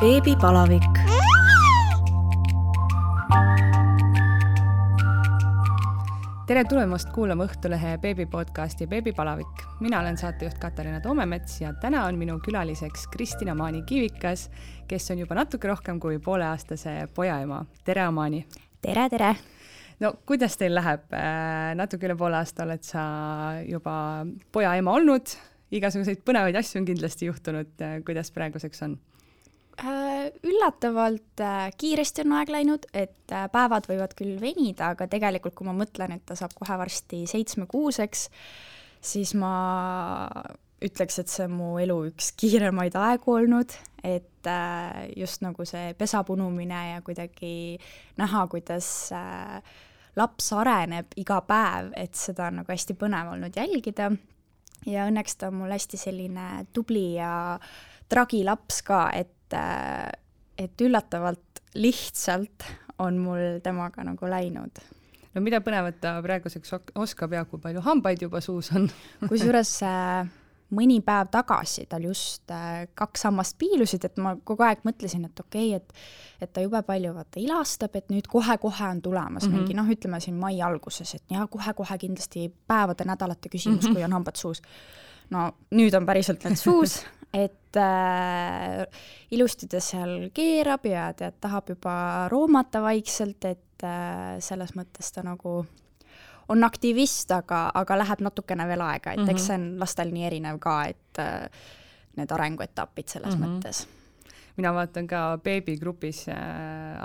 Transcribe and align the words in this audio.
beebipalavik. 0.00 0.96
tere 6.46 6.62
tulemast 6.64 7.10
kuulama 7.12 7.44
Õhtulehe 7.44 7.98
beebipodcasti 8.00 8.86
Beebipalavik. 8.86 9.64
mina 9.80 10.00
olen 10.00 10.16
saatejuht 10.16 10.58
Katariina 10.58 11.00
Toomemets 11.00 11.60
ja 11.60 11.72
täna 11.72 12.04
on 12.06 12.18
minu 12.18 12.38
külaliseks 12.40 13.06
Kristina 13.12 13.54
Maani-Kivikas, 13.54 14.48
kes 14.88 15.10
on 15.10 15.18
juba 15.18 15.34
natuke 15.34 15.68
rohkem 15.68 16.00
kui 16.00 16.18
pooleaastase 16.18 17.08
poja 17.14 17.40
ema. 17.40 17.64
tere, 17.84 18.02
Amaani! 18.02 18.46
tere, 18.82 19.08
tere! 19.08 19.34
no 20.00 20.14
kuidas 20.26 20.56
teil 20.56 20.74
läheb? 20.74 21.12
Äh, 21.12 21.74
natuke 21.74 22.08
üle 22.08 22.16
poole 22.16 22.40
aasta 22.40 22.64
oled 22.64 22.82
sa 22.82 23.04
juba 23.68 24.24
poja 24.52 24.74
ema 24.80 24.96
olnud, 24.96 25.36
igasuguseid 25.70 26.24
põnevaid 26.24 26.56
asju 26.56 26.80
on 26.80 26.88
kindlasti 26.88 27.28
juhtunud, 27.28 27.88
kuidas 28.06 28.32
praeguseks 28.32 28.88
on? 28.88 28.98
Äh, 29.80 30.32
üllatavalt 30.44 31.40
äh, 31.40 31.70
kiiresti 31.80 32.26
on 32.26 32.34
aeg 32.36 32.50
läinud, 32.52 32.84
et 32.92 33.32
päevad 33.52 33.86
võivad 33.88 34.12
küll 34.18 34.36
venida, 34.42 34.90
aga 34.92 35.06
tegelikult 35.08 35.56
kui 35.56 35.68
ma 35.68 35.72
mõtlen, 35.76 36.12
et 36.16 36.26
ta 36.28 36.36
saab 36.36 36.52
kohe 36.58 36.76
varsti 36.76 37.22
seitsmekuuseks, 37.30 38.26
siis 39.00 39.32
ma 39.40 39.54
ütleks, 40.84 41.20
et 41.22 41.32
see 41.32 41.46
on 41.48 41.56
mu 41.56 41.70
elu 41.80 41.96
üks 42.10 42.32
kiiremaid 42.40 42.96
aegu 43.00 43.38
olnud, 43.38 43.72
et 44.04 44.48
just 45.16 45.42
nagu 45.44 45.64
see 45.68 45.94
pesa 45.96 46.22
punumine 46.28 46.80
ja 46.94 47.00
kuidagi 47.04 47.78
näha, 48.20 48.46
kuidas 48.52 48.88
laps 50.16 50.52
areneb 50.56 51.12
iga 51.20 51.40
päev, 51.46 51.92
et 51.96 52.16
seda 52.18 52.48
on 52.48 52.60
nagu 52.60 52.72
hästi 52.72 52.96
põnev 53.00 53.32
olnud 53.34 53.56
jälgida. 53.56 54.10
ja 54.88 55.04
õnneks 55.08 55.36
ta 55.36 55.50
on 55.50 55.60
mul 55.60 55.72
hästi 55.72 56.00
selline 56.00 56.66
tubli 56.72 57.14
ja 57.18 57.58
tragi 58.08 58.42
laps 58.44 58.80
ka, 58.82 59.08
et, 59.14 59.32
et 59.56 60.80
üllatavalt 60.80 61.62
lihtsalt 61.74 62.66
on 62.98 63.18
mul 63.18 63.60
temaga 63.64 64.04
nagu 64.04 64.28
läinud 64.30 64.82
no 65.34 65.44
mida 65.44 65.60
põnevat 65.64 66.00
ta 66.02 66.16
praeguseks 66.24 66.74
oskab 66.98 67.32
ja 67.36 67.44
kui 67.48 67.62
palju 67.62 67.82
hambaid 67.86 68.22
juba 68.26 68.42
suus 68.44 68.72
on 68.76 68.88
kusjuures 69.30 69.72
äh, 69.86 70.30
mõni 70.76 71.00
päev 71.04 71.30
tagasi 71.34 71.86
tal 71.90 72.04
just 72.06 72.50
äh, 72.54 72.84
kaks 72.98 73.26
sammast 73.26 73.56
piilusid, 73.60 74.04
et 74.06 74.18
ma 74.22 74.36
kogu 74.46 74.64
aeg 74.66 74.84
mõtlesin, 74.86 75.26
et 75.26 75.42
okei 75.42 75.74
okay,, 75.74 75.80
et 75.80 76.46
et 76.46 76.52
ta 76.56 76.62
jube 76.64 76.80
palju 76.86 77.12
vaata 77.12 77.40
ilastab, 77.42 77.96
et 77.98 78.06
nüüd 78.08 78.28
kohe-kohe 78.30 78.86
on 78.88 79.02
tulemas 79.04 79.44
mm 79.44 79.50
-hmm. 79.50 79.56
mingi 79.58 79.74
noh, 79.76 79.88
ütleme 79.92 80.20
siin 80.20 80.38
mai 80.40 80.60
alguses, 80.62 81.14
et 81.14 81.24
jaa, 81.30 81.46
kohe-kohe 81.46 81.98
kindlasti 81.98 82.48
päevade-nädalate 82.66 83.48
küsimus 83.48 83.84
mm, 83.84 83.90
-hmm. 83.90 83.94
kui 83.94 84.04
on 84.04 84.12
hambad 84.12 84.36
suus. 84.36 84.62
no 85.30 85.52
nüüd 85.70 85.96
on 85.96 86.06
päriselt 86.06 86.44
need 86.44 86.56
suus 86.56 87.04
et 87.32 87.76
äh, 87.76 88.86
ilusti 89.30 89.68
ta 89.70 89.80
seal 89.80 90.30
keerab 90.34 90.86
ja 90.86 91.10
tead, 91.14 91.38
tahab 91.40 91.68
juba 91.74 91.94
roomata 92.32 92.82
vaikselt, 92.82 93.44
et 93.44 93.84
äh, 93.86 94.40
selles 94.42 94.74
mõttes 94.74 95.12
ta 95.14 95.22
nagu 95.26 95.60
on 96.50 96.66
aktivist, 96.66 97.30
aga, 97.30 97.68
aga 97.74 98.00
läheb 98.00 98.24
natukene 98.26 98.66
veel 98.66 98.82
aega, 98.82 99.12
et 99.12 99.20
mm 99.20 99.24
-hmm. 99.24 99.30
eks 99.30 99.42
mhm. 99.42 99.46
see 99.46 99.54
on 99.54 99.78
lastel 99.78 100.12
nii 100.12 100.26
erinev 100.26 100.58
ka, 100.58 100.84
et 100.84 101.18
äh, 101.18 101.48
need 102.16 102.30
arenguetapid 102.30 103.08
selles 103.08 103.36
mm 103.36 103.42
-hmm. 103.44 103.58
mõttes 103.58 103.86
mina 104.56 104.72
vaatan 104.74 105.06
ka 105.06 105.38
beebigrupis 105.44 106.28
äh, 106.28 106.36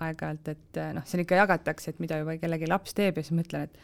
aeg-ajalt, 0.02 0.48
et 0.48 0.78
äh, 0.78 0.94
noh, 0.94 1.06
seal 1.06 1.24
ikka 1.24 1.36
jagatakse, 1.36 1.94
et 1.94 2.00
mida 2.04 2.18
juba 2.18 2.38
kellegi 2.42 2.68
laps 2.68 2.94
teeb 2.98 3.18
ja 3.18 3.24
siis 3.24 3.38
mõtlen, 3.38 3.70
et 3.70 3.78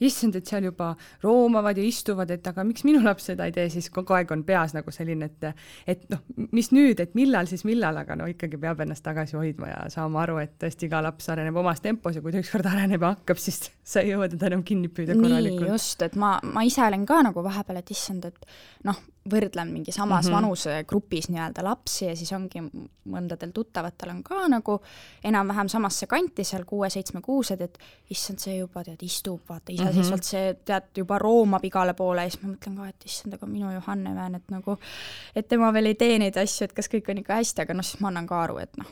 issand, 0.00 0.36
et 0.38 0.48
seal 0.48 0.68
juba 0.68 0.92
roomavad 1.22 1.78
ja 1.78 1.84
istuvad, 1.86 2.30
et 2.34 2.46
aga 2.46 2.64
miks 2.66 2.84
minu 2.86 3.02
laps 3.04 3.30
seda 3.30 3.48
ei 3.48 3.54
tee, 3.54 3.68
siis 3.72 3.90
kogu 3.94 4.16
aeg 4.16 4.32
on 4.34 4.44
peas 4.46 4.74
nagu 4.76 4.94
selline, 4.94 5.30
et 5.30 5.48
et 5.94 6.04
noh, 6.12 6.22
mis 6.52 6.70
nüüd, 6.74 7.00
et 7.00 7.14
millal 7.18 7.48
siis 7.50 7.64
millal, 7.68 7.96
aga 8.00 8.16
no 8.18 8.28
ikkagi 8.30 8.60
peab 8.60 8.80
ennast 8.84 9.04
tagasi 9.06 9.38
hoidma 9.38 9.70
ja 9.70 9.80
saama 9.92 10.22
aru, 10.24 10.38
et 10.42 10.56
tõesti 10.60 10.88
iga 10.88 11.02
laps 11.04 11.28
areneb 11.32 11.56
omas 11.60 11.82
tempos 11.84 12.16
ja 12.16 12.22
kui 12.24 12.34
ta 12.34 12.42
ükskord 12.42 12.68
areneb 12.70 13.02
ja 13.02 13.14
hakkab, 13.14 13.40
siis 13.40 13.70
sa 13.84 14.02
ei 14.02 14.14
jõua 14.14 14.28
teda 14.32 14.50
enam 14.50 14.64
kinni 14.66 14.90
püüda 14.92 15.16
korralikult. 15.18 15.68
just, 15.74 16.02
et 16.06 16.16
ma, 16.20 16.36
ma 16.42 16.64
ise 16.66 16.82
olen 16.84 17.06
ka 17.08 17.22
nagu 17.28 17.44
vahepeal, 17.44 17.82
et 17.82 17.94
issand, 17.94 18.30
et 18.30 18.54
noh, 18.88 19.00
võrdlen 19.30 19.70
mingi 19.72 19.92
samas 19.92 20.26
mm 20.26 20.28
-hmm. 20.28 20.34
vanusegrupis 20.36 21.28
nii-öelda 21.28 21.64
lapsi 21.64 22.06
ja 22.06 22.16
siis 22.16 22.32
ongi 22.32 22.60
mõndadel 23.08 23.52
tuttavatel 23.56 24.10
on 24.10 24.22
ka 24.22 24.48
nagu 24.48 24.80
enam-vähem 25.24 25.68
samasse 25.68 26.06
kanti 26.06 26.44
seal 26.44 26.64
kuue-seitsme-kuused, 26.64 27.60
et 27.60 27.78
issand, 28.10 28.38
see 28.38 28.58
juba 28.58 28.84
tead, 28.84 29.02
istub, 29.02 29.40
vaata 29.48 29.72
iseseisvalt 29.72 30.20
mm, 30.20 30.26
-hmm. 30.26 30.30
see 30.30 30.54
tead, 30.64 30.90
juba 30.96 31.18
roomab 31.18 31.64
igale 31.64 31.94
poole 31.94 32.24
ja 32.24 32.30
siis 32.30 32.42
ma 32.42 32.52
mõtlen 32.52 32.76
ka, 32.76 32.88
et 32.88 33.04
issand, 33.04 33.34
aga 33.34 33.46
minu 33.46 33.72
Johanne 33.72 34.14
Vään, 34.14 34.34
et 34.34 34.50
nagu, 34.50 34.76
et 35.36 35.48
tema 35.48 35.72
veel 35.72 35.86
ei 35.86 35.94
tee 35.94 36.18
neid 36.18 36.36
asju, 36.36 36.64
et 36.64 36.72
kas 36.72 36.88
kõik 36.88 37.10
on 37.10 37.18
ikka 37.18 37.40
hästi, 37.40 37.62
aga 37.62 37.74
noh, 37.74 37.84
siis 37.84 38.00
ma 38.00 38.08
annan 38.08 38.26
ka 38.26 38.42
aru, 38.42 38.58
et 38.58 38.76
noh, 38.76 38.86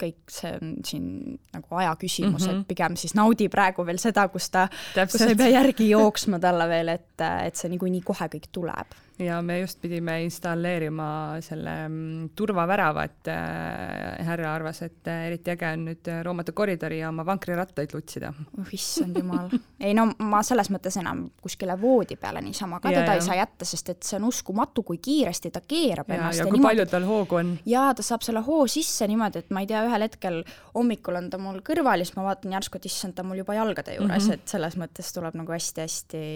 kõik 0.00 0.30
see 0.30 0.58
on 0.60 0.74
siin 0.84 1.38
nagu 1.52 1.76
aja 1.76 1.96
küsimus 1.96 2.42
mm, 2.42 2.46
-hmm. 2.46 2.50
et 2.50 2.56
mhm. 2.56 2.64
pigem 2.64 2.96
siis 2.96 3.14
naudi 3.14 3.48
praegu 3.48 3.86
veel 3.86 3.98
seda, 3.98 4.28
kus 4.28 4.50
ta, 4.50 4.68
kus 4.94 5.18
sa 5.18 5.28
ei 5.28 5.36
pea 5.36 5.48
järgi 5.48 5.90
jooksma 5.90 6.38
talle 6.38 6.68
veel, 6.68 6.88
et, 6.88 7.20
et 7.20 7.56
see 7.56 7.68
niikuinii 7.68 8.00
kohe 8.00 8.28
kõik 8.28 8.48
tuleb 8.52 8.86
ja 9.18 9.42
me 9.42 9.60
just 9.60 9.80
pidime 9.80 10.16
installeerima 10.24 11.36
selle 11.44 11.74
mm, 11.88 12.30
turvavärava, 12.36 13.04
et 13.06 13.28
äh, 13.30 14.26
härra 14.26 14.54
arvas, 14.54 14.80
et 14.82 15.06
äh, 15.10 15.28
eriti 15.28 15.52
äge 15.54 15.68
on 15.70 15.84
nüüd 15.88 16.10
äh, 16.10 16.22
roomata 16.26 16.52
koridori 16.56 16.98
ja 16.98 17.12
oma 17.12 17.26
vankrirattaid 17.26 17.94
lutsida. 17.94 18.32
oh 18.58 18.72
issand 18.74 19.18
jumal. 19.18 19.52
ei 19.80 19.94
no 19.94 20.08
ma 20.18 20.42
selles 20.46 20.70
mõttes 20.74 20.98
enam 20.98 21.28
kuskile 21.42 21.76
voodi 21.80 22.16
peale 22.20 22.42
niisama 22.42 22.80
ka 22.82 22.90
ja, 22.90 23.02
teda 23.02 23.14
ja. 23.14 23.20
ei 23.20 23.26
saa 23.26 23.38
jätta, 23.38 23.68
sest 23.68 23.92
et 23.94 24.02
see 24.02 24.18
on 24.18 24.26
uskumatu, 24.30 24.82
kui 24.82 24.98
kiiresti 24.98 25.52
ta 25.54 25.62
keerab 25.62 26.10
ja, 26.10 26.18
ennast. 26.18 26.42
ja 26.42 26.48
kui 26.48 26.58
niimoodi, 26.58 26.70
palju 26.72 26.90
tal 26.96 27.08
hoogu 27.08 27.38
on. 27.38 27.54
jaa, 27.70 27.94
ta 27.94 28.06
saab 28.06 28.26
selle 28.26 28.42
hoo 28.46 28.66
sisse 28.70 29.06
niimoodi, 29.10 29.44
et 29.44 29.54
ma 29.54 29.62
ei 29.62 29.70
tea, 29.70 29.84
ühel 29.86 30.08
hetkel 30.08 30.42
hommikul 30.74 31.20
on 31.20 31.30
ta 31.30 31.38
mul 31.38 31.62
kõrval 31.62 32.02
ja 32.02 32.08
siis 32.08 32.18
ma 32.18 32.26
vaatan 32.32 32.58
järsku, 32.58 32.82
et 32.82 32.90
issand, 32.90 33.14
ta 33.14 33.22
on 33.22 33.30
mul 33.30 33.44
juba 33.44 33.54
jalgade 33.60 33.94
juures 33.94 34.26
mm, 34.26 34.30
-hmm. 34.30 34.42
et 34.42 34.56
selles 34.56 34.78
mõttes 34.80 35.14
tuleb 35.14 35.38
nagu 35.38 35.54
hästi-hästi 35.54 36.26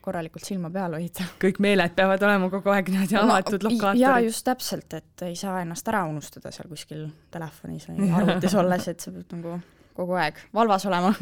korralikult 0.00 0.48
silma 0.48 0.72
peal 0.72 0.96
hoida. 0.96 1.28
kõik 1.44 1.60
meeled 1.60 1.73
meeled 1.74 1.94
peavad 1.98 2.22
olema 2.26 2.50
kogu 2.52 2.72
aeg 2.74 2.90
niimoodi 2.92 3.18
avatud 3.18 3.62
no, 3.62 3.70
lokaatorid. 3.72 4.02
jaa, 4.02 4.18
just 4.24 4.46
täpselt, 4.46 4.98
et 4.98 5.24
ei 5.26 5.36
saa 5.38 5.60
ennast 5.64 5.88
ära 5.90 6.04
unustada 6.10 6.52
seal 6.54 6.70
kuskil 6.70 7.06
telefonis 7.34 7.88
või 7.90 8.10
arvutis 8.18 8.58
olles, 8.60 8.90
et 8.92 9.04
sa 9.04 9.14
pead 9.14 9.34
nagu 9.36 9.58
kogu 9.94 10.16
aeg 10.18 10.38
valvas 10.54 10.86
olema 10.90 11.12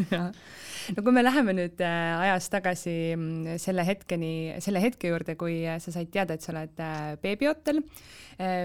no 0.94 1.04
kui 1.04 1.12
me 1.12 1.24
läheme 1.24 1.56
nüüd 1.56 1.82
äh, 1.84 2.24
ajas 2.26 2.48
tagasi 2.52 2.96
mm, 3.16 3.58
selle 3.62 3.84
hetkeni, 3.88 4.32
selle 4.64 4.82
hetke 4.84 5.12
juurde, 5.12 5.36
kui 5.40 5.60
äh, 5.66 5.80
sa 5.82 5.94
said 5.94 6.12
teada, 6.12 6.36
et 6.36 6.44
sa 6.44 6.54
oled 6.54 6.82
äh, 6.82 7.14
beebiotel, 7.22 7.82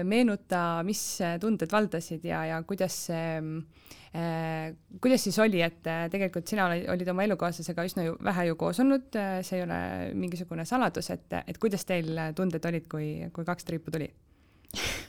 meenuta, 0.08 0.80
mis 0.82 1.00
tunded 1.38 1.70
valdasid 1.70 2.24
ja, 2.26 2.40
ja 2.48 2.56
kuidas 2.66 2.94
see 3.10 3.26
äh, 3.36 3.97
kuidas 4.08 5.26
siis 5.26 5.36
oli, 5.44 5.60
et 5.62 5.82
tegelikult 5.84 6.48
sina 6.48 6.70
olid 6.94 7.10
oma 7.12 7.26
elukaaslasega 7.26 7.84
üsna 7.84 8.06
ju 8.06 8.14
vähe 8.24 8.46
ju 8.48 8.56
koos 8.56 8.80
olnud, 8.80 9.10
see 9.44 9.58
ei 9.58 9.66
ole 9.66 9.80
mingisugune 10.16 10.64
saladus, 10.68 11.10
et, 11.12 11.28
et 11.44 11.60
kuidas 11.60 11.84
teil 11.84 12.16
tunded 12.36 12.64
olid, 12.70 12.88
kui, 12.88 13.10
kui 13.36 13.44
kaks 13.48 13.68
triipu 13.68 13.92
tuli 13.92 14.08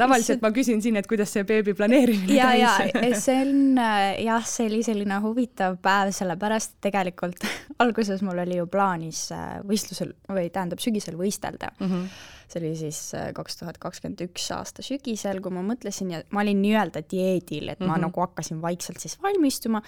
tavaliselt 0.00 0.42
ma 0.42 0.50
küsin 0.54 0.82
siin, 0.84 0.98
et 0.98 1.08
kuidas 1.10 1.32
see 1.34 1.44
beebi 1.48 1.74
planeerimine 1.76 2.36
ja, 2.36 2.74
käis. 2.92 3.24
see 3.24 3.36
on 3.42 3.80
jah, 4.24 4.46
see 4.48 4.68
oli 4.70 4.82
selline 4.86 5.18
huvitav 5.24 5.78
päev, 5.84 6.12
sellepärast 6.16 6.76
et 6.76 6.88
tegelikult 6.88 7.46
alguses 7.84 8.22
mul 8.26 8.42
oli 8.44 8.58
ju 8.60 8.68
plaanis 8.70 9.26
äh, 9.34 9.58
võistlusel 9.66 10.14
või 10.30 10.48
tähendab 10.54 10.82
sügisel 10.82 11.18
võistelda 11.20 11.72
mm. 11.78 11.86
-hmm. 11.86 12.22
See 12.54 12.62
oli 12.62 12.74
siis 12.78 12.98
äh, 13.18 13.30
kaks 13.36 13.60
tuhat 13.60 13.78
kakskümmend 13.82 14.24
üks 14.26 14.48
aasta 14.54 14.84
sügisel, 14.86 15.40
kui 15.44 15.54
ma 15.54 15.64
mõtlesin 15.66 16.12
ja 16.14 16.24
ma 16.34 16.44
olin 16.44 16.60
nii-öelda 16.64 17.04
dieedil, 17.10 17.68
et 17.68 17.80
mm 17.80 17.84
-hmm. 17.84 17.88
ma 17.90 17.96
mhm. 17.98 18.06
nagu 18.08 18.26
hakkasin 18.26 18.62
vaikselt 18.62 19.00
siis 19.02 19.18
valmistuma 19.22 19.82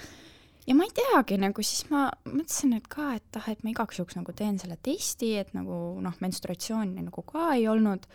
ja 0.66 0.74
ma 0.74 0.84
ei 0.84 0.94
teagi, 0.94 1.38
nagu 1.38 1.62
siis 1.62 1.90
ma 1.90 2.08
mõtlesin, 2.24 2.76
et 2.76 2.88
ka, 2.88 3.14
et 3.14 3.38
ah, 3.38 3.48
et 3.48 3.62
ma 3.62 3.70
igaks 3.70 3.98
juhuks 3.98 4.16
nagu 4.16 4.32
teen 4.32 4.58
selle 4.58 4.78
testi, 4.82 5.36
et 5.38 5.54
nagu 5.54 6.00
noh, 6.00 6.18
menstruatsiooni 6.20 7.06
nagu 7.06 7.22
ka 7.22 7.54
ei 7.54 7.68
olnud 7.68 8.06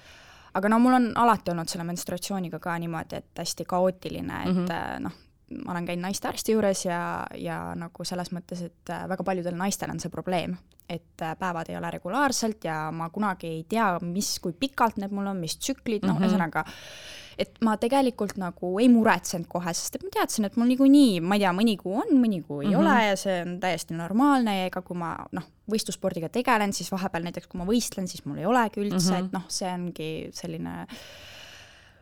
aga 0.53 0.69
no 0.69 0.79
mul 0.83 0.93
on 0.93 1.11
alati 1.15 1.51
olnud 1.51 1.69
selle 1.71 1.85
menstruatsiooniga 1.87 2.59
ka 2.59 2.77
niimoodi, 2.79 3.21
et 3.21 3.43
hästi 3.43 3.65
kaootiline, 3.65 4.41
et 4.43 4.55
mm 4.55 4.65
-hmm. 4.65 4.99
noh, 5.05 5.13
ma 5.65 5.71
olen 5.71 5.85
käinud 5.85 6.01
naistearsti 6.07 6.51
juures 6.55 6.85
ja, 6.85 7.27
ja 7.35 7.75
nagu 7.75 8.03
selles 8.07 8.31
mõttes, 8.31 8.63
et 8.65 8.89
äh, 8.89 9.07
väga 9.09 9.23
paljudel 9.23 9.55
naistel 9.55 9.91
on 9.91 9.99
see 9.99 10.11
probleem, 10.11 10.57
et 10.91 11.23
äh, 11.23 11.37
päevad 11.39 11.71
ei 11.71 11.79
ole 11.79 11.91
regulaarsed 11.91 12.67
ja 12.67 12.83
ma 12.91 13.09
kunagi 13.09 13.47
ei 13.47 13.63
tea, 13.69 13.93
mis, 14.03 14.35
kui 14.43 14.53
pikalt 14.53 14.99
need 15.01 15.15
mul 15.15 15.31
on, 15.31 15.39
mis 15.39 15.57
tsüklid, 15.57 16.05
noh, 16.07 16.19
ühesõnaga 16.19 16.65
mm 16.67 16.71
-hmm 16.77 17.19
et 17.41 17.57
ma 17.65 17.75
tegelikult 17.79 18.35
nagu 18.41 18.71
ei 18.81 18.89
muretsenud 18.91 19.47
kohe, 19.49 19.73
sest 19.73 19.97
et 19.97 20.05
ma 20.05 20.11
teadsin, 20.13 20.45
et 20.47 20.57
mul 20.59 20.69
niikuinii, 20.71 21.21
ma 21.25 21.37
ei 21.37 21.43
tea, 21.45 21.53
mõni 21.55 21.75
kuu 21.79 21.97
on, 22.03 22.13
mõni 22.19 22.41
kuu 22.43 22.61
ei 22.61 22.69
mm 22.69 22.75
-hmm. 22.75 22.81
ole 22.81 23.07
ja 23.07 23.15
see 23.17 23.37
on 23.45 23.57
täiesti 23.63 23.97
normaalne 23.97 24.57
ja 24.59 24.69
ega 24.69 24.81
kui 24.85 24.97
ma 24.97 25.15
noh, 25.31 25.47
võistlusspordiga 25.71 26.29
tegelen, 26.29 26.73
siis 26.73 26.91
vahepeal 26.91 27.23
näiteks 27.23 27.47
kui 27.47 27.61
ma 27.61 27.65
võistlen, 27.65 28.07
siis 28.07 28.25
mul 28.25 28.41
ei 28.41 28.45
olegi 28.45 28.81
üldse 28.83 29.11
mm, 29.11 29.17
-hmm. 29.17 29.25
et 29.25 29.31
noh, 29.37 29.45
see 29.47 29.73
ongi 29.73 30.11
selline 30.33 30.87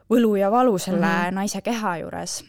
võlu 0.09 0.35
ja 0.35 0.51
valu 0.51 0.77
selle 0.77 1.05
mm 1.05 1.29
-hmm. 1.29 1.33
naise 1.33 1.61
keha 1.61 1.97
juures. 1.97 2.43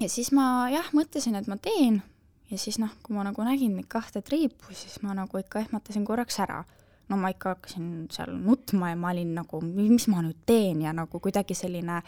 ja 0.00 0.08
siis 0.08 0.32
ma 0.32 0.68
jah, 0.70 0.90
mõtlesin, 0.92 1.36
et 1.36 1.46
ma 1.46 1.56
teen 1.56 2.02
ja 2.50 2.58
siis 2.58 2.78
noh, 2.78 2.90
kui 3.02 3.16
ma 3.16 3.24
nagu 3.26 3.42
nägin 3.42 3.76
neid 3.76 3.88
kahte 3.88 4.22
triipu, 4.22 4.72
siis 4.72 5.02
ma 5.02 5.14
nagu 5.14 5.38
ikka 5.38 5.64
ehmatasin 5.64 6.04
korraks 6.04 6.40
ära 6.40 6.64
no 7.08 7.16
ma 7.16 7.30
ikka 7.30 7.54
hakkasin 7.54 8.06
seal 8.12 8.34
nutma 8.38 8.90
ja 8.90 8.96
ma 8.96 9.10
olin 9.14 9.34
nagu, 9.38 9.60
mis 9.62 10.08
ma 10.10 10.22
nüüd 10.24 10.42
teen 10.46 10.82
ja 10.82 10.92
nagu 10.96 11.20
kuidagi 11.22 11.54
selline 11.54 12.00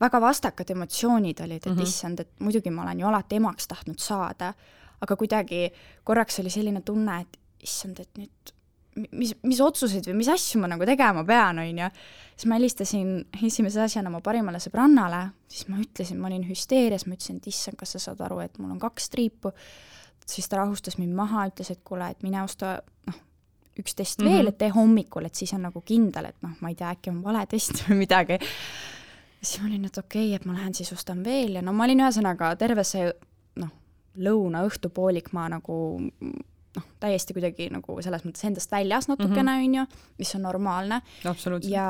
väga 0.00 0.20
vastakad 0.22 0.70
emotsioonid 0.70 1.40
olid, 1.44 1.62
et 1.62 1.66
mm 1.66 1.78
-hmm. 1.78 1.82
issand, 1.82 2.20
et 2.20 2.30
muidugi 2.40 2.70
ma 2.70 2.82
olen 2.82 3.00
ju 3.00 3.06
alati 3.06 3.36
emaks 3.36 3.68
tahtnud 3.68 3.98
saada, 3.98 4.52
aga 5.00 5.16
kuidagi 5.16 5.70
korraks 6.04 6.40
oli 6.40 6.50
selline 6.50 6.80
tunne, 6.80 7.20
et 7.20 7.38
issand, 7.62 8.00
et 8.00 8.18
nüüd 8.18 8.52
mis, 9.12 9.34
mis 9.46 9.60
otsuseid 9.62 10.08
või 10.10 10.18
mis 10.20 10.30
asju 10.32 10.60
ma 10.62 10.70
nagu 10.70 10.86
tegema 10.88 11.24
pean, 11.28 11.60
on 11.62 11.82
ju. 11.82 11.90
siis 12.34 12.48
ma 12.50 12.58
helistasin 12.58 13.12
esimese 13.48 13.82
asjana 13.84 14.10
oma 14.12 14.20
parimale 14.24 14.60
sõbrannale, 14.62 15.22
siis 15.50 15.68
ma 15.70 15.80
ütlesin, 15.82 16.20
ma 16.20 16.30
olin 16.30 16.44
hüsteerias, 16.48 17.06
ma 17.06 17.16
ütlesin, 17.16 17.40
et 17.40 17.48
issand, 17.52 17.78
kas 17.80 17.96
sa 17.96 18.02
saad 18.08 18.20
aru, 18.26 18.40
et 18.44 18.58
mul 18.58 18.74
on 18.74 18.82
kaks 18.82 19.10
triipu. 19.14 19.52
siis 20.28 20.48
ta 20.48 20.60
rahustas 20.60 20.98
mind 20.98 21.14
maha, 21.16 21.46
ütles, 21.48 21.70
et 21.72 21.80
kuule, 21.84 22.10
et 22.10 22.22
mine 22.22 22.42
osta, 22.42 22.82
noh, 23.06 23.24
üks 23.78 23.94
test 23.94 24.20
mm 24.20 24.26
-hmm. 24.26 24.36
veel, 24.36 24.46
et 24.48 24.58
tee 24.58 24.68
hommikul, 24.68 25.24
et 25.24 25.34
siis 25.34 25.52
on 25.54 25.62
nagu 25.62 25.80
kindel, 25.80 26.24
et 26.24 26.36
noh, 26.42 26.52
ma 26.60 26.68
ei 26.68 26.74
tea, 26.74 26.90
äkki 26.90 27.10
on 27.10 27.22
vale 27.22 27.46
test 27.46 27.80
või 27.88 28.04
midagi 28.04 28.38
siis 29.42 29.60
ma 29.62 29.68
olin, 29.68 29.84
et 29.84 29.98
okei 29.98 30.26
okay,, 30.26 30.36
et 30.36 30.44
ma 30.44 30.52
lähen 30.52 30.74
siis 30.74 30.92
ostan 30.92 31.24
veel 31.24 31.54
ja 31.54 31.62
no 31.62 31.72
ma 31.72 31.84
olin 31.84 32.00
ühesõnaga 32.00 32.56
terve 32.58 32.84
see 32.84 33.12
noh, 33.56 33.70
lõuna, 34.18 34.64
õhtupoolik 34.66 35.32
ma 35.32 35.48
nagu 35.48 35.76
noh, 36.76 36.84
täiesti 37.00 37.34
kuidagi 37.36 37.68
nagu 37.72 37.96
selles 38.04 38.24
mõttes 38.26 38.44
endast 38.48 38.72
väljas 38.72 39.08
natukene, 39.10 39.54
mhm. 39.54 39.64
on 39.64 39.76
ju, 39.78 39.84
mis 40.20 40.34
on 40.36 40.44
normaalne. 40.46 41.00
ja, 41.70 41.88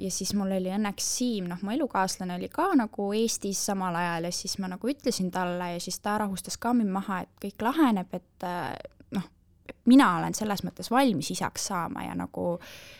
ja 0.00 0.10
siis 0.12 0.32
mul 0.38 0.54
oli 0.56 0.72
õnneks 0.72 1.10
Siim, 1.16 1.50
noh, 1.50 1.60
mu 1.62 1.74
elukaaslane 1.74 2.38
oli 2.38 2.48
ka 2.52 2.70
nagu 2.78 3.10
Eestis 3.16 3.60
samal 3.70 3.96
ajal 3.98 4.28
ja 4.28 4.32
siis 4.34 4.58
ma 4.62 4.70
nagu 4.72 4.90
ütlesin 4.90 5.30
talle 5.34 5.72
ja 5.74 5.82
siis 5.82 6.00
ta 6.04 6.16
rahustas 6.22 6.58
ka 6.62 6.74
mind 6.76 6.92
maha, 6.94 7.22
et 7.26 7.34
kõik 7.44 7.66
laheneb, 7.68 8.16
et 8.16 8.48
noh, 9.16 9.28
mina 9.92 10.10
olen 10.18 10.34
selles 10.36 10.64
mõttes 10.66 10.90
valmis 10.92 11.30
isaks 11.36 11.70
saama 11.72 12.08
ja 12.08 12.16
nagu, 12.18 12.56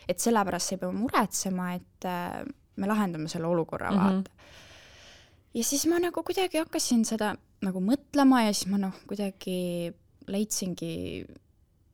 et 0.08 0.22
sellepärast 0.22 0.72
sa 0.72 0.76
ei 0.76 0.84
pea 0.84 0.94
muretsema, 0.94 1.72
et 1.78 2.10
me 2.76 2.88
lahendame 2.88 3.28
selle 3.32 3.48
olukorra 3.48 3.90
mm, 3.90 3.98
-hmm. 3.98 4.14
vaata. 4.14 4.30
ja 5.54 5.64
siis 5.64 5.86
ma 5.86 5.98
nagu 5.98 6.22
kuidagi 6.22 6.58
hakkasin 6.58 7.04
seda 7.04 7.34
nagu 7.64 7.80
mõtlema 7.80 8.44
ja 8.44 8.52
siis 8.52 8.68
ma 8.70 8.78
noh, 8.78 8.94
kuidagi 9.08 9.94
leidsingi 10.28 11.24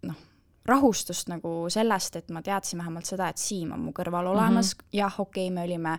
noh, 0.02 0.20
rahustust 0.69 1.29
nagu 1.29 1.67
sellest, 1.73 2.17
et 2.17 2.31
ma 2.31 2.43
teadsin 2.43 2.79
vähemalt 2.79 3.08
seda, 3.08 3.29
et 3.29 3.38
Siim 3.40 3.73
on 3.73 3.88
mu 3.88 3.96
kõrval 3.96 4.31
olemas 4.34 4.75
mm, 4.75 4.79
-hmm. 4.81 4.99
jah, 4.99 5.20
okei 5.20 5.49
okay,, 5.49 5.55
me 5.55 5.64
olime 5.67 5.99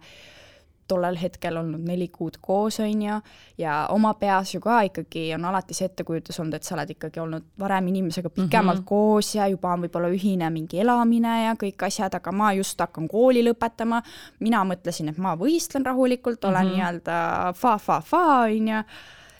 tollel 0.88 1.18
hetkel 1.22 1.58
olnud 1.58 1.84
neli 1.88 2.08
kuud 2.12 2.38
koos, 2.42 2.80
on 2.84 3.02
ju, 3.02 3.16
ja 3.58 3.76
oma 3.92 4.14
peas 4.20 4.54
ju 4.54 4.62
ka 4.64 4.82
ikkagi 4.90 5.30
on 5.36 5.46
alati 5.46 5.74
see 5.74 5.88
ettekujutus 5.90 6.40
olnud, 6.40 6.58
et 6.58 6.68
sa 6.68 6.76
oled 6.76 6.94
ikkagi 6.96 7.22
olnud 7.24 7.48
varem 7.60 7.88
inimesega 7.88 8.30
pikemalt 8.30 8.80
mm 8.80 8.82
-hmm. 8.82 8.86
koos 8.86 9.36
ja 9.36 9.48
juba 9.48 9.74
on 9.74 9.86
võib-olla 9.86 10.12
ühine 10.12 10.50
mingi 10.50 10.80
elamine 10.80 11.44
ja 11.46 11.56
kõik 11.64 11.88
asjad, 11.88 12.16
aga 12.16 12.32
ma 12.32 12.54
just 12.54 12.80
hakkan 12.80 13.08
kooli 13.08 13.44
lõpetama, 13.48 14.02
mina 14.40 14.64
mõtlesin, 14.64 15.10
et 15.10 15.18
ma 15.18 15.36
võistlen 15.36 15.86
rahulikult, 15.86 16.46
olen 16.46 16.66
mm 16.66 16.70
-hmm. 16.70 16.76
nii-öelda 16.76 17.54
fa-fa-fa, 17.56 18.26
on 18.44 18.68
ju, 18.68 18.84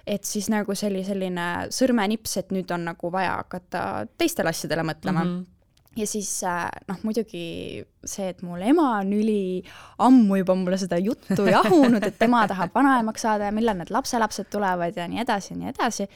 et 0.08 0.28
siis 0.28 0.50
nagu 0.52 0.76
see 0.76 0.90
oli 0.92 1.04
selline 1.08 1.48
sõrmenips, 1.72 2.38
et 2.42 2.52
nüüd 2.56 2.72
on 2.76 2.90
nagu 2.90 3.12
vaja 3.12 3.38
hakata 3.40 3.84
teistele 4.18 4.52
asjadele 4.52 4.86
mõtlema 4.88 5.24
mm. 5.24 5.34
-hmm 5.34 5.50
ja 5.96 6.08
siis 6.08 6.44
äh, 6.44 6.70
noh, 6.88 6.98
muidugi 7.04 7.84
see, 8.06 8.30
et 8.32 8.42
mul 8.42 8.62
ema 8.66 8.88
on 9.00 9.14
üliammu 9.14 10.40
juba 10.40 10.56
mulle 10.58 10.78
seda 10.82 10.98
juttu 10.98 11.46
jahunud, 11.46 12.04
et 12.04 12.18
tema 12.20 12.44
tahab 12.50 12.74
vanaemaks 12.76 13.26
saada 13.28 13.50
ja 13.50 13.56
millal 13.56 13.78
need 13.78 13.94
lapselapsed 13.94 14.50
tulevad 14.54 14.98
ja 14.98 15.08
nii 15.08 15.22
edasi 15.22 15.54
ja 15.54 15.60
nii 15.60 15.70
edasi, 15.70 16.08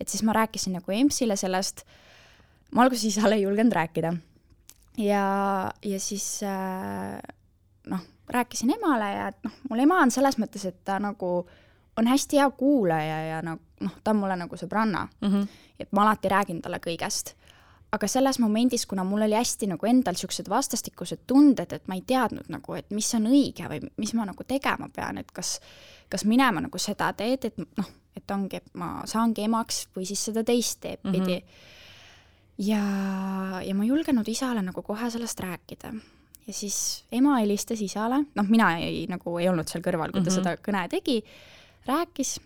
et 0.00 0.08
siis 0.12 0.24
ma 0.28 0.36
rääkisin 0.36 0.76
nagu 0.78 0.92
EMS-ile 0.92 1.36
sellest, 1.40 1.84
ma 2.72 2.84
alguses 2.84 3.08
isale 3.08 3.38
ei 3.38 3.46
julgenud 3.46 3.72
rääkida. 3.72 4.12
ja, 5.00 5.24
ja 5.82 6.00
siis 6.00 6.42
äh, 6.44 7.18
noh, 7.88 8.04
rääkisin 8.28 8.76
emale 8.76 9.12
ja 9.14 9.28
et 9.32 9.44
noh, 9.48 9.56
mul 9.70 9.84
ema 9.86 10.02
on 10.04 10.12
selles 10.12 10.38
mõttes, 10.38 10.68
et 10.68 10.84
ta 10.84 10.98
nagu 11.00 11.46
on 11.96 12.06
hästi 12.06 12.36
hea 12.36 12.50
kuulaja 12.50 13.20
ja 13.26 13.42
noh, 13.42 13.58
noh, 13.80 13.94
ta 14.04 14.10
on 14.10 14.22
mulle 14.22 14.36
nagu 14.36 14.56
sõbranna 14.56 15.06
mm. 15.20 15.28
-hmm. 15.28 15.48
et 15.80 15.92
ma 15.92 16.02
alati 16.02 16.28
räägin 16.28 16.62
talle 16.62 16.78
kõigest 16.78 17.34
aga 17.92 18.08
selles 18.08 18.38
momendis, 18.40 18.86
kuna 18.88 19.04
mul 19.04 19.26
oli 19.26 19.36
hästi 19.36 19.68
nagu 19.74 19.88
endal 19.88 20.16
niisugused 20.16 20.48
vastastikused 20.48 21.26
tunded, 21.28 21.74
et 21.76 21.88
ma 21.90 21.98
ei 21.98 22.04
teadnud 22.08 22.48
nagu, 22.52 22.76
et 22.78 22.88
mis 22.94 23.08
on 23.18 23.28
õige 23.28 23.68
või 23.68 23.82
mis 24.00 24.14
ma 24.16 24.24
nagu 24.28 24.46
tegema 24.48 24.88
pean, 24.94 25.20
et 25.20 25.32
kas, 25.34 25.58
kas 26.12 26.24
minema 26.28 26.64
nagu 26.64 26.80
seda 26.80 27.10
teed, 27.18 27.50
et 27.50 27.60
noh, 27.60 27.90
et 28.16 28.34
ongi, 28.34 28.62
et 28.62 28.74
ma 28.80 28.94
saangi 29.08 29.44
emaks 29.44 29.86
või 29.96 30.08
siis 30.08 30.24
seda 30.30 30.44
teist 30.44 30.80
teed 30.80 31.04
pidi 31.04 31.36
mm. 31.36 31.44
-hmm. 31.44 32.66
ja, 32.70 32.82
ja 33.66 33.76
ma 33.76 33.84
ei 33.84 33.92
julgenud 33.92 34.28
isale 34.28 34.64
nagu 34.64 34.82
kohe 34.82 35.10
sellest 35.10 35.40
rääkida. 35.40 35.92
ja 36.46 36.52
siis 36.52 37.04
ema 37.12 37.38
helistas 37.38 37.80
isale, 37.80 38.24
noh, 38.34 38.48
mina 38.48 38.76
ei, 38.78 39.06
nagu 39.08 39.38
ei 39.38 39.48
olnud 39.48 39.68
seal 39.68 39.84
kõrval, 39.84 40.12
kui 40.12 40.22
ta 40.22 40.30
mm 40.30 40.36
-hmm. 40.36 40.44
seda 40.44 40.56
kõne 40.56 40.88
tegi, 40.88 41.24
rääkis 41.86 42.36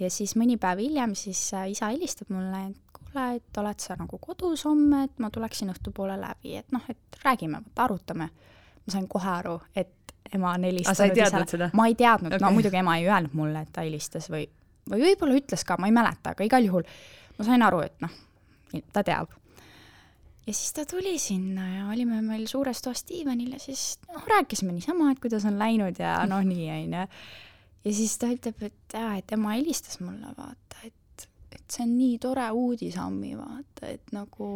ja 0.00 0.10
siis 0.10 0.34
mõni 0.38 0.58
päev 0.60 0.82
hiljem 0.82 1.14
siis 1.18 1.40
äh, 1.54 1.70
isa 1.72 1.90
helistab 1.92 2.30
mulle, 2.34 2.68
et 2.70 2.98
kuule, 2.98 3.24
et 3.38 3.60
oled 3.60 3.82
sa 3.82 3.96
nagu 3.98 4.18
kodus 4.22 4.64
homme, 4.68 5.04
et 5.08 5.18
ma 5.22 5.30
tuleksin 5.34 5.72
õhtupoole 5.72 6.18
läbi, 6.20 6.56
et 6.60 6.72
noh, 6.74 6.84
et 6.88 7.22
räägime, 7.24 7.62
arutame. 7.76 8.30
ma 8.86 8.92
sain 8.92 9.08
kohe 9.08 9.28
aru, 9.28 9.58
et 9.76 10.14
ema 10.32 10.52
on 10.56 10.64
helistanud 10.64 11.16
isale. 11.16 11.70
ma 11.72 11.88
ei 11.88 11.96
teadnud 11.98 12.32
okay., 12.32 12.44
no 12.44 12.52
muidugi 12.54 12.80
ema 12.80 12.96
ei 12.98 13.08
öelnud 13.08 13.34
mulle, 13.36 13.64
et 13.64 13.72
ta 13.72 13.84
helistas 13.86 14.30
või, 14.32 14.46
või 14.90 15.02
võib-olla 15.08 15.36
ütles 15.40 15.64
ka, 15.64 15.76
ma 15.80 15.88
ei 15.88 15.96
mäleta, 15.96 16.34
aga 16.36 16.46
igal 16.46 16.64
juhul 16.64 16.86
ma 17.38 17.46
sain 17.46 17.64
aru, 17.64 17.82
et 17.86 18.00
noh, 18.04 18.14
ta 18.92 19.04
teab. 19.06 19.34
ja 20.46 20.54
siis 20.54 20.72
ta 20.76 20.84
tuli 20.88 21.18
sinna 21.18 21.66
ja 21.74 21.88
olime 21.92 22.22
meil 22.22 22.46
suures 22.50 22.82
toas 22.84 23.04
diivanil 23.08 23.52
ja 23.56 23.60
siis 23.62 23.98
noh, 24.12 24.24
rääkisime 24.36 24.72
niisama, 24.72 25.12
et 25.12 25.20
kuidas 25.20 25.44
on 25.48 25.58
läinud 25.60 26.00
ja 26.00 26.20
noh, 26.28 26.44
nii 26.44 26.70
on 26.76 26.98
ju. 27.00 27.04
Ja 27.84 27.94
siis 27.94 28.18
ta 28.18 28.30
ütleb, 28.32 28.62
et 28.62 28.94
jaa, 28.94 29.16
et 29.20 29.32
ema 29.36 29.54
helistas 29.56 30.00
mulle, 30.00 30.32
vaata, 30.36 30.82
et 30.84 30.94
et 31.52 31.64
see 31.72 31.84
on 31.86 31.94
nii 31.96 32.18
tore 32.20 32.44
uudis, 32.52 32.98
Ammi, 33.00 33.32
vaata, 33.38 33.88
et 33.88 34.12
nagu 34.12 34.48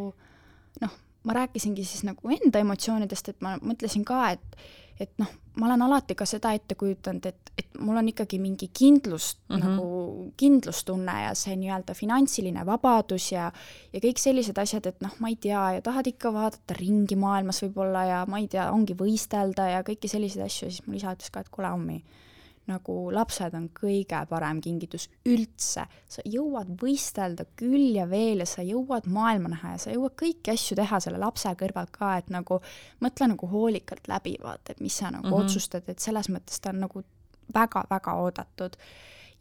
noh, 0.82 1.00
ma 1.24 1.36
rääkisingi 1.38 1.84
siis 1.86 2.04
nagu 2.08 2.32
enda 2.34 2.60
emotsioonidest, 2.62 3.32
et 3.32 3.44
ma 3.44 3.56
mõtlesin 3.62 4.04
ka, 4.08 4.24
et 4.36 4.62
et 5.00 5.12
noh, 5.18 5.30
ma 5.58 5.66
olen 5.66 5.82
alati 5.86 6.14
ka 6.14 6.26
seda 6.28 6.52
ette 6.54 6.76
kujutanud, 6.78 7.24
et, 7.26 7.50
et 7.58 7.78
mul 7.82 7.96
on 7.98 8.08
ikkagi 8.10 8.38
mingi 8.38 8.68
kindlus 8.76 9.32
mm, 9.34 9.56
-hmm. 9.56 9.62
nagu 9.64 10.32
kindlustunne 10.38 11.14
ja 11.22 11.32
see 11.34 11.56
nii-öelda 11.58 11.94
finantsiline 11.96 12.66
vabadus 12.66 13.32
ja 13.32 13.50
ja 13.92 14.00
kõik 14.00 14.20
sellised 14.20 14.58
asjad, 14.58 14.86
et 14.86 15.00
noh, 15.00 15.14
ma 15.18 15.32
ei 15.32 15.36
tea, 15.36 15.62
ja 15.78 15.82
tahad 15.82 16.06
ikka 16.06 16.32
vaadata 16.32 16.76
ringi 16.78 17.16
maailmas 17.16 17.62
võib-olla 17.64 18.04
ja 18.04 18.24
ma 18.28 18.38
ei 18.38 18.48
tea, 18.48 18.70
ongi 18.72 18.94
võistelda 18.94 19.68
ja 19.68 19.82
kõiki 19.82 20.08
selliseid 20.08 20.44
asju, 20.44 20.70
siis 20.70 20.86
mul 20.86 21.00
isa 21.00 21.16
ütles 21.16 21.30
ka, 21.30 21.40
et 21.40 21.48
kuule, 21.48 21.68
Ammi, 21.72 22.04
nagu 22.70 22.96
lapsed 23.14 23.54
on 23.58 23.68
kõige 23.74 24.20
parem 24.30 24.60
kingitus 24.62 25.08
üldse. 25.26 25.86
sa 26.08 26.22
jõuad 26.24 26.74
võistelda 26.78 27.46
küll 27.58 27.96
ja 27.96 28.06
veel 28.10 28.44
ja 28.44 28.46
sa 28.46 28.62
jõuad 28.62 29.08
maailma 29.10 29.54
näha 29.56 29.74
ja 29.74 29.78
sa 29.78 29.94
jõuad 29.94 30.14
kõiki 30.18 30.52
asju 30.54 30.76
teha 30.78 31.00
selle 31.00 31.18
lapse 31.18 31.48
kõrvalt 31.58 31.90
ka, 31.90 32.16
et 32.18 32.30
nagu 32.30 32.60
mõtle 33.00 33.28
nagu 33.34 33.48
hoolikalt 33.50 34.08
läbi, 34.08 34.36
vaata, 34.42 34.72
et 34.72 34.80
mis 34.80 34.96
sa 34.96 35.10
nagu 35.10 35.26
mm 35.26 35.32
-hmm. 35.32 35.44
otsustad, 35.44 35.88
et 35.88 35.98
selles 35.98 36.28
mõttes 36.28 36.60
ta 36.60 36.70
on 36.70 36.80
nagu 36.86 37.04
väga-väga 37.54 38.14
oodatud 38.14 38.76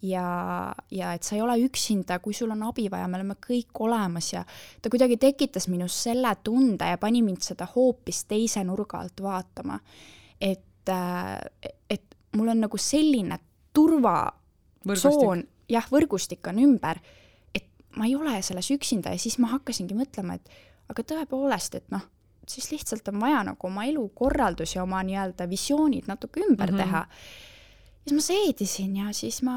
ja, 0.01 0.73
ja 0.91 1.13
et 1.13 1.23
sa 1.23 1.35
ei 1.35 1.41
ole 1.41 1.57
üksinda, 1.65 2.19
kui 2.19 2.33
sul 2.33 2.51
on 2.51 2.63
abi 2.63 2.87
vaja, 2.91 3.07
me 3.07 3.19
oleme 3.19 3.37
kõik 3.47 3.83
olemas 3.85 4.33
ja 4.33 4.43
ta 4.81 4.89
kuidagi 4.89 5.17
tekitas 5.21 5.67
minus 5.67 6.03
selle 6.03 6.33
tunde 6.43 6.89
ja 6.89 6.97
pani 6.97 7.21
mind 7.21 7.45
seda 7.45 7.67
hoopis 7.75 8.25
teise 8.25 8.63
nurga 8.63 8.99
alt 8.99 9.21
vaatama. 9.21 9.79
et, 10.41 10.89
äh, 10.89 11.37
et 11.89 12.10
mul 12.37 12.51
on 12.53 12.63
nagu 12.65 12.79
selline 12.79 13.39
turvatsoon, 13.75 15.43
jah, 15.71 15.87
võrgustik 15.91 16.47
on 16.51 16.59
ümber, 16.63 16.99
et 17.55 17.67
ma 17.97 18.07
ei 18.07 18.15
ole 18.15 18.39
selles 18.45 18.71
üksinda 18.73 19.13
ja 19.13 19.21
siis 19.21 19.37
ma 19.41 19.51
hakkasingi 19.53 19.97
mõtlema, 19.97 20.37
et 20.39 20.91
aga 20.91 21.05
tõepoolest, 21.13 21.77
et 21.79 21.87
noh, 21.93 22.03
siis 22.47 22.71
lihtsalt 22.73 23.07
on 23.11 23.21
vaja 23.21 23.43
nagu 23.47 23.67
oma 23.67 23.85
elukorraldus 23.87 24.75
ja 24.75 24.83
oma 24.83 25.01
nii-öelda 25.07 25.47
visioonid 25.49 26.09
natuke 26.11 26.43
ümber 26.43 26.71
mm 26.71 26.77
-hmm. 26.77 26.83
teha. 26.83 27.05
siis 28.03 28.13
ma 28.13 28.21
seedisin 28.21 28.95
ja 28.95 29.13
siis 29.13 29.41
ma 29.43 29.55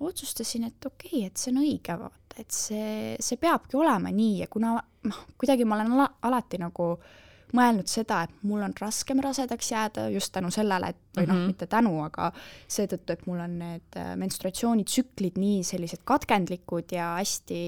otsustasin, 0.00 0.64
et 0.64 0.86
okei 0.86 1.08
okay,, 1.18 1.26
et 1.26 1.36
see 1.36 1.52
on 1.52 1.62
õige, 1.62 1.98
vaata, 1.98 2.36
et 2.38 2.50
see, 2.50 3.16
see 3.20 3.36
peabki 3.36 3.76
olema 3.76 4.10
nii 4.10 4.38
ja 4.38 4.46
kuna 4.46 4.80
noh, 5.02 5.24
kuidagi 5.38 5.64
ma 5.64 5.74
olen 5.74 5.92
ala, 5.92 6.08
alati 6.22 6.58
nagu 6.58 6.92
äh, 6.92 7.29
mõelnud 7.56 7.90
seda, 7.90 8.22
et 8.26 8.46
mul 8.46 8.62
on 8.64 8.74
raskem 8.80 9.20
rasedaks 9.24 9.72
jääda 9.72 10.06
just 10.14 10.32
tänu 10.34 10.50
sellele, 10.54 10.92
et 10.94 11.18
või 11.18 11.26
noh 11.26 11.34
mm 11.34 11.40
-hmm., 11.40 11.52
mitte 11.52 11.66
tänu, 11.66 11.92
aga 12.04 12.30
seetõttu, 12.68 13.12
et 13.12 13.26
mul 13.26 13.40
on 13.40 13.58
need 13.58 13.98
äh, 13.98 14.14
menstruatsioonitsüklid 14.16 15.38
nii 15.38 15.62
sellised 15.66 16.04
katkendlikud 16.04 16.92
ja 16.92 17.14
hästi 17.18 17.60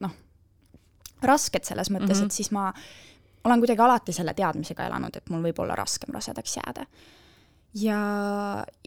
noh, 0.00 0.14
rasked 1.22 1.64
selles 1.64 1.90
mõttes 1.90 2.18
mm, 2.18 2.20
-hmm. 2.20 2.24
et 2.26 2.32
siis 2.32 2.50
ma 2.50 2.72
olen 3.44 3.60
kuidagi 3.60 3.80
alati 3.80 4.12
selle 4.12 4.34
teadmisega 4.34 4.86
elanud, 4.86 5.16
et 5.16 5.30
mul 5.30 5.42
võib 5.42 5.58
olla 5.62 5.74
raskem 5.74 6.14
rasedaks 6.14 6.56
jääda. 6.56 6.86
ja, 7.74 8.00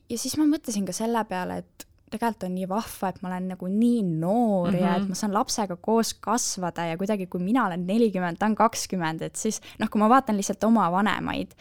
ja 0.10 0.18
siis 0.18 0.38
ma 0.38 0.46
mõtlesin 0.46 0.86
ka 0.86 0.94
selle 0.94 1.24
peale, 1.26 1.58
et 1.58 1.88
tegelikult 2.12 2.46
on 2.48 2.54
nii 2.56 2.68
vahva, 2.70 3.10
et 3.12 3.20
ma 3.22 3.30
olen 3.32 3.50
nagu 3.52 3.70
nii 3.72 4.04
noor 4.08 4.70
mm 4.70 4.76
-hmm. 4.76 4.82
ja 4.82 4.96
et 4.96 5.02
mhm. 5.02 5.10
ma 5.10 5.16
saan 5.16 5.34
lapsega 5.34 5.76
koos 5.76 6.14
kasvada 6.14 6.86
ja 6.86 6.98
kuidagi, 6.98 7.28
kui 7.28 7.42
mina 7.44 7.66
olen 7.66 7.88
nelikümmend, 7.88 8.38
ta 8.40 8.46
on 8.46 8.56
kakskümmend, 8.56 9.22
et 9.22 9.36
siis 9.36 9.62
noh, 9.80 9.90
kui 9.90 10.00
ma 10.00 10.10
vaatan 10.10 10.38
lihtsalt 10.38 10.64
oma 10.64 10.92
vanemaid, 10.92 11.52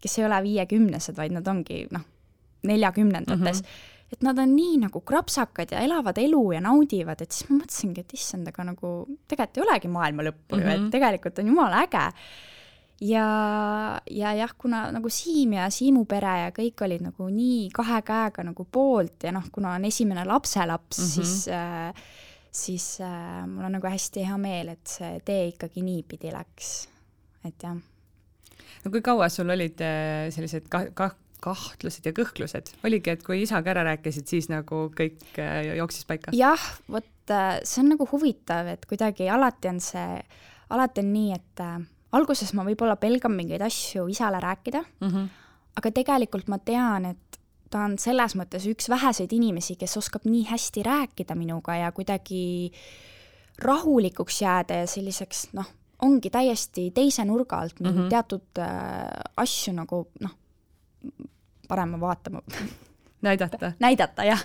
kes 0.00 0.18
ei 0.18 0.26
ole 0.26 0.42
viiekümnesed, 0.42 1.16
vaid 1.16 1.32
nad 1.32 1.46
ongi 1.48 1.86
noh, 1.90 2.04
neljakümnendates 2.62 3.62
mm, 3.62 3.66
-hmm. 3.66 4.12
et 4.12 4.22
nad 4.22 4.38
on 4.38 4.56
nii 4.56 4.78
nagu 4.78 5.00
krapsakad 5.00 5.72
ja 5.72 5.80
elavad 5.80 6.18
elu 6.18 6.52
ja 6.52 6.60
naudivad, 6.60 7.20
et 7.20 7.32
siis 7.32 7.50
ma 7.50 7.56
mõtlesingi, 7.56 8.00
et 8.00 8.12
issand, 8.12 8.48
aga 8.48 8.64
nagu 8.64 9.06
tegelikult 9.28 9.56
ei 9.56 9.62
olegi 9.68 9.88
maailma 9.88 10.22
lõppu 10.22 10.56
mm 10.56 10.60
-hmm. 10.60 10.64
ju, 10.64 10.74
et 10.74 10.80
mhm. 10.80 10.90
tegelikult 10.90 11.38
on 11.38 11.46
jumala 11.46 11.82
äge 11.82 12.12
ja, 13.00 14.00
ja 14.10 14.34
jah, 14.38 14.52
kuna 14.58 14.86
nagu 14.94 15.10
Siim 15.10 15.56
ja 15.58 15.70
Siimu 15.70 16.04
pere 16.10 16.36
ja 16.44 16.52
kõik 16.54 16.84
olid 16.86 17.06
nagu 17.08 17.28
nii 17.30 17.70
kahe 17.74 18.02
käega 18.06 18.44
nagu 18.46 18.66
poolt 18.70 19.26
ja 19.26 19.32
noh, 19.34 19.48
kuna 19.52 19.74
on 19.78 19.88
esimene 19.88 20.24
lapselaps 20.28 20.98
mm, 20.98 21.04
-hmm. 21.04 21.14
siis 21.14 21.48
äh, 21.48 22.04
siis 22.54 23.00
äh, 23.00 23.46
mul 23.46 23.66
on 23.66 23.76
nagu 23.78 23.90
hästi 23.90 24.24
hea 24.28 24.38
meel, 24.38 24.70
et 24.76 24.86
see 24.86 25.18
tee 25.26 25.48
ikkagi 25.50 25.82
niipidi 25.82 26.30
läks, 26.34 26.70
et 27.44 27.66
jah. 27.66 27.76
no 28.84 28.92
kui 28.94 29.02
kaua 29.02 29.28
sul 29.32 29.50
olid 29.50 29.82
äh, 29.82 30.30
sellised 30.34 30.68
ka-, 30.70 30.90
ka-, 30.94 31.16
kahtlused 31.44 32.06
ja 32.06 32.14
kõhklused, 32.16 32.72
oligi, 32.86 33.14
et 33.14 33.24
kui 33.26 33.42
isaga 33.42 33.74
ära 33.74 33.84
rääkisid, 33.90 34.28
siis 34.30 34.48
nagu 34.52 34.86
kõik 34.96 35.40
äh, 35.42 35.74
jooksis 35.80 36.06
paika? 36.08 36.34
jah, 36.36 36.68
vot 36.88 37.34
äh, 37.34 37.58
see 37.66 37.82
on 37.82 37.94
nagu 37.96 38.06
huvitav, 38.12 38.70
et 38.70 38.86
kuidagi 38.90 39.28
alati 39.32 39.72
on 39.74 39.82
see, 39.82 40.22
alati 40.74 41.02
on 41.02 41.12
nii, 41.16 41.34
et 41.34 41.64
äh, 41.64 41.76
alguses 42.14 42.52
ma 42.56 42.64
võib-olla 42.66 42.96
pelgan 43.00 43.34
mingeid 43.36 43.62
asju 43.64 44.06
isale 44.12 44.40
rääkida 44.42 44.82
mm, 44.82 45.08
-hmm. 45.08 45.28
aga 45.80 45.90
tegelikult 45.90 46.48
ma 46.48 46.58
tean, 46.58 47.10
et 47.12 47.40
ta 47.70 47.84
on 47.88 47.96
selles 47.98 48.36
mõttes 48.38 48.66
üks 48.70 48.88
väheseid 48.88 49.32
inimesi, 49.34 49.76
kes 49.76 49.96
oskab 49.98 50.28
nii 50.28 50.44
hästi 50.50 50.84
rääkida 50.86 51.34
minuga 51.34 51.76
ja 51.76 51.92
kuidagi 51.92 52.72
rahulikuks 53.62 54.42
jääda 54.42 54.82
ja 54.82 54.86
selliseks 54.90 55.48
noh, 55.58 55.66
ongi 56.02 56.30
täiesti 56.30 56.90
teise 56.94 57.24
nurga 57.24 57.58
alt 57.58 57.80
mm 57.80 57.90
-hmm. 57.90 58.08
teatud 58.08 58.58
äh, 58.58 59.10
asju 59.36 59.74
nagu 59.74 60.06
noh, 60.20 60.34
parema 61.68 62.00
vaatama 62.00 62.42
näidata 63.22 63.72
näidata, 63.86 64.24
jah. 64.24 64.44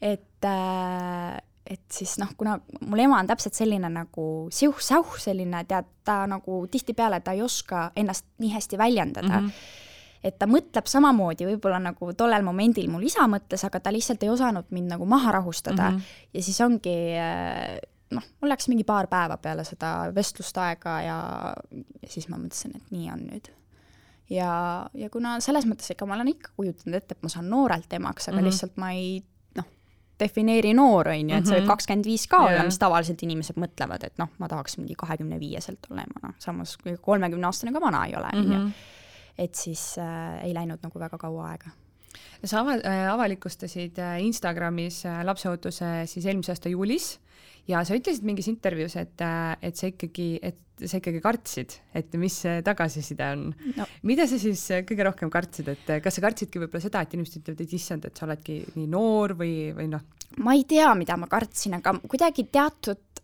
et 0.00 0.44
äh, 0.44 1.40
et 1.66 1.84
siis 1.92 2.18
noh, 2.20 2.28
kuna 2.36 2.58
mul 2.80 3.00
ema 3.06 3.18
on 3.22 3.26
täpselt 3.26 3.56
selline 3.56 3.88
nagu 3.88 4.26
siuh-säuh, 4.52 5.16
selline 5.18 5.64
tead, 5.68 5.88
ta 6.04 6.24
nagu 6.28 6.66
tihtipeale 6.70 7.22
ta 7.24 7.32
ei 7.32 7.42
oska 7.42 7.90
ennast 7.96 8.26
nii 8.38 8.52
hästi 8.52 8.78
väljendada 8.78 9.40
mm. 9.40 9.48
-hmm 9.48 9.82
et 10.24 10.38
ta 10.40 10.46
mõtleb 10.48 10.86
samamoodi 10.88 11.44
võib-olla 11.44 11.78
nagu 11.84 12.12
tollel 12.16 12.42
momendil 12.46 12.86
mul 12.88 13.02
isa 13.04 13.26
mõtles, 13.28 13.60
aga 13.66 13.80
ta 13.80 13.92
lihtsalt 13.92 14.22
ei 14.24 14.30
osanud 14.32 14.70
mind 14.72 14.94
nagu 14.94 15.04
maha 15.06 15.32
rahustada 15.36 15.90
mm. 15.90 15.98
-hmm. 15.98 16.30
ja 16.34 16.42
siis 16.42 16.60
ongi 16.64 16.94
noh, 18.14 18.30
mul 18.40 18.52
läks 18.52 18.70
mingi 18.72 18.86
paar 18.88 19.08
päeva 19.10 19.36
peale 19.42 19.64
seda 19.68 19.90
vestlust 20.14 20.56
aega 20.62 20.96
ja, 21.04 21.18
ja 22.02 22.08
siis 22.08 22.28
ma 22.30 22.38
mõtlesin, 22.40 22.76
et 22.78 22.90
nii 22.94 23.10
on 23.12 23.26
nüüd. 23.28 23.50
ja, 24.32 24.50
ja 24.94 25.10
kuna 25.12 25.36
selles 25.44 25.68
mõttes, 25.68 25.90
ega 25.92 26.08
ma 26.08 26.16
olen 26.18 26.32
ikka 26.34 26.54
kujutanud 26.56 26.98
ette, 26.98 27.18
et 27.18 27.22
ma 27.22 27.32
saan 27.32 27.50
noorelt 27.50 27.92
emaks, 27.92 28.28
aga 28.28 28.36
mm 28.36 28.40
-hmm. 28.40 28.50
lihtsalt 28.50 28.76
ma 28.80 28.92
ei 28.96 29.24
defineeri 30.20 30.74
noor, 30.76 31.10
on 31.12 31.30
ju, 31.30 31.36
et 31.36 31.46
sa 31.46 31.56
võid 31.56 31.64
mhm. 31.64 31.70
kakskümmend 31.72 32.08
viis 32.08 32.26
ka 32.30 32.42
olla, 32.46 32.64
mis 32.66 32.78
tavaliselt 32.80 33.22
inimesed 33.26 33.58
mõtlevad, 33.60 34.06
et 34.06 34.18
noh, 34.22 34.30
ma 34.38 34.48
tahaks 34.50 34.78
mingi 34.78 34.96
kahekümne 34.98 35.38
viieselt 35.40 35.88
olema, 35.90 36.22
noh, 36.22 36.36
samas 36.42 36.76
kolmekümne 37.02 37.48
aastane 37.50 37.74
ka 37.74 37.82
vana 37.82 38.04
ei 38.08 38.18
ole, 38.18 38.34
on 38.34 38.44
ju. 38.44 38.58
Mhm. 38.58 38.92
et 39.38 39.54
siis 39.58 39.96
äh, 39.98 40.44
ei 40.46 40.54
läinud 40.54 40.82
nagu 40.84 41.00
väga 41.00 41.18
kaua 41.18 41.48
aega 41.50 41.72
sa 42.44 42.62
ava-, 42.62 42.80
äh, 42.80 43.04
avalikustasid 43.12 43.98
äh, 44.02 44.18
Instagramis 44.24 45.04
äh, 45.08 45.22
lapseootuse 45.26 46.04
siis 46.10 46.26
eelmise 46.26 46.54
aasta 46.54 46.72
juulis 46.72 47.14
ja 47.68 47.80
sa 47.86 47.96
ütlesid 47.96 48.26
mingis 48.26 48.50
intervjuus, 48.52 48.96
et, 49.00 49.24
et 49.64 49.78
sa 49.78 49.88
ikkagi, 49.88 50.28
et 50.44 50.60
sa 50.84 50.98
ikkagi 50.98 51.20
kartsid, 51.24 51.76
et 51.96 52.16
mis 52.20 52.34
see 52.44 52.58
tagasiside 52.66 53.28
on 53.36 53.46
no.. 53.78 53.86
mida 54.04 54.26
sa 54.28 54.36
siis 54.42 54.66
kõige 54.84 55.06
rohkem 55.06 55.30
kartsid, 55.32 55.70
et 55.72 55.92
kas 56.04 56.18
sa 56.18 56.24
kartsidki 56.24 56.60
võib-olla 56.60 56.84
seda, 56.84 57.04
et 57.04 57.14
inimesed 57.16 57.40
ütlevad, 57.40 57.62
et 57.64 57.76
issand, 57.78 58.04
et 58.04 58.18
sa 58.18 58.26
oledki 58.28 58.58
nii 58.74 58.88
noor 58.92 59.36
või, 59.38 59.54
või 59.76 59.88
noh? 59.94 60.04
ma 60.44 60.56
ei 60.58 60.66
tea, 60.68 60.90
mida 60.98 61.16
ma 61.20 61.30
kartsin, 61.30 61.78
aga 61.78 61.94
kuidagi 62.04 62.44
teatud 62.52 63.22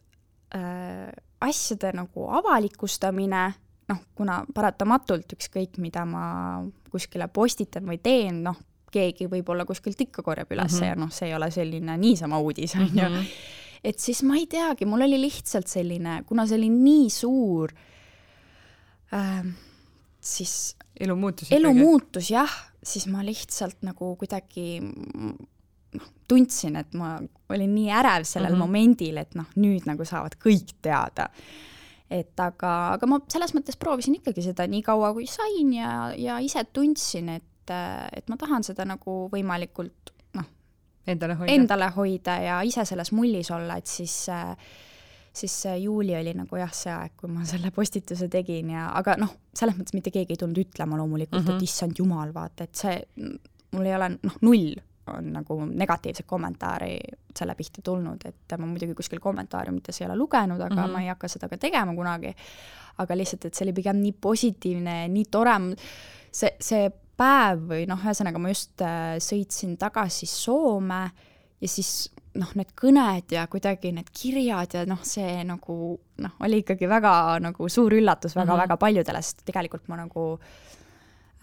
äh, 0.56 1.11
asjade 1.40 1.92
nagu 1.97 2.26
avalikustamine, 2.38 3.44
noh, 3.90 4.02
kuna 4.16 4.40
paratamatult 4.54 5.35
ükskõik, 5.37 5.78
mida 5.82 6.04
ma 6.09 6.25
kuskile 6.90 7.28
postitan 7.32 7.87
või 7.88 8.00
teen, 8.02 8.42
noh, 8.47 8.59
keegi 8.90 9.26
võib-olla 9.30 9.64
kuskilt 9.64 10.00
ikka 10.00 10.23
korjab 10.23 10.50
üles 10.52 10.73
mm 10.73 10.78
-hmm. 10.78 10.87
ja 10.87 10.94
noh, 10.99 11.11
see 11.12 11.28
ei 11.28 11.35
ole 11.35 11.50
selline 11.50 11.97
niisama 11.97 12.38
uudis, 12.38 12.75
on 12.75 12.88
ju 12.88 13.09
mhm 13.09 13.25
et 13.85 13.99
siis 13.99 14.23
ma 14.28 14.37
ei 14.37 14.47
teagi, 14.50 14.85
mul 14.88 15.06
oli 15.06 15.20
lihtsalt 15.20 15.68
selline, 15.70 16.20
kuna 16.28 16.47
see 16.49 16.59
oli 16.59 16.68
nii 16.73 17.06
suur 17.11 17.73
äh,, 19.16 19.47
siis 20.20 20.76
elu 21.00 21.16
muutus. 21.16 21.52
elu 21.52 21.73
muutus 21.75 22.30
jah, 22.35 22.52
siis 22.82 23.09
ma 23.11 23.25
lihtsalt 23.25 23.80
nagu 23.87 24.12
kuidagi 24.20 24.82
noh, 24.85 26.12
tundsin, 26.28 26.76
et 26.80 26.94
ma 26.99 27.16
olin 27.50 27.75
nii 27.75 27.90
ärev 28.02 28.28
sellel 28.28 28.52
mm 28.52 28.61
-hmm. 28.61 28.68
momendil, 28.68 29.20
et 29.23 29.35
noh, 29.35 29.49
nüüd 29.56 29.88
nagu 29.88 30.04
saavad 30.04 30.37
kõik 30.37 30.76
teada. 30.82 31.30
et 32.11 32.40
aga, 32.40 32.70
aga 32.99 33.06
ma 33.06 33.20
selles 33.30 33.52
mõttes 33.54 33.76
proovisin 33.78 34.16
ikkagi 34.18 34.42
seda 34.42 34.66
nii 34.66 34.82
kaua, 34.82 35.12
kui 35.14 35.26
sain 35.30 35.73
ja, 35.73 36.12
ja 36.18 36.38
ise 36.42 36.64
tundsin, 36.64 37.28
et, 37.28 37.44
et 38.16 38.28
ma 38.28 38.36
tahan 38.36 38.64
seda 38.64 38.84
nagu 38.84 39.28
võimalikult 39.32 40.14
endale 41.06 41.34
hoida. 41.34 41.52
endale 41.52 41.90
hoida 41.96 42.36
ja 42.42 42.62
ise 42.62 42.84
selles 42.84 43.12
mullis 43.12 43.50
olla, 43.50 43.76
et 43.76 43.86
siis 43.86 44.28
äh, 44.28 44.56
siis 45.32 45.64
juuli 45.78 46.16
oli 46.16 46.34
nagu 46.34 46.58
jah, 46.58 46.72
see 46.74 46.92
aeg, 46.92 47.14
kui 47.20 47.30
ma 47.30 47.44
selle 47.52 47.70
postituse 47.74 48.28
tegin 48.32 48.74
ja, 48.74 48.90
aga 48.98 49.16
noh, 49.20 49.32
selles 49.56 49.78
mõttes 49.78 49.96
mitte 49.96 50.12
keegi 50.14 50.36
ei 50.36 50.42
tulnud 50.42 50.60
ütlema 50.64 50.98
loomulikult 51.00 51.42
mm, 51.42 51.46
-hmm. 51.46 51.56
et 51.56 51.62
mhm. 51.62 51.70
issand 51.70 51.98
jumal, 51.98 52.34
vaata, 52.34 52.64
et 52.64 52.74
see, 52.74 52.96
mul 53.74 53.86
ei 53.86 53.96
ole 53.96 54.14
noh, 54.16 54.38
null 54.46 54.78
on 55.10 55.32
nagu 55.32 55.56
negatiivset 55.66 56.26
kommentaari 56.26 56.92
selle 57.34 57.54
pihta 57.58 57.82
tulnud, 57.82 58.22
et 58.28 58.54
ma 58.58 58.66
muidugi 58.66 58.94
kuskil 58.94 59.18
kommentaariumites 59.22 60.00
ei 60.00 60.06
ole 60.06 60.16
lugenud, 60.16 60.60
aga 60.60 60.74
mm 60.74 60.82
-hmm. 60.82 60.92
ma 60.92 61.02
ei 61.02 61.08
hakka 61.08 61.28
seda 61.28 61.48
ka 61.48 61.56
tegema 61.58 61.94
kunagi. 61.94 62.34
aga 62.98 63.16
lihtsalt, 63.16 63.44
et 63.44 63.54
see 63.54 63.64
oli 63.64 63.72
pigem 63.72 63.96
nii 63.96 64.12
positiivne, 64.12 65.08
nii 65.08 65.24
tore, 65.30 65.54
see, 66.32 66.50
see 66.60 66.90
päev 67.20 67.66
või 67.72 67.84
noh, 67.90 68.00
ühesõnaga 68.00 68.40
ma 68.40 68.52
just 68.52 68.80
äh, 68.84 69.18
sõitsin 69.22 69.76
tagasi 69.80 70.28
Soome 70.30 71.02
ja 71.60 71.68
siis 71.68 72.08
noh, 72.38 72.50
need 72.58 72.72
kõned 72.78 73.34
ja 73.34 73.44
kuidagi 73.50 73.92
need 73.94 74.08
kirjad 74.14 74.78
ja 74.78 74.86
noh, 74.88 75.02
see 75.06 75.40
nagu 75.46 75.76
noh, 76.22 76.34
oli 76.46 76.62
ikkagi 76.62 76.88
väga 76.90 77.12
nagu 77.42 77.68
suur 77.72 77.94
üllatus 77.96 78.36
väga-väga 78.36 78.54
mm 78.54 78.56
-hmm. 78.56 78.68
väga 78.68 78.76
paljudele, 78.86 79.22
sest 79.22 79.44
tegelikult 79.44 79.88
ma 79.88 80.00
nagu 80.00 80.24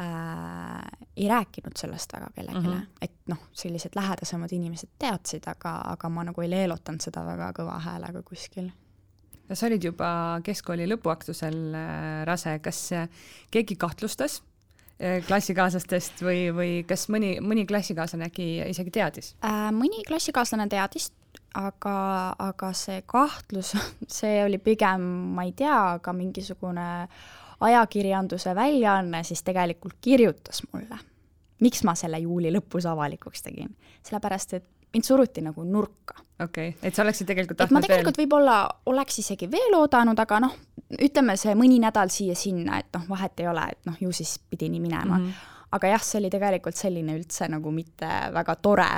äh, 0.01 0.81
ei 1.15 1.29
rääkinud 1.29 1.77
sellest 1.77 2.13
väga 2.13 2.31
kellelegi 2.35 2.67
mm, 2.67 2.73
-hmm. 2.73 2.87
et 3.01 3.15
noh, 3.27 3.45
sellised 3.51 3.95
lähedasemad 3.95 4.51
inimesed 4.51 4.89
teadsid, 4.99 5.47
aga, 5.47 5.81
aga 5.93 6.09
ma 6.09 6.23
nagu 6.23 6.41
ei 6.41 6.49
leelutanud 6.49 7.01
seda 7.01 7.25
väga 7.25 7.51
kõva 7.51 7.79
häälega 7.79 8.23
kuskil 8.23 8.71
sa 9.53 9.65
olid 9.65 9.83
juba 9.83 10.39
keskkooli 10.43 10.87
lõpuaktusel 10.87 11.75
äh, 11.75 12.25
rase, 12.25 12.59
kas 12.59 12.89
keegi 13.51 13.75
kahtlustas, 13.75 14.41
Äh, 14.41 14.56
klassikaaslastest 14.97 16.23
või, 16.25 16.47
või 16.55 16.71
kas 16.89 17.05
mõni, 17.13 17.35
mõni 17.43 17.67
klassikaaslane 17.69 18.31
äkki 18.31 18.47
isegi 18.65 18.93
teadis 18.95 19.35
äh,? 19.45 19.67
mõni 19.75 20.01
klassikaaslane 20.07 20.65
teadis, 20.71 21.11
aga, 21.57 21.97
aga 22.41 22.71
see 22.77 23.03
kahtlus, 23.05 23.75
see 24.19 24.39
oli 24.45 24.57
pigem, 24.57 25.03
ma 25.37 25.45
ei 25.47 25.53
tea, 25.57 25.77
aga 25.97 26.13
mingisugune 26.17 26.87
ajakirjanduse 27.67 28.55
väljaanne 28.55 29.23
siis 29.25 29.43
tegelikult 29.45 29.97
kirjutas 30.01 30.61
mulle, 30.71 30.97
miks 31.61 31.83
ma 31.87 31.95
selle 31.97 32.19
juuli 32.21 32.51
lõpus 32.53 32.85
avalikuks 32.89 33.45
tegin. 33.45 33.73
sellepärast, 34.05 34.53
et 34.53 34.65
mind 34.93 35.03
suruti 35.03 35.41
nagu 35.41 35.63
nurka. 35.63 36.17
okei 36.43 36.69
okay., 36.69 36.87
et 36.87 36.95
sa 36.95 37.03
oleksid 37.05 37.27
tegelikult 37.27 37.57
tahtnud 37.57 37.81
veel? 37.81 37.81
ma 37.81 37.87
tegelikult 37.87 38.19
võib-olla 38.21 38.57
oleks 38.85 39.19
isegi 39.23 39.49
veel 39.51 39.77
oodanud, 39.77 40.19
aga 40.19 40.39
noh, 40.45 40.57
ütleme 40.95 41.35
see 41.37 41.55
mõni 41.55 41.79
nädal 41.83 42.11
siia-sinna, 42.13 42.79
et 42.79 42.91
noh, 42.95 43.05
vahet 43.09 43.39
ei 43.43 43.47
ole, 43.51 43.63
et 43.71 43.87
noh, 43.89 43.95
ju 43.99 44.11
siis 44.15 44.37
pidi 44.39 44.69
nii 44.69 44.79
minema 44.79 45.17
mm. 45.17 45.25
-hmm. 45.25 45.55
aga 45.71 45.87
jah, 45.87 46.03
see 46.03 46.19
oli 46.21 46.29
tegelikult 46.29 46.75
selline 46.75 47.17
üldse 47.17 47.49
nagu 47.51 47.71
mitte 47.71 48.11
väga 48.33 48.55
tore 48.55 48.91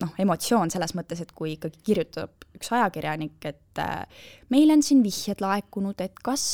noh, 0.00 0.12
emotsioon 0.18 0.70
selles 0.72 0.94
mõttes, 0.96 1.20
et 1.22 1.32
kui 1.36 1.54
ikkagi 1.56 1.82
kirjutab 1.84 2.46
üks 2.56 2.72
ajakirjanik, 2.72 3.38
et 3.44 3.80
äh, 3.82 4.04
meile 4.52 4.76
on 4.76 4.84
siin 4.84 5.02
vihjed 5.04 5.42
laekunud, 5.44 6.00
et 6.00 6.22
kas 6.24 6.44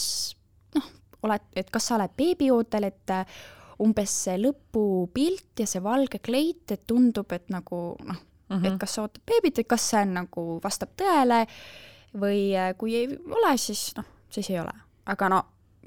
noh, 0.77 0.89
oled, 1.27 1.47
et 1.57 1.71
kas 1.71 1.91
sa 1.91 1.99
oled 1.99 2.17
beebiootel, 2.19 2.89
et 2.91 3.15
äh, 3.15 3.39
umbes 3.85 4.13
see 4.25 4.39
lõpupilt 4.41 5.63
ja 5.63 5.69
see 5.69 5.83
valge 5.85 6.21
kleit, 6.25 6.65
et 6.73 6.87
tundub, 6.89 7.33
et 7.37 7.51
nagu 7.53 7.81
noh, 8.01 8.19
mm, 8.49 8.57
-hmm. 8.57 8.67
et 8.67 8.81
kas 8.81 8.97
sa 8.97 9.07
ootad 9.07 9.23
beebit, 9.27 9.59
et 9.59 9.69
kas 9.69 9.91
see 9.93 10.03
on 10.03 10.15
nagu, 10.23 10.47
vastab 10.65 10.97
tõele 10.97 11.45
või 12.17 12.57
äh, 12.57 12.75
kui 12.79 12.97
ei 12.97 13.09
ole, 13.09 13.57
siis 13.61 13.91
noh, 13.97 14.16
siis 14.31 14.51
ei 14.51 14.61
ole. 14.61 14.73
aga 15.07 15.29
no 15.29 15.43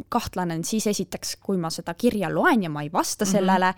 kahtlane 0.09 0.55
on 0.55 0.63
siis 0.63 0.87
esiteks, 0.87 1.35
kui 1.43 1.57
ma 1.57 1.69
seda 1.73 1.93
kirja 1.93 2.29
loen 2.33 2.63
ja 2.63 2.69
ma 2.69 2.81
ei 2.81 2.91
vasta 2.91 3.25
mm 3.25 3.27
-hmm. 3.27 3.31
sellele, 3.31 3.73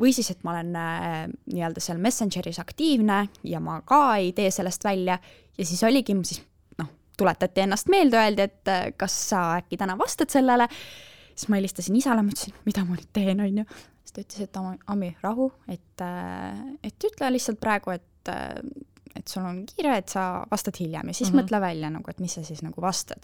või 0.00 0.12
siis, 0.12 0.30
et 0.30 0.42
ma 0.44 0.50
olen 0.54 0.76
äh, 0.76 1.28
nii-öelda 1.52 1.80
seal 1.80 1.98
Messengeris 1.98 2.58
aktiivne 2.58 3.28
ja 3.44 3.60
ma 3.60 3.80
ka 3.86 4.16
ei 4.16 4.32
tee 4.32 4.50
sellest 4.50 4.84
välja 4.84 5.18
ja 5.58 5.66
siis 5.66 5.82
oligi 5.82 6.16
siis 6.24 6.42
noh, 6.78 6.90
tuletati 7.16 7.60
ennast 7.60 7.88
meelde, 7.88 8.18
öeldi, 8.18 8.42
et 8.42 8.68
äh, 8.68 8.86
kas 8.96 9.16
sa 9.28 9.44
äkki 9.58 9.76
täna 9.76 9.98
vastad 9.98 10.30
sellele, 10.30 10.68
siis 11.34 11.48
ma 11.48 11.60
helistasin 11.60 11.96
isale, 11.96 12.22
ma 12.22 12.34
ütlesin, 12.34 12.54
mida 12.66 12.84
ma 12.84 12.98
nüüd 12.98 13.10
teen, 13.12 13.40
on 13.40 13.62
ju. 13.62 13.64
siis 14.02 14.12
ta 14.12 14.20
ütles, 14.20 14.40
et 14.48 14.60
Ami, 14.86 15.16
rahu, 15.22 15.52
et, 15.68 16.06
et 16.82 17.08
ütle 17.10 17.30
lihtsalt 17.32 17.60
praegu, 17.60 17.94
et, 17.94 18.32
et 19.14 19.28
sul 19.28 19.46
on 19.46 19.62
kiire, 19.66 19.98
et 19.98 20.08
sa 20.08 20.44
vastad 20.50 20.78
hiljem 20.80 21.08
ja 21.08 21.14
siis 21.14 21.30
mm 21.30 21.38
-hmm. 21.38 21.42
mõtle 21.42 21.60
välja 21.60 21.90
nagu, 21.90 22.10
et 22.10 22.20
mis 22.20 22.34
sa 22.34 22.42
siis 22.42 22.62
nagu 22.62 22.80
vastad. 22.80 23.22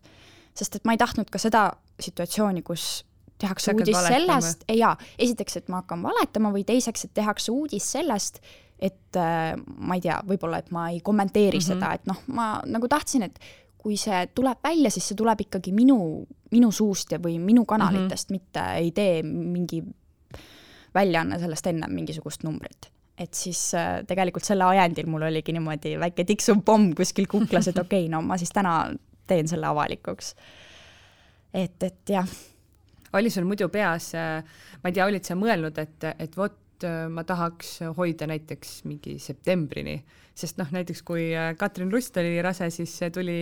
Sest 0.56 0.76
et 0.76 0.84
ma 0.84 0.96
ei 0.96 1.00
tahtnud 1.00 1.30
ka 1.30 1.38
seda 1.38 1.70
situatsiooni, 2.00 2.62
kus 2.66 3.04
tehakse 3.40 3.72
uudis 3.74 3.96
sellest, 4.04 4.66
jaa, 4.76 4.92
esiteks, 5.18 5.60
et 5.60 5.70
ma 5.72 5.80
hakkan 5.80 6.02
valetama 6.04 6.52
või 6.52 6.64
teiseks, 6.68 7.06
et 7.06 7.14
tehakse 7.16 7.52
uudis 7.52 7.86
sellest, 7.96 8.40
et 8.80 9.16
ma 9.16 9.96
ei 9.96 10.04
tea, 10.04 10.18
võib-olla, 10.28 10.60
et 10.60 10.70
ma 10.74 10.88
ei 10.92 11.00
kommenteeri 11.04 11.58
mm 11.58 11.64
-hmm. 11.64 11.80
seda, 11.80 11.94
et 11.96 12.06
noh, 12.08 12.20
ma 12.26 12.52
nagu 12.66 12.88
tahtsin, 12.88 13.22
et 13.28 13.40
kui 13.80 13.96
see 13.96 14.26
tuleb 14.36 14.60
välja, 14.64 14.90
siis 14.90 15.08
see 15.08 15.16
tuleb 15.16 15.40
ikkagi 15.46 15.72
minu, 15.72 16.26
minu 16.52 16.70
suust 16.72 17.12
ja, 17.12 17.18
või 17.18 17.38
minu 17.40 17.64
kanalitest 17.64 18.30
mm, 18.30 18.36
-hmm. 18.36 18.40
mitte 18.52 18.64
ei 18.76 18.90
tee 18.92 19.22
mingi 19.22 19.82
väljaanne 20.94 21.38
sellest 21.38 21.66
ennem 21.66 21.92
mingisugust 21.94 22.42
numbrit 22.44 22.90
et 23.20 23.34
siis 23.34 23.74
äh, 23.76 24.00
tegelikult 24.08 24.44
selle 24.44 24.64
ajendil 24.64 25.06
mul 25.06 25.22
oligi 25.28 25.52
niimoodi 25.52 25.98
väike 26.00 26.24
tiksuv 26.24 26.62
pomm 26.64 26.94
kuskil 26.96 27.26
kuklas, 27.28 27.68
et 27.68 27.78
okei 27.84 28.06
okay,, 28.06 28.12
no 28.12 28.22
ma 28.22 28.38
siis 28.40 28.52
täna 28.52 28.92
teen 29.30 29.50
selle 29.50 29.70
avalikuks. 29.70 30.34
et, 31.54 31.82
et 31.82 32.14
jah. 32.14 32.38
oli 33.18 33.30
sul 33.30 33.46
muidu 33.48 33.68
peas, 33.72 34.12
äh, 34.14 34.42
ma 34.82 34.90
ei 34.90 34.96
tea, 34.96 35.06
olid 35.06 35.26
sa 35.26 35.38
mõelnud, 35.38 35.78
et, 35.82 36.10
et 36.18 36.36
vot 36.36 36.58
äh, 36.86 37.06
ma 37.12 37.24
tahaks 37.28 37.78
hoida 37.96 38.28
näiteks 38.30 38.80
mingi 38.88 39.18
septembrini 39.22 40.00
sest 40.40 40.58
noh, 40.60 40.68
näiteks 40.72 41.02
kui 41.06 41.30
äh, 41.36 41.52
Katrin 41.58 41.90
Rust 41.92 42.16
oli 42.20 42.38
rase, 42.44 42.70
siis 42.72 42.92
see 43.00 43.10
tuli 43.14 43.36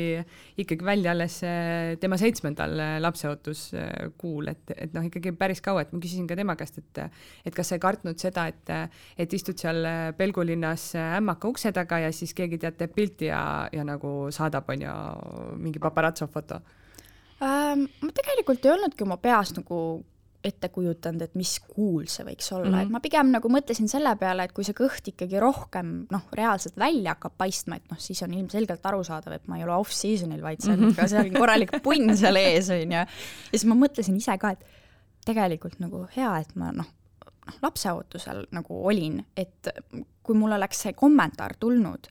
ikkagi 0.59 0.87
välja 0.87 1.13
alles 1.15 1.39
äh, 1.47 1.95
tema 2.01 2.19
seitsmendal 2.21 2.75
lapseootuskuul, 3.03 4.51
et, 4.53 4.75
et 4.75 4.97
noh, 4.97 5.07
ikkagi 5.07 5.33
päris 5.39 5.63
kaua, 5.65 5.85
et 5.85 5.95
ma 5.95 6.03
küsisin 6.03 6.27
ka 6.29 6.39
tema 6.39 6.57
käest, 6.59 6.81
et 6.83 7.03
et 7.47 7.55
kas 7.55 7.71
sa 7.71 7.79
ei 7.79 7.83
kartnud 7.83 8.19
seda, 8.21 8.49
et, 8.51 8.73
et 9.21 9.35
istud 9.35 9.59
seal 9.61 9.87
Pelgulinnas 10.19 10.91
ämmaka 10.99 11.49
ukse 11.51 11.73
taga 11.77 12.01
ja 12.03 12.13
siis 12.15 12.35
keegi 12.37 12.59
tead, 12.61 12.79
teeb 12.81 12.95
pilti 12.97 13.31
ja, 13.31 13.41
ja 13.73 13.87
nagu 13.87 14.33
saadab, 14.35 14.69
on 14.75 14.85
ju, 14.85 14.99
mingi 15.63 15.83
paparatso 15.83 16.27
foto 16.33 16.61
ähm,? 17.45 17.87
ma 18.03 18.15
tegelikult 18.15 18.65
ei 18.65 18.75
olnudki 18.75 19.07
oma 19.07 19.19
peas 19.23 19.55
nagu 19.57 19.79
ette 20.45 20.69
kujutanud, 20.71 21.23
et 21.25 21.35
mis 21.35 21.51
kuul 21.67 22.07
see 22.11 22.23
võiks 22.27 22.47
olla 22.55 22.69
mm, 22.69 22.75
-hmm. 22.75 22.87
et 22.87 22.95
ma 22.95 23.01
pigem 23.03 23.31
nagu 23.35 23.51
mõtlesin 23.51 23.89
selle 23.91 24.13
peale, 24.21 24.45
et 24.47 24.53
kui 24.55 24.67
see 24.67 24.77
kõht 24.77 25.11
ikkagi 25.11 25.41
rohkem 25.43 25.95
noh, 26.13 26.29
reaalselt 26.33 26.77
välja 26.79 27.17
hakkab 27.17 27.35
paistma, 27.41 27.77
et 27.77 27.91
noh, 27.91 27.99
siis 27.99 28.23
on 28.23 28.35
ilmselgelt 28.35 28.87
arusaadav, 28.87 29.35
et 29.35 29.49
ma 29.51 29.59
ei 29.59 29.65
ole 29.67 29.75
off-season'il, 29.75 30.43
vaid 30.43 30.63
see 30.63 30.77
on 30.77 30.91
ikka 30.91 31.09
seal 31.11 31.33
korralik 31.35 31.75
punn 31.87 32.15
seal 32.17 32.39
ees, 32.39 32.71
on 32.71 32.85
ju. 32.85 33.01
ja 33.01 33.07
siis 33.51 33.67
ma 33.67 33.79
mõtlesin 33.79 34.21
ise 34.21 34.39
ka, 34.39 34.55
et 34.55 34.63
tegelikult 35.27 35.81
nagu 35.83 36.05
hea, 36.15 36.31
et 36.39 36.55
ma 36.55 36.71
noh, 36.77 36.87
noh, 36.87 37.59
lapseootusel 37.65 38.47
nagu 38.55 38.79
olin, 38.87 39.19
et 39.37 39.73
kui 40.23 40.39
mul 40.39 40.55
oleks 40.55 40.87
see 40.87 40.95
kommentaar 40.95 41.57
tulnud 41.59 42.07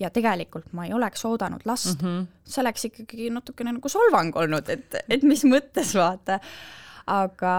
ja 0.00 0.10
tegelikult 0.14 0.72
ma 0.72 0.86
ei 0.86 0.92
oleks 0.94 1.24
oodanud 1.26 1.64
last 1.66 2.02
mm, 2.02 2.08
-hmm. 2.08 2.26
see 2.44 2.60
oleks 2.62 2.84
ikkagi 2.90 3.30
natukene 3.30 3.72
nagu 3.72 3.88
solvang 3.88 4.36
olnud, 4.36 4.68
et, 4.68 4.94
et 5.08 5.22
mis 5.22 5.44
mõttes, 5.44 5.94
vaata 5.94 6.38
aga, 7.08 7.54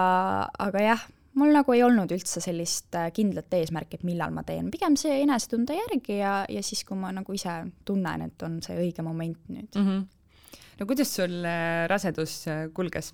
aga 0.61 0.83
jah, 0.83 1.05
mul 1.39 1.53
nagu 1.55 1.75
ei 1.75 1.83
olnud 1.85 2.11
üldse 2.13 2.41
sellist 2.43 2.95
äh, 2.97 3.09
kindlat 3.15 3.53
eesmärki, 3.55 3.99
et 3.99 4.07
millal 4.07 4.33
ma 4.35 4.43
teen, 4.47 4.69
pigem 4.73 4.97
see 4.99 5.21
enesetunde 5.23 5.77
järgi 5.77 6.19
ja, 6.19 6.41
ja 6.51 6.63
siis, 6.65 6.83
kui 6.87 6.99
ma 6.99 7.11
nagu 7.15 7.35
ise 7.35 7.61
tunnen, 7.87 8.27
et 8.27 8.47
on 8.47 8.59
see 8.65 8.77
õige 8.79 9.05
moment 9.05 9.51
nüüd 9.51 9.75
mm. 9.75 9.87
-hmm. 9.87 10.59
no 10.79 10.89
kuidas 10.89 11.15
sul 11.15 11.39
äh, 11.43 11.85
rasedus 11.91 12.41
äh, 12.47 12.67
kulges 12.73 13.13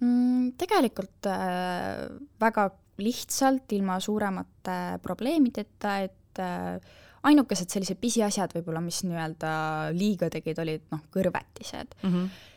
mm,? 0.00 0.56
tegelikult 0.60 1.30
äh, 1.30 2.06
väga 2.40 2.70
lihtsalt, 2.96 3.72
ilma 3.76 3.98
suuremate 4.00 4.98
probleemideta, 5.04 5.98
et 6.00 6.40
äh, 6.40 6.80
ainukesed 7.26 7.72
sellised 7.72 7.98
pisiasjad 8.00 8.54
võib-olla, 8.56 8.80
mis 8.80 9.02
nii-öelda 9.04 9.50
liiga 9.96 10.30
tegid, 10.32 10.58
olid 10.62 10.86
noh, 10.92 11.02
kõrvetised 11.12 11.98
mm. 12.02 12.12
-hmm 12.12 12.52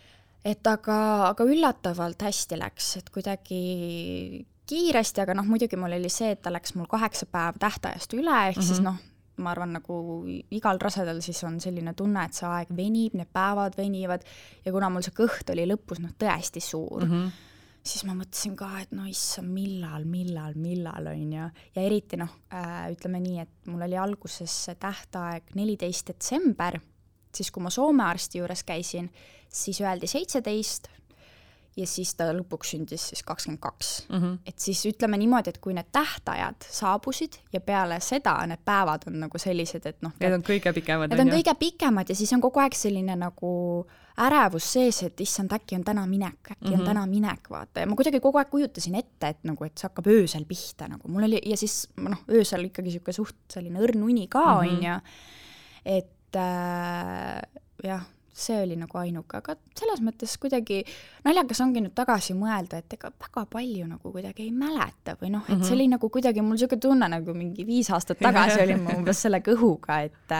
et 0.45 0.67
aga, 0.67 0.99
aga 1.29 1.45
üllatavalt 1.47 2.21
hästi 2.23 2.59
läks, 2.59 2.93
et 3.01 3.09
kuidagi 3.13 3.59
kiiresti, 4.69 5.23
aga 5.23 5.35
noh, 5.37 5.47
muidugi 5.49 5.79
mul 5.79 5.97
oli 5.97 6.11
see, 6.13 6.33
et 6.35 6.41
ta 6.45 6.53
läks 6.53 6.75
mul 6.77 6.87
kaheksa 6.89 7.27
päeva 7.31 7.57
tähtajast 7.59 8.13
üle, 8.17 8.35
ehk 8.49 8.57
mm 8.57 8.61
-hmm. 8.61 8.67
siis 8.67 8.81
mhm. 8.81 8.85
noh, 8.91 9.09
ma 9.43 9.53
arvan, 9.53 9.73
nagu 9.79 9.99
igal 10.55 10.79
rasedal 10.81 11.21
siis 11.23 11.41
on 11.47 11.59
selline 11.63 11.93
tunne, 11.97 12.25
et 12.25 12.33
see 12.37 12.47
aeg 12.47 12.71
venib, 12.75 13.15
need 13.17 13.31
päevad 13.33 13.77
venivad 13.77 14.25
ja 14.65 14.73
kuna 14.75 14.89
mul 14.89 15.05
see 15.05 15.15
kõht 15.15 15.53
oli 15.53 15.67
lõpus 15.69 16.01
noh, 16.03 16.11
tõesti 16.19 16.63
suur 16.63 17.05
mm, 17.05 17.11
-hmm. 17.11 17.31
siis 17.91 18.03
ma 18.07 18.15
mõtlesin 18.19 18.55
ka, 18.59 18.69
et 18.81 18.91
no 18.91 19.07
issand, 19.09 19.51
millal, 19.53 20.05
millal, 20.05 20.53
millal, 20.55 21.07
on 21.07 21.33
ju. 21.33 21.49
ja 21.75 21.81
eriti 21.81 22.17
noh 22.17 22.35
äh,, 22.53 22.91
ütleme 22.91 23.19
nii, 23.19 23.39
et 23.39 23.71
mul 23.71 23.81
oli 23.87 23.97
alguses 23.97 24.69
tähtaeg 24.79 25.55
neliteist 25.55 26.07
detsember 26.07 26.79
siis 27.35 27.51
kui 27.51 27.63
ma 27.63 27.69
Soome 27.69 28.03
arsti 28.03 28.41
juures 28.41 28.63
käisin, 28.63 29.09
siis 29.49 29.81
öeldi 29.81 30.07
seitseteist 30.07 30.89
ja 31.79 31.87
siis 31.87 32.11
ta 32.17 32.29
lõpuks 32.33 32.73
sündis 32.73 33.05
siis 33.11 33.23
kakskümmend 33.25 33.61
kaks. 33.63 33.89
Mhm. 34.09 34.33
et 34.47 34.59
siis 34.59 34.81
ütleme 34.89 35.17
niimoodi, 35.21 35.53
et 35.53 35.57
kui 35.61 35.73
need 35.73 35.89
tähtajad 35.91 36.67
saabusid 36.69 37.39
ja 37.53 37.61
peale 37.61 37.99
seda 38.03 38.35
need 38.49 38.63
päevad 38.65 39.07
on 39.07 39.19
nagu 39.23 39.41
sellised, 39.41 39.85
et 39.85 40.01
noh. 40.05 40.13
Need 40.19 40.37
on 40.39 40.43
kõige 40.45 40.73
pikemad. 40.75 41.13
Need 41.13 41.23
on, 41.25 41.33
kõige 41.37 41.55
pikemad 41.59 42.09
ja 42.09 42.15
siis 42.15 42.33
on 42.33 42.43
kogu 42.43 42.61
aeg 42.63 42.75
selline 42.77 43.15
nagu 43.19 43.53
ärevus 44.19 44.67
sees, 44.73 45.01
et 45.07 45.21
issand, 45.23 45.53
äkki 45.55 45.77
on 45.77 45.85
täna 45.87 46.05
minek, 46.09 46.39
äkki 46.51 46.55
mm 46.59 46.67
-hmm. 46.67 46.73
on 46.73 46.79
mhm. 46.79 46.87
täna 46.89 47.05
minek, 47.07 47.49
vaata, 47.49 47.79
ja 47.79 47.87
ma 47.87 47.95
kuidagi 47.95 48.19
kogu 48.19 48.37
aeg 48.37 48.49
kujutasin 48.49 48.95
ette, 48.95 49.27
et 49.27 49.43
nagu, 49.43 49.63
et 49.63 49.77
see 49.77 49.87
hakkab 49.87 50.07
öösel 50.07 50.45
pihta 50.45 50.87
nagu, 50.87 51.07
mul 51.07 51.23
oli 51.23 51.41
ja 51.45 51.57
siis 51.57 51.87
noh, 51.97 52.23
öösel 52.29 52.65
ikkagi 52.65 52.89
niisugune 52.89 53.13
suht 53.13 53.37
selline 53.49 53.79
õrn 53.79 54.03
uni 54.03 54.27
ka, 54.27 54.43
mhm. 54.43 54.59
on 54.59 54.83
ju, 54.83 54.99
et 55.85 56.15
et 56.29 56.39
äh, 56.39 57.41
jah, 57.83 58.05
see 58.39 58.59
oli 58.63 58.77
nagu 58.79 58.99
ainuke, 59.01 59.41
aga 59.41 59.55
selles 59.77 60.01
mõttes 60.05 60.35
kuidagi 60.41 60.79
naljakas 61.25 61.61
ongi 61.65 61.83
nüüd 61.83 61.95
tagasi 61.97 62.35
mõelda, 62.37 62.79
et 62.79 62.95
ega 62.95 63.11
väga 63.11 63.45
palju 63.51 63.87
nagu 63.89 64.13
kuidagi 64.13 64.45
ei 64.47 64.53
mäleta 64.55 65.17
või 65.19 65.33
noh, 65.33 65.43
et 65.47 65.55
mm 65.55 65.57
-hmm. 65.57 65.67
see 65.67 65.75
oli 65.75 65.87
nagu 65.91 66.09
kuidagi 66.09 66.43
mul 66.45 66.55
niisugune 66.55 66.85
tunne 66.85 67.09
nagu 67.11 67.33
mingi 67.33 67.65
viis 67.67 67.89
aastat 67.91 68.21
tagasi 68.23 68.61
olin 68.63 68.83
ma 68.83 68.95
umbes 68.99 69.25
selle 69.25 69.41
kõhuga, 69.45 70.03
et 70.05 70.37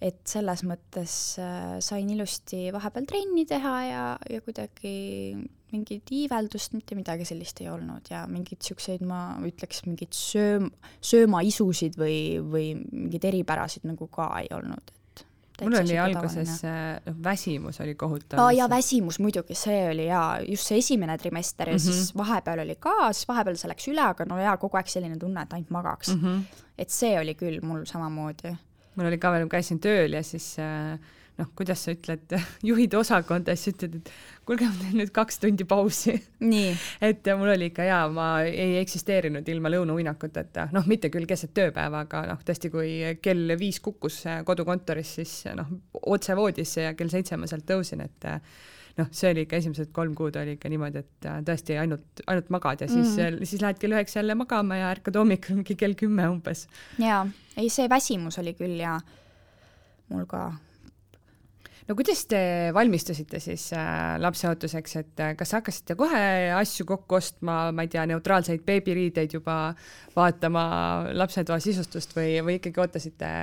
et 0.00 0.18
selles 0.30 0.62
mõttes 0.62 1.12
äh, 1.42 1.78
sain 1.82 2.10
ilusti 2.10 2.68
vahepeal 2.72 3.06
trenni 3.06 3.44
teha 3.46 3.76
ja, 3.84 4.02
ja 4.30 4.40
kuidagi 4.40 5.34
mingit 5.72 6.12
iiveldust, 6.14 6.74
mitte 6.76 6.96
midagi 6.96 7.26
sellist 7.28 7.60
ei 7.62 7.68
olnud 7.72 8.08
ja 8.10 8.22
mingeid 8.30 8.62
niisuguseid, 8.62 9.02
ma 9.06 9.22
ütleks, 9.46 9.82
mingeid 9.86 10.14
sööm-, 10.16 10.70
söömaisusid 11.04 11.98
või, 12.00 12.20
või 12.40 12.70
mingeid 12.78 13.28
eripärasid 13.28 13.84
nagu 13.88 14.08
ka 14.12 14.30
ei 14.40 14.48
olnud, 14.56 14.92
et 14.92 15.66
mul 15.66 15.78
oli 15.80 15.98
alguses 15.98 16.62
noh, 16.64 17.18
väsimus 17.24 17.80
oli 17.84 17.96
kohutav. 17.98 18.40
aa 18.42 18.54
jaa, 18.56 18.70
väsimus 18.70 19.18
muidugi, 19.22 19.56
see 19.58 19.80
oli 19.90 20.06
jaa, 20.08 20.38
just 20.46 20.70
see 20.70 20.80
esimene 20.80 21.18
trimester 21.18 21.68
ja 21.68 21.74
mm 21.74 21.82
-hmm. 21.82 21.98
siis 22.00 22.16
vahepeal 22.16 22.64
oli 22.64 22.78
ka, 22.80 23.12
siis 23.12 23.28
vahepeal 23.28 23.60
see 23.60 23.72
läks 23.72 23.90
üle, 23.92 24.04
aga 24.06 24.24
no 24.28 24.38
jaa, 24.40 24.56
kogu 24.56 24.80
aeg 24.80 24.88
selline 24.88 25.18
tunne, 25.18 25.42
et 25.42 25.52
ainult 25.52 25.70
magaks 25.70 26.14
mm. 26.14 26.24
-hmm. 26.24 26.64
et 26.78 26.90
see 26.90 27.18
oli 27.20 27.34
küll 27.34 27.60
mul 27.62 27.84
samamoodi. 27.84 28.56
mul 28.94 29.06
oli 29.06 29.18
ka 29.18 29.32
veel, 29.32 29.48
käisin 29.48 29.80
tööl 29.80 30.12
ja 30.12 30.22
siis 30.22 30.56
äh, 30.58 30.98
noh, 31.38 31.50
kuidas 31.58 31.84
sa 31.86 31.94
ütled, 31.94 32.34
juhid 32.68 32.94
osakonda, 32.98 33.54
siis 33.56 33.74
ütled, 33.74 33.98
et 34.00 34.12
kuulge, 34.48 34.68
ma 34.68 34.80
teen 34.80 34.96
nüüd 35.00 35.12
kaks 35.14 35.40
tundi 35.42 35.66
pausi. 35.68 36.16
et 37.10 37.30
mul 37.38 37.52
oli 37.54 37.70
ikka 37.72 37.86
jaa, 37.88 38.06
ma 38.12 38.28
ei 38.46 38.78
eksisteerinud 38.82 39.48
ilma 39.52 39.72
lõunauinakuteta, 39.72 40.68
noh, 40.74 40.88
mitte 40.90 41.12
küll 41.14 41.28
keset 41.30 41.54
tööpäeva, 41.56 42.04
aga 42.06 42.24
noh, 42.32 42.42
tõesti, 42.46 42.72
kui 42.74 42.96
kell 43.22 43.54
viis 43.60 43.82
kukkus 43.84 44.24
kodukontoris, 44.48 45.14
siis 45.20 45.36
noh, 45.58 45.70
otse 46.08 46.36
voodisse 46.38 46.88
ja 46.88 46.96
kell 46.98 47.12
seitse 47.12 47.38
ma 47.38 47.48
sealt 47.50 47.68
tõusin, 47.68 48.04
et 48.04 48.28
noh, 48.98 49.10
see 49.14 49.30
oli 49.30 49.44
ikka 49.46 49.60
esimesed 49.62 49.92
kolm 49.94 50.14
kuud 50.18 50.36
oli 50.40 50.56
ikka 50.56 50.70
niimoodi, 50.72 51.04
et 51.04 51.28
tõesti 51.46 51.78
ainult, 51.78 52.22
ainult 52.26 52.48
magad 52.54 52.82
ja 52.82 52.88
siis 52.90 53.14
mm., 53.14 53.44
siis 53.46 53.62
lähed 53.62 53.78
kell 53.78 53.94
üheksa 53.94 54.18
jälle 54.18 54.34
magama 54.38 54.80
ja 54.80 54.90
ärkad 54.90 55.20
hommikul 55.20 55.60
mingi 55.60 55.78
kell 55.82 55.94
kümme 55.98 56.26
umbes. 56.32 56.66
jaa, 56.98 57.22
ei 57.56 57.70
see 57.70 57.86
väsimus 57.90 58.40
oli 58.42 58.56
küll 58.58 58.80
ja 58.82 58.96
mul 60.10 60.26
ka 60.26 60.48
no 61.88 61.96
kuidas 61.96 62.24
te 62.28 62.40
valmistusite 62.74 63.40
siis 63.40 63.70
äh, 63.76 64.18
lapseootuseks, 64.20 64.96
et 65.00 65.22
äh, 65.24 65.34
kas 65.38 65.54
hakkasite 65.56 65.96
kohe 65.98 66.22
asju 66.58 66.86
kokku 66.88 67.18
ostma, 67.18 67.58
ma 67.72 67.84
ei 67.84 67.92
tea, 67.92 68.04
neutraalseid 68.10 68.64
beebiriideid 68.66 69.38
juba 69.38 69.58
vaatama, 70.16 70.64
lapsetoa 71.16 71.58
sisustust 71.64 72.14
või, 72.16 72.38
või 72.44 72.58
ikkagi 72.60 72.84
ootasite 72.84 73.34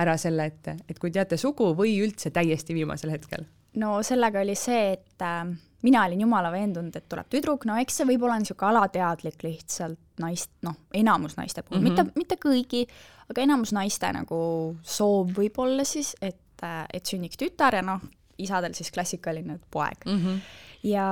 ära 0.00 0.16
selle, 0.20 0.50
et, 0.52 0.74
et 0.88 1.00
kui 1.00 1.12
teate 1.14 1.38
sugu 1.40 1.72
või 1.76 1.98
üldse 2.04 2.32
täiesti 2.34 2.76
viimasel 2.76 3.16
hetkel? 3.16 3.48
no 3.80 4.00
sellega 4.02 4.40
oli 4.42 4.56
see, 4.58 4.94
et 4.96 5.22
äh, 5.22 5.44
mina 5.86 6.04
olin 6.08 6.24
jumala 6.24 6.50
veendunud, 6.52 6.96
et 6.96 7.08
tuleb 7.08 7.28
tüdruk, 7.30 7.66
no 7.68 7.76
eks 7.80 8.00
see 8.00 8.08
võib 8.08 8.24
olla 8.26 8.40
niisugune 8.40 8.72
alateadlik 8.72 9.44
lihtsalt 9.46 10.00
naist, 10.20 10.50
noh, 10.66 10.76
enamus 10.96 11.36
naiste 11.38 11.62
puhul 11.62 11.80
mm, 11.80 11.86
-hmm. 11.86 12.12
mitte, 12.16 12.36
mitte 12.36 12.40
kõigi, 12.40 12.84
aga 13.30 13.44
enamus 13.46 13.72
naiste 13.76 14.10
nagu 14.12 14.40
soov 14.82 15.36
võib 15.36 15.60
olla 15.62 15.84
siis, 15.88 16.16
et 16.20 16.40
et, 16.60 16.94
et 16.94 17.12
sünniks 17.12 17.40
tütar 17.40 17.76
ja 17.78 17.82
noh, 17.84 18.02
isadel 18.40 18.74
siis 18.76 18.92
klassikaline 18.92 19.58
poeg 19.70 20.06
mm. 20.06 20.18
-hmm. 20.18 20.40
ja, 20.88 21.06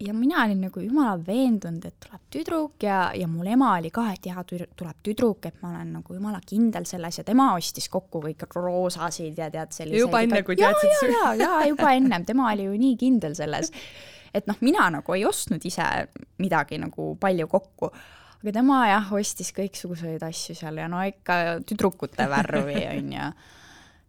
ja 0.00 0.14
mina 0.14 0.44
olin 0.44 0.60
nagu 0.66 0.80
jumala 0.80 1.18
veendunud, 1.26 1.84
et 1.84 1.98
tuleb 2.00 2.22
tüdruk 2.30 2.82
ja, 2.82 3.10
ja 3.14 3.28
mul 3.28 3.46
ema 3.46 3.74
oli 3.78 3.90
ka, 3.90 4.08
et 4.12 4.26
jaa, 4.26 4.44
tuleb 4.44 5.02
tüdruk, 5.02 5.46
et 5.46 5.60
ma 5.62 5.74
olen 5.74 5.92
nagu 5.98 6.14
jumala 6.14 6.40
kindel 6.46 6.86
selles 6.86 7.18
ja 7.18 7.24
tema 7.24 7.52
ostis 7.54 7.88
kokku 7.88 8.22
kõik 8.24 8.46
roosasid 8.54 9.38
ja 9.38 9.50
tead 9.50 9.72
selliseid. 9.72 10.00
juba 10.00 10.22
enne, 10.22 10.42
kui 10.42 10.56
teadsid. 10.56 11.12
ja, 11.12 11.34
ja, 11.34 11.60
ja 11.60 11.68
juba 11.68 11.92
ennem, 11.92 12.24
tema 12.24 12.50
oli 12.52 12.64
ju 12.64 12.78
nii 12.78 12.96
kindel 12.96 13.34
selles. 13.34 13.72
et 14.34 14.46
noh, 14.46 14.56
mina 14.60 14.90
nagu 14.90 15.14
ei 15.14 15.24
ostnud 15.24 15.64
ise 15.64 15.86
midagi 16.38 16.78
nagu 16.78 17.14
palju 17.20 17.48
kokku 17.48 17.92
aga 18.42 18.52
tema 18.58 18.82
jah, 18.90 19.10
ostis 19.14 19.52
kõiksuguseid 19.54 20.22
asju 20.26 20.56
seal 20.58 20.80
ja 20.80 20.88
no 20.90 21.02
ikka 21.06 21.62
tüdrukute 21.66 22.26
värvi, 22.30 22.80
on 22.90 23.12
ju. 23.14 23.26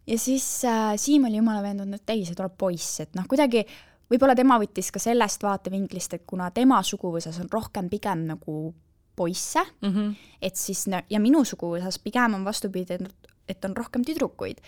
Ja 0.06 0.18
siis 0.18 0.46
äh, 0.68 0.94
Siim 0.96 1.24
oli 1.24 1.40
jumala 1.40 1.62
veendunud, 1.62 2.00
et 2.00 2.14
ei, 2.14 2.24
see 2.24 2.36
tuleb 2.38 2.56
poiss, 2.58 3.00
et 3.04 3.14
noh, 3.18 3.26
kuidagi 3.30 3.64
võib-olla 4.10 4.36
tema 4.36 4.58
võttis 4.60 4.90
ka 4.94 5.02
sellest 5.02 5.44
vaatevinklist, 5.44 6.16
et 6.16 6.24
kuna 6.28 6.50
tema 6.54 6.80
suguvõsas 6.84 7.40
on 7.42 7.50
rohkem 7.52 7.88
pigem 7.92 8.26
nagu 8.28 8.74
poisse 9.16 9.62
mm, 9.62 9.90
-hmm. 9.90 10.14
et 10.42 10.56
siis 10.56 10.86
ja 11.10 11.20
minu 11.20 11.44
suguvõsas 11.44 11.98
pigem 12.02 12.34
on 12.34 12.44
vastupidi, 12.44 12.98
et, 13.48 13.64
on 13.64 13.76
rohkem 13.76 14.04
tüdrukuid. 14.04 14.60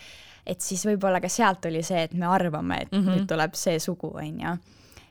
et 0.46 0.60
siis 0.60 0.86
võib-olla 0.86 1.20
ka 1.20 1.28
sealt 1.28 1.64
oli 1.66 1.82
see, 1.82 2.02
et 2.02 2.14
me 2.14 2.26
arvame, 2.26 2.82
et 2.82 2.92
mm 2.92 2.98
-hmm. 2.98 3.16
nüüd 3.16 3.26
tuleb 3.26 3.54
see 3.54 3.78
sugu, 3.78 4.12
on 4.14 4.40
ju. 4.40 4.56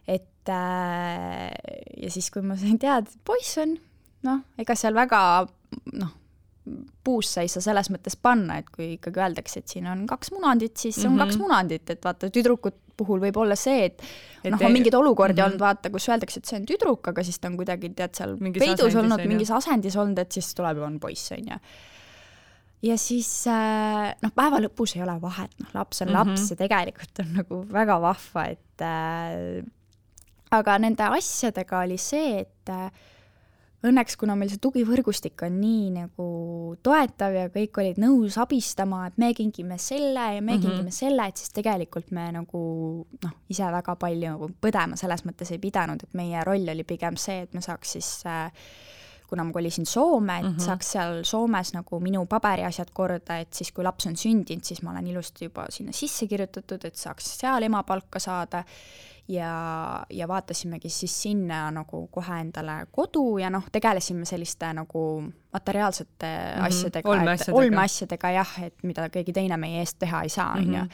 et 0.07 0.49
äh, 0.49 1.51
ja 1.97 2.11
siis, 2.11 2.31
kui 2.31 2.41
ma 2.41 2.57
sain 2.57 2.79
teada, 2.79 3.07
et 3.07 3.19
poiss 3.25 3.57
on, 3.57 3.77
noh, 4.23 4.39
ega 4.57 4.75
seal 4.75 4.93
väga 4.93 5.47
noh, 5.93 6.11
puusse 7.05 7.43
ei 7.43 7.49
saa 7.51 7.61
selles 7.61 7.91
mõttes 7.93 8.15
panna, 8.17 8.57
et 8.61 8.69
kui 8.73 8.95
ikkagi 8.95 9.21
öeldakse, 9.21 9.61
et 9.61 9.69
siin 9.75 9.85
on 9.89 10.05
kaks 10.09 10.31
munandit, 10.33 10.75
siis 10.77 10.97
mm 10.97 11.03
-hmm. 11.03 11.11
on 11.11 11.23
kaks 11.23 11.35
mhm. 11.35 11.43
munandit, 11.43 11.89
et 11.89 12.05
vaata, 12.05 12.29
tüdrukut 12.33 12.79
puhul 12.97 13.19
võib 13.19 13.37
olla 13.37 13.57
see, 13.59 13.89
et, 13.89 14.03
et 14.43 14.51
noh, 14.51 14.61
on 14.61 14.71
mingeid 14.73 14.95
olukordi 14.95 15.35
mm 15.35 15.43
-hmm. 15.43 15.47
olnud, 15.47 15.59
vaata, 15.59 15.89
kus 15.91 16.09
öeldakse, 16.09 16.39
et 16.39 16.45
see 16.45 16.59
on 16.59 16.65
tüdruk, 16.65 17.07
aga 17.11 17.23
siis 17.23 17.39
ta 17.39 17.51
on 17.51 17.57
kuidagi, 17.59 17.89
tead, 17.89 18.15
seal 18.15 18.37
mingis 18.39 18.63
peidus 18.63 18.95
olnud, 18.95 19.25
mingis 19.27 19.51
asendis 19.51 19.95
olnud, 19.95 20.19
et 20.19 20.31
siis 20.31 20.53
tuleb 20.55 20.77
ja 20.77 20.85
on 20.85 20.99
poiss, 20.99 21.31
on 21.31 21.51
ju. 21.51 21.59
ja 22.89 22.97
siis 22.97 23.47
äh, 23.47 24.15
noh, 24.21 24.31
päeva 24.35 24.61
lõpus 24.63 24.95
ei 24.95 25.03
ole 25.03 25.21
vahet, 25.21 25.51
noh, 25.59 25.73
laps 25.73 26.01
on 26.01 26.07
mm 26.07 26.15
-hmm. 26.15 26.29
laps 26.29 26.49
ja 26.51 26.55
tegelikult 26.55 27.19
on 27.19 27.33
nagu 27.33 27.65
väga 27.71 28.01
vahva, 28.01 28.45
et 28.45 28.81
äh, 28.81 29.65
aga 30.51 30.79
nende 30.79 31.03
asjadega 31.03 31.79
oli 31.79 31.97
see, 31.97 32.39
et 32.39 32.69
äh, 32.69 32.91
õnneks, 33.85 34.15
kuna 34.17 34.35
meil 34.39 34.49
see 34.49 34.61
tugivõrgustik 34.63 35.43
on 35.45 35.59
nii 35.59 35.91
nagu 35.93 36.27
toetav 36.85 37.35
ja 37.35 37.49
kõik 37.53 37.77
olid 37.81 38.01
nõus 38.01 38.37
abistama, 38.41 39.05
et 39.09 39.19
me 39.21 39.33
kingime 39.37 39.77
selle 39.81 40.25
ja 40.37 40.41
me 40.41 40.55
mm 40.55 40.57
-hmm. 40.57 40.65
kingime 40.65 40.91
selle, 40.91 41.27
et 41.27 41.37
siis 41.37 41.53
tegelikult 41.53 42.11
me 42.11 42.31
nagu 42.31 42.61
noh, 43.23 43.35
ise 43.49 43.71
väga 43.77 43.95
palju 43.95 44.31
nagu 44.31 44.49
põdema 44.61 44.97
selles 44.97 45.25
mõttes 45.25 45.51
ei 45.51 45.59
pidanud, 45.59 46.03
et 46.03 46.13
meie 46.13 46.43
roll 46.43 46.69
oli 46.69 46.83
pigem 46.83 47.15
see, 47.17 47.41
et 47.41 47.53
me 47.53 47.61
saaks 47.61 47.91
siis 47.91 48.23
äh, 48.25 48.51
kuna 49.27 49.43
ma 49.43 49.53
kolisin 49.53 49.85
Soome, 49.85 50.37
et 50.37 50.43
mm 50.43 50.55
-hmm. 50.55 50.61
saaks 50.65 50.91
seal 50.91 51.23
Soomes 51.23 51.73
nagu 51.73 51.99
minu 51.99 52.25
paberiasjad 52.25 52.91
korda, 52.93 53.37
et 53.37 53.53
siis, 53.53 53.71
kui 53.71 53.83
laps 53.83 54.05
on 54.07 54.15
sündinud, 54.15 54.63
siis 54.63 54.81
ma 54.81 54.91
olen 54.91 55.07
ilusti 55.07 55.45
juba 55.45 55.65
sinna 55.69 55.91
sisse 55.91 56.27
kirjutatud, 56.27 56.85
et 56.85 56.95
saaks 56.95 57.39
seal 57.39 57.63
emapalka 57.63 58.19
saada 58.19 58.63
ja, 59.27 60.05
ja 60.09 60.27
vaatasimegi 60.27 60.89
siis 60.89 61.21
sinna 61.23 61.65
nagu 61.73 62.05
kohe 62.11 62.39
endale 62.41 62.77
kodu 62.91 63.37
ja 63.41 63.49
noh, 63.53 63.65
tegelesime 63.71 64.25
selliste 64.25 64.69
nagu 64.73 65.05
materiaalsete 65.53 66.27
mm 66.27 66.59
-hmm. 66.61 66.65
asjadega, 66.67 67.09
olmeasjadega. 67.09 67.57
olmeasjadega 67.57 68.31
jah, 68.31 68.59
et 68.63 68.83
mida 68.83 69.09
keegi 69.09 69.33
teine 69.33 69.57
meie 69.57 69.79
eest 69.79 69.99
teha 69.99 70.21
ei 70.23 70.29
saa, 70.29 70.51
on 70.51 70.73
ju 70.73 70.83
mhm. 70.83 70.89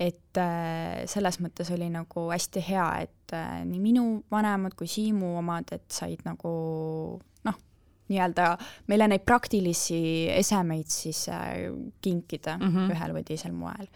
et 0.00 0.36
äh, 0.36 1.06
selles 1.06 1.40
mõttes 1.40 1.74
oli 1.74 1.90
nagu 1.90 2.28
hästi 2.30 2.64
hea, 2.68 2.90
et 3.00 3.32
äh, 3.32 3.64
nii 3.64 3.80
minu 3.80 4.24
vanemad 4.30 4.74
kui 4.74 4.86
Siimu 4.86 5.36
omad, 5.38 5.72
et 5.72 5.90
said 5.90 6.20
nagu 6.24 7.20
noh, 7.44 7.58
nii-öelda 8.08 8.56
meile 8.86 9.08
neid 9.08 9.24
praktilisi 9.26 10.30
esemeid 10.30 10.86
siis 10.86 11.28
äh, 11.28 11.68
kinkida 12.00 12.58
mm 12.58 12.68
-hmm. 12.68 12.92
ühel 12.92 13.12
või 13.12 13.24
teisel 13.24 13.52
moel 13.52 13.88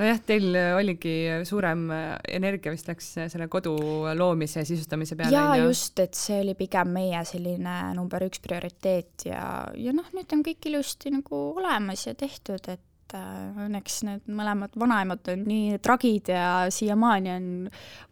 nojah, 0.00 0.20
teil 0.26 0.56
oligi 0.78 1.14
suurem 1.48 1.86
energia 1.92 2.72
vist 2.74 2.88
läks 2.90 3.12
selle 3.30 3.48
kodu 3.52 3.76
loomise 4.16 4.62
ja 4.62 4.68
sisustamise 4.68 5.18
peale. 5.18 5.34
jaa, 5.34 5.56
just, 5.64 5.98
et 6.02 6.16
see 6.18 6.40
oli 6.44 6.56
pigem 6.58 6.94
meie 6.96 7.24
selline 7.28 7.80
number 7.96 8.24
üks 8.26 8.42
prioriteet 8.44 9.28
ja, 9.30 9.42
ja 9.76 9.96
noh, 9.96 10.08
nüüd 10.16 10.36
on 10.36 10.46
kõik 10.46 10.70
ilusti 10.70 11.12
nagu 11.14 11.42
olemas 11.60 12.06
ja 12.06 12.14
tehtud, 12.18 12.68
et 12.70 13.16
äh, 13.16 13.64
õnneks 13.66 14.00
need 14.06 14.30
mõlemad 14.40 14.76
vanaemad 14.80 15.32
on 15.32 15.44
nii 15.48 15.80
tragid 15.84 16.30
ja 16.32 16.44
siiamaani 16.72 17.32
on, 17.34 17.50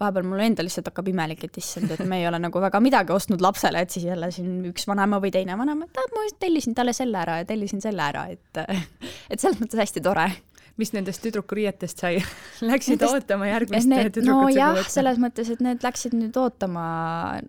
vahepeal 0.00 0.28
mul 0.28 0.44
endal 0.44 0.68
lihtsalt 0.68 0.90
hakkab 0.90 1.08
imelik, 1.12 1.46
et 1.48 1.60
issand, 1.62 1.92
et 1.94 2.04
me 2.08 2.20
ei 2.20 2.28
ole 2.30 2.40
nagu 2.42 2.62
väga 2.64 2.82
midagi 2.84 3.14
ostnud 3.14 3.44
lapsele, 3.44 3.84
et 3.84 3.94
siis 3.94 4.08
jälle 4.08 4.30
siin 4.34 4.60
üks 4.70 4.88
vanaema 4.90 5.22
või 5.22 5.32
teine 5.34 5.56
vanaema, 5.58 5.88
et 5.88 6.14
ma 6.14 6.28
tellisin 6.42 6.76
talle 6.78 6.96
selle 6.96 7.22
ära 7.22 7.40
ja 7.42 7.48
tellisin 7.48 7.84
selle 7.84 8.04
ära, 8.10 8.28
et 8.34 8.62
et 9.32 9.40
selles 9.40 9.60
mõttes 9.62 9.86
hästi 9.86 10.04
tore 10.04 10.30
mis 10.78 10.92
nendest 10.94 11.22
tüdrukuriietest 11.24 12.04
sai 12.04 12.18
Läksid 12.70 12.96
nendest, 12.96 13.14
ootama 13.14 13.48
järgmist 13.50 13.90
tüdrukut 13.90 14.52
nojah, 14.52 14.78
selles 14.90 15.18
mõttes, 15.22 15.50
et 15.54 15.64
need 15.64 15.84
läksid 15.84 16.14
nüüd 16.18 16.36
ootama, 16.40 16.84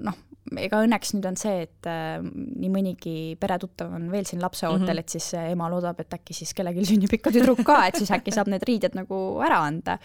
noh, 0.02 0.18
ega 0.58 0.82
õnneks 0.86 1.14
nüüd 1.16 1.28
on 1.30 1.38
see, 1.40 1.68
et 1.68 1.90
äh, 1.90 2.18
nii 2.24 2.72
mõnigi 2.74 3.18
peretuttav 3.42 3.94
on 3.98 4.10
veel 4.14 4.26
siin 4.30 4.42
lapseootel 4.44 4.82
mm, 4.82 4.90
-hmm. 4.94 5.06
et 5.06 5.18
siis 5.18 5.30
ema 5.42 5.70
loodab, 5.72 6.00
et 6.02 6.18
äkki 6.20 6.38
siis 6.38 6.56
kellelgi 6.58 6.88
sünnib 6.94 7.14
ikka 7.20 7.34
tüdruk 7.36 7.62
ka, 7.68 7.84
et 7.90 8.02
siis 8.02 8.12
äkki 8.16 8.34
saab 8.36 8.50
need 8.52 8.66
riided 8.68 8.98
nagu 8.98 9.22
ära 9.46 9.62
anda. 9.68 10.00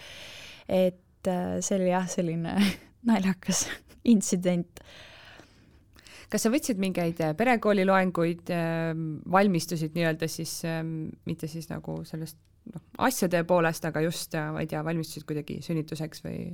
et 0.67 1.27
äh, 1.27 1.57
see 1.61 1.79
oli 1.79 1.89
jah, 1.89 2.07
selline 2.09 2.55
naljakas 3.09 3.67
intsident 4.05 4.81
kas 6.29 6.45
sa 6.45 6.51
võtsid 6.53 6.81
mingeid 6.81 7.21
äh, 7.23 7.35
perekooli 7.37 7.85
loenguid, 7.87 8.49
ähm, 8.53 9.05
valmistusid 9.31 9.95
nii-öelda 9.95 10.27
siis, 10.31 10.57
ähm, 10.67 11.13
mitte 11.25 11.47
siis 11.47 11.69
nagu 11.69 12.01
sellest 12.07 12.37
noh, 12.73 12.81
asjade 13.07 13.41
poolest, 13.47 13.85
aga 13.87 14.01
just, 14.05 14.33
äh, 14.37 14.49
ma 14.53 14.63
ei 14.63 14.69
tea, 14.71 14.81
valmistusid 14.85 15.25
kuidagi 15.29 15.59
sünnituseks 15.65 16.23
või? 16.25 16.49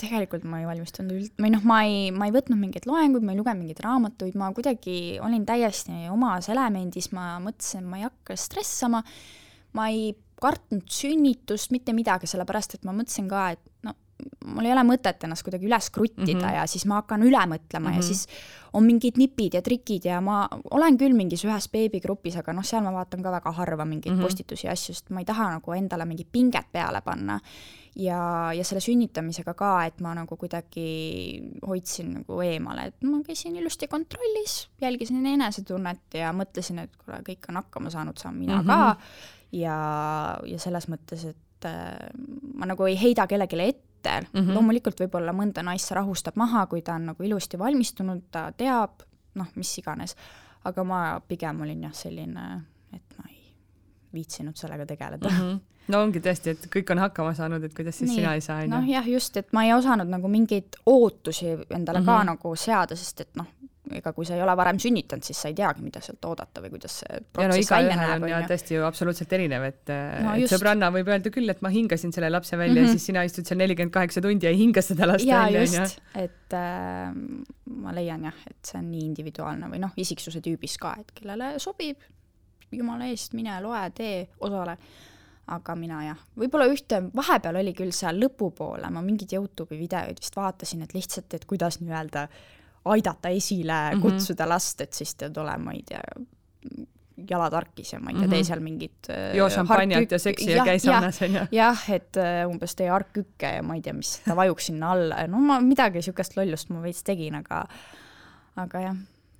tegelikult 0.00 0.44
ma 0.48 0.62
ei 0.62 0.68
valmistunud 0.68 1.14
üld-, 1.16 1.36
või 1.42 1.52
noh, 1.54 1.64
ma 1.68 1.78
ei, 1.88 2.10
ma 2.14 2.28
ei 2.28 2.34
võtnud 2.34 2.60
mingeid 2.60 2.88
loenguid, 2.88 3.26
ma 3.26 3.34
ei 3.34 3.40
lugenud 3.40 3.64
mingeid 3.64 3.82
raamatuid, 3.84 4.36
ma 4.38 4.50
kuidagi 4.56 4.96
olin 5.22 5.46
täiesti 5.48 6.06
omas 6.12 6.50
elemendis, 6.52 7.10
ma 7.16 7.36
mõtlesin, 7.42 7.86
ma 7.88 8.00
ei 8.00 8.06
hakka 8.08 8.38
stressama, 8.38 9.02
ma 9.78 9.88
ei 9.92 10.12
kartnud 10.42 10.88
sünnitust, 10.90 11.70
mitte 11.74 11.94
midagi, 11.94 12.30
sellepärast 12.30 12.78
et 12.78 12.86
ma 12.88 12.94
mõtlesin 12.96 13.28
ka, 13.30 13.50
et 13.54 13.62
no 13.86 13.94
mul 14.44 14.66
ei 14.66 14.72
ole 14.72 14.84
mõtet 14.86 15.24
ennast 15.24 15.44
kuidagi 15.46 15.66
üles 15.68 15.90
kruttida 15.90 16.38
mm 16.38 16.42
-hmm. 16.42 16.56
ja 16.56 16.66
siis 16.66 16.86
ma 16.86 17.00
hakkan 17.02 17.22
üle 17.22 17.44
mõtlema 17.46 17.88
mm 17.88 17.92
-hmm. 17.92 17.96
ja 17.96 18.02
mhm. 18.02 18.06
siis 18.06 18.28
on 18.72 18.86
mingid 18.88 19.18
nipid 19.20 19.54
ja 19.54 19.62
trikid 19.62 20.06
ja 20.08 20.20
ma 20.24 20.46
olen 20.70 20.96
küll 21.00 21.14
mingis 21.16 21.44
ühes 21.44 21.68
beebigrupis, 21.72 22.38
aga 22.40 22.54
noh, 22.56 22.64
seal 22.64 22.84
ma 22.84 22.92
vaatan 22.94 23.22
ka 23.24 23.32
väga 23.34 23.52
harva 23.58 23.84
mingeid 23.84 24.14
mm 24.14 24.18
-hmm. 24.18 24.22
postitusi 24.22 24.66
ja 24.66 24.72
asju, 24.72 24.94
sest 24.94 25.10
ma 25.10 25.20
ei 25.20 25.28
taha 25.28 25.50
nagu 25.58 25.72
endale 25.72 26.04
mingit 26.04 26.28
pinget 26.32 26.72
peale 26.72 27.00
panna. 27.00 27.40
ja, 27.96 28.52
ja 28.56 28.64
selle 28.64 28.80
sünnitamisega 28.80 29.54
ka, 29.54 29.84
et 29.84 30.00
ma 30.00 30.14
nagu 30.14 30.36
kuidagi 30.36 31.42
hoidsin 31.66 32.14
nagu 32.14 32.40
eemale, 32.40 32.86
et 32.86 33.04
ma 33.04 33.20
käisin 33.26 33.56
ilusti 33.56 33.88
kontrollis, 33.88 34.68
jälgisin 34.80 35.26
enesetunnet 35.26 36.14
ja 36.14 36.32
mõtlesin, 36.32 36.78
et 36.78 36.96
kuule, 36.96 37.20
kõik 37.20 37.48
on 37.48 37.56
hakkama 37.60 37.90
saanud, 37.90 38.16
saan 38.16 38.36
mina 38.36 38.62
mm 38.62 38.68
-hmm. 38.68 38.72
ka. 38.72 38.96
ja, 39.52 40.38
ja 40.46 40.58
selles 40.58 40.88
mõttes, 40.88 41.28
et 41.28 41.64
äh, 41.64 41.96
ma 42.54 42.66
nagu 42.66 42.84
ei 42.84 42.96
heida 43.02 43.26
kellelegi 43.26 43.60
ette, 43.60 43.91
tütar 44.02 44.26
mm, 44.32 44.40
-hmm. 44.40 44.54
loomulikult 44.54 45.00
võib-olla 45.00 45.32
mõnda 45.32 45.62
naist 45.62 45.88
see 45.88 45.96
rahustab 45.96 46.36
maha, 46.36 46.66
kui 46.66 46.82
ta 46.82 46.94
on 46.94 47.06
nagu 47.12 47.22
ilusti 47.22 47.58
valmistunud, 47.58 48.22
ta 48.30 48.52
teab, 48.52 49.02
noh, 49.34 49.46
mis 49.54 49.78
iganes, 49.78 50.16
aga 50.64 50.84
ma 50.84 51.20
pigem 51.28 51.60
olin 51.60 51.82
jah, 51.82 51.94
selline, 51.94 52.62
et 52.92 53.18
ma 53.18 53.28
ei 53.28 53.54
viitsinud 54.12 54.56
sellega 54.56 54.86
tegeleda 54.86 55.28
mm. 55.28 55.38
-hmm 55.38 55.60
no 55.88 55.98
ongi 56.02 56.20
tõesti, 56.20 56.52
et 56.54 56.66
kõik 56.70 56.90
on 56.94 56.98
hakkama 56.98 57.34
saanud, 57.34 57.64
et 57.64 57.74
kuidas 57.74 57.98
siis 57.98 58.10
Nii. 58.10 58.20
sina 58.20 58.34
ei 58.34 58.40
saa, 58.40 58.56
on 58.56 58.62
ju. 58.62 58.70
noh 58.70 58.88
jah, 58.88 59.08
just, 59.08 59.36
et 59.36 59.52
ma 59.52 59.64
ei 59.64 59.72
osanud 59.74 60.06
nagu 60.08 60.28
mingeid 60.28 60.78
ootusi 60.86 61.46
endale 61.70 62.00
mm 62.00 62.02
-hmm. 62.02 62.06
ka 62.06 62.18
mhm. 62.18 62.26
nagu 62.26 62.56
seada, 62.56 62.96
sest 62.96 63.20
et 63.20 63.36
noh, 63.36 63.46
ega 63.98 64.12
kui 64.16 64.26
sa 64.28 64.36
ei 64.36 64.42
ole 64.44 64.54
varem 64.58 64.78
sünnitanud, 64.82 65.24
siis 65.26 65.40
sa 65.44 65.50
ei 65.50 65.56
teagi, 65.58 65.84
mida 65.84 66.02
sealt 66.04 66.24
oodata 66.28 66.62
või 66.64 66.72
kuidas 66.74 66.98
see 67.02 67.20
protsess 67.32 67.70
no, 67.70 67.76
välja 67.76 67.98
näeb. 68.00 68.26
on 68.26 68.32
ju 68.32 68.40
tõesti 68.52 68.76
ju 68.76 68.86
absoluutselt 68.88 69.36
erinev, 69.38 69.66
et 69.68 69.92
no,, 69.92 70.34
et 70.36 70.52
sõbranna 70.52 70.90
võib 70.94 71.12
öelda 71.12 71.32
küll, 71.34 71.50
et 71.52 71.62
ma 71.64 71.72
hingasin 71.72 72.14
selle 72.14 72.30
lapse 72.32 72.56
välja 72.56 72.74
mm 72.74 72.86
-hmm. 72.86 72.92
ja 72.92 72.98
siis 72.98 73.06
sina 73.10 73.24
istud 73.28 73.48
seal 73.48 73.60
nelikümmend 73.62 73.94
kaheksa 73.94 74.24
tundi 74.24 74.48
ja 74.48 74.54
ei 74.54 74.58
hinga 74.62 74.82
seda 74.82 75.08
last 75.08 75.26
ja, 75.26 75.44
välja, 75.44 75.62
on 75.62 75.76
ju. 75.76 76.02
et 76.24 76.58
äh, 76.58 77.14
ma 77.84 77.94
leian 77.94 78.24
jah, 78.30 78.42
et 78.50 78.72
see 78.72 78.80
on 78.80 78.90
nii 78.90 79.06
individuaalne 79.12 79.70
või 79.70 79.80
noh, 79.82 79.94
isiksuse 79.96 80.40
tüübis 80.44 80.78
ka, 80.80 80.96
et 81.00 81.14
kellele 81.14 81.54
sobib, 81.62 82.04
jumala 82.72 83.08
eest, 83.12 83.34
mine 83.38 83.60
loe, 83.60 83.86
tee, 83.96 84.28
osale 84.40 84.78
aga 85.50 85.74
mina 85.78 86.00
jah, 86.06 86.24
võib-olla 86.38 86.68
ühte, 86.70 87.00
vahepeal 87.16 87.58
oli 87.60 87.74
küll 87.76 87.92
seal 87.94 88.20
lõpupoole, 88.22 88.88
ma 88.94 89.02
mingeid 89.04 89.34
Youtube'i 89.34 89.80
videoid 89.80 90.20
vist 90.22 90.36
vaatasin, 90.38 90.84
et 90.86 90.94
lihtsalt, 90.94 91.34
et 91.34 91.46
kuidas 91.50 91.80
nii-öelda 91.82 92.28
aidata 92.84 93.28
esile 93.28 93.72
mm, 93.72 93.98
-hmm. 93.98 94.02
kutsuda 94.02 94.48
last, 94.48 94.80
et 94.80 94.92
siis 94.92 95.14
tead 95.14 95.36
olema, 95.36 95.70
ma 95.70 95.72
ei 95.72 95.82
tea, 95.86 96.00
jalad 97.30 97.54
harkis 97.54 97.92
ja 97.92 98.00
ma 98.00 98.10
ei 98.10 98.14
tea 98.16 98.22
mm, 98.22 98.26
-hmm. 98.26 98.34
tee 98.34 98.44
seal 98.44 98.60
mingit 98.60 99.10
äh, 99.10 99.36
joo 99.36 99.48
šampanjat 99.50 100.10
ja 100.10 100.18
seksi 100.18 100.50
ja, 100.50 100.56
ja 100.56 100.64
käi 100.64 100.78
saunas, 100.78 101.22
on 101.22 101.34
ju. 101.34 101.46
jah, 101.52 101.90
et 101.90 102.16
äh, 102.16 102.48
umbes 102.48 102.74
tee 102.76 102.88
harkkükke 102.88 103.54
ja 103.56 103.62
ma 103.62 103.74
ei 103.74 103.82
tea, 103.82 103.94
mis, 103.94 104.20
ta 104.26 104.36
vajuks 104.36 104.66
sinna 104.66 104.92
alla 104.92 105.20
ja 105.20 105.26
no 105.26 105.38
ma 105.38 105.60
midagi 105.60 106.00
niisugust 106.00 106.36
lollust 106.36 106.70
ma 106.70 106.82
veits 106.82 107.02
tegin, 107.04 107.34
aga, 107.34 107.64
aga 108.56 108.80
jah. 108.80 108.96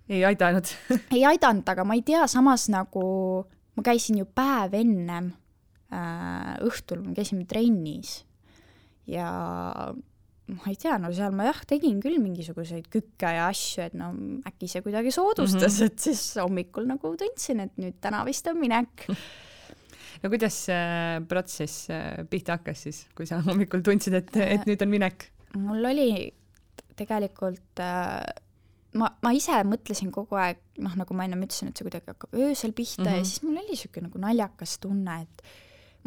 ei 0.08 0.24
aidanud 0.24 0.74
ei 1.16 1.24
aidanud, 1.24 1.68
aga 1.68 1.84
ma 1.84 1.94
ei 1.94 2.02
tea, 2.02 2.26
samas 2.26 2.68
nagu 2.68 3.04
ma 3.76 3.82
käisin 3.82 4.18
ju 4.18 4.28
päev 4.34 4.74
ennem 4.74 5.32
äh, 5.92 6.54
õhtul, 6.60 7.02
me 7.06 7.14
käisime 7.16 7.44
trennis 7.48 8.20
ja 9.06 9.28
ma 10.52 10.68
ei 10.72 10.76
tea, 10.80 10.98
no 11.00 11.12
seal 11.14 11.34
ma 11.36 11.46
jah, 11.48 11.62
tegin 11.68 12.00
küll 12.02 12.18
mingisuguseid 12.22 12.88
kükke 12.92 13.30
ja 13.36 13.46
asju, 13.50 13.86
et 13.86 13.96
no 13.98 14.10
äkki 14.48 14.68
see 14.70 14.84
kuidagi 14.84 15.14
soodustas 15.14 15.78
mm, 15.78 15.78
-hmm. 15.78 15.90
et 15.90 16.06
siis 16.08 16.22
hommikul 16.42 16.86
nagu 16.88 17.14
tundsin, 17.20 17.64
et 17.66 17.74
nüüd 17.80 17.98
täna 18.04 18.24
vist 18.28 18.46
on 18.50 18.60
minek 18.60 19.06
no 20.22 20.30
kuidas 20.32 20.58
see 20.68 21.24
protsess 21.30 21.90
äh, 21.90 22.22
pihta 22.30 22.58
hakkas 22.58 22.86
siis, 22.88 23.02
kui 23.16 23.26
sa 23.28 23.40
hommikul 23.46 23.82
tundsid, 23.86 24.14
et, 24.20 24.36
et 24.36 24.68
nüüd 24.68 24.84
on 24.84 24.92
minek? 24.92 25.28
mul 25.56 25.84
oli 25.92 26.10
tegelikult 26.96 27.80
äh, 27.82 28.20
ma, 28.98 29.10
ma 29.24 29.32
ise 29.36 29.58
mõtlesin 29.68 30.12
kogu 30.14 30.38
aeg, 30.40 30.60
noh, 30.84 30.94
nagu 30.98 31.16
ma 31.16 31.26
ennem 31.26 31.44
ütlesin, 31.46 31.70
et 31.70 31.78
see 31.78 31.88
kuidagi 31.88 32.12
hakkab 32.12 32.36
öösel 32.36 32.74
pihta 32.76 33.04
mm 33.04 33.08
-hmm. 33.08 33.18
ja 33.18 33.28
siis 33.28 33.42
mul 33.42 33.58
oli 33.58 33.72
niisugune 33.72 34.08
nagu 34.08 34.22
naljakas 34.22 34.78
tunne, 34.82 35.20
et 35.22 35.44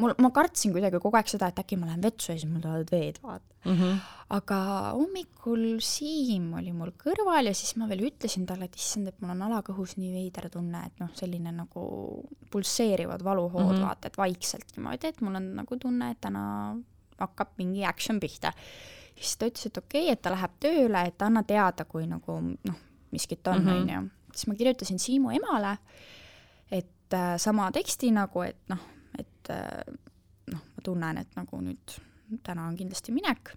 mul, 0.01 0.13
ma 0.21 0.31
kartsin 0.35 0.73
kuidagi 0.75 0.99
kogu 1.03 1.17
aeg 1.19 1.29
seda, 1.31 1.49
et 1.51 1.59
äkki 1.61 1.77
ma 1.79 1.89
lähen 1.89 2.03
vetsu 2.03 2.31
ja 2.31 2.37
siis 2.37 2.49
mul 2.49 2.63
tulevad 2.63 2.91
veed, 2.91 3.19
vaata 3.23 3.55
mm. 3.65 3.75
-hmm. 3.75 3.99
aga 4.37 4.57
hommikul 4.97 5.63
Siim 5.83 6.51
oli 6.59 6.73
mul 6.75 6.91
kõrval 7.03 7.49
ja 7.49 7.53
siis 7.57 7.75
ma 7.79 7.87
veel 7.89 8.05
ütlesin 8.09 8.47
talle, 8.49 8.69
et 8.69 8.75
issand, 8.79 9.07
et 9.11 9.21
mul 9.21 9.35
on 9.35 9.45
alakõhus 9.47 9.95
nii 10.01 10.11
veider 10.13 10.49
tunne, 10.53 10.83
et 10.85 10.99
noh, 11.03 11.13
selline 11.13 11.53
nagu 11.55 11.85
pulseerivad 12.51 13.23
valuhood 13.23 13.71
mm, 13.71 13.77
-hmm. 13.77 13.87
vaata, 13.87 14.07
et 14.07 14.17
vaikselt 14.17 14.75
niimoodi, 14.77 15.07
et 15.07 15.21
mul 15.21 15.35
on 15.41 15.55
nagu 15.61 15.77
tunne, 15.77 16.11
et 16.11 16.21
täna 16.21 16.43
hakkab 17.19 17.55
mingi 17.57 17.85
action 17.85 18.19
pihta. 18.19 18.51
siis 19.15 19.37
ta 19.37 19.47
ütles, 19.47 19.65
et 19.65 19.77
okei 19.77 20.03
okay,, 20.03 20.11
et 20.11 20.21
ta 20.21 20.31
läheb 20.31 20.51
tööle, 20.59 21.05
et 21.07 21.21
anna 21.21 21.43
teada, 21.43 21.85
kui 21.85 22.07
nagu 22.07 22.41
noh, 22.41 22.81
miskit 23.11 23.47
on, 23.47 23.63
mhm. 23.63 23.77
onju. 23.77 24.09
siis 24.33 24.47
ma 24.47 24.55
kirjutasin 24.55 24.99
Siimu 24.99 25.31
emale, 25.31 25.77
et 26.71 27.13
äh, 27.13 27.37
sama 27.37 27.71
teksti 27.71 28.11
nagu, 28.11 28.41
et 28.41 28.59
noh, 28.69 28.79
et 29.45 29.53
äh, 29.53 29.93
noh, 30.53 30.65
ma 30.75 30.83
tunnen, 30.85 31.21
et 31.21 31.37
nagu 31.37 31.61
nüüd 31.61 31.95
täna 32.45 32.67
on 32.69 32.75
kindlasti 32.77 33.13
minek. 33.15 33.53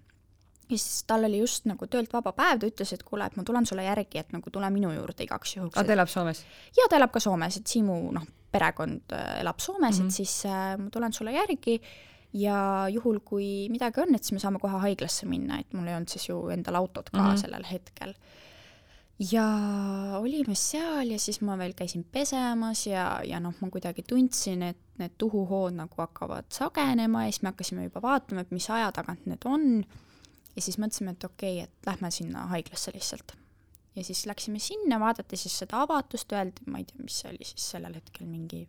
ja 0.68 0.77
siis 0.77 1.05
tal 1.09 1.24
oli 1.24 1.38
just 1.40 1.64
nagu 1.64 1.87
töölt 1.88 2.12
vaba 2.12 2.35
päev, 2.37 2.59
ta 2.61 2.68
ütles, 2.68 2.92
et 2.92 3.03
kuule, 3.03 3.24
et 3.24 3.37
ma 3.37 3.44
tulen 3.44 3.66
sulle 3.66 3.87
järgi, 3.87 4.20
et 4.20 4.35
nagu 4.37 4.51
tule 4.53 4.68
minu 4.70 4.90
juurde 4.92 5.24
igaks 5.24 5.57
juhuks. 5.57 5.77
aga 5.77 5.87
ta 5.87 5.96
elab 5.96 6.12
Soomes? 6.12 6.44
jaa, 6.77 6.90
ta 6.90 7.01
elab 7.01 7.14
ka 7.14 7.22
Soomes, 7.24 7.57
et 7.57 7.66
Siimu 7.66 7.96
noh, 8.12 8.27
perekond 8.53 9.16
äh, 9.16 9.40
elab 9.40 9.61
Soomes 9.61 9.81
mm, 9.81 9.88
-hmm. 9.88 10.01
et 10.01 10.05
mhm. 10.05 10.16
siis 10.16 10.44
äh, 10.46 10.77
ma 10.79 10.90
tulen 10.90 11.12
sulle 11.12 11.33
järgi 11.33 11.81
ja 12.33 12.88
juhul, 12.92 13.20
kui 13.24 13.68
midagi 13.72 14.01
on, 14.01 14.14
et 14.14 14.24
siis 14.24 14.37
me 14.37 14.38
saame 14.38 14.59
kohe 14.61 14.81
haiglasse 14.85 15.27
minna, 15.27 15.59
et 15.61 15.72
mul 15.72 15.87
ei 15.88 15.94
olnud 15.96 16.09
siis 16.12 16.29
ju 16.29 16.48
endal 16.53 16.74
autot 16.74 17.11
ka 17.11 17.18
mm 17.18 17.31
-hmm. 17.33 17.40
sellel 17.40 17.64
hetkel 17.64 18.14
ja 19.18 19.46
olime 20.18 20.54
seal 20.54 21.11
ja 21.11 21.18
siis 21.18 21.40
ma 21.42 21.57
veel 21.59 21.74
käisin 21.78 22.04
pesemas 22.04 22.87
ja, 22.87 23.20
ja 23.26 23.40
noh, 23.42 23.54
ma 23.61 23.70
kuidagi 23.70 24.04
tundsin, 24.07 24.62
et 24.62 24.78
need 24.98 25.16
tuhuhood 25.18 25.74
nagu 25.78 26.02
hakkavad 26.02 26.46
sagenema 26.54 27.24
ja 27.26 27.33
siis 27.33 27.42
me 27.42 27.52
hakkasime 27.52 27.88
juba 27.88 28.02
vaatama, 28.02 28.44
et 28.44 28.54
mis 28.54 28.70
aja 28.70 28.92
tagant 28.94 29.26
need 29.26 29.44
on. 29.46 29.83
ja 30.54 30.62
siis 30.62 30.78
mõtlesime, 30.78 31.16
et 31.16 31.24
okei 31.24 31.59
okay,, 31.62 31.66
et 31.66 31.90
lähme 31.90 32.11
sinna 32.14 32.46
haiglasse 32.54 32.94
lihtsalt. 32.94 33.35
ja 33.96 34.04
siis 34.04 34.26
läksime 34.26 34.62
sinna, 34.62 35.00
vaadati 35.00 35.37
siis 35.37 35.59
seda 35.64 35.83
avatust, 35.83 36.33
öeldi, 36.33 36.66
ma 36.66 36.78
ei 36.78 36.87
tea, 36.87 37.02
mis 37.02 37.20
see 37.20 37.35
oli 37.35 37.50
siis 37.50 37.70
sellel 37.74 37.98
hetkel, 37.98 38.26
mingi 38.31 38.68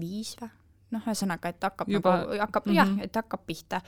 viis 0.00 0.36
või? 0.40 0.52
noh, 0.92 1.04
ühesõnaga, 1.06 1.52
et 1.52 1.64
hakkab 1.64 1.88
juba... 1.88 2.16
nagu, 2.20 2.36
hakkab 2.40 2.66
mm 2.66 2.72
-hmm. 2.72 2.98
jah, 2.98 3.04
et 3.04 3.16
hakkab 3.16 3.46
pihta. 3.46 3.80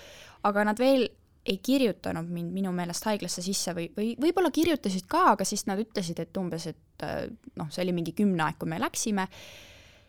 aga 0.42 0.64
nad 0.64 0.79
veel 0.79 1.09
ei 1.44 1.59
kirjutanud 1.62 2.28
mind 2.33 2.52
minu 2.57 2.72
meelest 2.72 3.04
haiglasse 3.04 3.42
sisse 3.44 3.74
või, 3.76 3.88
või 3.96 4.14
võib-olla 4.20 4.50
kirjutasid 4.54 5.04
ka, 5.11 5.26
aga 5.35 5.44
siis 5.48 5.66
nad 5.68 5.80
ütlesid, 5.80 6.20
et 6.22 6.40
umbes, 6.40 6.68
et 6.70 7.04
äh, 7.04 7.26
noh, 7.61 7.68
see 7.72 7.85
oli 7.85 7.92
mingi 7.96 8.14
kümne 8.16 8.46
aeg, 8.46 8.57
kui 8.61 8.70
me 8.70 8.78
läksime, 8.80 9.26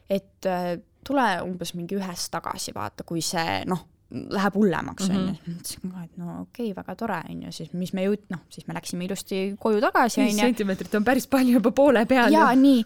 et 0.09 0.47
äh, 0.47 0.77
tule 1.05 1.25
umbes 1.43 1.75
mingi 1.75 1.99
ühest 1.99 2.31
tagasi, 2.33 2.71
vaata, 2.75 3.03
kui 3.07 3.23
see 3.25 3.65
noh, 3.67 3.83
läheb 4.15 4.55
hullemaks, 4.55 5.09
on 5.09 5.17
ju. 5.17 5.35
mõtlesin 5.49 5.91
ka, 5.91 6.05
et 6.05 6.17
no 6.21 6.31
okei 6.45 6.69
okay,, 6.69 6.77
väga 6.77 6.95
tore, 7.01 7.19
on 7.33 7.43
ju, 7.47 7.53
siis 7.59 7.75
mis 7.75 7.91
me 7.97 8.07
jõud-, 8.07 8.25
noh, 8.31 8.45
siis 8.53 8.69
me 8.69 8.77
läksime 8.77 9.07
ilusti 9.09 9.43
koju 9.59 9.83
tagasi, 9.83 10.21
on 10.21 10.29
ju. 10.29 10.37
viis 10.37 10.45
sentimeetrit 10.45 10.97
on 11.01 11.07
päris 11.07 11.27
palju 11.27 11.59
juba 11.59 11.75
poole 11.75 12.05
peal. 12.09 12.31
jaa, 12.31 12.53
nii 12.55 12.81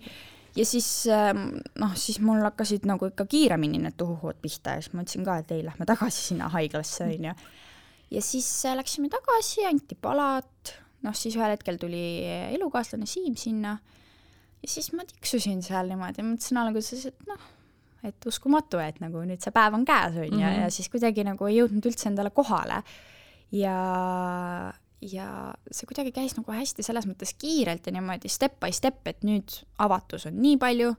ja 0.58 0.66
siis 0.66 0.90
ähm, 1.14 1.60
noh, 1.80 1.94
siis 2.00 2.18
mul 2.26 2.42
hakkasid 2.48 2.88
nagu 2.90 3.12
ikka 3.12 3.28
kiiremini 3.30 3.82
need 3.84 3.98
tuhuhood 4.00 4.40
pihta 4.42 4.78
ja 4.78 4.84
siis 4.84 4.96
ma 4.98 5.06
ütlesin 5.06 5.28
ka, 5.28 5.38
et 5.44 5.52
ei, 5.54 5.62
lähme 5.68 5.86
tagasi 5.86 6.32
sinna 6.32 6.50
haiglasse, 6.50 7.06
on 7.06 7.30
ju 7.30 7.36
ja 8.12 8.22
siis 8.26 8.48
äh, 8.66 8.76
läksime 8.78 9.12
tagasi, 9.14 9.66
anti 9.70 9.98
palat, 10.00 10.74
noh 11.06 11.16
siis 11.16 11.38
ühel 11.38 11.54
hetkel 11.56 11.80
tuli 11.82 12.04
elukaaslane 12.56 13.08
Siim 13.10 13.38
sinna. 13.40 13.78
Ja 14.60 14.68
siis 14.68 14.92
ma 14.92 15.06
tiksusin 15.08 15.62
seal 15.64 15.88
niimoodi, 15.88 16.26
mõtlesin 16.26 16.60
alguses, 16.60 17.06
et 17.08 17.30
noh, 17.30 17.46
et 18.04 18.28
uskumatu, 18.28 18.80
et 18.84 19.00
nagu 19.04 19.22
nüüd 19.28 19.40
see 19.44 19.54
päev 19.56 19.78
on 19.78 19.86
käes, 19.88 20.18
on 20.20 20.28
ju, 20.28 20.42
ja 20.42 20.52
mhm. 20.66 20.74
siis 20.76 20.92
kuidagi 20.92 21.24
nagu 21.28 21.48
ei 21.48 21.60
jõudnud 21.62 21.88
üldse 21.88 22.10
endale 22.12 22.34
kohale. 22.36 22.82
ja, 23.56 23.78
ja 25.02 25.30
see 25.72 25.88
kuidagi 25.90 26.12
käis 26.16 26.36
nagu 26.38 26.54
hästi 26.54 26.84
selles 26.86 27.08
mõttes 27.10 27.34
kiirelt 27.40 27.88
ja 27.88 27.96
niimoodi 27.96 28.30
step 28.32 28.60
by 28.62 28.76
step, 28.76 29.00
et 29.08 29.24
nüüd 29.28 29.62
avatus 29.80 30.28
on 30.30 30.38
nii 30.44 30.60
palju 30.62 30.94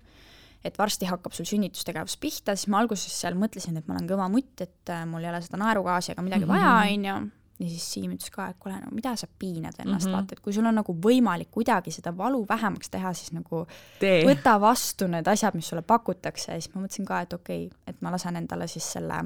et 0.64 0.78
varsti 0.78 1.08
hakkab 1.08 1.32
sul 1.32 1.48
sünnitustegevus 1.48 2.16
pihta, 2.20 2.56
siis 2.56 2.68
ma 2.72 2.82
alguses 2.82 3.12
seal 3.22 3.36
mõtlesin, 3.38 3.78
et 3.80 3.86
ma 3.88 3.96
olen 3.96 4.08
kõva 4.10 4.28
mutt, 4.32 4.60
et 4.60 4.92
äh, 4.92 5.04
mul 5.08 5.24
ei 5.24 5.32
ole 5.32 5.40
seda 5.44 5.60
naerugaasi 5.62 6.12
ega 6.12 6.24
midagi 6.24 6.44
mm 6.44 6.50
-hmm. 6.50 6.60
vaja, 6.60 6.94
on 6.94 7.04
ju, 7.04 7.30
ja 7.60 7.68
siis 7.68 7.86
Siim 7.92 8.12
ütles 8.14 8.32
ka, 8.32 8.48
et 8.50 8.58
kuule, 8.60 8.76
no 8.80 8.92
mida 8.92 9.14
sa 9.16 9.26
piinad 9.38 9.74
ennast 9.78 10.06
mm, 10.06 10.12
-hmm. 10.12 10.16
vaata, 10.16 10.36
et 10.36 10.40
kui 10.40 10.52
sul 10.52 10.66
on 10.66 10.74
nagu 10.74 10.96
võimalik 11.06 11.50
kuidagi 11.50 11.90
seda 11.90 12.16
valu 12.16 12.46
vähemaks 12.48 12.90
teha, 12.90 13.12
siis 13.14 13.32
nagu 13.32 13.66
Tee. 13.98 14.24
võta 14.24 14.60
vastu 14.60 15.06
need 15.06 15.28
asjad, 15.28 15.54
mis 15.54 15.68
sulle 15.68 15.82
pakutakse 15.82 16.52
ja 16.52 16.60
siis 16.60 16.74
ma 16.74 16.80
mõtlesin 16.80 17.06
ka, 17.06 17.20
et 17.20 17.32
okei 17.32 17.66
okay,, 17.66 17.78
et 17.86 18.00
ma 18.00 18.10
lasen 18.10 18.36
endale 18.36 18.66
siis 18.66 18.92
selle 18.92 19.24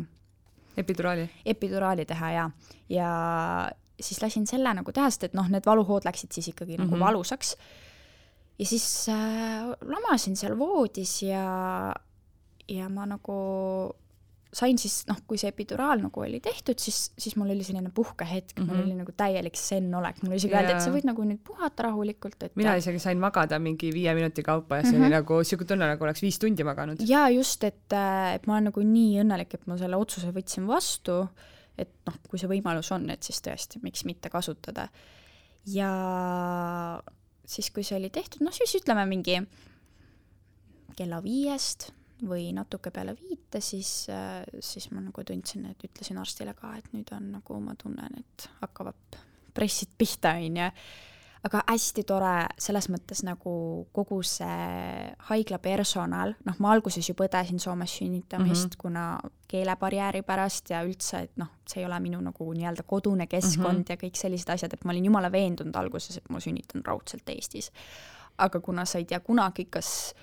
epiduraali, 0.77 1.31
epiduraali 1.44 2.05
teha 2.05 2.31
ja, 2.31 2.51
ja 2.88 3.11
siis 4.01 4.23
lasin 4.23 4.47
selle 4.47 4.75
nagu 4.75 4.92
teha, 4.92 5.11
sest 5.11 5.25
et 5.25 5.35
noh, 5.35 5.49
need 5.49 5.66
valuhood 5.66 6.05
läksid 6.05 6.33
siis 6.33 6.49
ikkagi 6.49 6.77
mm 6.77 6.77
-hmm. 6.77 6.87
nagu 6.87 6.97
mhm. 6.97 7.05
valusaks 7.05 7.57
ja 8.58 8.66
siis 8.66 9.08
äh, 9.12 9.74
lamasin 9.82 10.36
seal 10.38 10.58
voodis 10.58 11.22
ja, 11.26 11.44
ja 12.70 12.88
ma 12.88 13.06
nagu 13.10 13.38
sain 14.54 14.78
siis, 14.78 15.00
noh, 15.08 15.18
kui 15.28 15.38
see 15.40 15.50
epiduraal 15.50 16.02
nagu 16.04 16.22
oli 16.22 16.38
tehtud, 16.42 16.78
siis, 16.80 17.08
siis 17.18 17.34
mul 17.38 17.50
oli 17.50 17.64
selline 17.66 17.90
puhkehetk 17.94 18.54
mm, 18.54 18.62
-hmm. 18.62 18.68
mul 18.68 18.76
mhm. 18.76 18.84
oli 18.86 18.98
nagu 19.00 19.14
täielik 19.16 19.56
zen-olek, 19.58 20.20
mulle 20.22 20.38
isegi 20.38 20.54
öeldi, 20.54 20.76
et 20.76 20.84
sa 20.84 20.92
võid 20.94 21.08
nagu 21.08 21.26
nüüd 21.26 21.40
puhata 21.46 21.88
rahulikult, 21.88 22.38
et 22.46 22.54
mina 22.60 22.76
isegi 22.78 23.02
sain 23.02 23.18
magada 23.20 23.58
mingi 23.58 23.90
viie 23.94 24.14
minuti 24.14 24.42
kaupa 24.46 24.76
ja 24.76 24.82
see 24.82 24.92
mm 24.92 24.98
-hmm. 24.98 25.06
oli 25.06 25.16
nagu 25.18 25.40
niisugune 25.42 25.68
tunne, 25.72 25.88
nagu 25.90 26.04
oleks 26.04 26.22
viis 26.22 26.38
tundi 26.38 26.64
maganud. 26.64 27.02
jaa, 27.08 27.28
just, 27.34 27.64
et, 27.64 27.92
äh, 27.92 28.34
et 28.34 28.46
ma 28.46 28.54
olen 28.54 28.70
nagu 28.70 28.86
nii 28.92 29.18
õnnelik, 29.24 29.54
et 29.54 29.66
ma 29.66 29.78
selle 29.78 29.96
otsuse 29.96 30.30
võtsin 30.30 30.66
vastu, 30.66 31.26
et 31.78 31.90
noh, 32.06 32.14
kui 32.30 32.38
see 32.38 32.48
võimalus 32.48 32.92
on, 32.94 33.10
et 33.10 33.22
siis 33.22 33.42
tõesti, 33.42 33.82
miks 33.82 34.04
mitte 34.04 34.30
kasutada. 34.30 34.88
ja 35.66 35.90
siis, 37.46 37.70
kui 37.74 37.85
see 37.87 37.98
oli 37.98 38.11
tehtud, 38.14 38.44
noh 38.44 38.54
siis 38.54 38.74
ütleme 38.80 39.04
mingi 39.11 39.38
kella 40.96 41.20
viiest 41.24 41.90
või 42.24 42.52
natuke 42.57 42.92
peale 42.94 43.16
viite, 43.18 43.61
siis, 43.64 44.07
siis 44.62 44.90
ma 44.94 45.02
nagu 45.02 45.24
tundsin, 45.26 45.66
et 45.72 45.88
ütlesin 45.88 46.20
arstile 46.20 46.54
ka, 46.57 46.76
et 46.78 46.92
nüüd 46.94 47.11
on 47.16 47.33
nagu 47.35 47.59
ma 47.61 47.74
tunnen, 47.78 48.20
et 48.22 48.46
hakkavad 48.62 49.18
pressid 49.54 49.92
pihta, 49.98 50.37
on 50.38 50.62
ju 50.62 50.68
aga 51.44 51.61
hästi 51.68 52.04
tore 52.09 52.33
selles 52.61 52.87
mõttes 52.88 53.20
nagu 53.26 53.54
kogu 53.92 54.20
see 54.24 55.09
haigla 55.28 55.59
personal, 55.62 56.33
noh, 56.46 56.57
ma 56.64 56.72
alguses 56.72 57.04
ju 57.09 57.14
põdesin 57.18 57.61
Soomes 57.61 57.98
sünnitamist 57.98 58.64
mm, 58.64 58.70
-hmm. 58.70 58.80
kuna 58.80 59.04
keelebarjääri 59.48 60.22
pärast 60.22 60.70
ja 60.72 60.80
üldse, 60.87 61.24
et 61.28 61.37
noh, 61.37 61.52
see 61.68 61.83
ei 61.83 61.87
ole 61.87 62.00
minu 62.00 62.20
nagu 62.24 62.48
nii-öelda 62.52 62.83
kodune 62.87 63.26
keskkond 63.26 63.78
mm 63.78 63.85
-hmm. 63.85 63.92
ja 63.92 63.96
kõik 63.96 64.16
sellised 64.20 64.50
asjad, 64.50 64.72
et 64.72 64.85
ma 64.85 64.92
olin 64.92 65.04
jumala 65.04 65.33
veendunud 65.33 65.76
alguses, 65.76 66.16
et 66.16 66.28
ma 66.30 66.40
sünnitan 66.40 66.85
raudselt 66.85 67.28
Eestis. 67.28 67.70
aga 68.38 68.61
kuna 68.61 68.85
sa 68.85 68.98
ei 68.98 69.04
tea 69.04 69.20
kunagi, 69.20 69.64
kas 69.64 70.14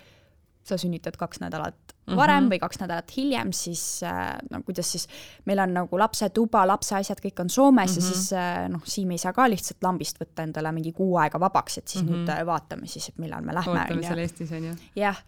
sa 0.63 0.77
sünnitad 0.77 1.17
kaks 1.17 1.39
nädalat 1.39 1.90
mm 2.05 2.13
-hmm. 2.13 2.17
varem 2.17 2.49
või 2.49 2.59
kaks 2.59 2.79
nädalat 2.79 3.11
hiljem, 3.17 3.51
siis 3.53 4.03
äh, 4.03 4.37
no 4.51 4.61
kuidas 4.65 4.91
siis, 4.91 5.07
meil 5.45 5.59
on 5.59 5.73
nagu 5.73 5.99
lapsetuba, 5.99 6.65
lapse 6.67 6.95
asjad, 6.95 7.21
kõik 7.25 7.41
on 7.41 7.49
Soomes 7.49 7.91
mm 7.91 7.97
-hmm. 7.97 8.03
ja 8.03 8.09
mhm. 8.09 8.13
siis 8.13 8.33
äh, 8.33 8.69
noh, 8.69 8.81
Siim 8.85 9.11
ei 9.11 9.17
saa 9.17 9.33
ka 9.33 9.49
lihtsalt 9.49 9.83
lambist 9.83 10.19
võtta 10.21 10.43
endale 10.43 10.71
mingi 10.71 10.91
kuu 10.91 11.17
aega 11.17 11.39
vabaks, 11.39 11.77
et 11.77 11.87
siis 11.87 12.03
mm 12.03 12.09
-hmm. 12.09 12.17
nüüd 12.17 12.29
äh, 12.29 12.45
vaatame 12.45 12.87
siis, 12.87 13.09
et 13.09 13.17
millal 13.17 13.41
me 13.41 13.53
lähme. 13.53 13.79
ootame 13.79 14.01
seal 14.03 14.17
Eestis, 14.17 14.51
on 14.51 14.63
ju. 14.63 14.75
jah, 14.95 15.23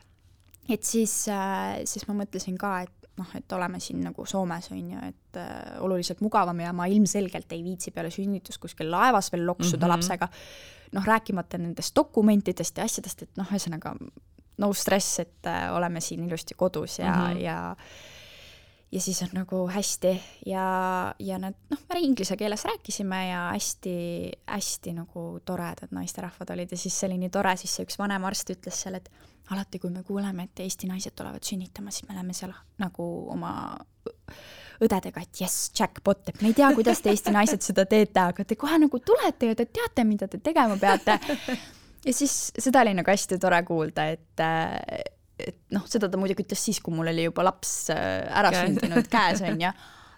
et 0.70 0.84
siis, 0.84 1.26
siis 1.86 2.08
ma 2.08 2.14
mõtlesin 2.14 2.58
ka, 2.58 2.82
et 2.82 3.04
noh, 3.20 3.34
et 3.38 3.56
oleme 3.56 3.80
siin 3.84 4.02
nagu 4.04 4.26
Soomes, 4.26 4.70
on 4.74 4.84
ju, 4.94 5.00
et 5.08 5.40
äh, 5.40 5.82
oluliselt 5.86 6.22
mugavam 6.26 6.60
ja 6.64 6.74
ma 6.74 6.88
ilmselgelt 6.90 7.52
ei 7.54 7.64
viitsi 7.66 7.92
peale 7.92 8.12
sünnitust 8.14 8.62
kuskil 8.64 8.90
laevas 8.92 9.32
veel 9.32 9.46
loksuda 9.48 9.78
mm 9.78 9.84
-hmm. 9.84 9.96
lapsega, 9.96 10.30
noh, 10.98 11.06
rääkimata 11.06 11.58
nendest 11.58 11.96
dokumentidest 11.96 12.78
ja 12.78 12.84
asjadest, 12.84 13.22
et 13.22 13.38
noh, 13.38 13.52
ühesõnaga 13.52 13.96
no 14.58 14.74
stress, 14.74 15.20
et 15.24 15.50
äh, 15.50 15.70
oleme 15.76 16.02
siin 16.02 16.28
ilusti 16.28 16.54
kodus 16.58 17.00
ja 17.00 17.14
mm, 17.14 17.34
-hmm. 17.34 17.42
ja 17.42 17.76
ja 18.94 19.02
siis 19.02 19.22
on 19.26 19.30
nagu 19.34 19.68
hästi 19.68 20.22
ja, 20.46 20.66
ja 21.20 21.38
nad 21.42 21.56
noh, 21.70 21.80
me 21.90 22.00
inglise 22.00 22.38
keeles 22.38 22.66
rääkisime 22.66 23.28
ja 23.30 23.50
hästi-hästi 23.54 24.94
nagu 24.94 25.40
toredad 25.46 25.90
naisterahvad 25.92 26.54
olid 26.54 26.72
ja 26.72 26.78
siis 26.78 27.00
see 27.00 27.08
oli 27.10 27.18
nii 27.18 27.30
tore, 27.30 27.56
siis 27.58 27.76
see 27.76 27.88
üks 27.88 27.98
vanem 27.98 28.26
arst 28.30 28.54
ütles 28.54 28.84
seal, 28.84 29.00
et 29.00 29.10
alati, 29.50 29.80
kui 29.80 29.90
me 29.90 30.04
kuuleme, 30.04 30.44
et 30.44 30.60
Eesti 30.60 30.88
naised 30.88 31.16
tulevad 31.18 31.44
sünnitama, 31.44 31.92
siis 31.92 32.08
me 32.08 32.14
läheme 32.14 32.34
seal 32.38 32.54
nagu 32.80 33.08
oma 33.34 33.54
õdedega, 34.84 35.22
et 35.24 35.42
jess, 35.42 35.72
jackpot, 35.80 36.30
et 36.30 36.42
me 36.42 36.52
ei 36.52 36.58
tea, 36.58 36.70
kuidas 36.76 37.02
te 37.02 37.12
Eesti 37.12 37.34
naised 37.34 37.66
seda 37.66 37.86
teete, 37.90 38.20
aga 38.20 38.46
te 38.46 38.58
kohe 38.60 38.78
nagu 38.86 39.00
tulete 39.00 39.52
ja 39.52 39.58
te 39.58 39.66
teate, 39.66 40.06
mida 40.08 40.28
te 40.28 40.38
tegema 40.44 40.78
peate. 40.80 41.18
Ja 42.06 42.14
siis 42.16 42.52
seda 42.60 42.84
oli 42.84 42.94
nagu 42.98 43.12
hästi 43.14 43.40
tore 43.42 43.60
kuulda, 43.68 44.08
et, 44.14 44.44
et 45.40 45.60
noh, 45.76 45.88
seda 45.90 46.10
ta 46.12 46.20
muidugi 46.20 46.46
ütles 46.46 46.64
siis, 46.70 46.80
kui 46.84 46.96
mul 46.96 47.12
oli 47.14 47.28
juba 47.28 47.46
laps 47.48 47.74
äh, 47.94 48.24
ära 48.40 48.54
sündinud 48.56 49.10
käes, 49.12 49.44
onju. 49.50 49.74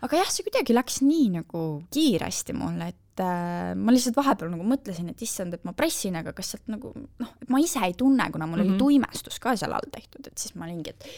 aga 0.06 0.22
jah, 0.22 0.30
see 0.32 0.48
kuidagi 0.48 0.76
läks 0.76 1.02
nii 1.06 1.32
nagu 1.40 1.66
kiiresti 1.94 2.58
mulle, 2.58 2.90
et 2.94 3.24
äh, 3.24 3.72
ma 3.78 3.96
lihtsalt 3.96 4.18
vahepeal 4.18 4.52
nagu 4.54 4.68
mõtlesin, 4.68 5.10
et 5.14 5.26
issand, 5.26 5.58
et 5.58 5.66
ma 5.68 5.76
pressin, 5.78 6.18
aga 6.22 6.36
kas 6.36 6.54
sealt 6.56 6.70
nagu 6.72 6.94
noh, 6.96 7.34
et 7.42 7.50
ma 7.54 7.62
ise 7.64 7.84
ei 7.86 7.98
tunne, 7.98 8.30
kuna 8.34 8.50
mul 8.50 8.60
mm 8.60 8.62
-hmm. 8.62 8.76
oli 8.76 8.76
mhm. 8.76 8.84
tuimestus 8.84 9.40
ka 9.40 9.56
seal 9.56 9.74
all 9.74 9.92
tehtud, 9.92 10.28
et 10.28 10.38
siis 10.38 10.56
ma 10.56 10.68
olingi, 10.70 10.96
et 10.96 11.10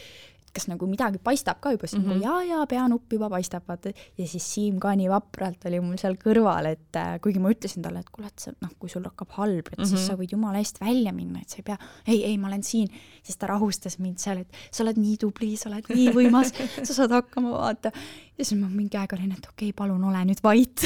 kas 0.58 0.68
nagu 0.72 0.88
midagi 0.90 1.22
paistab 1.24 1.62
ka 1.62 1.72
juba, 1.76 1.88
siis 1.88 2.02
mm 2.02 2.10
-hmm. 2.10 2.24
nagu 2.24 2.26
jaa, 2.26 2.58
jaa, 2.58 2.66
peanupp 2.70 3.14
juba 3.14 3.30
paistab, 3.30 3.64
vaata. 3.70 3.94
ja 4.18 4.28
siis 4.28 4.46
Siim 4.54 4.80
ka 4.80 4.94
nii 4.98 5.10
vapralt 5.12 5.66
oli 5.70 5.80
mul 5.84 5.98
seal 6.02 6.18
kõrval, 6.18 6.72
et 6.72 6.98
äh, 6.98 7.18
kuigi 7.22 7.42
ma 7.44 7.52
ütlesin 7.54 7.84
talle, 7.86 8.02
et 8.02 8.10
kuule, 8.14 8.28
et 8.32 8.40
sa 8.40 8.54
noh, 8.62 8.72
kui 8.80 8.90
sul 8.90 9.06
hakkab 9.06 9.36
halb, 9.38 9.68
et 9.68 9.78
mm 9.78 9.84
-hmm. 9.84 9.90
siis 9.90 10.02
mhm. 10.02 10.08
sa 10.08 10.18
võid 10.20 10.34
jumala 10.34 10.62
eest 10.64 10.82
välja 10.82 11.14
minna, 11.14 11.42
et 11.42 11.50
sa 11.50 11.58
ei 11.60 11.64
pea, 11.70 11.78
ei, 12.08 12.24
ei, 12.32 12.38
ma 12.38 12.48
olen 12.48 12.64
siin. 12.64 12.90
siis 13.24 13.38
ta 13.38 13.48
rahustas 13.48 14.00
mind 14.00 14.18
seal, 14.18 14.38
et 14.38 14.52
sa 14.72 14.84
oled 14.84 14.98
nii 14.98 15.18
tubli, 15.18 15.58
sa 15.58 15.70
oled 15.70 15.86
nii 15.90 16.10
võimas 16.18 16.54
sa 16.88 16.94
saad 16.94 17.12
hakkama, 17.12 17.52
vaata. 17.52 17.92
ja 18.38 18.46
siis 18.46 18.60
ma 18.60 18.70
mingi 18.70 18.98
aeg 18.98 19.14
olin, 19.14 19.32
et 19.32 19.46
okei 19.52 19.70
okay,, 19.70 19.78
palun 19.78 20.04
ole 20.04 20.26
nüüd 20.26 20.42
vait 20.44 20.82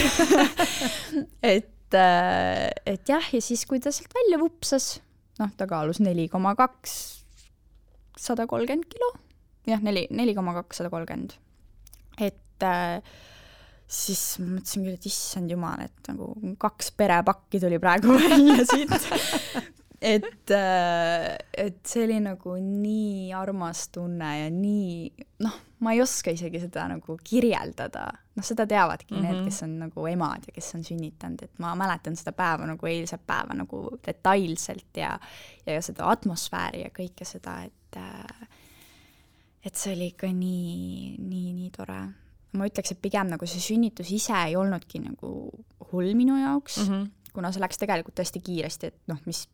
et, 1.56 1.94
äh, 1.94 2.70
et 2.86 3.10
jah, 3.10 3.34
ja 3.34 3.42
siis, 3.42 3.66
kui 3.66 3.80
ta 3.80 3.92
sealt 3.92 4.14
välja 4.14 4.40
vupsas, 4.40 5.02
noh, 5.40 5.50
ta 5.58 5.68
kaalus 5.68 6.00
neli 6.00 6.28
koma 6.28 6.56
kaks, 6.56 7.24
sada 8.18 8.48
kolmkümmend 8.48 8.90
kilo 8.92 9.21
jah, 9.68 9.84
neli, 9.84 10.08
neli 10.12 10.36
koma 10.38 10.56
kakssada 10.58 10.90
kolmkümmend. 10.94 11.36
et 12.20 12.66
äh, 12.68 13.02
siis 13.92 14.24
ma 14.40 14.58
mõtlesin 14.58 14.88
küll, 14.88 14.96
et 14.96 15.10
issand 15.10 15.52
jumal, 15.52 15.84
et 15.86 16.12
nagu 16.12 16.34
kaks 16.62 16.94
perepakki 16.98 17.62
tuli 17.64 17.82
praegu 17.82 18.16
välja 18.22 18.64
siit 18.70 19.72
et, 20.02 20.52
äh, 20.52 21.38
et 21.54 21.78
see 21.86 22.06
oli 22.08 22.18
nagu 22.24 22.56
nii 22.58 23.30
armas 23.38 23.86
tunne 23.94 24.32
ja 24.40 24.48
nii, 24.54 25.12
noh, 25.46 25.58
ma 25.86 25.94
ei 25.94 26.02
oska 26.02 26.34
isegi 26.34 26.64
seda 26.64 26.88
nagu 26.90 27.18
kirjeldada. 27.24 28.08
noh, 28.32 28.46
seda 28.48 28.66
teavadki 28.66 29.14
mm 29.14 29.18
-hmm. 29.18 29.24
need, 29.28 29.36
mhm. 29.36 29.46
kes 29.46 29.64
on 29.64 29.78
nagu 29.80 30.08
emad 30.08 30.48
ja 30.48 30.54
kes 30.56 30.76
on 30.76 30.84
sünnitanud, 30.84 31.44
et 31.44 31.60
ma 31.60 31.76
mäletan 31.76 32.16
seda 32.16 32.32
päeva 32.32 32.66
nagu 32.66 32.88
eilset 32.88 33.22
päeva 33.28 33.54
nagu 33.54 33.90
detailselt 34.08 34.98
ja, 34.98 35.20
ja 35.66 35.82
seda 35.82 36.10
atmosfääri 36.10 36.82
ja 36.82 36.90
kõike 36.90 37.26
seda, 37.26 37.62
et 37.64 37.98
äh, 37.98 38.48
et 39.66 39.78
see 39.78 39.94
oli 39.96 40.12
ikka 40.12 40.30
nii, 40.34 41.16
nii, 41.22 41.54
nii 41.58 41.70
tore. 41.76 42.02
ma 42.58 42.68
ütleks, 42.68 42.94
et 42.94 43.02
pigem 43.02 43.30
nagu 43.32 43.48
see 43.48 43.64
sünnitus 43.64 44.12
ise 44.12 44.36
ei 44.48 44.58
olnudki 44.60 45.00
nagu 45.04 45.32
hull 45.92 46.14
minu 46.18 46.36
jaoks 46.40 46.82
mm, 46.82 46.92
-hmm. 46.92 47.32
kuna 47.34 47.52
see 47.52 47.64
läks 47.64 47.80
tegelikult 47.80 48.18
tõesti 48.20 48.42
kiiresti, 48.44 48.92
et 48.92 49.12
noh, 49.12 49.22
mis 49.26 49.46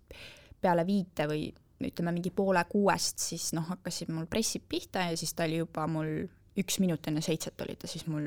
peale 0.62 0.86
viite 0.88 1.28
või 1.30 1.52
ütleme, 1.84 2.12
mingi 2.16 2.32
poole 2.34 2.64
kuuest, 2.70 3.22
siis 3.22 3.52
noh, 3.54 3.68
hakkasid 3.70 4.10
mul 4.10 4.26
pressid 4.26 4.66
pihta 4.70 5.06
ja 5.12 5.18
siis 5.18 5.34
ta 5.38 5.46
oli 5.46 5.60
juba 5.62 5.86
mul 5.88 6.26
üks 6.58 6.80
minut 6.82 7.08
enne 7.08 7.22
seitset 7.22 7.62
oli 7.62 7.76
ta 7.78 7.90
siis 7.90 8.08
mul 8.10 8.26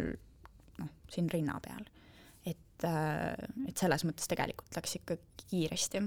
noh, 0.79 0.91
siin 1.11 1.31
rinna 1.33 1.59
peal. 1.65 1.85
et, 2.47 2.85
äh, 2.85 3.35
et 3.69 3.77
selles 3.77 4.05
mõttes 4.05 4.31
tegelikult 4.31 4.77
läks 4.77 4.97
ikka 5.01 5.17
kiiresti 5.49 6.05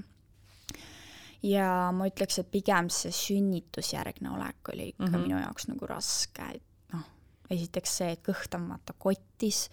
ja 1.43 1.69
ma 1.95 2.08
ütleks, 2.10 2.39
et 2.39 2.51
pigem 2.51 2.89
see 2.93 3.12
sünnitusjärgne 3.15 4.32
olek 4.32 4.73
oli 4.73 4.91
ikka 4.93 5.06
mm 5.06 5.13
-hmm. 5.13 5.25
minu 5.27 5.39
jaoks 5.41 5.67
nagu 5.67 5.89
raske, 5.89 6.45
et 6.56 6.93
noh, 6.93 7.08
esiteks 7.49 7.97
see, 7.97 8.12
et 8.15 8.23
kõht 8.23 8.56
on 8.56 8.69
vaata 8.69 8.95
kotis 8.97 9.69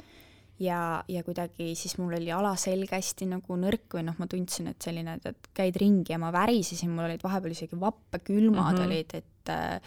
ja, 0.61 1.05
ja 1.09 1.25
kuidagi 1.25 1.75
siis 1.75 1.97
mul 1.99 2.15
oli 2.19 2.33
alaselg 2.33 2.91
hästi 2.93 3.27
nagu 3.31 3.57
nõrk 3.57 3.97
või 3.97 4.07
noh, 4.09 4.19
ma 4.19 4.27
tundsin, 4.27 4.71
et 4.73 4.83
selline, 4.83 5.19
et, 5.25 5.51
käid 5.55 5.77
ringi 5.77 6.13
ja 6.13 6.19
ma 6.19 6.33
värisesin, 6.33 6.91
mul 6.91 7.09
olid 7.09 7.23
vahepeal 7.23 7.57
isegi 7.57 7.81
vappekülmad 7.81 8.73
mm 8.73 8.79
-hmm. 8.79 8.87
olid, 8.87 9.15
et 9.15 9.49
äh, 9.49 9.81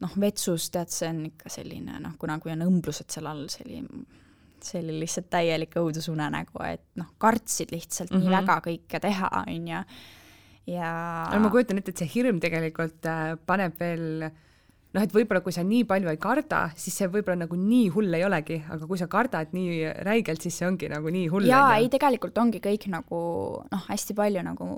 noh, 0.00 0.18
vetsus 0.20 0.70
tead, 0.70 0.88
see 0.88 1.08
on 1.08 1.24
ikka 1.26 1.48
selline 1.48 2.00
noh, 2.00 2.18
kuna 2.18 2.38
kui 2.38 2.52
on 2.52 2.62
õmblused 2.62 3.10
seal 3.10 3.26
all, 3.26 3.46
oli 3.66 3.82
see 4.64 4.80
oli 4.80 5.00
lihtsalt 5.00 5.28
täielik 5.30 5.74
õudusunenägu, 5.76 6.62
et 6.64 6.84
noh, 6.96 7.06
kartsid 7.18 7.72
lihtsalt 7.72 8.10
mm 8.10 8.16
-hmm. 8.16 8.20
nii 8.20 8.36
mhm. 8.36 8.40
väga 8.40 8.60
kõike 8.68 9.00
teha, 9.00 9.30
onju 9.46 9.80
ja 10.70 10.94
no 11.32 11.42
ma 11.44 11.52
kujutan 11.52 11.80
ette, 11.80 11.92
et 11.92 12.02
see 12.02 12.10
hirm 12.16 12.40
tegelikult 12.42 13.06
äh, 13.10 13.34
paneb 13.46 13.76
veel 13.80 14.24
noh, 14.94 15.02
et 15.02 15.14
võib-olla 15.14 15.42
kui 15.44 15.54
sa 15.54 15.64
nii 15.66 15.84
palju 15.88 16.10
ei 16.12 16.20
karda, 16.22 16.64
siis 16.78 16.96
see 17.00 17.10
võib-olla 17.10 17.44
nagu 17.44 17.58
nii 17.58 17.88
hull 17.94 18.16
ei 18.16 18.24
olegi, 18.26 18.60
aga 18.70 18.88
kui 18.90 19.00
sa 19.00 19.08
kardad 19.10 19.54
nii 19.56 19.80
räigelt, 20.06 20.44
siis 20.44 20.60
see 20.60 20.68
ongi 20.68 20.90
nagu 20.92 21.12
nii 21.12 21.26
hull. 21.32 21.48
jaa, 21.50 21.76
ei 21.80 21.90
tegelikult 21.92 22.38
ongi 22.40 22.62
kõik 22.64 22.88
nagu 22.92 23.20
noh, 23.70 23.86
hästi 23.90 24.16
palju 24.18 24.44
nagu 24.46 24.70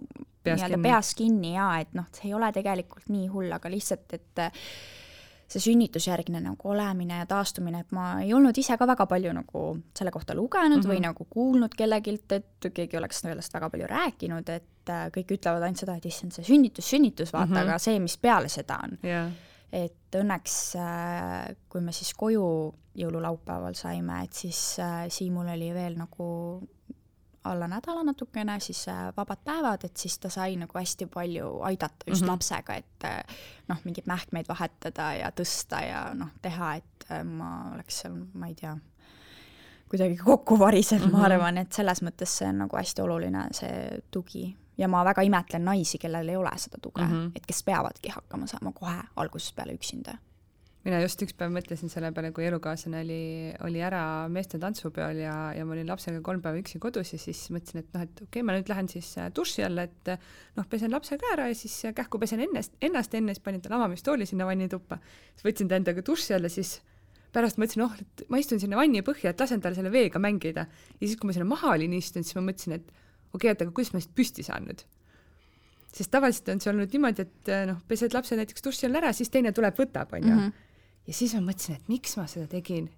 nii-öelda 0.47 0.81
peas 0.83 1.13
kinni 1.19 1.57
ja 1.57 1.73
et 1.83 1.93
noh, 1.99 2.07
see 2.17 2.31
ei 2.31 2.37
ole 2.39 2.53
tegelikult 2.55 3.11
nii 3.13 3.29
hull, 3.33 3.51
aga 3.53 3.71
lihtsalt, 3.73 4.17
et 4.17 4.47
see 5.51 5.63
sünnitusjärgne 5.63 6.41
nagu 6.43 6.71
olemine 6.73 7.21
ja 7.21 7.27
taastumine, 7.31 7.85
et 7.85 7.93
ma 7.95 8.07
ei 8.23 8.33
olnud 8.35 8.57
ise 8.59 8.77
ka 8.79 8.87
väga 8.89 9.07
palju 9.11 9.33
nagu 9.37 9.65
selle 9.97 10.11
kohta 10.15 10.35
lugenud 10.35 10.79
mm 10.79 10.83
-hmm. 10.83 10.91
või 10.91 11.01
mhm. 11.01 11.07
nagu 11.09 11.27
kuulnud 11.31 11.75
kellegilt, 11.79 12.33
et 12.33 12.71
keegi 12.75 12.99
oleks 12.99 13.21
sellest 13.25 13.55
väga 13.55 13.71
palju 13.71 13.87
rääkinud, 13.87 14.49
et 14.49 14.91
äh, 14.91 15.07
kõik 15.17 15.37
ütlevad 15.39 15.63
ainult 15.63 15.85
seda, 15.85 15.97
et 15.97 16.07
issand, 16.07 16.33
see 16.33 16.45
sünnitus, 16.45 16.91
sünnitus, 16.91 17.33
vaata 17.33 17.47
mm, 17.47 17.57
-hmm. 17.57 17.69
aga 17.69 17.79
see, 17.79 17.99
mis 17.99 18.19
peale 18.19 18.49
seda 18.49 18.81
on 18.83 18.99
yeah.. 19.05 19.31
et 19.73 20.19
õnneks, 20.19 20.57
äh, 20.77 21.57
kui 21.69 21.81
me 21.81 21.93
siis 21.93 22.15
koju 22.15 22.75
jõululaupäeval 22.97 23.75
saime, 23.75 24.25
et 24.25 24.33
siis 24.33 24.79
äh, 24.81 25.07
Siimul 25.09 25.49
oli 25.53 25.75
veel 25.75 25.99
nagu 25.99 26.27
alla 27.51 27.69
nädala 27.69 28.03
natukene, 28.07 28.59
siis 28.61 28.89
äh, 28.89 29.09
vabad 29.17 29.43
päevad, 29.45 29.85
et 29.85 29.97
siis 29.97 30.19
ta 30.19 30.31
sai 30.33 30.57
nagu 30.61 30.79
hästi 30.79 31.07
palju 31.07 31.61
aidata 31.69 32.07
just 32.07 32.23
mm 32.23 32.27
-hmm. 32.27 32.33
lapsega, 32.33 32.75
et 32.75 33.05
äh, 33.05 33.39
noh, 33.69 33.79
mingeid 33.85 34.07
mähkmeid 34.07 34.49
vahetada 34.49 35.13
ja 35.15 35.31
tõsta 35.31 35.83
ja 35.87 36.03
noh, 36.15 36.29
teha, 36.43 36.75
et 36.75 37.11
äh, 37.11 37.25
ma 37.25 37.71
oleks 37.75 38.01
seal, 38.01 38.21
ma 38.35 38.47
ei 38.47 38.55
tea, 38.55 38.77
kuidagi 39.89 40.17
kokku 40.17 40.59
varisev 40.59 41.01
mm, 41.01 41.07
-hmm. 41.07 41.13
ma 41.13 41.19
mhm. 41.19 41.33
arvan, 41.33 41.59
et 41.59 41.73
selles 41.73 42.03
mõttes 42.03 42.39
see 42.39 42.49
on 42.49 42.59
nagu 42.59 42.77
hästi 42.77 43.03
oluline, 43.03 43.49
see 43.51 44.01
tugi. 44.11 44.57
ja 44.79 44.89
ma 44.89 45.05
väga 45.05 45.23
imetlen 45.23 45.65
naisi, 45.65 45.99
kellel 45.99 46.29
ei 46.29 46.37
ole 46.37 46.51
seda 46.57 46.79
tuge 46.83 47.03
mm, 47.03 47.13
-hmm. 47.13 47.31
et 47.35 47.47
kes 47.47 47.63
peavadki 47.63 48.09
hakkama 48.09 48.47
saama 48.47 48.73
kohe 48.73 49.03
algusest 49.17 49.57
peale 49.57 49.73
üksinda 49.73 50.19
mina 50.87 51.01
just 51.03 51.23
üks 51.25 51.35
päev 51.35 51.51
mõtlesin 51.55 51.91
selle 51.91 52.13
peale, 52.15 52.31
kui 52.35 52.45
elukaaslane 52.47 53.01
oli, 53.03 53.23
oli 53.67 53.81
ära 53.83 54.01
meeste 54.33 54.59
tantsupeol 54.63 55.19
ja, 55.25 55.35
ja 55.57 55.65
ma 55.67 55.75
olin 55.75 55.89
lapsega 55.91 56.21
kolm 56.25 56.43
päeva 56.45 56.61
üksi 56.61 56.79
kodus 56.83 57.11
ja 57.15 57.19
siis 57.19 57.41
mõtlesin, 57.55 57.83
et 57.83 57.97
noh, 57.97 58.05
et 58.07 58.21
okei 58.23 58.29
okay,, 58.29 58.45
ma 58.47 58.55
nüüd 58.55 58.71
lähen 58.71 58.91
siis 58.91 59.09
äh, 59.19 59.27
duši 59.35 59.65
alla, 59.67 59.87
et 59.89 60.13
noh, 60.59 60.67
pesen 60.71 60.95
lapse 60.95 61.19
ka 61.19 61.33
ära 61.35 61.49
ja 61.51 61.57
siis 61.59 61.75
äh, 61.89 61.95
kähku 61.97 62.21
pesen 62.23 62.45
ennast, 62.47 62.77
ennast 62.87 63.17
enne, 63.19 63.35
siis 63.35 63.43
panin 63.43 63.65
ta 63.65 63.73
lavamistooli 63.75 64.29
sinna 64.31 64.47
vannituppa. 64.47 65.01
siis 65.35 65.49
võtsin 65.49 65.73
ta 65.73 65.81
endaga 65.81 66.05
duši 66.07 66.37
alla, 66.39 66.51
siis 66.53 66.77
pärast 67.35 67.59
mõtlesin, 67.59 67.83
oh, 67.83 67.97
et 68.05 68.23
ma 68.31 68.39
istun 68.39 68.63
sinna 68.63 68.79
vanni 68.79 69.03
põhja, 69.07 69.33
et 69.35 69.43
lasen 69.43 69.65
tal 69.65 69.75
selle 69.75 69.91
veega 69.91 70.23
mängida. 70.23 70.69
ja 70.71 71.03
siis, 71.03 71.19
kui 71.19 71.33
ma 71.33 71.35
sinna 71.35 71.49
maha 71.51 71.75
olin 71.75 71.97
istunud, 71.99 72.29
siis 72.29 72.39
ma 72.39 72.45
mõtlesin, 72.47 72.79
et 72.79 72.87
okei 73.33 73.35
okay,, 73.41 73.57
oota, 73.57 73.67
aga 73.67 73.75
kuidas 73.75 73.91
ma 73.97 74.05
siit 74.05 74.15
püsti 74.15 74.47
saan 74.47 74.71
nüüd 74.71 74.87
sest 75.97 76.11
tavaliselt 76.13 76.51
on 76.53 76.59
see 76.61 76.69
olnud 76.69 76.93
niimoodi, 76.93 77.25
et 77.25 77.51
äh, 77.51 77.63
noh, 77.65 77.79
pesed 77.89 78.13
lapse 78.13 78.37
näiteks 78.37 78.61
duši 78.63 78.85
all 78.85 78.99
ära, 79.01 79.15
siis 79.17 79.31
teine 79.33 79.49
tuleb, 79.57 79.75
võtab, 79.81 80.13
onju 80.13 80.29
-hmm 80.29 80.66
ja 81.07 81.15
siis 81.15 81.35
ma 81.35 81.43
mõtlesin, 81.49 81.81
et 81.81 81.89
miks 81.89 82.17
ma 82.17 82.27
seda 82.31 82.47
tegin. 82.51 82.91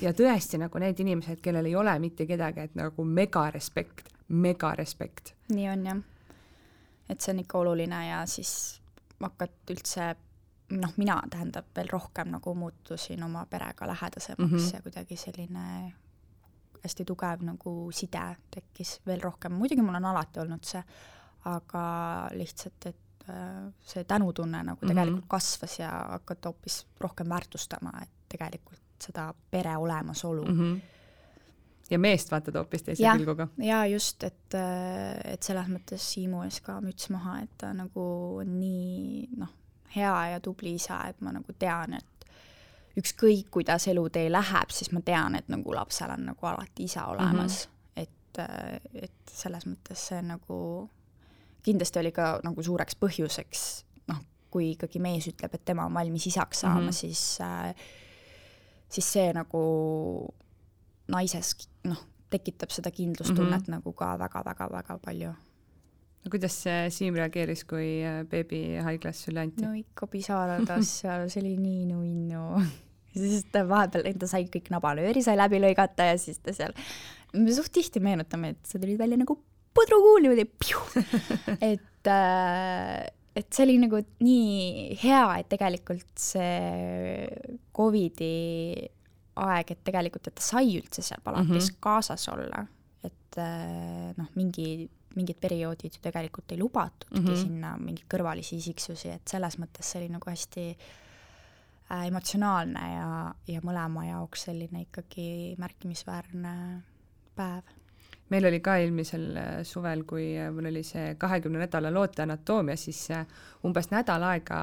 ja 0.00 0.12
tõesti 0.16 0.58
nagu 0.58 0.78
need 0.78 1.00
inimesed, 1.00 1.40
kellel 1.44 1.68
ei 1.68 1.76
ole 1.76 1.98
mitte 1.98 2.26
kedagi, 2.26 2.60
et 2.60 2.74
nagu 2.74 3.04
mega 3.04 3.50
respekt, 3.50 4.08
mega 4.28 4.74
respekt. 4.74 5.34
nii 5.48 5.68
on 5.68 5.86
jah. 5.86 6.02
et 7.08 7.20
see 7.20 7.34
on 7.34 7.40
ikka 7.44 7.58
oluline 7.58 8.06
ja 8.08 8.26
siis 8.26 8.80
hakkad 9.22 9.70
üldse 9.70 10.14
noh, 10.72 10.94
mina 10.96 11.20
tähendab 11.30 11.68
veel 11.76 11.90
rohkem 11.92 12.30
nagu 12.32 12.54
muutusin 12.54 13.22
oma 13.22 13.46
perega 13.46 13.86
lähedasemaks 13.86 14.50
mm 14.50 14.58
-hmm. 14.58 14.74
ja 14.74 14.82
kuidagi 14.82 15.16
selline 15.16 15.92
hästi 16.84 17.04
tugev 17.04 17.42
nagu 17.46 17.90
side 17.92 18.36
tekkis 18.50 19.00
veel 19.06 19.20
rohkem, 19.22 19.52
muidugi 19.52 19.82
mul 19.82 19.94
on 19.94 20.04
alati 20.04 20.40
olnud 20.40 20.64
see, 20.64 20.82
aga 21.44 21.84
lihtsalt, 22.32 22.86
et 22.86 22.96
Äh, 23.28 23.72
see 23.86 24.02
tänutunne 24.04 24.64
nagu 24.66 24.86
tegelikult 24.86 25.16
mm 25.16 25.22
-hmm. 25.22 25.28
kasvas 25.28 25.78
ja 25.78 25.90
hakati 26.08 26.48
hoopis 26.48 26.86
rohkem 27.00 27.28
väärtustama, 27.28 27.92
et 28.02 28.10
tegelikult 28.28 28.80
seda 28.98 29.34
pere 29.50 29.76
olemasolu 29.76 30.44
mm. 30.44 30.58
-hmm. 30.58 30.80
ja 31.90 31.98
meest 31.98 32.30
vaatad 32.30 32.54
hoopis 32.54 32.82
teise 32.82 33.02
ja, 33.02 33.14
pilguga. 33.16 33.48
jaa, 33.58 33.86
just, 33.86 34.24
et, 34.24 34.54
äh, 34.54 35.32
et 35.32 35.42
selles 35.42 35.66
mõttes 35.66 36.12
Siimu 36.12 36.42
ees 36.42 36.60
ka 36.60 36.80
müts 36.80 37.10
maha, 37.10 37.40
et 37.40 37.50
ta 37.58 37.72
nagu 37.72 38.06
on 38.36 38.60
nii 38.60 39.28
noh, 39.36 39.52
hea 39.96 40.26
ja 40.26 40.40
tubli 40.40 40.74
isa, 40.74 41.04
et 41.08 41.20
ma 41.20 41.32
nagu 41.32 41.52
tean, 41.58 41.94
et 41.94 42.26
ükskõik, 42.96 43.50
kuidas 43.50 43.88
elutee 43.88 44.32
läheb, 44.32 44.70
siis 44.70 44.92
ma 44.92 45.00
tean, 45.00 45.34
et 45.34 45.48
nagu 45.48 45.74
lapsel 45.74 46.10
on 46.10 46.26
nagu 46.26 46.46
alati 46.46 46.84
isa 46.84 47.04
olemas 47.04 47.68
mm. 47.68 48.02
-hmm. 48.02 48.02
et, 48.02 48.38
et 48.94 49.30
selles 49.30 49.66
mõttes 49.66 50.08
see 50.08 50.22
nagu 50.22 50.90
kindlasti 51.62 51.98
oli 52.02 52.12
ka 52.12 52.40
nagu 52.44 52.62
suureks 52.62 52.96
põhjuseks, 53.00 53.66
noh, 54.10 54.22
kui 54.50 54.72
ikkagi 54.74 55.02
mees 55.02 55.28
ütleb, 55.30 55.54
et 55.54 55.64
tema 55.64 55.86
on 55.86 55.94
valmis 55.94 56.26
isaks 56.26 56.64
saama 56.64 56.80
mm, 56.80 56.88
-hmm. 56.88 56.92
siis 56.92 57.40
äh, 57.40 57.74
siis 58.92 59.12
see 59.12 59.30
nagu 59.36 59.62
naises 61.12 61.54
noh, 61.88 62.04
tekitab 62.32 62.70
seda 62.74 62.90
kindlustunnet 62.90 63.60
mm 63.60 63.64
-hmm. 63.64 63.78
nagu 63.78 63.92
ka 63.92 64.18
väga-väga-väga 64.18 64.98
palju 65.04 65.32
no 66.22 66.30
kuidas 66.30 66.64
Siim 66.88 67.14
reageeris, 67.14 67.64
kui 67.64 68.04
äh, 68.04 68.22
beebi 68.28 68.78
haiglas 68.82 69.24
sulle 69.24 69.40
anti? 69.40 69.64
no 69.64 69.72
ikka 69.74 70.06
pisaradas 70.06 70.92
seal, 71.00 71.28
see 71.28 71.42
oli 71.42 71.56
nii 71.56 71.86
nunnu 71.86 72.62
siis 73.20 73.46
ta 73.52 73.64
vahepeal, 73.68 74.12
ta 74.18 74.26
sai 74.26 74.46
kõik 74.52 74.70
nabanööri 74.70 75.22
sai 75.22 75.36
läbi 75.36 75.60
lõigata 75.62 76.12
ja 76.12 76.18
siis 76.18 76.38
ta 76.38 76.54
seal, 76.56 76.76
me 77.34 77.54
suht 77.54 77.72
tihti 77.72 78.00
meenutame, 78.00 78.54
et 78.54 78.66
sa 78.66 78.78
tulid 78.78 78.98
välja 78.98 79.18
nagu 79.20 79.38
pudrukuul 79.74 80.22
niimoodi, 80.26 80.46
et 81.72 82.10
äh, 82.12 83.10
et 83.36 83.48
see 83.48 83.64
oli 83.64 83.78
nagu 83.80 84.00
nii 84.20 84.96
hea, 85.00 85.26
et 85.40 85.48
tegelikult 85.48 86.10
see 86.20 87.28
Covidi 87.72 88.32
aeg, 89.40 89.70
et 89.72 89.84
tegelikult, 89.86 90.28
et 90.28 90.36
ta 90.36 90.44
sai 90.44 90.74
üldse 90.76 91.04
seal 91.04 91.22
palatis 91.24 91.48
mm 91.48 91.60
-hmm. 91.70 91.78
kaasas 91.80 92.28
olla, 92.28 92.66
et 93.04 93.38
äh, 93.40 94.12
noh, 94.16 94.28
mingi 94.34 94.90
mingid 95.16 95.36
perioodid 95.40 95.96
ju 95.96 96.00
tegelikult 96.02 96.52
ei 96.52 96.58
lubatudki 96.58 97.20
mm 97.20 97.26
-hmm. 97.26 97.40
sinna 97.42 97.76
mingeid 97.76 98.08
kõrvalisi 98.14 98.56
isiksusi, 98.56 99.08
et 99.08 99.28
selles 99.28 99.58
mõttes 99.58 99.88
see 99.88 100.00
oli 100.00 100.08
nagu 100.12 100.30
hästi 100.30 100.64
äh, 101.90 102.06
emotsionaalne 102.06 102.84
ja, 102.94 103.34
ja 103.46 103.60
mõlema 103.60 104.06
jaoks 104.08 104.48
selline 104.48 104.86
ikkagi 104.86 105.56
märkimisväärne 105.58 106.54
päev. 107.36 107.62
Meil 108.30 108.46
oli 108.48 108.60
ka 108.64 108.76
eelmisel 108.80 109.24
äh, 109.36 109.50
suvel, 109.66 110.04
kui 110.08 110.32
äh, 110.40 110.50
mul 110.54 110.70
oli 110.70 110.82
see 110.86 111.14
kahekümne 111.20 111.62
nädala 111.64 111.92
loote 111.92 112.24
anatoomia, 112.24 112.76
siis 112.80 113.00
äh, 113.14 113.26
umbes 113.66 113.90
nädal 113.92 114.24
aega 114.30 114.60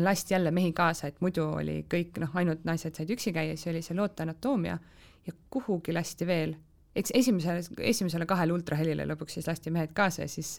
lasti 0.00 0.34
jälle 0.34 0.52
mehi 0.54 0.72
kaasa, 0.72 1.10
et 1.10 1.20
muidu 1.24 1.46
oli 1.58 1.82
kõik 1.90 2.20
noh, 2.22 2.36
ainult 2.40 2.64
naised 2.68 2.96
said 2.96 3.10
üksi 3.14 3.34
käia, 3.36 3.56
siis 3.58 3.72
oli 3.74 3.82
see 3.84 3.98
loote 3.98 4.24
anatoomia 4.24 4.78
ja 5.26 5.36
kuhugi 5.50 5.94
lasti 5.96 6.28
veel. 6.28 6.56
Eks 6.94 7.10
esimesele, 7.18 7.64
esimesele 7.90 8.26
kahele 8.30 8.54
ultrahelile 8.54 9.06
lõpuks 9.10 9.40
siis 9.40 9.48
lasti 9.50 9.72
mehed 9.74 9.90
kaasa 9.96 10.22
ja 10.22 10.30
siis 10.30 10.56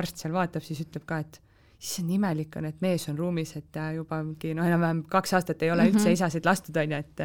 arst 0.00 0.22
seal 0.22 0.32
vaatab, 0.32 0.64
siis 0.64 0.80
ütleb 0.86 1.04
ka, 1.04 1.20
et 1.20 1.40
issand 1.76 2.10
imelik 2.10 2.56
on, 2.56 2.64
et 2.70 2.78
mees 2.80 3.04
on 3.10 3.18
ruumis, 3.18 3.50
et 3.58 3.78
juba 3.94 4.18
mingi 4.24 4.54
noh, 4.56 4.64
enam-vähem 4.64 5.02
kaks 5.12 5.34
aastat 5.36 5.62
ei 5.62 5.70
ole 5.70 5.84
mm 5.84 5.90
-hmm. 5.90 5.98
üldse 5.98 6.12
isasid 6.12 6.46
lastud, 6.48 6.76
on 6.76 6.92
ju, 6.92 6.98
et 6.98 7.20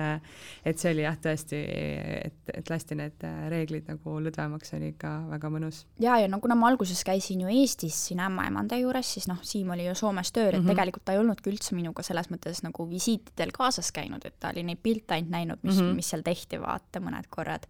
et 0.65 0.79
see 0.79 0.91
oli 0.91 1.05
jah, 1.05 1.15
tõesti, 1.15 1.59
et, 2.25 2.51
et 2.53 2.69
lasti 2.69 2.95
need 2.95 3.23
reeglid 3.49 3.87
nagu 3.87 4.17
lõdvemaks, 4.25 4.73
oli 4.75 4.91
ikka 4.91 5.11
väga 5.29 5.49
mõnus. 5.49 5.85
ja, 5.99 6.17
ja 6.19 6.27
no 6.27 6.39
kuna 6.39 6.55
ma 6.55 6.67
alguses 6.67 7.03
käisin 7.03 7.41
ju 7.41 7.47
Eestis 7.47 8.07
siin 8.07 8.19
ämmaemanda 8.19 8.77
juures, 8.77 9.13
siis 9.13 9.27
noh, 9.27 9.39
Siim 9.41 9.69
oli 9.69 9.87
ju 9.87 9.95
Soomes 9.95 10.31
tööl, 10.31 10.49
et 10.49 10.59
mm 10.59 10.65
-hmm. 10.65 10.67
tegelikult 10.67 11.05
ta 11.05 11.13
ei 11.13 11.19
olnudki 11.19 11.49
üldse 11.49 11.75
minuga 11.75 12.03
selles 12.03 12.29
mõttes 12.29 12.63
nagu 12.63 12.89
visiitidel 12.89 13.51
kaasas 13.53 13.91
käinud, 13.91 14.25
et 14.25 14.35
ta 14.39 14.49
oli 14.49 14.63
neid 14.63 14.83
pilte 14.83 15.13
ainult 15.13 15.31
näinud, 15.31 15.59
mis 15.63 15.75
mm, 15.75 15.81
-hmm. 15.81 15.95
mis 15.95 16.09
seal 16.09 16.21
tehti, 16.21 16.61
vaata, 16.61 16.99
mõned 16.99 17.27
korrad 17.29 17.65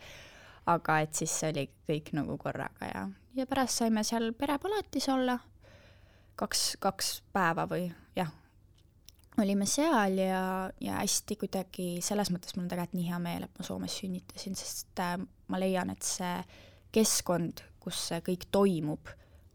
aga 0.65 0.99
et 0.99 1.13
siis 1.17 1.39
see 1.39 1.49
oli 1.49 1.69
kõik 1.89 2.11
nagu 2.13 2.37
korraga 2.37 2.85
ja, 2.85 3.09
ja 3.33 3.45
pärast 3.49 3.81
saime 3.81 4.03
seal 4.03 4.33
perepalatis 4.37 5.09
olla 5.09 5.39
kaks, 6.41 6.75
kaks 6.81 7.11
päeva 7.33 7.67
või 7.69 7.85
jah, 8.17 8.31
olime 9.41 9.67
seal 9.69 10.19
ja, 10.21 10.43
ja 10.81 10.99
hästi 10.99 11.37
kuidagi 11.43 11.87
selles 12.03 12.31
mõttes 12.33 12.55
mul 12.55 12.65
on 12.65 12.71
tegelikult 12.71 12.97
nii 12.99 13.09
hea 13.09 13.19
meel, 13.23 13.47
et 13.47 13.59
ma 13.59 13.65
Soomes 13.65 13.97
sünnitasin, 14.01 14.57
sest 14.59 15.01
äh, 15.03 15.17
ma 15.21 15.61
leian, 15.61 15.93
et 15.93 16.05
see 16.05 16.35
keskkond, 16.95 17.63
kus 17.81 18.07
see 18.11 18.21
kõik 18.25 18.49
toimub, 18.53 19.11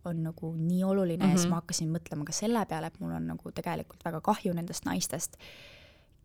on 0.07 0.23
nagu 0.29 0.53
nii 0.55 0.85
oluline 0.87 1.19
mm 1.19 1.27
-hmm. 1.27 1.33
ja 1.33 1.39
siis 1.39 1.47
mhm. 1.47 1.51
ma 1.51 1.61
hakkasin 1.63 1.91
mõtlema 1.91 2.25
ka 2.25 2.33
selle 2.33 2.63
peale, 2.67 2.87
et 2.87 3.01
mul 3.01 3.13
on 3.13 3.27
nagu 3.27 3.53
tegelikult 3.53 4.05
väga 4.05 4.21
kahju 4.21 4.55
nendest 4.55 4.87
naistest, 4.87 5.37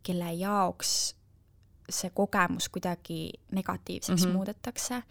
kelle 0.04 0.34
jaoks 0.34 1.16
see 1.90 2.10
kogemus 2.14 2.70
kuidagi 2.70 3.34
negatiivseks 3.52 4.22
mm 4.22 4.30
-hmm. 4.30 4.34
muudetakse 4.34 5.04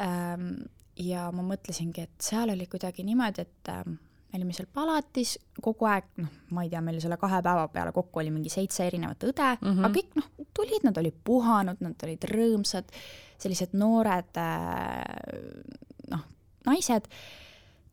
ähm,. 0.00 0.52
ja 0.96 1.30
ma 1.32 1.42
mõtlesingi, 1.42 2.02
et 2.02 2.20
seal 2.20 2.50
oli 2.50 2.66
kuidagi 2.66 3.04
niimoodi, 3.04 3.40
et 3.40 3.68
ähm, 3.68 3.94
me 4.30 4.38
olime 4.38 4.54
seal 4.54 4.68
palatis 4.72 5.34
kogu 5.62 5.88
aeg, 5.90 6.06
noh, 6.22 6.30
ma 6.54 6.64
ei 6.64 6.70
tea, 6.72 6.80
meil 6.84 7.00
selle 7.02 7.18
kahe 7.20 7.42
päeva 7.44 7.66
peale 7.72 7.92
kokku 7.94 8.22
oli 8.22 8.32
mingi 8.34 8.52
seitse 8.52 8.86
erinevat 8.86 9.26
õde 9.26 9.48
mm, 9.56 9.66
-hmm. 9.66 9.84
aga 9.84 9.92
kõik 9.98 10.16
noh, 10.18 10.30
tulid, 10.54 10.86
nad 10.86 10.98
olid 11.02 11.18
puhanud, 11.24 11.82
nad 11.84 12.06
olid 12.06 12.26
rõõmsad, 12.30 12.90
sellised 13.42 13.74
noored 13.78 14.40
äh, 14.40 15.04
noh, 16.14 16.26
naised, 16.66 17.08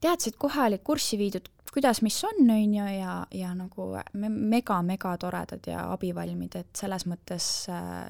teadsid, 0.02 0.38
kohe 0.38 0.68
olid 0.70 0.84
kurssi 0.86 1.18
viidud 1.18 1.50
kuidas, 1.74 2.02
mis 2.02 2.18
on, 2.24 2.50
on 2.50 2.74
ju, 2.74 2.86
ja, 2.98 3.28
ja 3.32 3.54
nagu 3.54 3.92
mega-mega 4.24 5.12
toredad 5.22 5.68
ja 5.68 5.84
abivalmid, 5.94 6.56
et 6.58 6.80
selles 6.80 7.06
mõttes 7.06 7.68
äh, 7.70 8.08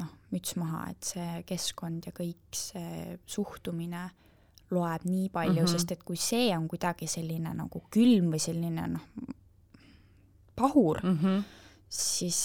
noh, 0.00 0.12
müts 0.34 0.56
maha, 0.58 0.88
et 0.90 1.10
see 1.12 1.42
keskkond 1.46 2.08
ja 2.08 2.14
kõik 2.16 2.56
see 2.56 3.18
suhtumine 3.26 4.08
loeb 4.70 5.04
nii 5.04 5.28
palju 5.30 5.52
mm, 5.52 5.66
-hmm. 5.66 5.72
sest 5.72 5.92
et 5.92 6.02
kui 6.02 6.16
see 6.16 6.56
on 6.56 6.68
kuidagi 6.68 7.06
selline 7.06 7.52
nagu 7.54 7.82
külm 7.90 8.32
või 8.34 8.40
selline 8.42 8.86
noh, 8.94 9.34
pahur 10.56 11.00
mm, 11.02 11.18
-hmm. 11.22 11.42
siis 11.88 12.40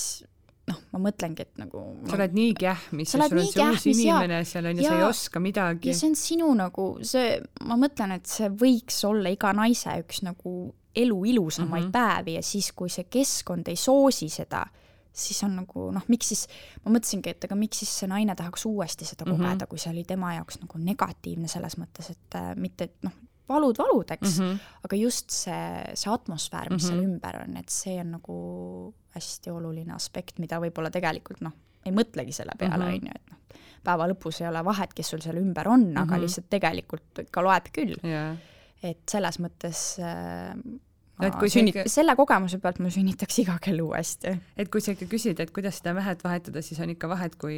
noh, 0.70 0.82
ma 0.94 1.02
mõtlengi, 1.08 1.46
et 1.48 1.62
nagu 1.62 1.86
sa 2.08 2.18
oled 2.18 2.36
nii 2.38 2.52
kähmis 2.60 3.14
sul 3.14 3.26
on 3.26 3.34
see 3.34 3.66
uus 3.66 3.88
inimene 3.92 4.42
ja, 4.42 4.46
seal 4.48 4.70
on 4.70 4.78
ja, 4.78 4.84
ja 4.84 4.90
sa 4.90 5.00
ei 5.00 5.08
oska 5.08 5.42
midagi. 5.44 5.90
ja 5.90 5.98
see 5.98 6.12
on 6.12 6.20
sinu 6.20 6.52
nagu 6.58 6.92
see, 7.08 7.40
ma 7.66 7.80
mõtlen, 7.82 8.16
et 8.20 8.30
see 8.30 8.52
võiks 8.62 9.02
olla 9.08 9.34
iga 9.34 9.54
naise 9.58 9.98
üks 10.04 10.22
nagu 10.28 10.74
elu 10.96 11.26
ilusamaid 11.34 11.86
mm 11.86 11.90
-hmm. 11.90 11.92
päevi 11.92 12.34
ja 12.36 12.44
siis, 12.44 12.72
kui 12.76 12.90
see 12.90 13.08
keskkond 13.10 13.68
ei 13.68 13.76
soosi 13.80 14.30
seda, 14.30 14.66
siis 15.14 15.44
on 15.44 15.56
nagu 15.60 15.90
noh, 15.92 16.06
miks 16.12 16.32
siis, 16.32 16.46
ma 16.86 16.94
mõtlesingi, 16.96 17.34
et 17.34 17.48
aga 17.48 17.58
miks 17.60 17.84
siis 17.84 17.92
see 18.02 18.10
naine 18.12 18.36
tahaks 18.38 18.66
uuesti 18.70 19.08
seda 19.08 19.26
kogeda 19.26 19.50
mm, 19.50 19.58
-hmm. 19.58 19.72
kui 19.72 19.82
see 19.82 19.92
oli 19.92 20.04
tema 20.08 20.34
jaoks 20.38 20.62
nagu 20.62 20.80
negatiivne 20.80 21.52
selles 21.52 21.78
mõttes, 21.82 22.12
et 22.14 22.40
äh, 22.40 22.54
mitte, 22.56 22.88
et 22.90 23.08
noh, 23.08 23.18
valud 23.50 23.78
valudeks 23.78 24.40
mm, 24.40 24.46
-hmm. 24.46 24.60
aga 24.86 24.96
just 24.96 25.30
see, 25.30 25.96
see 25.96 26.14
atmosfäär, 26.14 26.70
mis 26.70 26.84
mm 26.84 26.88
-hmm. 26.88 26.92
seal 26.92 27.02
mhm. 27.02 27.12
ümber 27.12 27.42
on, 27.44 27.58
et 27.58 27.70
see 27.70 28.00
on 28.00 28.12
nagu 28.12 28.38
hästi 29.16 29.52
oluline 29.52 29.94
aspekt, 29.94 30.40
mida 30.40 30.60
võib-olla 30.60 30.92
tegelikult 30.92 31.42
noh, 31.42 31.54
ei 31.86 31.92
mõtlegi 31.92 32.32
selle 32.32 32.56
peale, 32.58 32.86
mhm. 32.86 32.96
on 32.96 33.10
ju, 33.10 33.16
et 33.16 33.32
noh, 33.32 33.60
päeva 33.84 34.08
lõpus 34.08 34.42
ei 34.42 34.48
ole 34.48 34.64
vahet, 34.66 34.94
kes 34.94 35.10
sul 35.10 35.22
seal 35.22 35.38
ümber 35.42 35.68
on 35.68 35.82
mm, 35.82 35.92
-hmm. 35.92 36.04
aga 36.04 36.16
mhm. 36.16 36.22
lihtsalt 36.22 36.50
tegelikult 36.50 37.26
ikka 37.26 37.44
loeb 37.44 37.68
küll 37.74 37.98
yeah.. 38.04 38.38
et 38.84 39.04
selles 39.10 39.40
mõttes 39.40 40.00
äh, 40.00 40.56
et 41.28 41.38
kui 41.40 41.52
sünnit-, 41.54 41.78
ikka... 41.78 41.92
selle 41.92 42.16
kogemuse 42.20 42.60
pealt 42.64 42.80
ma 42.84 42.92
sünnitaks 42.94 43.42
iga 43.44 43.58
kell 43.64 43.82
uuesti. 43.84 44.34
et 44.58 44.72
kui 44.74 44.84
sa 44.84 44.96
ikka 44.96 45.08
küsid, 45.12 45.42
et 45.44 45.52
kuidas 45.56 45.80
seda 45.82 45.96
mähet 45.98 46.24
vahetada, 46.26 46.64
siis 46.66 46.80
on 46.84 46.94
ikka 46.94 47.10
vahet, 47.12 47.36
kui, 47.42 47.58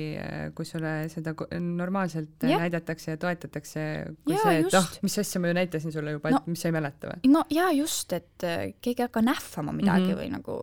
kui 0.58 0.68
sulle 0.68 0.96
seda 1.14 1.36
normaalselt 1.60 2.48
ja. 2.50 2.60
näidatakse 2.64 3.16
ja 3.16 3.22
toetatakse, 3.22 3.86
kui 4.24 4.36
ja, 4.36 4.42
see, 4.44 4.64
et 4.64 4.80
oh, 4.80 4.90
mis 5.06 5.20
asja 5.24 5.44
ma 5.44 5.54
ju 5.54 5.60
näitasin 5.60 5.96
sulle 5.96 6.18
juba 6.18 6.34
no,, 6.34 6.42
et 6.42 6.52
mis 6.54 6.64
sa 6.64 6.72
ei 6.72 6.76
mäleta 6.76 7.14
või? 7.14 7.32
no 7.34 7.46
jaa, 7.54 7.70
just, 7.78 8.14
et 8.16 8.48
äh, 8.48 8.68
keegi 8.82 9.04
ei 9.04 9.08
hakka 9.08 9.24
nähvama 9.26 9.76
midagi 9.76 10.10
mm 10.10 10.12
-hmm. 10.12 10.22
või 10.22 10.34
nagu, 10.34 10.60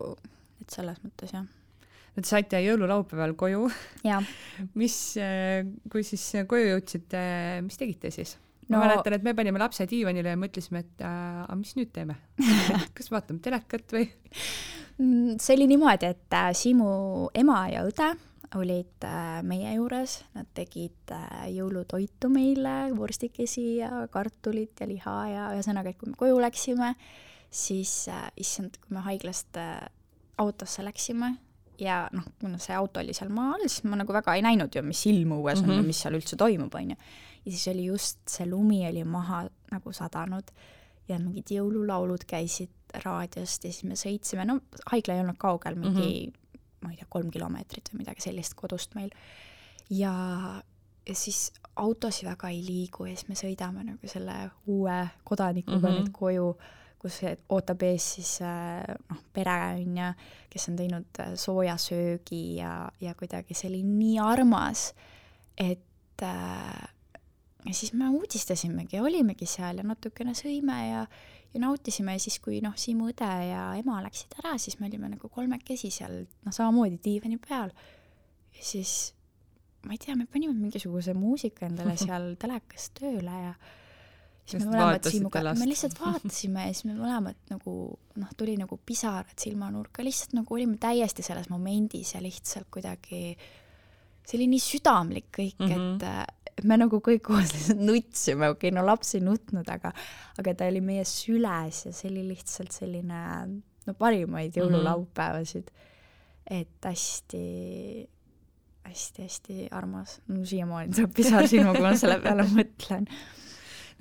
et 0.61 0.77
selles 0.79 1.01
mõttes 1.05 1.35
jah 1.37 1.49
Te 2.11 2.27
saite 2.27 2.59
jõululaupäeval 2.59 3.37
koju. 3.39 3.69
mis, 4.81 4.95
äh, 5.15 5.63
kui 5.91 6.03
siis 6.03 6.25
koju 6.47 6.73
jõudsite, 6.73 7.21
mis 7.63 7.79
tegite 7.79 8.11
siis? 8.11 8.35
No, 8.71 8.79
ma 8.79 8.87
mäletan, 8.87 9.17
et 9.17 9.23
me 9.25 9.35
panime 9.37 9.61
lapse 9.61 9.85
diivanile 9.89 10.33
ja 10.33 10.39
mõtlesime, 10.39 10.85
et 10.85 11.03
äh, 11.05 11.41
aga 11.45 11.57
mis 11.59 11.75
nüüd 11.77 11.91
teeme 11.95 12.17
kas 12.97 13.11
vaatame 13.13 13.43
telekat 13.43 13.95
või? 13.95 14.07
Mm, 15.01 15.39
see 15.41 15.55
oli 15.55 15.67
niimoodi, 15.71 16.11
et 16.11 16.35
äh, 16.37 16.51
Siimu 16.57 17.31
ema 17.37 17.63
ja 17.71 17.85
õde 17.87 18.11
olid 18.59 19.05
äh, 19.07 19.39
meie 19.47 19.71
juures, 19.77 20.17
nad 20.35 20.49
tegid 20.57 21.13
äh, 21.15 21.47
jõulutoitu 21.55 22.29
meile, 22.29 22.91
vurstikesi 22.97 23.65
ja 23.79 24.05
kartulit 24.11 24.83
ja 24.83 24.89
liha 24.89 25.15
ja 25.31 25.45
ühesõnaga, 25.55 25.93
et 25.93 26.01
kui 26.01 26.11
me 26.11 26.19
koju 26.19 26.41
läksime, 26.43 26.93
siis 27.51 27.93
issand, 28.39 28.77
kui 28.83 28.95
me 28.95 29.03
haiglast 29.07 29.57
autosse 30.39 30.83
läksime 30.85 31.33
ja 31.81 32.03
noh, 32.13 32.27
kuna 32.39 32.59
see 32.61 32.75
auto 32.77 33.01
oli 33.01 33.15
seal 33.15 33.31
maa 33.33 33.55
all, 33.55 33.65
siis 33.67 33.83
ma 33.89 33.97
nagu 33.99 34.13
väga 34.13 34.37
ei 34.37 34.45
näinud 34.45 34.75
ju, 34.75 34.83
mis 34.85 35.01
ilm 35.09 35.33
õues 35.39 35.59
on 35.59 35.65
mm 35.65 35.71
-hmm. 35.71 35.81
ja 35.81 35.87
mis 35.87 36.01
seal 36.05 36.15
üldse 36.19 36.37
toimub, 36.39 36.75
on 36.75 36.93
ju 36.93 36.99
ja 37.45 37.51
siis 37.51 37.67
oli 37.67 37.85
just 37.85 38.19
see 38.29 38.49
lumi 38.49 38.83
oli 38.87 39.03
maha 39.03 39.43
nagu 39.71 39.93
sadanud 39.93 40.51
ja 41.09 41.19
mingid 41.19 41.51
jõululaulud 41.51 42.25
käisid 42.29 42.97
raadiost 43.05 43.65
ja 43.65 43.71
siis 43.71 43.87
me 43.87 43.97
sõitsime, 43.99 44.45
no 44.47 44.59
haigla 44.91 45.15
ei 45.15 45.23
olnud 45.23 45.39
kaugel, 45.39 45.77
mingi 45.79 46.09
mm 46.09 46.33
-hmm. 46.33 46.67
ma 46.81 46.91
ei 46.91 46.99
tea, 46.99 47.07
kolm 47.09 47.31
kilomeetrit 47.31 47.89
või 47.93 48.03
midagi 48.03 48.27
sellist 48.27 48.53
kodust 48.59 48.95
meil. 48.95 49.09
ja, 49.89 50.13
ja 51.07 51.15
siis 51.15 51.51
autosid 51.75 52.27
väga 52.27 52.49
ei 52.49 52.61
liigu 52.65 53.05
ja 53.05 53.15
siis 53.15 53.27
me 53.27 53.35
sõidame 53.35 53.83
nagu 53.83 54.07
selle 54.07 54.51
uue 54.67 55.07
kodanikuga 55.23 55.77
mm 55.77 55.95
-hmm. 55.95 55.99
nüüd 55.99 56.11
koju 56.11 56.55
kus 57.01 57.21
ootab 57.49 57.81
ees 57.81 58.13
siis 58.15 58.39
noh, 59.09 59.21
pere 59.33 59.57
on 59.73 59.97
ju, 59.97 60.09
kes 60.49 60.69
on 60.69 60.75
teinud 60.75 61.21
sooja 61.35 61.77
söögi 61.77 62.57
ja, 62.59 62.91
ja 63.01 63.15
kuidagi 63.17 63.57
see 63.57 63.69
oli 63.69 63.81
nii 63.83 64.19
armas, 64.19 64.93
et 65.57 66.21
äh, 66.21 66.89
ja 67.65 67.73
siis 67.73 67.93
me 67.93 68.09
uudistasimegi 68.09 68.95
ja 68.97 69.03
olimegi 69.03 69.45
seal 69.45 69.81
ja 69.81 69.85
natukene 69.85 70.33
sõime 70.37 70.79
ja 70.89 71.05
ja 71.51 71.59
nautisime 71.59 72.15
ja 72.15 72.21
siis, 72.23 72.37
kui 72.39 72.61
noh, 72.63 72.75
Siimu 72.79 73.09
õde 73.11 73.31
ja 73.49 73.63
ema 73.79 73.97
läksid 74.05 74.37
ära, 74.39 74.53
siis 74.61 74.77
me 74.79 74.87
olime 74.87 75.09
nagu 75.11 75.29
kolmekesi 75.29 75.91
seal, 75.91 76.21
noh, 76.45 76.55
samamoodi 76.55 77.01
diivani 77.03 77.39
peal. 77.43 77.73
ja 78.55 78.63
siis 78.63 79.11
ma 79.85 79.95
ei 79.95 80.01
tea, 80.01 80.15
me 80.15 80.27
panime 80.31 80.55
mingisuguse 80.55 81.13
muusika 81.17 81.67
endale 81.67 81.97
seal 82.03 82.35
telekas 82.39 82.91
tööle 82.97 83.35
ja 83.35 83.53
siis 84.45 84.63
me 84.63 84.71
mõlemad 84.71 85.09
Siimuga, 85.11 85.43
me 85.57 85.67
lihtsalt 85.69 85.99
vaatasime 85.99 86.67
ja 86.67 86.75
siis 86.75 86.87
me 86.87 86.95
mõlemad 86.99 87.39
nagu 87.51 87.75
noh, 88.21 88.35
tuli 88.37 88.55
nagu 88.59 88.77
pisarad 88.85 89.35
silmanurka, 89.39 90.05
lihtsalt 90.07 90.37
nagu 90.37 90.55
olime 90.55 90.79
täiesti 90.81 91.25
selles 91.25 91.51
momendis 91.51 92.15
ja 92.15 92.23
lihtsalt 92.23 92.71
kuidagi 92.71 93.35
see 94.21 94.37
oli 94.37 94.47
nii 94.53 94.61
südamlik 94.63 95.31
kõik 95.35 95.59
mm, 95.59 95.71
-hmm. 95.73 95.95
et 95.97 96.40
me 96.67 96.77
nagu 96.79 97.01
kõik 97.03 97.23
koos 97.25 97.53
lihtsalt 97.55 97.83
nutsime, 97.83 98.51
okei 98.51 98.69
okay,, 98.69 98.75
no 98.75 98.85
laps 98.85 99.15
ei 99.17 99.23
nutnud, 99.25 99.67
aga, 99.71 99.93
aga 100.41 100.55
ta 100.57 100.69
oli 100.71 100.81
meie 100.85 101.05
süles 101.07 101.85
ja 101.87 101.93
see 101.95 102.09
oli 102.11 102.25
lihtsalt 102.31 102.73
selline 102.75 103.21
no 103.87 103.97
parimaid 103.97 104.57
jõululaupäevasid. 104.57 105.71
et 106.51 106.85
hästi, 106.85 107.43
hästi-hästi 108.89 109.69
armas, 109.71 110.19
no 110.27 110.45
siiamaani 110.45 110.93
tuleb 110.97 111.13
pisar 111.15 111.47
silma, 111.47 111.75
kui 111.77 111.85
ma 111.85 111.95
selle 111.99 112.19
peale 112.23 112.47
mõtlen 112.57 113.07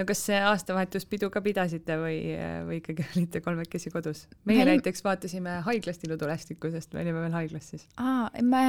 no 0.01 0.07
kas 0.09 0.25
aastavahetuspidu 0.33 1.29
ka 1.33 1.43
pidasite 1.45 1.97
või, 2.01 2.19
või 2.67 2.81
ikkagi 2.81 3.07
olite 3.13 3.45
kolmekesi 3.45 3.93
kodus? 3.93 4.27
meie 4.49 4.63
Meil... 4.63 4.75
näiteks 4.75 5.05
vaatasime 5.05 5.61
haiglast 5.67 6.05
ilutulestikku, 6.09 6.73
sest 6.73 6.95
me 6.95 7.05
olime 7.05 7.25
veel 7.27 7.37
haiglas 7.37 7.73
siis. 7.75 7.87
aa, 8.01 8.31
me 8.43 8.65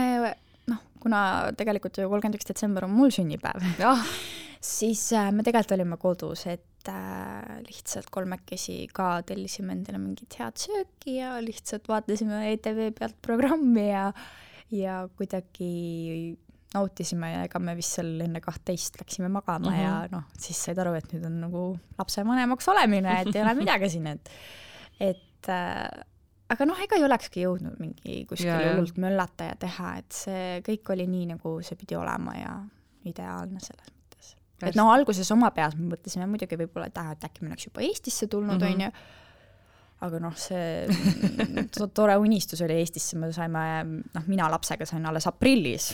noh, 0.70 0.84
kuna 1.02 1.22
tegelikult 1.58 1.98
ju 1.98 2.10
kolmkümmend 2.12 2.40
üks 2.40 2.50
detsember 2.52 2.86
on 2.88 2.94
mul 2.96 3.14
sünnipäev 3.14 3.64
siis 4.78 5.08
äh, 5.18 5.32
me 5.34 5.46
tegelikult 5.46 5.76
olime 5.78 5.98
kodus, 6.02 6.46
et 6.52 6.92
äh, 6.92 7.58
lihtsalt 7.66 8.12
kolmekesi 8.14 8.86
ka 8.94 9.22
tellisime 9.28 9.74
endale 9.78 10.02
mingit 10.02 10.38
head 10.40 10.62
sööki 10.62 11.18
ja 11.18 11.34
lihtsalt 11.44 11.90
vaatasime 11.90 12.46
ETV 12.54 12.88
pealt 12.98 13.20
programmi 13.26 13.90
ja 13.90 14.08
ja 14.72 15.02
kuidagi 15.18 16.38
nautisime 16.72 17.34
ja 17.34 17.42
ega 17.48 17.60
me 17.60 17.74
vist 17.76 17.98
seal 17.98 18.14
enne 18.24 18.40
kahtteist 18.44 19.00
läksime 19.02 19.28
magama 19.32 19.70
mm 19.70 19.76
-hmm. 19.76 19.82
ja 19.84 20.08
noh, 20.12 20.24
siis 20.38 20.64
said 20.64 20.80
aru, 20.80 20.94
et 20.96 21.12
nüüd 21.14 21.26
on 21.28 21.42
nagu 21.42 21.64
lapsevanemaks 21.98 22.70
olemine, 22.72 23.22
et 23.22 23.36
ei 23.36 23.44
ole 23.44 23.56
midagi 23.60 23.90
siin, 23.90 24.08
et 24.08 24.30
et 25.00 25.50
äh, 25.50 25.90
aga 26.52 26.68
noh, 26.68 26.80
ega 26.84 26.98
ei 27.00 27.06
olekski 27.06 27.46
jõudnud 27.46 27.80
mingi 27.82 28.22
kuskil 28.30 28.52
hullult 28.52 29.00
möllata 29.02 29.52
ja 29.52 29.56
teha, 29.60 29.94
et 30.02 30.16
see 30.16 30.60
kõik 30.66 30.94
oli 30.96 31.08
nii, 31.10 31.32
nagu 31.36 31.56
see 31.66 31.80
pidi 31.80 31.98
olema 32.00 32.36
ja 32.38 32.54
ideaalne 33.08 33.62
selles 33.64 33.88
mõttes. 33.88 34.36
et 34.68 34.78
no 34.80 34.90
alguses 34.94 35.32
oma 35.34 35.52
peas 35.56 35.78
me 35.80 35.90
mõtlesime 35.94 36.28
muidugi 36.30 36.60
võib-olla, 36.60 36.92
et 36.92 37.02
ah, 37.02 37.12
et 37.16 37.28
äkki 37.28 37.46
me 37.46 37.54
oleks 37.54 37.70
juba 37.70 37.84
Eestisse 37.88 38.30
tulnud, 38.32 38.60
mhm. 38.60 38.72
onju, 38.72 38.92
aga 40.08 40.22
noh, 40.22 40.38
see 40.38 40.88
tore 41.98 42.18
unistus 42.22 42.64
oli 42.66 42.80
Eestisse, 42.82 43.20
me 43.22 43.32
saime, 43.36 43.66
noh, 44.12 44.32
mina 44.32 44.50
lapsega 44.52 44.88
sain 44.90 45.06
alles 45.08 45.30
aprillis 45.32 45.94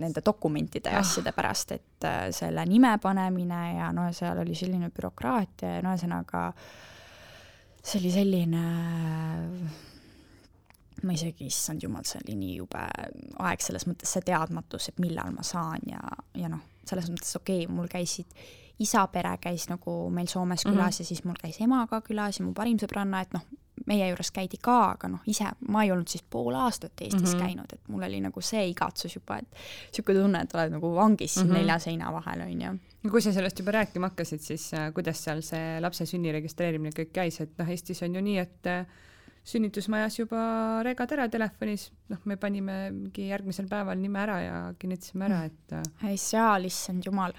nende 0.00 0.24
dokumentide 0.26 0.90
ja 0.90 0.98
ah. 0.98 1.06
asjade 1.06 1.30
pärast, 1.36 1.76
et 1.76 2.08
äh, 2.08 2.26
selle 2.34 2.64
nime 2.66 2.96
panemine 2.98 3.60
ja 3.76 3.92
no 3.94 4.08
seal 4.12 4.40
oli 4.42 4.56
selline 4.58 4.90
bürokraatia 4.90 5.76
ja 5.76 5.84
no 5.84 5.92
ühesõnaga 5.94 6.48
äh, 6.48 6.64
see 7.84 8.00
oli 8.00 8.10
selline, 8.14 8.64
ma 11.04 11.12
isegi, 11.12 11.48
issand 11.50 11.84
jumal, 11.84 12.06
see 12.08 12.22
oli 12.24 12.36
nii 12.40 12.58
jube 12.62 12.84
aeg 13.44 13.64
selles 13.64 13.84
mõttes, 13.88 14.12
see 14.16 14.24
teadmatus, 14.24 14.88
et 14.92 15.02
millal 15.04 15.34
ma 15.34 15.44
saan 15.46 15.84
ja, 15.90 16.00
ja 16.38 16.50
noh, 16.52 16.62
selles 16.88 17.10
mõttes 17.12 17.36
okei 17.36 17.66
okay,, 17.66 17.74
mul 17.74 17.90
käisid, 17.92 18.30
isa 18.82 19.04
pere 19.12 19.36
käis 19.42 19.68
nagu 19.70 19.98
meil 20.10 20.30
Soomes 20.32 20.64
külas 20.64 20.74
mm 20.74 20.88
-hmm. 20.88 21.04
ja 21.04 21.10
siis 21.12 21.24
mul 21.24 21.36
käis 21.40 21.60
ema 21.60 21.86
ka 21.86 22.00
külas 22.00 22.40
ja 22.40 22.46
mu 22.46 22.54
parim 22.54 22.80
sõbranna, 22.80 23.20
et 23.22 23.36
noh, 23.36 23.44
meie 23.90 24.08
juures 24.08 24.30
käidi 24.34 24.58
ka, 24.62 24.76
aga 24.94 25.10
noh, 25.12 25.22
ise 25.30 25.50
ma 25.68 25.84
ei 25.84 25.92
olnud 25.92 26.08
siis 26.10 26.24
pool 26.30 26.56
aastat 26.56 27.00
Eestis 27.00 27.20
mm 27.20 27.26
-hmm. 27.26 27.46
käinud, 27.46 27.72
et 27.72 27.88
mul 27.88 28.02
oli 28.02 28.20
nagu 28.24 28.40
see 28.40 28.66
igatsus 28.70 29.16
juba, 29.16 29.38
et 29.38 29.48
niisugune 29.90 30.20
tunne, 30.20 30.42
et 30.42 30.54
oled 30.54 30.76
nagu 30.76 30.94
vangis 30.94 31.36
mm 31.36 31.42
-hmm. 31.42 31.52
nelja 31.58 31.78
seina 31.78 32.12
vahel, 32.12 32.40
on 32.40 32.62
ju. 32.62 32.72
no 33.02 33.10
kui 33.10 33.22
sa 33.22 33.32
sellest 33.32 33.58
juba 33.58 33.70
rääkima 33.70 34.08
hakkasid, 34.08 34.40
siis 34.40 34.74
äh, 34.74 34.92
kuidas 34.94 35.24
seal 35.24 35.42
see 35.42 35.80
lapse 35.80 36.06
sünni 36.06 36.32
registreerimine 36.32 36.94
kõik 36.96 37.12
käis, 37.12 37.40
et 37.40 37.58
noh, 37.58 37.68
Eestis 37.68 38.02
on 38.02 38.14
ju 38.14 38.20
nii, 38.20 38.38
et 38.38 38.66
äh, 38.66 38.86
sünnitusmajas 39.44 40.18
juba 40.18 40.82
regad 40.82 41.12
ära 41.12 41.28
telefonis, 41.28 41.90
noh, 42.08 42.18
me 42.24 42.36
panime 42.36 42.90
mingi 42.90 43.28
järgmisel 43.28 43.68
päeval 43.68 43.98
nime 44.00 44.18
ära 44.18 44.40
ja 44.40 44.74
kinnitasime 44.78 45.24
ära, 45.24 45.44
et 45.44 45.72
äh.... 45.72 46.10
ei, 46.10 46.16
seal, 46.16 46.64
issand 46.64 47.04
jumal 47.04 47.34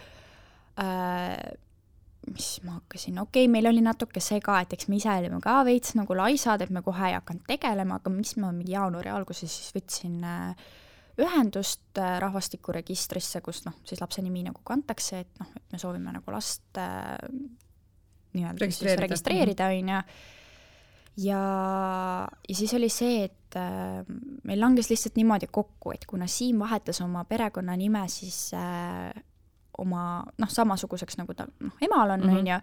äh, 0.78 1.38
mis 2.32 2.48
ma 2.66 2.80
hakkasin, 2.80 3.20
okei 3.22 3.46
okay,, 3.46 3.52
meil 3.52 3.70
oli 3.70 3.84
natuke 3.86 4.22
sega, 4.24 4.60
et 4.64 4.74
eks 4.74 4.88
me 4.90 4.98
ise 5.00 5.12
olime 5.12 5.42
ka 5.44 5.60
veits 5.68 5.94
nagu 5.98 6.18
laisad, 6.18 6.64
et 6.66 6.74
me 6.74 6.82
kohe 6.86 7.12
ei 7.12 7.18
hakanud 7.18 7.46
tegelema, 7.50 8.00
aga 8.00 8.14
mis 8.14 8.36
ma 8.42 8.52
mingi 8.56 8.74
jaanuari 8.74 9.12
alguses 9.14 9.52
siis 9.52 9.76
võtsin 9.76 10.24
äh, 10.26 10.72
ühendust 11.22 12.00
äh, 12.02 12.18
rahvastikuregistrisse, 12.24 13.42
kus 13.46 13.64
noh, 13.68 13.78
siis 13.88 14.02
lapse 14.04 14.24
nimi 14.26 14.44
nagu 14.48 14.64
kantakse, 14.68 15.22
et 15.24 15.44
noh, 15.44 15.52
et 15.56 15.76
me 15.76 15.80
soovime 15.82 16.16
nagu 16.16 16.34
last 16.34 16.82
äh, 16.82 17.14
nii-öelda 18.36 18.72
siis 18.72 18.98
registreerida, 19.00 19.70
on 19.72 19.94
ju. 19.94 20.02
ja, 21.30 21.38
ja 22.50 22.56
siis 22.58 22.74
oli 22.76 22.90
see, 22.92 23.30
et 23.30 23.60
äh, 23.60 24.02
meil 24.44 24.60
langes 24.60 24.92
lihtsalt 24.92 25.16
niimoodi 25.20 25.48
kokku, 25.52 25.94
et 25.96 26.04
kuna 26.10 26.28
Siim 26.28 26.60
vahetas 26.66 27.00
oma 27.06 27.24
perekonnanime, 27.30 28.04
siis 28.12 28.50
äh, 28.58 29.14
oma 29.78 30.24
noh, 30.38 30.52
samasuguseks, 30.52 31.18
nagu 31.18 31.34
ta 31.34 31.48
noh, 31.48 31.76
emal 31.82 32.16
on, 32.18 32.26
mhm. 32.28 32.38
on 32.38 32.48
ju, 32.48 32.60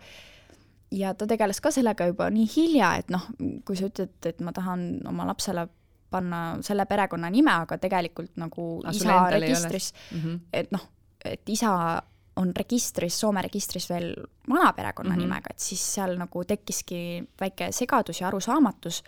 ja 1.03 1.15
ta 1.15 1.27
tegeles 1.27 1.61
ka 1.61 1.73
sellega 1.75 2.07
juba 2.11 2.31
nii 2.33 2.49
hilja, 2.57 2.95
et 3.03 3.13
noh, 3.13 3.25
kui 3.67 3.79
sa 3.79 3.89
ütled, 3.91 4.15
et 4.29 4.41
ma 4.45 4.55
tahan 4.57 5.03
oma 5.09 5.27
lapsele 5.31 5.67
panna 6.13 6.41
selle 6.65 6.87
perekonnanime, 6.89 7.53
aga 7.65 7.79
tegelikult 7.81 8.37
nagu 8.41 8.67
aga 8.85 8.97
isa 8.97 9.19
registris 9.33 9.93
mm, 10.11 10.19
-hmm. 10.19 10.41
et 10.53 10.73
noh, 10.75 10.89
et 11.25 11.49
isa 11.49 12.03
on 12.37 12.53
registris, 12.57 13.21
Soome 13.21 13.43
registris 13.45 13.89
veel 13.91 14.15
vana 14.49 14.73
perekonnanimega 14.73 15.41
mm, 15.41 15.43
-hmm. 15.49 15.55
et 15.57 15.59
siis 15.59 15.95
seal 15.95 16.17
nagu 16.19 16.45
tekkiski 16.45 17.25
väike 17.41 17.73
segadus 17.73 18.21
ja 18.21 18.29
arusaamatus 18.29 19.03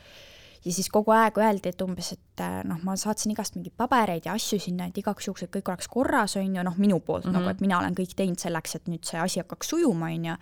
ja 0.65 0.73
siis 0.73 0.89
kogu 0.93 1.13
aeg 1.15 1.39
öeldi, 1.41 1.73
et 1.75 1.83
umbes, 1.85 2.13
et 2.17 2.43
äh, 2.43 2.61
noh, 2.69 2.79
ma 2.87 2.97
saatsin 3.01 3.35
igast 3.35 3.59
mingeid 3.59 3.75
pabereid 3.79 4.29
ja 4.29 4.37
asju 4.39 4.61
sinna, 4.63 4.89
et 4.89 5.01
igaks 5.01 5.29
juhuks, 5.29 5.45
et 5.45 5.53
kõik 5.53 5.69
oleks 5.73 5.91
korras, 5.93 6.37
on 6.41 6.57
ju, 6.57 6.65
noh, 6.65 6.79
minu 6.81 7.01
poolt 7.01 7.27
mm 7.27 7.31
-hmm. 7.31 7.41
nagu, 7.41 7.53
et 7.53 7.61
mina 7.65 7.79
olen 7.81 7.97
kõik 7.99 8.15
teinud 8.17 8.41
selleks, 8.41 8.77
et 8.77 8.89
nüüd 8.89 9.05
see 9.05 9.21
asi 9.21 9.43
hakkaks 9.43 9.75
sujuma, 9.75 10.07
on 10.07 10.25
ju. 10.31 10.37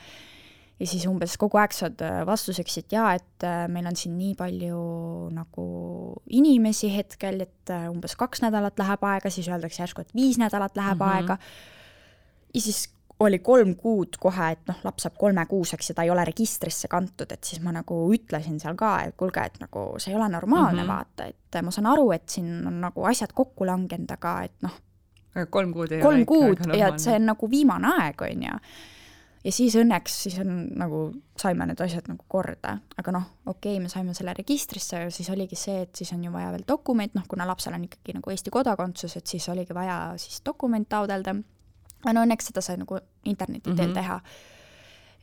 ja 0.80 0.86
siis 0.86 1.06
umbes 1.06 1.36
kogu 1.38 1.58
aeg 1.58 1.72
saad 1.72 2.00
äh, 2.02 2.22
vastuseks, 2.26 2.78
et 2.78 2.92
jaa, 2.92 3.14
et 3.14 3.44
äh, 3.44 3.68
meil 3.68 3.86
on 3.86 3.96
siin 3.96 4.16
nii 4.18 4.34
palju 4.34 4.78
nagu 5.32 5.66
inimesi 6.30 6.96
hetkel, 6.96 7.40
et 7.40 7.70
umbes 7.90 8.16
kaks 8.16 8.42
nädalat 8.42 8.78
läheb 8.78 9.04
aega, 9.04 9.30
siis 9.30 9.48
öeldakse 9.48 9.82
järsku, 9.82 10.00
et 10.00 10.14
viis 10.14 10.38
nädalat 10.38 10.76
läheb 10.76 10.98
mm 10.98 11.06
-hmm. 11.06 11.16
aega. 11.16 11.38
ja 12.54 12.60
siis 12.60 12.88
oli 13.22 13.38
kolm 13.44 13.74
kuud 13.78 14.16
kohe, 14.20 14.52
et 14.54 14.62
noh, 14.70 14.78
laps 14.86 15.06
saab 15.06 15.16
kolmekuuseks 15.20 15.90
ja 15.90 15.96
ta 15.96 16.06
ei 16.06 16.12
ole 16.12 16.24
registrisse 16.28 16.88
kantud, 16.92 17.32
et 17.32 17.44
siis 17.44 17.62
ma 17.64 17.74
nagu 17.74 17.98
ütlesin 18.14 18.60
seal 18.62 18.78
ka, 18.78 18.94
et 19.08 19.16
kuulge, 19.18 19.44
et 19.46 19.58
nagu 19.62 19.86
see 20.02 20.12
ei 20.12 20.18
ole 20.18 20.28
normaalne 20.32 20.82
mm, 20.82 20.88
-hmm. 20.88 20.92
vaata, 20.92 21.26
et 21.30 21.60
ma 21.64 21.74
saan 21.74 21.90
aru, 21.92 22.10
et 22.12 22.28
siin 22.28 22.66
on 22.66 22.80
nagu 22.80 23.04
asjad 23.10 23.34
kokku 23.34 23.66
langenud, 23.66 24.10
aga 24.16 24.38
et 24.48 24.56
noh. 24.66 24.80
kolm 25.50 25.72
kuud 25.72 25.92
ei 25.92 26.02
kolm 26.02 26.22
ole 26.22 26.26
kuud 26.26 26.58
ikka 26.58 26.76
ja 26.76 26.88
et 26.92 27.00
see 27.00 27.14
on 27.16 27.30
nagu 27.32 27.50
viimane 27.50 27.94
aeg, 27.98 28.26
on 28.28 28.42
ju. 28.48 28.58
ja 29.44 29.52
siis 29.52 29.76
õnneks 29.76 30.18
siis 30.26 30.38
on 30.38 30.52
nagu, 30.78 31.04
saime 31.36 31.66
need 31.66 31.80
asjad 31.80 32.08
nagu 32.08 32.24
korda, 32.28 32.76
aga 32.98 33.12
noh, 33.12 33.30
okei 33.46 33.76
okay,, 33.76 33.82
me 33.82 33.88
saime 33.88 34.14
selle 34.14 34.34
registrisse, 34.34 35.06
siis 35.10 35.30
oligi 35.30 35.56
see, 35.56 35.82
et 35.82 35.94
siis 35.96 36.12
on 36.12 36.24
ju 36.24 36.32
vaja 36.32 36.50
veel 36.50 36.68
dokument, 36.68 37.14
noh, 37.14 37.24
kuna 37.28 37.46
lapsel 37.46 37.74
on 37.74 37.88
ikkagi 37.88 38.18
nagu 38.18 38.30
Eesti 38.30 38.50
kodakondsus, 38.50 39.16
et 39.16 39.26
siis 39.26 39.48
oligi 39.48 39.74
vaja 39.74 40.12
siis 40.16 40.42
dokument 40.44 40.92
aga 40.92 41.42
no 42.10 42.24
õnneks 42.26 42.50
seda 42.50 42.64
sai 42.64 42.80
nagu 42.80 42.98
interneti 43.24 43.70
teel 43.70 43.88
mm 43.88 43.94
-hmm. 43.94 43.94
teha. 43.94 44.20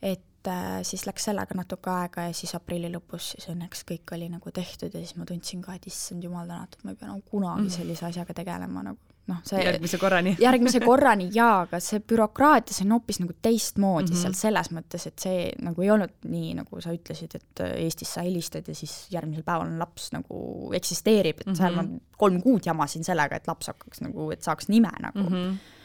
et 0.02 0.48
äh, 0.48 0.80
siis 0.82 1.06
läks 1.06 1.24
sellega 1.24 1.54
natuke 1.54 1.90
aega 1.90 2.22
ja 2.22 2.32
siis 2.32 2.54
aprilli 2.54 2.88
lõpus 2.92 3.34
siis 3.34 3.48
õnneks 3.48 3.84
kõik 3.90 4.14
oli 4.16 4.28
nagu 4.28 4.50
tehtud 4.50 4.94
ja 4.94 5.00
siis 5.00 5.16
ma 5.16 5.24
tundsin 5.24 5.62
ka, 5.62 5.74
et 5.74 5.86
issand 5.86 6.24
jumal 6.24 6.46
tänatud, 6.46 6.84
ma 6.84 6.90
ei 6.90 6.96
pea 6.96 7.08
nagu 7.08 7.22
kunagi 7.30 7.60
mm 7.60 7.66
-hmm. 7.66 7.76
sellise 7.76 8.06
asjaga 8.06 8.34
tegelema 8.34 8.82
nagu 8.82 8.98
noh, 9.30 9.40
see 9.46 9.62
järgmise 9.64 9.98
korrani 10.00 10.34
järgmise 10.46 10.80
korrani 10.84 11.28
jaa, 11.40 11.62
aga 11.66 11.80
see 11.84 12.02
bürokraatia, 12.12 12.76
see 12.76 12.86
on 12.86 12.96
hoopis 12.96 13.20
nagu 13.22 13.36
teistmoodi 13.42 14.10
mm 14.10 14.16
-hmm. 14.16 14.22
seal 14.22 14.36
selles 14.38 14.70
mõttes, 14.76 15.06
et 15.10 15.26
see 15.26 15.50
nagu 15.62 15.82
ei 15.82 15.90
olnud 15.94 16.14
nii, 16.28 16.54
nagu 16.60 16.80
sa 16.80 16.94
ütlesid, 16.96 17.36
et 17.36 17.64
Eestis 17.70 18.14
sa 18.14 18.24
helistad 18.26 18.68
ja 18.68 18.74
siis 18.74 18.94
järgmisel 19.12 19.46
päeval 19.46 19.68
on 19.68 19.78
laps 19.78 20.10
nagu 20.16 20.70
eksisteerib, 20.76 21.40
et 21.40 21.46
mm 21.46 21.52
-hmm. 21.52 21.56
seal 21.56 21.76
ma 21.76 21.84
kolm 22.16 22.40
kuud 22.42 22.66
jamasin 22.66 23.04
sellega, 23.04 23.36
et 23.36 23.48
laps 23.48 23.66
hakkaks 23.72 24.00
nagu, 24.00 24.30
et 24.30 24.42
saaks 24.42 24.68
nime 24.68 24.92
nagu 25.00 25.28
mm. 25.28 25.36
-hmm 25.36 25.76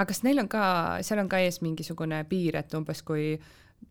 aga 0.00 0.08
kas 0.08 0.22
neil 0.24 0.40
on 0.40 0.48
ka, 0.48 0.62
seal 1.04 1.20
on 1.20 1.28
ka 1.28 1.38
ees 1.44 1.60
mingisugune 1.60 2.22
piir, 2.30 2.56
et 2.56 2.72
umbes 2.78 3.02
kui 3.04 3.34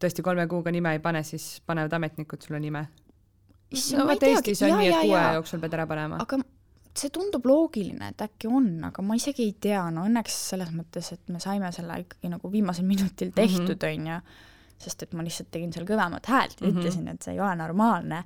tõesti 0.01 0.24
kolme 0.26 0.47
kuuga 0.49 0.72
nime 0.74 0.95
ei 0.97 1.01
pane, 1.03 1.22
siis 1.28 1.60
panevad 1.70 1.93
ametnikud 1.99 2.41
sulle 2.45 2.60
nime. 2.64 2.88
No 3.97 4.05
vot. 4.10 4.24
Eestis 4.26 4.64
on 4.66 4.72
Jaa, 4.74 4.78
nii, 4.80 4.88
et 4.89 4.93
jaa, 4.95 5.01
kuue 5.05 5.18
jaa. 5.20 5.34
jooksul 5.38 5.60
pead 5.62 5.76
ära 5.78 5.86
panema. 5.89 6.18
aga 6.24 6.39
see 6.99 7.12
tundub 7.14 7.45
loogiline, 7.45 8.07
et 8.12 8.22
äkki 8.26 8.49
on, 8.49 8.72
aga 8.89 9.03
ma 9.05 9.16
isegi 9.16 9.45
ei 9.45 9.53
tea, 9.62 9.84
no 9.93 10.07
õnneks 10.10 10.34
selles 10.49 10.72
mõttes, 10.76 11.12
et 11.14 11.30
me 11.30 11.39
saime 11.39 11.70
selle 11.72 11.99
ikkagi 12.01 12.32
nagu 12.34 12.49
viimasel 12.51 12.88
minutil 12.89 13.30
tehtud, 13.36 13.86
on 13.91 14.07
ju, 14.10 14.18
sest 14.82 15.03
et 15.05 15.14
ma 15.14 15.24
lihtsalt 15.24 15.51
tegin 15.53 15.72
seal 15.76 15.86
kõvemat 15.86 16.26
häält 16.34 16.57
ja 16.62 16.68
Mhm. 16.68 16.80
ütlesin, 16.80 17.07
et 17.14 17.22
see 17.24 17.34
ei 17.38 17.39
ole 17.39 17.55
normaalne. 17.62 18.24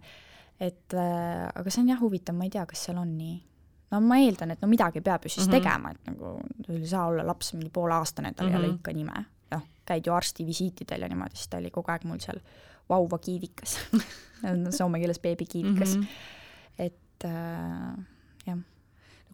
et 0.63 0.93
äh, 0.95 1.49
aga 1.59 1.69
see 1.69 1.81
on 1.81 1.89
jah 1.89 1.99
huvitav, 1.99 2.35
ma 2.37 2.45
ei 2.45 2.49
tea, 2.53 2.65
kas 2.65 2.85
seal 2.85 2.97
on 3.01 3.17
nii. 3.17 3.41
No 3.93 4.01
ma 4.01 4.17
eeldan, 4.23 4.51
et 4.55 4.61
no 4.63 4.67
midagi 4.71 5.01
peab 5.05 5.23
ju 5.25 5.29
siis 5.29 5.47
mm 5.47 5.53
-hmm. 5.53 5.63
tegema, 5.63 5.91
et 5.91 6.11
nagu 6.11 6.33
sul 6.65 6.75
ei 6.75 6.87
saa 6.87 7.05
olla 7.07 7.27
laps 7.27 7.53
mingi 7.53 7.69
pooleaastane, 7.69 8.33
tal 8.33 8.47
mm 8.47 8.53
-hmm. 8.53 8.55
ei 8.55 8.59
ole 8.59 8.67
Mhm. 8.67 8.75
ikka 8.75 8.93
nime. 8.93 9.25
noh, 9.51 9.61
käid 9.85 10.07
ju 10.07 10.13
arstivisiitidel 10.13 11.01
ja 11.01 11.07
niimoodi, 11.07 11.35
siis 11.35 11.47
ta 11.47 11.57
oli 11.57 11.71
kogu 11.71 11.91
aeg 11.91 12.03
mul 12.03 12.19
seal 12.19 12.39
vauva 12.89 13.17
kiivikas 13.17 13.77
soome 14.77 14.99
keeles 14.99 15.19
beebikiivikas 15.19 15.95
mm. 15.95 16.01
-hmm. 16.01 16.07
et 16.79 17.25
äh, 17.25 18.05
jah 18.45 18.57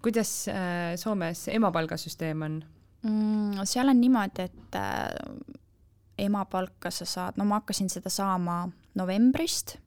kuidas 0.01 0.47
äh, 0.47 0.95
Soomes 0.95 1.47
emapalgasüsteem 1.47 2.41
on? 2.41 2.64
mm,. 3.03 3.51
seal 3.64 3.89
on 3.89 4.01
niimoodi, 4.01 4.41
et 4.41 4.76
äh, 4.76 5.55
emapalka 6.18 6.91
sa 6.91 7.05
saad, 7.05 7.38
no 7.38 7.45
ma 7.45 7.62
hakkasin 7.62 7.89
seda 7.89 8.10
saama 8.10 8.70
novembrist 8.95 9.78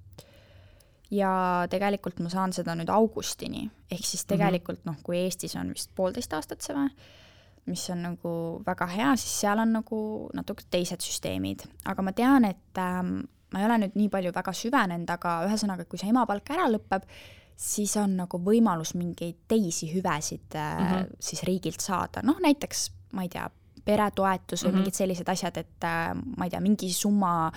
ja 1.13 1.33
tegelikult 1.71 2.23
ma 2.25 2.31
saan 2.33 2.55
seda 2.57 2.75
nüüd 2.79 2.91
augustini, 2.93 3.67
ehk 3.93 4.07
siis 4.09 4.25
tegelikult 4.29 4.87
noh, 4.89 4.97
kui 5.05 5.19
Eestis 5.25 5.57
on 5.61 5.75
vist 5.75 5.93
poolteist 5.97 6.33
aastat 6.33 6.65
see 6.65 6.77
või, 6.77 6.89
mis 7.71 7.85
on 7.95 8.01
nagu 8.03 8.33
väga 8.67 8.89
hea, 8.91 9.13
siis 9.21 9.37
seal 9.45 9.61
on 9.63 9.77
nagu 9.77 10.01
natuke 10.35 10.65
teised 10.73 11.05
süsteemid, 11.05 11.67
aga 11.87 12.03
ma 12.03 12.15
tean, 12.17 12.49
et 12.49 12.81
ähm, 12.81 13.21
ma 13.53 13.61
ei 13.61 13.69
ole 13.69 13.79
nüüd 13.85 13.99
nii 14.01 14.09
palju 14.11 14.33
väga 14.35 14.55
süvenenud, 14.57 15.13
aga 15.15 15.37
ühesõnaga, 15.47 15.87
kui 15.87 16.01
see 16.01 16.11
emapalk 16.11 16.51
ära 16.57 16.67
lõpeb, 16.73 17.05
siis 17.63 17.93
on 18.01 18.17
nagu 18.17 18.41
võimalus 18.43 18.95
mingeid 18.99 19.45
teisi 19.49 19.93
hüvesid 19.93 20.57
äh, 20.57 20.79
mm 20.81 20.89
-hmm. 20.89 21.17
siis 21.21 21.45
riigilt 21.47 21.81
saada, 21.85 22.25
noh 22.25 22.41
näiteks 22.41 22.91
ma 23.13 23.23
ei 23.23 23.29
tea, 23.29 23.51
peretoetus 23.85 24.63
või 24.65 24.69
mm 24.69 24.71
Mhm. 24.71 24.75
-hmm. 24.75 24.83
mingid 24.83 24.95
sellised 24.95 25.29
asjad, 25.29 25.57
et 25.57 25.85
äh, 25.85 26.15
ma 26.37 26.45
ei 26.45 26.51
tea, 26.51 26.61
mingi 26.61 26.93
summa 26.93 27.53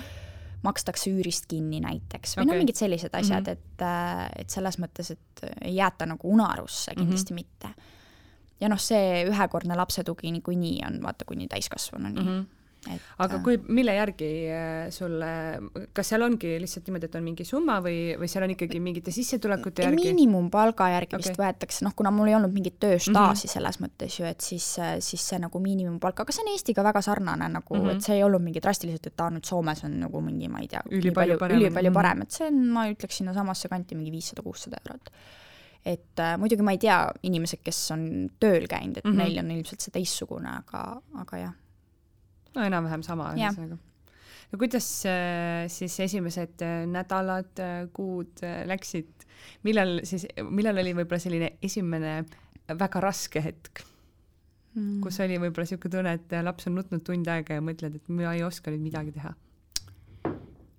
makstakse 0.65 1.11
üürist 1.13 1.47
kinni 1.51 1.79
näiteks 1.83 2.35
või 2.35 2.41
okay. 2.41 2.45
Okei. 2.45 2.53
no 2.53 2.61
mingid 2.63 2.79
sellised 2.81 3.13
asjad 3.13 3.47
Mhm. 3.47 3.51
mm, 3.51 3.55
-hmm. 3.55 3.75
et, 3.75 3.81
äh, 3.81 4.41
et 4.43 4.49
selles 4.49 4.79
mõttes, 4.81 5.11
et 5.15 5.45
ei 5.61 5.75
jäeta 5.75 6.05
nagu 6.09 6.33
unarusse, 6.33 6.95
kindlasti 6.95 7.33
mm 7.33 7.37
-hmm. 7.39 7.69
mitte. 7.69 7.91
ja 8.59 8.69
noh, 8.69 8.79
see 8.79 9.25
ühekordne 9.29 9.75
lapsetugi 9.75 10.31
niikuinii 10.31 10.79
on 10.87 11.01
vaata 11.03 11.25
kuni 11.25 11.47
täiskasvanuni 11.47 12.19
mm. 12.21 12.27
Mhm. 12.27 12.39
-hmm. 12.39 12.45
Et 12.93 13.01
aga 13.17 13.39
kui, 13.43 13.57
mille 13.67 13.93
järgi 13.95 14.29
äh, 14.53 14.89
sulle, 14.93 15.29
kas 15.93 16.07
seal 16.11 16.21
ongi 16.21 16.59
lihtsalt 16.61 16.85
niimoodi, 16.87 17.05
et 17.09 17.15
on 17.15 17.23
mingi 17.23 17.45
summa 17.47 17.79
või, 17.81 18.15
või 18.19 18.27
seal 18.29 18.43
on 18.43 18.53
ikkagi 18.53 18.79
mingite 18.79 19.11
sissetulekute 19.11 19.81
järgi? 19.87 19.95
miinimumpalga 20.13 20.89
järgi 20.93 21.17
vist 21.17 21.31
Okei. 21.33 21.41
võetakse, 21.45 21.83
noh 21.87 21.95
kuna 21.95 22.11
mul 22.11 22.27
ei 22.27 22.35
olnud 22.35 22.53
mingit 22.53 22.77
tööstaaži 22.79 23.47
selles 23.47 23.79
mõttes 23.81 24.19
ju, 24.19 24.25
et 24.25 24.41
siis, 24.41 24.67
siis 24.99 25.21
see 25.29 25.39
nagu 25.39 25.59
miinimumpalk, 25.59 26.19
aga 26.25 26.31
see 26.35 26.43
on 26.45 26.51
Eestiga 26.53 26.83
väga 26.83 27.01
sarnane 27.01 27.49
nagu 27.49 27.73
mm, 27.75 27.79
Mhm. 27.81 27.89
-hmm. 27.89 27.95
et 27.95 28.01
see 28.03 28.15
ei 28.15 28.23
olnud 28.23 28.41
mingi 28.41 28.61
drastiliselt, 28.61 29.07
et 29.07 29.19
aa 29.21 29.29
nüüd 29.29 29.45
Soomes 29.45 29.83
on 29.83 29.99
nagu 29.99 30.21
mingi, 30.21 30.47
ma 30.47 30.59
ei 30.59 30.67
tea, 30.67 30.81
Ülipalju 30.91 31.37
parem. 31.39 31.57
ülipalju 31.57 31.89
Mhm. 31.89 31.93
parem, 31.93 32.21
et 32.21 32.31
see 32.31 32.47
on, 32.47 32.67
ma 32.69 32.85
ütleks 32.89 33.17
sinnasamasse 33.17 33.67
kanti 33.69 33.95
mingi 33.95 34.11
viissada-kuussada 34.11 34.77
eurot. 34.85 35.09
et 35.85 36.17
äh, 36.19 36.37
muidugi 36.37 36.63
ma 36.63 36.71
ei 36.71 36.77
tea, 36.81 37.11
inimesed, 37.23 37.59
kes 37.63 37.91
on 37.91 38.29
tööl 38.41 38.65
käinud, 38.67 38.97
et 38.97 39.03
mm 39.05 39.11
Mhm. 39.11 39.19
-hmm. 39.19 39.23
neil 39.23 39.39
on 39.39 39.51
ilmselt 39.51 39.81
see 39.81 39.91
teistsugune, 39.91 40.49
aga, 40.57 41.01
aga 41.21 41.37
jah. 41.37 41.53
No 42.55 42.65
enam-vähem 42.65 43.03
sama 43.05 43.31
ühesõnaga. 43.35 43.77
no 44.51 44.61
kuidas 44.61 44.87
äh, 45.09 45.65
siis 45.71 45.97
esimesed 46.07 46.63
äh, 46.65 46.85
nädalad, 46.89 47.63
kuud 47.95 48.43
äh, 48.43 48.63
läksid, 48.69 49.27
millal 49.67 49.99
siis, 50.07 50.27
millal 50.49 50.79
oli 50.83 50.95
võib-olla 50.97 51.21
selline 51.21 51.55
esimene 51.65 52.21
väga 52.79 53.03
raske 53.03 53.43
hetk, 53.45 53.85
Mm. 54.75 54.99
kus 54.99 55.21
oli 55.23 55.37
võib-olla 55.39 55.63
niisugune 55.63 55.91
tunne, 55.93 56.11
et 56.17 56.33
äh, 56.35 56.41
laps 56.43 56.67
on 56.67 56.73
nutnud 56.75 57.03
tund 57.07 57.29
aega 57.31 57.55
ja 57.55 57.63
mõtled, 57.63 57.93
et 57.95 58.09
ma 58.11 58.33
ei 58.33 58.43
oska 58.43 58.73
nüüd 58.73 58.83
midagi 58.83 59.13
teha? 59.15 59.31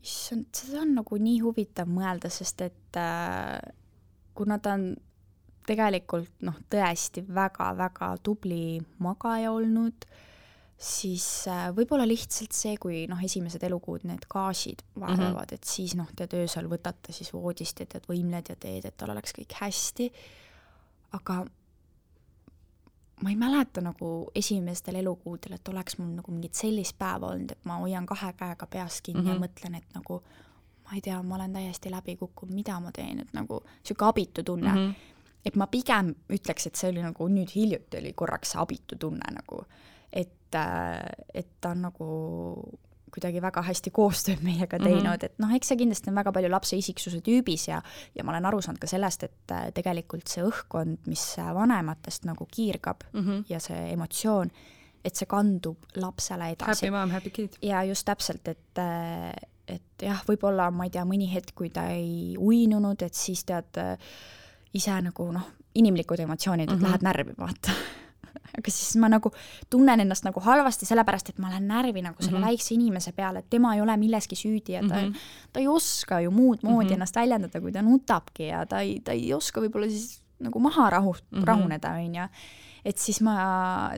issand, 0.07 0.51
seda 0.55 0.83
on 0.85 0.93
nagu 0.99 1.17
nii 1.19 1.39
huvitav 1.43 1.89
mõelda, 1.91 2.29
sest 2.31 2.61
et 2.63 2.99
äh, 3.01 3.57
kuna 4.37 4.61
ta 4.63 4.77
on 4.77 4.91
tegelikult 5.67 6.45
noh, 6.47 6.61
tõesti 6.71 7.25
väga-väga 7.25 8.13
tubli 8.23 8.77
magaja 9.03 9.51
olnud, 9.57 10.05
siis 10.77 11.49
äh, 11.49 11.69
võib-olla 11.77 12.05
lihtsalt 12.09 12.53
see, 12.53 12.77
kui 12.81 13.05
noh, 13.09 13.21
esimesed 13.25 13.63
elukuud 13.65 14.05
need 14.05 14.27
gaasid 14.29 14.83
vaevavad 14.95 15.33
mm, 15.33 15.37
-hmm. 15.37 15.55
et 15.55 15.65
siis 15.65 15.95
noh, 15.97 16.09
tead 16.17 16.35
öösel 16.37 16.69
võtate 16.69 17.13
siis 17.13 17.33
voodist 17.33 17.81
ja 17.81 17.87
tead 17.87 18.05
võimled 18.09 18.51
ja 18.53 18.57
teed, 18.57 18.85
et 18.85 18.97
tal 18.97 19.11
oleks 19.11 19.33
kõik 19.39 19.57
hästi, 19.61 20.11
aga 21.17 21.45
ma 23.23 23.31
ei 23.31 23.37
mäleta 23.37 23.81
nagu 23.81 24.31
esimestel 24.35 25.01
elukuudel, 25.01 25.57
et 25.57 25.69
oleks 25.69 25.99
mul 25.99 26.13
nagu 26.19 26.33
mingit 26.33 26.55
sellist 26.55 26.99
päeva 26.99 27.33
olnud, 27.33 27.51
et 27.57 27.65
ma 27.65 27.79
hoian 27.81 28.07
kahe 28.07 28.33
käega 28.37 28.67
peas 28.67 29.01
kinni 29.01 29.23
mm 29.23 29.27
-hmm. 29.27 29.35
Mhm. 29.35 29.43
ja 29.43 29.49
mõtlen, 29.49 29.77
et 29.77 29.95
nagu 29.95 30.23
ma 30.85 30.95
ei 30.95 31.01
tea, 31.01 31.23
ma 31.23 31.35
olen 31.35 31.53
täiesti 31.53 31.91
läbi 31.91 32.17
kukkunud, 32.17 32.55
mida 32.55 32.81
ma 32.81 32.93
teen, 32.93 33.21
et 33.21 33.33
nagu 33.33 33.63
niisugune 33.65 34.09
abitu 34.09 34.43
tunne 34.43 34.73
mm. 34.73 34.77
-hmm. 34.77 34.95
et 35.45 35.57
ma 35.57 35.67
pigem 35.67 36.15
ütleks, 36.29 36.67
et 36.67 36.77
see 36.77 36.91
oli 36.91 37.03
nagu 37.03 37.29
nüüd 37.29 37.55
hiljuti 37.55 37.99
oli 37.99 38.13
korraks 38.13 38.51
see 38.51 38.61
abitu 38.61 38.97
tunne 38.97 39.33
nagu, 39.33 39.65
et, 40.17 40.57
et 41.35 41.49
ta 41.61 41.71
on 41.75 41.83
nagu 41.91 42.07
kuidagi 43.17 43.41
väga 43.41 43.63
hästi 43.65 43.91
koostööd 43.97 44.43
meiega 44.45 44.79
teinud 44.83 45.03
mm, 45.03 45.11
-hmm. 45.13 45.25
et 45.25 45.39
noh, 45.41 45.53
eks 45.57 45.69
see 45.71 45.77
kindlasti 45.81 46.11
on 46.11 46.17
väga 46.19 46.33
palju 46.37 46.49
lapse 46.53 46.77
isiksuse 46.77 47.21
tüübis 47.25 47.69
ja 47.69 47.79
ja 48.15 48.25
ma 48.25 48.33
olen 48.35 48.47
aru 48.51 48.61
saanud 48.63 48.81
ka 48.83 48.87
sellest, 48.91 49.23
et 49.23 49.53
äh, 49.55 49.69
tegelikult 49.73 50.29
see 50.29 50.43
õhkkond, 50.45 51.07
mis 51.07 51.23
äh, 51.39 51.53
vanematest 51.55 52.25
nagu 52.29 52.47
kiirgab 52.51 53.05
mm 53.13 53.21
Mhm. 53.21 53.31
-hmm. 53.31 53.45
ja 53.49 53.61
see 53.61 53.93
emotsioon, 53.93 54.51
et 55.05 55.15
see 55.17 55.27
kandub 55.27 55.77
lapsele 55.97 56.51
edasi 56.53 56.87
Happy. 56.87 56.91
mom, 56.91 57.11
happy 57.11 57.31
kid. 57.31 57.57
ja 57.63 57.83
just 57.85 58.05
täpselt, 58.05 58.49
et, 58.49 58.79
et 59.69 60.03
jah, 60.03 60.23
võib-olla 60.29 60.71
ma 60.71 60.85
ei 60.85 60.91
tea, 60.91 61.05
mõni 61.05 61.33
hetk, 61.33 61.55
kui 61.55 61.71
ta 61.71 61.89
ei 61.89 62.37
uinunud, 62.39 63.03
et 63.03 63.15
siis 63.15 63.45
tead 63.45 63.79
ise 64.75 65.01
nagu 65.03 65.33
noh, 65.33 65.47
inimlikud 65.75 66.19
emotsioonid, 66.21 66.69
et 66.69 66.71
mm 66.71 66.77
Mhm. 66.77 66.85
-hmm. 66.85 66.89
lähed 66.89 67.03
närvi, 67.03 67.33
vaata. 67.39 67.71
Aga 68.59 68.71
siis 68.71 68.97
ma 69.01 69.09
nagu 69.13 69.31
tunnen 69.71 70.01
ennast 70.01 70.25
nagu 70.27 70.41
halvasti, 70.41 70.89
sellepärast 70.89 71.33
et 71.33 71.39
ma 71.43 71.51
lähen 71.53 71.69
närvi 71.69 72.03
nagu 72.03 72.17
selle 72.23 72.39
mm. 72.39 72.43
-hmm. 72.43 72.47
väikse 72.49 72.75
inimese 72.75 73.13
peale, 73.13 73.39
et 73.39 73.51
tema 73.51 73.75
ei 73.75 73.81
ole 73.81 73.97
milleski 73.97 74.37
süüdi 74.37 74.73
ja 74.73 74.81
ta 74.89 74.95
mm. 74.95 75.13
-hmm. 75.13 75.17
ta 75.53 75.61
ei 75.61 75.69
oska 75.69 76.21
ju 76.21 76.31
muud 76.31 76.59
moodi 76.63 76.85
mm. 76.85 76.91
-hmm. 76.91 76.95
ennast 76.95 77.17
väljendada, 77.17 77.61
kui 77.61 77.73
ta 77.73 77.83
nutabki 77.83 78.47
ja 78.47 78.67
ta 78.67 78.81
ei, 78.81 79.01
ta 79.01 79.13
ei 79.13 79.35
oska 79.35 79.61
võib-olla 79.61 79.89
siis 79.89 80.23
nagu 80.41 80.59
maha 80.59 80.91
rahu 80.91 81.13
mm. 81.13 81.39
-hmm. 81.39 81.45
rahuneda, 81.45 81.91
on 81.91 82.15
ju 82.15 82.29
et 82.87 82.99
siis 83.03 83.19
ma, 83.25 83.35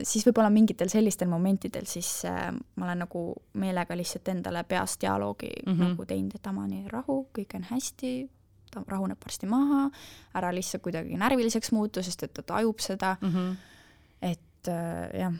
siis 0.03 0.25
võib-olla 0.25 0.49
mingitel 0.49 0.89
sellistel 0.89 1.29
momentidel 1.29 1.85
siis 1.85 2.25
äh, 2.25 2.49
ma 2.75 2.85
olen 2.85 3.03
nagu 3.05 3.21
meelega 3.53 3.97
lihtsalt 3.97 4.27
endale 4.33 4.63
peas 4.63 4.97
dialoogi 5.01 5.51
mm. 5.65 5.73
-hmm. 5.73 5.93
nagu 5.93 6.05
teinud, 6.05 6.35
et 6.35 6.47
Amani, 6.47 6.83
rahu, 6.89 7.27
kõik 7.37 7.55
on 7.55 7.67
hästi, 7.69 8.29
ta 8.71 8.83
rahuneb 8.87 9.21
varsti 9.25 9.49
maha, 9.49 9.89
ära 10.37 10.53
lihtsalt 10.55 10.83
kuidagi 10.85 11.17
närviliseks 11.17 11.71
muutu, 11.71 12.03
sest 12.03 12.23
et 12.23 12.33
ta 12.33 12.41
tajub 12.41 12.79
seda, 12.79 13.17
Mhm. 13.21 13.51
Et 14.69 15.13
äh, 15.15 15.21
jah, 15.23 15.33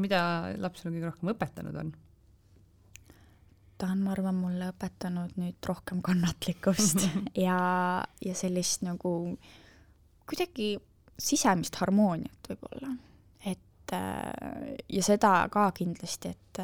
mida 0.00 0.20
laps 0.60 0.82
sulle 0.82 0.94
kõige 0.96 1.10
rohkem 1.10 1.34
õpetanud 1.34 1.82
on? 1.82 1.92
ta 3.80 3.88
on, 3.94 4.02
ma 4.04 4.12
arvan, 4.12 4.36
mulle 4.36 4.68
õpetanud 4.74 5.38
nüüd 5.40 5.68
rohkem 5.68 6.02
kannatlikkust 6.04 7.06
ja, 7.46 7.60
ja 8.20 8.34
sellist 8.36 8.84
nagu 8.84 9.14
kuidagi 10.28 10.74
sisemist 11.20 11.78
harmooniat 11.80 12.52
võib-olla. 12.52 12.92
et 13.48 13.96
äh, 13.96 14.76
ja 14.88 15.04
seda 15.04 15.32
ka 15.52 15.70
kindlasti, 15.76 16.34
et, 16.36 16.62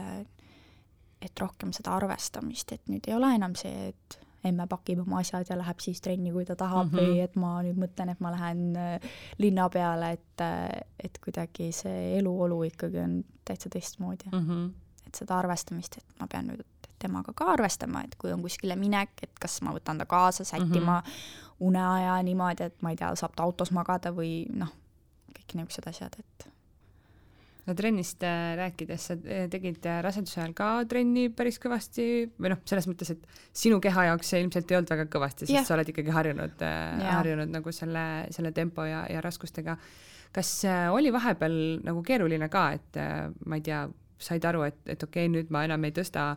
et 1.24 1.42
rohkem 1.42 1.72
seda 1.76 1.96
arvestamist, 1.96 2.76
et 2.76 2.92
nüüd 2.92 3.08
ei 3.08 3.16
ole 3.16 3.34
enam 3.38 3.56
see, 3.58 3.90
et 3.94 4.20
emme 4.44 4.66
pakib 4.66 5.00
oma 5.02 5.18
asjad 5.18 5.46
ja 5.50 5.58
läheb 5.58 5.80
siis 5.80 6.00
trenni, 6.00 6.32
kui 6.32 6.44
ta 6.44 6.56
tahab 6.56 6.92
mm. 6.92 6.98
-hmm. 6.98 7.12
või 7.12 7.20
et 7.24 7.36
ma 7.36 7.52
nüüd 7.62 7.80
mõtlen, 7.80 8.10
et 8.12 8.20
ma 8.20 8.32
lähen 8.32 8.76
äh, 8.76 9.00
linna 9.38 9.68
peale, 9.68 10.12
et, 10.12 10.44
et 11.02 11.18
kuidagi 11.24 11.72
see 11.72 12.18
eluolu 12.18 12.62
ikkagi 12.62 12.98
on 12.98 13.24
täitsa 13.44 13.68
teistmoodi 13.68 14.30
mm. 14.32 14.46
-hmm. 14.48 14.70
et 15.06 15.14
seda 15.14 15.38
arvestamist, 15.38 15.96
et 15.96 16.20
ma 16.20 16.26
pean 16.26 16.46
nüüd 16.46 16.64
temaga 16.98 17.32
ka 17.36 17.44
arvestama, 17.44 18.02
et 18.04 18.14
kui 18.14 18.32
on 18.32 18.42
kuskile 18.42 18.76
minek, 18.76 19.10
et 19.22 19.38
kas 19.40 19.60
ma 19.62 19.74
võtan 19.76 19.98
ta 19.98 20.06
kaasa 20.06 20.44
sättima 20.44 21.00
mm 21.00 21.06
-hmm. 21.06 21.56
uneaja 21.60 22.22
niimoodi, 22.22 22.62
et 22.62 22.82
ma 22.82 22.90
ei 22.90 22.96
tea, 22.96 23.14
saab 23.14 23.32
ta 23.36 23.42
autos 23.42 23.70
magada 23.70 24.10
või 24.10 24.46
noh, 24.52 24.72
kõik 25.38 25.54
niisugused 25.54 25.88
asjad, 25.88 26.16
et 26.18 26.55
no 27.66 27.74
trennist 27.74 28.22
äh, 28.22 28.54
rääkides, 28.58 29.06
sa 29.10 29.16
äh, 29.26 29.46
tegid 29.50 29.86
äh, 29.86 29.98
raseduse 30.04 30.40
ajal 30.40 30.54
ka 30.56 30.68
trenni 30.88 31.26
päris 31.34 31.58
kõvasti 31.62 32.06
või 32.38 32.52
noh, 32.52 32.60
selles 32.68 32.86
mõttes, 32.90 33.10
et 33.16 33.40
sinu 33.56 33.80
keha 33.82 34.08
jaoks 34.10 34.30
see 34.32 34.42
ilmselt 34.44 34.70
ei 34.70 34.78
olnud 34.78 34.92
väga 34.94 35.06
kõvasti, 35.12 35.46
sest 35.46 35.56
yeah. 35.56 35.66
sa 35.66 35.74
oled 35.76 35.90
ikkagi 35.92 36.14
harjunud 36.14 36.66
äh,, 36.66 37.06
harjunud 37.18 37.50
nagu 37.52 37.74
selle, 37.74 38.04
selle 38.34 38.52
tempo 38.56 38.86
ja, 38.86 39.04
ja 39.10 39.22
raskustega. 39.24 39.76
kas 40.36 40.52
äh, 40.68 40.86
oli 40.94 41.12
vahepeal 41.14 41.58
nagu 41.86 42.04
keeruline 42.06 42.48
ka, 42.52 42.68
et 42.78 43.00
äh, 43.02 43.26
ma 43.46 43.58
ei 43.58 43.66
tea, 43.66 43.86
said 44.18 44.44
aru, 44.48 44.62
et, 44.68 44.78
et 44.86 45.02
okei 45.02 45.26
okay,, 45.26 45.32
nüüd 45.32 45.50
ma 45.52 45.66
enam 45.66 45.84
ei 45.84 45.94
tõsta 45.96 46.34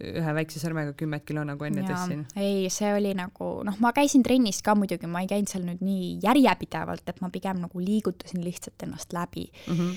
ühe 0.00 0.34
väikse 0.36 0.60
sõrmega 0.62 0.94
kümmet 0.98 1.24
kilo, 1.28 1.44
nagu 1.46 1.66
enne 1.66 1.84
tõstsin? 1.86 2.24
ei, 2.38 2.66
see 2.72 2.90
oli 2.94 3.12
nagu 3.18 3.50
noh, 3.66 3.76
ma 3.82 3.92
käisin 3.96 4.24
trennis 4.26 4.62
ka 4.64 4.74
muidugi, 4.78 5.10
ma 5.10 5.22
ei 5.24 5.30
käinud 5.30 5.50
seal 5.52 5.66
nüüd 5.66 5.82
nii 5.84 6.08
järjepidevalt, 6.24 7.04
et 7.08 7.22
ma 7.24 7.30
pigem 7.34 7.60
nagu 7.62 7.82
liigutasin 7.82 8.42
lihtsalt 8.44 8.86
ennast 8.86 9.14
läbi 9.16 9.46
mm. 9.50 9.76
-hmm. 9.76 9.94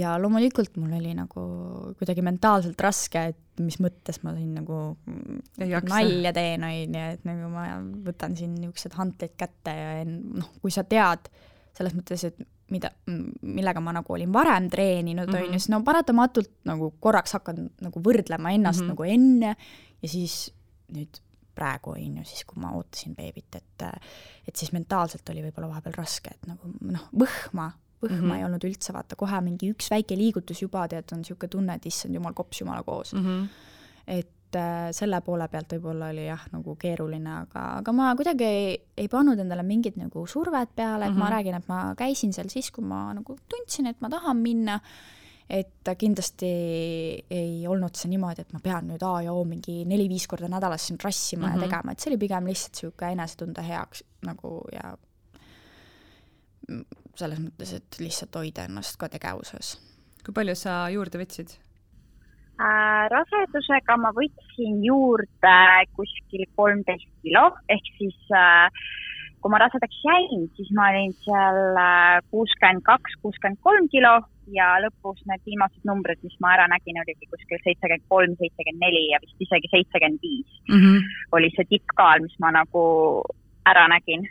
ja 0.00 0.16
loomulikult 0.20 0.76
mul 0.80 0.96
oli 0.98 1.14
nagu 1.16 1.46
kuidagi 1.98 2.24
mentaalselt 2.26 2.80
raske, 2.80 3.26
et 3.32 3.62
mis 3.62 3.78
mõttes 3.80 4.20
ma 4.24 4.34
siin 4.36 4.52
nagu 4.58 4.96
nalja 5.56 6.32
teen, 6.36 6.64
on 6.66 6.98
ju, 7.00 7.06
et 7.16 7.24
nagu 7.28 7.52
ma 7.52 7.68
võtan 8.10 8.36
siin 8.36 8.54
niisugused 8.58 8.98
hantlid 8.98 9.36
kätte 9.38 9.72
ja 9.72 10.04
noh, 10.04 10.50
kui 10.60 10.74
sa 10.74 10.84
tead 10.84 11.30
selles 11.76 11.96
mõttes, 11.96 12.24
et 12.24 12.38
mida, 12.70 12.90
millega 13.42 13.80
ma 13.80 13.94
nagu 13.94 14.14
olin 14.16 14.32
varem 14.34 14.66
treeninud, 14.70 15.30
on 15.30 15.44
ju, 15.44 15.52
siis 15.54 15.68
no 15.70 15.82
paratamatult 15.86 16.50
nagu 16.66 16.90
korraks 17.00 17.36
hakkan 17.38 17.68
nagu 17.84 18.02
võrdlema 18.02 18.52
ennast 18.56 18.82
mm 18.82 18.84
-hmm. 18.84 18.94
nagu 18.94 19.04
enne 19.04 19.56
ja 20.02 20.08
siis 20.08 20.50
nüüd 20.92 21.20
praegu, 21.56 21.94
on 21.96 22.20
ju, 22.20 22.24
siis 22.28 22.44
kui 22.44 22.60
ma 22.60 22.74
ootasin 22.76 23.14
beebit, 23.16 23.54
et 23.56 23.86
et 24.48 24.56
siis 24.56 24.72
mentaalselt 24.72 25.28
oli 25.32 25.42
võib-olla 25.46 25.70
vahepeal 25.72 25.96
raske, 25.96 26.30
et 26.30 26.46
nagu 26.46 26.70
noh, 26.80 27.08
võhma, 27.12 27.70
võhma 28.02 28.16
mm 28.16 28.30
-hmm. 28.30 28.36
ei 28.36 28.44
olnud 28.44 28.64
üldse, 28.68 28.92
vaata 28.92 29.16
kohe 29.16 29.40
mingi 29.40 29.70
üks 29.72 29.90
väike 29.90 30.16
liigutus 30.16 30.62
juba, 30.62 30.88
tead, 30.88 31.12
on 31.12 31.24
niisugune 31.24 31.50
tunne, 31.50 31.74
et 31.74 31.86
issand 31.86 32.14
jumal, 32.14 32.34
kops 32.34 32.60
jumala 32.60 32.82
koos 32.82 33.12
mm. 33.12 33.24
-hmm. 33.24 33.48
et 34.06 34.30
et 34.46 34.58
äh, 34.60 34.92
selle 34.94 35.18
poole 35.26 35.48
pealt 35.50 35.74
võib-olla 35.74 36.10
oli 36.12 36.26
jah, 36.28 36.46
nagu 36.52 36.76
keeruline, 36.78 37.32
aga, 37.42 37.64
aga 37.80 37.94
ma 37.96 38.12
kuidagi 38.18 38.46
ei, 38.46 38.78
ei 38.96 39.08
pannud 39.10 39.40
endale 39.42 39.64
mingit 39.66 39.98
nagu 39.98 40.26
survet 40.30 40.70
peale, 40.74 41.06
et 41.06 41.10
mm 41.10 41.16
-hmm. 41.16 41.18
ma 41.18 41.24
mhm. 41.24 41.34
räägin, 41.34 41.54
et 41.54 41.68
ma 41.68 41.94
käisin 41.98 42.32
seal 42.32 42.48
siis, 42.48 42.70
kui 42.70 42.84
ma 42.84 43.12
nagu 43.14 43.36
tundsin, 43.48 43.86
et 43.86 44.00
ma 44.00 44.08
tahan 44.08 44.36
minna, 44.36 44.80
et 45.50 45.88
kindlasti 45.98 46.46
ei 47.30 47.66
olnud 47.66 47.94
see 47.94 48.10
niimoodi, 48.10 48.40
et 48.40 48.52
ma 48.52 48.60
pean 48.62 48.88
nüüd 48.88 49.02
A 49.02 49.22
ja 49.22 49.32
O 49.32 49.44
mingi 49.44 49.84
neli-viis 49.84 50.26
korda 50.26 50.48
nädalas 50.48 50.86
siin 50.86 50.98
rassima 51.02 51.46
mm 51.46 51.52
-hmm. 51.52 51.54
ja 51.54 51.56
mhm. 51.56 51.64
tegema, 51.64 51.92
et 51.92 52.00
see 52.00 52.10
oli 52.10 52.18
pigem 52.18 52.46
lihtsalt 52.46 52.72
niisugune 52.72 53.12
enesetunde 53.12 53.68
heaks 53.68 54.04
nagu 54.22 54.62
ja 54.72 54.96
selles 57.14 57.38
mõttes, 57.38 57.74
et 57.74 57.98
lihtsalt 57.98 58.34
hoida 58.34 58.64
ennast 58.64 58.96
ka 58.96 59.08
tegevuses. 59.08 59.78
kui 60.24 60.34
palju 60.34 60.54
sa 60.54 60.88
juurde 60.90 61.18
võtsid? 61.18 61.65
Äh, 62.56 63.02
rasedusega 63.12 63.98
ma 64.00 64.14
võtsin 64.16 64.78
juurde 64.80 65.56
kuskil 65.98 66.46
kolmteist 66.56 67.10
kilo, 67.20 67.50
ehk 67.68 67.90
siis 67.98 68.16
äh, 68.32 68.70
kui 69.44 69.52
ma 69.52 69.60
rasedaks 69.60 69.98
jäin, 70.00 70.46
siis 70.56 70.70
ma 70.72 70.88
olin 70.88 71.12
seal 71.20 71.76
äh, 71.82 72.16
kuuskümmend 72.32 72.80
kaks, 72.86 73.18
kuuskümmend 73.20 73.60
kolm 73.66 73.90
kilo. 73.92 74.16
Ja 74.54 74.76
lõpus 74.78 75.18
need 75.26 75.42
viimased 75.42 75.82
numbrid, 75.84 76.20
mis 76.22 76.36
ma 76.40 76.52
ära 76.54 76.68
nägin, 76.70 77.00
oligi 77.02 77.26
kuskil 77.28 77.58
seitsekümmend 77.64 78.04
kolm, 78.08 78.36
seitsekümmend 78.38 78.84
neli 78.84 79.08
ja 79.10 79.18
vist 79.24 79.42
isegi 79.42 79.72
seitsekümmend 79.72 80.22
viis. 80.22 80.60
Mhm. 80.70 81.02
oli 81.36 81.50
see 81.56 81.66
tippkaal, 81.74 82.22
mis 82.24 82.36
ma 82.40 82.54
nagu 82.54 82.84
ära 83.66 83.86
nägin. 83.90 84.26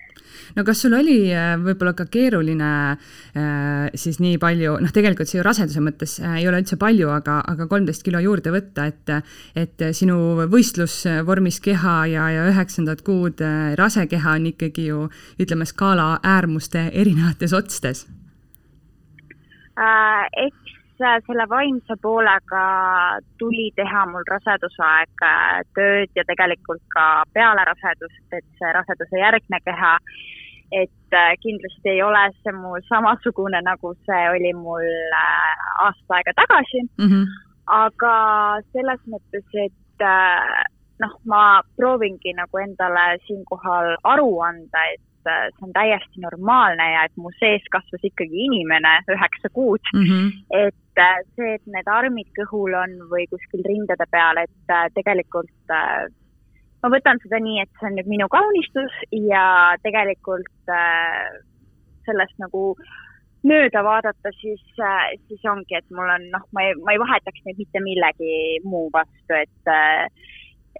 no 0.55 0.63
kas 0.67 0.81
sul 0.83 0.95
oli 0.97 1.17
äh, 1.33 1.53
võib-olla 1.61 1.93
ka 1.97 2.05
keeruline 2.11 2.69
äh, 2.95 3.91
siis 3.97 4.19
nii 4.23 4.37
palju, 4.41 4.77
noh, 4.83 4.93
tegelikult 4.95 5.29
see 5.29 5.39
ju 5.39 5.45
raseduse 5.45 5.83
mõttes 5.83 6.17
äh, 6.23 6.39
ei 6.41 6.47
ole 6.49 6.61
üldse 6.63 6.79
palju, 6.81 7.09
aga, 7.13 7.39
aga 7.51 7.67
kolmteist 7.71 8.05
kilo 8.05 8.21
juurde 8.23 8.53
võtta, 8.55 8.87
et 8.91 9.13
et 9.55 9.85
sinu 9.95 10.47
võistlusvormis 10.51 11.59
keha 11.63 11.95
ja, 12.11 12.27
ja 12.33 12.49
üheksandad 12.51 13.03
kuud 13.05 13.41
rase 13.79 14.07
keha 14.11 14.37
on 14.39 14.49
ikkagi 14.51 14.89
ju 14.89 15.07
ütleme, 15.41 15.67
skaala 15.69 16.19
äärmuste 16.23 16.89
erinevates 16.93 17.53
otstes 17.55 18.05
äh,. 19.79 20.23
eks 20.47 20.64
selle 20.97 21.45
vaimse 21.49 21.95
poolega 22.01 22.63
tuli 23.39 23.71
teha 23.75 24.05
mul 24.11 24.25
rasedusaeg 24.31 25.23
äh, 25.27 25.61
tööd 25.77 26.11
ja 26.15 26.23
tegelikult 26.27 26.83
ka 26.95 27.23
peale 27.33 27.65
rasedust, 27.67 28.25
et 28.31 28.45
see 28.59 28.73
raseduse 28.77 29.19
järgne 29.19 29.59
keha, 29.65 29.93
et 30.71 31.17
äh, 31.19 31.33
kindlasti 31.43 31.95
ei 31.95 32.03
ole 32.03 32.23
see 32.41 32.55
mul 32.55 32.83
samasugune, 32.89 33.61
nagu 33.65 33.93
see 34.07 34.23
oli 34.35 34.53
mul 34.53 34.87
aasta 35.83 36.19
aega 36.19 36.35
tagasi 36.41 36.85
mm. 36.85 37.09
-hmm. 37.09 37.25
aga 37.81 38.15
selles 38.71 39.01
mõttes, 39.07 39.47
et 39.65 40.07
noh, 40.99 41.19
ma 41.25 41.61
proovingi 41.77 42.33
nagu 42.35 42.57
endale 42.57 43.17
siinkohal 43.27 43.95
aru 44.03 44.29
anda, 44.41 44.87
et 44.93 45.01
see 45.25 45.65
on 45.67 45.73
täiesti 45.75 46.21
normaalne 46.23 46.87
ja 46.93 47.05
et 47.07 47.15
mu 47.21 47.31
sees 47.39 47.63
kasvas 47.73 48.03
ikkagi 48.09 48.45
inimene 48.47 48.97
üheksa 49.11 49.51
kuud 49.53 49.93
mm. 49.93 50.03
-hmm. 50.09 50.27
et 50.65 51.01
äh, 51.05 51.17
see, 51.35 51.55
et 51.55 51.65
need 51.77 51.89
armid 51.91 52.29
kõhul 52.39 52.75
on 52.83 52.93
või 53.11 53.25
kuskil 53.31 53.65
rindade 53.67 54.07
peal, 54.11 54.41
et 54.43 54.75
äh, 54.77 54.85
tegelikult 54.97 55.73
äh, 55.73 56.05
ma 56.83 56.91
võtan 56.93 57.21
seda 57.23 57.39
nii, 57.41 57.63
et 57.63 57.71
see 57.79 57.89
on 57.89 57.97
nüüd 57.99 58.11
minu 58.11 58.29
kaunistus 58.29 58.93
ja 59.11 59.45
tegelikult 59.81 60.71
sellest 62.05 62.37
nagu 62.37 62.75
mööda 63.45 63.81
vaadata, 63.85 64.29
siis, 64.37 64.61
siis 65.27 65.41
ongi, 65.49 65.77
et 65.77 65.85
mul 65.89 66.09
on 66.09 66.29
noh, 66.33 66.45
ma 66.53 66.65
ei, 66.65 66.75
ma 66.85 66.93
ei 66.93 67.01
vahetaks 67.01 67.41
neid 67.45 67.57
mitte 67.61 67.81
millegi 67.81 68.61
muu 68.63 68.89
vastu, 68.93 69.33
et 69.33 69.73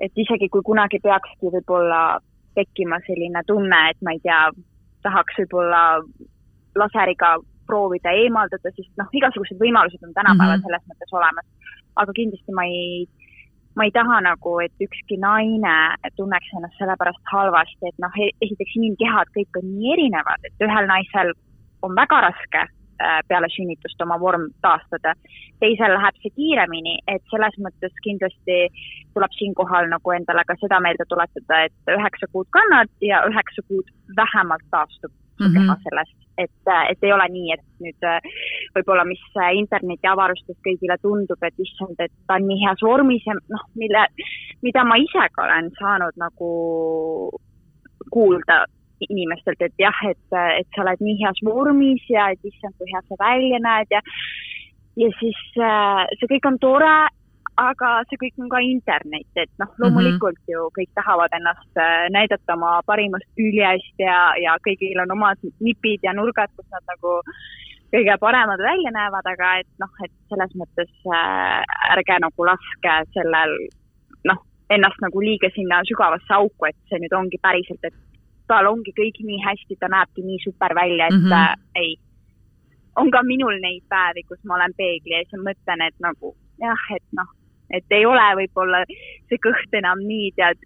et 0.01 0.11
isegi 0.19 0.49
kui 0.51 0.61
kunagi 0.65 0.99
peakski 0.99 1.51
võib-olla 1.53 2.19
tekkima 2.55 2.99
selline 3.07 3.43
tunne, 3.47 3.81
et 3.91 3.99
ma 4.05 4.15
ei 4.15 4.21
tea, 4.23 4.39
tahaks 5.05 5.37
võib-olla 5.41 5.81
laseriga 6.75 7.35
proovida 7.67 8.13
eemaldada, 8.13 8.71
sest 8.75 8.91
noh, 8.99 9.09
igasugused 9.19 9.59
võimalused 9.61 10.01
on 10.05 10.13
tänapäeval 10.13 10.57
mm 10.57 10.61
-hmm. 10.61 10.65
selles 10.65 10.89
mõttes 10.89 11.13
olemas. 11.19 11.47
aga 11.95 12.11
kindlasti 12.11 12.51
ma 12.51 12.63
ei, 12.67 13.07
ma 13.75 13.85
ei 13.85 13.91
taha 13.91 14.17
nagu, 14.21 14.59
et 14.59 14.85
ükski 14.85 15.17
naine 15.17 15.75
tunneks 16.19 16.49
ennast 16.57 16.77
sellepärast 16.77 17.23
halvasti, 17.31 17.87
et 17.87 17.99
noh, 18.03 18.17
e-, 18.19 18.35
esiteks 18.45 18.75
inimkehad 18.75 19.31
kõik 19.37 19.59
on 19.61 19.69
nii 19.77 19.93
erinevad, 19.93 20.41
et 20.43 20.65
ühel 20.67 20.89
naisel 20.91 21.31
on 21.81 21.95
väga 21.95 22.19
raske 22.27 22.65
peale 23.27 23.49
sünnitust 23.55 24.01
oma 24.01 24.19
vorm 24.19 24.47
taastada. 24.61 25.13
teisel 25.59 25.93
läheb 25.93 26.15
see 26.21 26.31
kiiremini, 26.35 26.95
et 27.07 27.23
selles 27.31 27.55
mõttes 27.65 27.93
kindlasti 28.03 28.57
tuleb 29.15 29.33
siinkohal 29.39 29.87
nagu 29.89 30.11
endale 30.11 30.43
ka 30.47 30.55
seda 30.59 30.79
meelde 30.83 31.07
tuletada, 31.09 31.61
et 31.67 31.93
üheksa 31.97 32.27
kuud 32.31 32.47
kannad 32.57 32.91
ja 33.01 33.23
üheksa 33.29 33.63
kuud 33.67 33.91
vähemalt 34.17 34.65
taastub 34.71 35.11
mm 35.39 35.45
-hmm. 35.45 35.53
keha 35.53 35.75
sellest, 35.83 36.17
et, 36.37 36.61
äh, 36.67 36.85
et 36.91 37.03
ei 37.03 37.13
ole 37.13 37.27
nii, 37.29 37.53
et 37.53 37.65
nüüd 37.79 38.01
äh, 38.03 38.19
võib-olla, 38.75 39.05
mis 39.05 39.23
interneti 39.53 40.07
avarustes 40.07 40.57
kõigile 40.67 40.97
tundub, 41.01 41.43
et 41.43 41.59
issand, 41.59 41.95
et 41.99 42.13
ta 42.27 42.39
on 42.39 42.47
nii 42.47 42.61
heas 42.65 42.81
vormis 42.83 43.23
ja 43.25 43.33
noh, 43.33 43.65
mille, 43.75 44.05
mida 44.61 44.83
ma 44.83 44.95
ise 44.95 45.27
ka 45.33 45.43
olen 45.43 45.71
saanud 45.79 46.15
nagu 46.17 46.49
kuulda 48.11 48.65
inimestelt, 49.03 49.61
et 49.61 49.73
jah, 49.79 49.97
et, 50.09 50.37
et 50.59 50.67
sa 50.75 50.83
oled 50.85 51.01
nii 51.03 51.17
heas 51.23 51.41
vormis 51.45 52.03
ja 52.09 52.29
et 52.33 52.51
issand, 52.51 52.75
kui 52.77 52.91
hea 52.91 53.01
sa 53.07 53.19
välja 53.19 53.59
näed 53.63 53.91
ja 53.91 54.01
ja 54.95 55.11
siis 55.19 55.39
äh, 55.59 56.05
see 56.19 56.29
kõik 56.35 56.47
on 56.47 56.57
tore, 56.63 56.93
aga 57.59 57.89
see 58.09 58.19
kõik 58.19 58.39
on 58.43 58.49
ka 58.51 58.61
internet, 58.63 59.27
et 59.39 59.51
noh, 59.61 59.71
loomulikult 59.79 60.39
mm 60.39 60.43
-hmm. 60.47 60.53
ju 60.53 60.69
kõik 60.77 60.91
tahavad 60.95 61.35
ennast 61.37 61.79
äh, 61.79 62.07
näidata 62.11 62.53
oma 62.53 62.81
parimast 62.85 63.29
küljest 63.39 63.95
ja, 63.99 64.33
ja 64.41 64.57
kõigil 64.67 65.01
on 65.03 65.11
omad 65.11 65.39
nipid 65.59 66.03
ja 66.03 66.13
nurgad, 66.13 66.51
kus 66.55 66.67
nad 66.71 66.83
nagu 66.87 67.21
kõige 67.95 68.17
paremad 68.19 68.59
välja 68.59 68.91
näevad, 68.91 69.25
aga 69.33 69.59
et 69.59 69.71
noh, 69.79 69.91
et 70.03 70.11
selles 70.29 70.51
mõttes 70.59 70.91
äh, 71.07 71.63
ärge 71.95 72.19
nagu 72.19 72.45
laske 72.51 72.93
sellel 73.15 73.55
noh, 74.29 74.39
ennast 74.69 74.99
nagu 75.01 75.21
liiga 75.21 75.49
sinna 75.55 75.81
sügavasse 75.87 76.33
auku, 76.33 76.65
et 76.65 76.77
see 76.89 76.99
nüüd 76.99 77.13
ongi 77.13 77.39
päriselt, 77.41 77.83
et 77.83 77.93
tal 78.47 78.67
ongi 78.71 78.93
kõik 78.99 79.21
nii 79.23 79.39
hästi, 79.45 79.77
ta 79.79 79.89
näebki 79.91 80.25
nii 80.25 80.39
super 80.43 80.75
välja, 80.75 81.07
et 81.07 81.17
mm 81.17 81.31
-hmm. 81.31 81.63
ei. 81.75 81.95
on 82.95 83.11
ka 83.11 83.23
minul 83.23 83.57
neid 83.61 83.83
päevi, 83.89 84.23
kus 84.23 84.39
ma 84.43 84.55
olen 84.55 84.73
peegli 84.77 85.13
ees 85.17 85.27
ja 85.31 85.39
mõtlen, 85.39 85.81
et 85.87 85.97
nagu 85.99 86.35
jah, 86.61 86.83
et 86.95 87.07
noh, 87.11 87.29
et 87.69 87.85
ei 87.91 88.05
ole 88.05 88.27
võib-olla 88.39 88.85
see 89.29 89.39
kõht 89.47 89.73
enam 89.73 89.99
nii 89.99 90.31
tead 90.35 90.57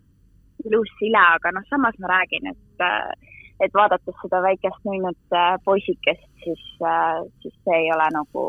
ilus 0.65 0.91
sile, 0.99 1.21
aga 1.35 1.51
noh, 1.51 1.65
samas 1.69 1.95
ma 1.99 2.07
räägin, 2.07 2.51
et 2.53 2.85
äh, 2.85 3.11
et 3.59 3.73
vaadates 3.73 4.15
seda 4.21 4.39
väikest 4.41 4.85
nunnud 4.87 5.35
äh, 5.35 5.55
poisikest, 5.65 6.29
siis 6.43 6.63
äh,, 6.81 7.23
siis 7.41 7.55
see 7.63 7.79
ei 7.83 7.91
ole 7.95 8.07
nagu 8.15 8.43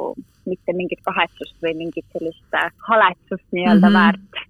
mitte 0.46 0.72
mingit 0.72 1.02
kahetsust 1.06 1.56
või 1.64 1.74
mingit 1.82 2.06
sellist 2.12 2.54
haletsust 2.88 3.46
nii-öelda 3.52 3.88
mm 3.88 3.94
-hmm. 3.94 3.98
väärt 3.98 4.46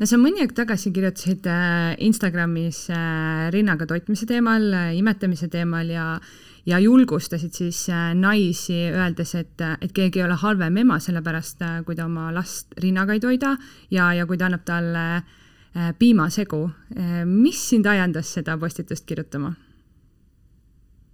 no 0.00 0.06
sa 0.08 0.18
mõni 0.20 0.42
aeg 0.44 0.54
tagasi 0.56 0.92
kirjutasid 0.94 1.46
äh, 1.50 1.96
Instagramis 2.06 2.84
äh, 2.94 3.48
rinnaga 3.54 3.88
toitmise 3.90 4.28
teemal, 4.30 4.68
äh, 4.74 4.94
imetamise 4.98 5.50
teemal 5.52 5.90
ja 5.90 6.12
ja 6.68 6.76
julgustasid 6.78 7.56
siis 7.56 7.78
naisi, 8.14 8.76
öeldes, 8.92 9.30
et, 9.34 9.62
et 9.80 9.94
keegi 9.96 10.20
ei 10.20 10.26
ole 10.26 10.36
halvem 10.42 10.76
ema, 10.82 10.98
sellepärast 11.00 11.64
kui 11.86 11.96
ta 11.96 12.04
oma 12.04 12.28
last 12.36 12.76
rinnaga 12.84 13.16
ei 13.16 13.22
toida 13.22 13.54
ja, 13.90 14.10
ja 14.12 14.26
kui 14.28 14.36
ta 14.38 14.50
annab 14.50 14.66
talle 14.68 15.06
piimasegu. 15.98 16.60
mis 17.24 17.64
sind 17.70 17.88
ajendas 17.88 18.34
seda 18.36 18.58
postitust 18.60 19.08
kirjutama? 19.08 19.54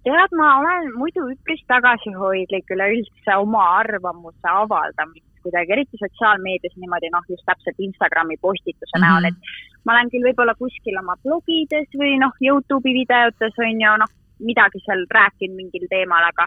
tead, 0.07 0.35
ma 0.39 0.51
olen 0.61 0.93
muidu 0.99 1.25
üpris 1.33 1.63
tagasihoidlik 1.71 2.71
üleüldse 2.75 3.39
oma 3.43 3.63
arvamuse 3.81 4.51
avaldamist 4.51 5.36
kuidagi, 5.47 5.75
eriti 5.77 6.01
sotsiaalmeedias 6.03 6.77
niimoodi 6.77 7.11
noh, 7.15 7.25
just 7.33 7.47
täpselt 7.49 7.83
Instagrami 7.89 8.37
postituse 8.43 8.93
mm 8.93 9.03
-hmm. 9.03 9.07
näol, 9.07 9.25
et 9.31 9.85
ma 9.85 9.97
olen 9.97 10.13
küll 10.13 10.29
võib-olla 10.29 10.55
kuskil 10.63 10.99
oma 11.03 11.17
blogides 11.25 11.91
või 12.03 12.17
noh, 12.23 12.35
Youtube'i 12.47 12.95
videotes 13.01 13.61
on 13.67 13.85
ju 13.85 13.93
noh, 14.03 14.13
midagi 14.49 14.83
seal 14.85 15.05
rääkinud 15.19 15.57
mingil 15.61 15.87
teemal, 15.93 16.25
aga, 16.33 16.47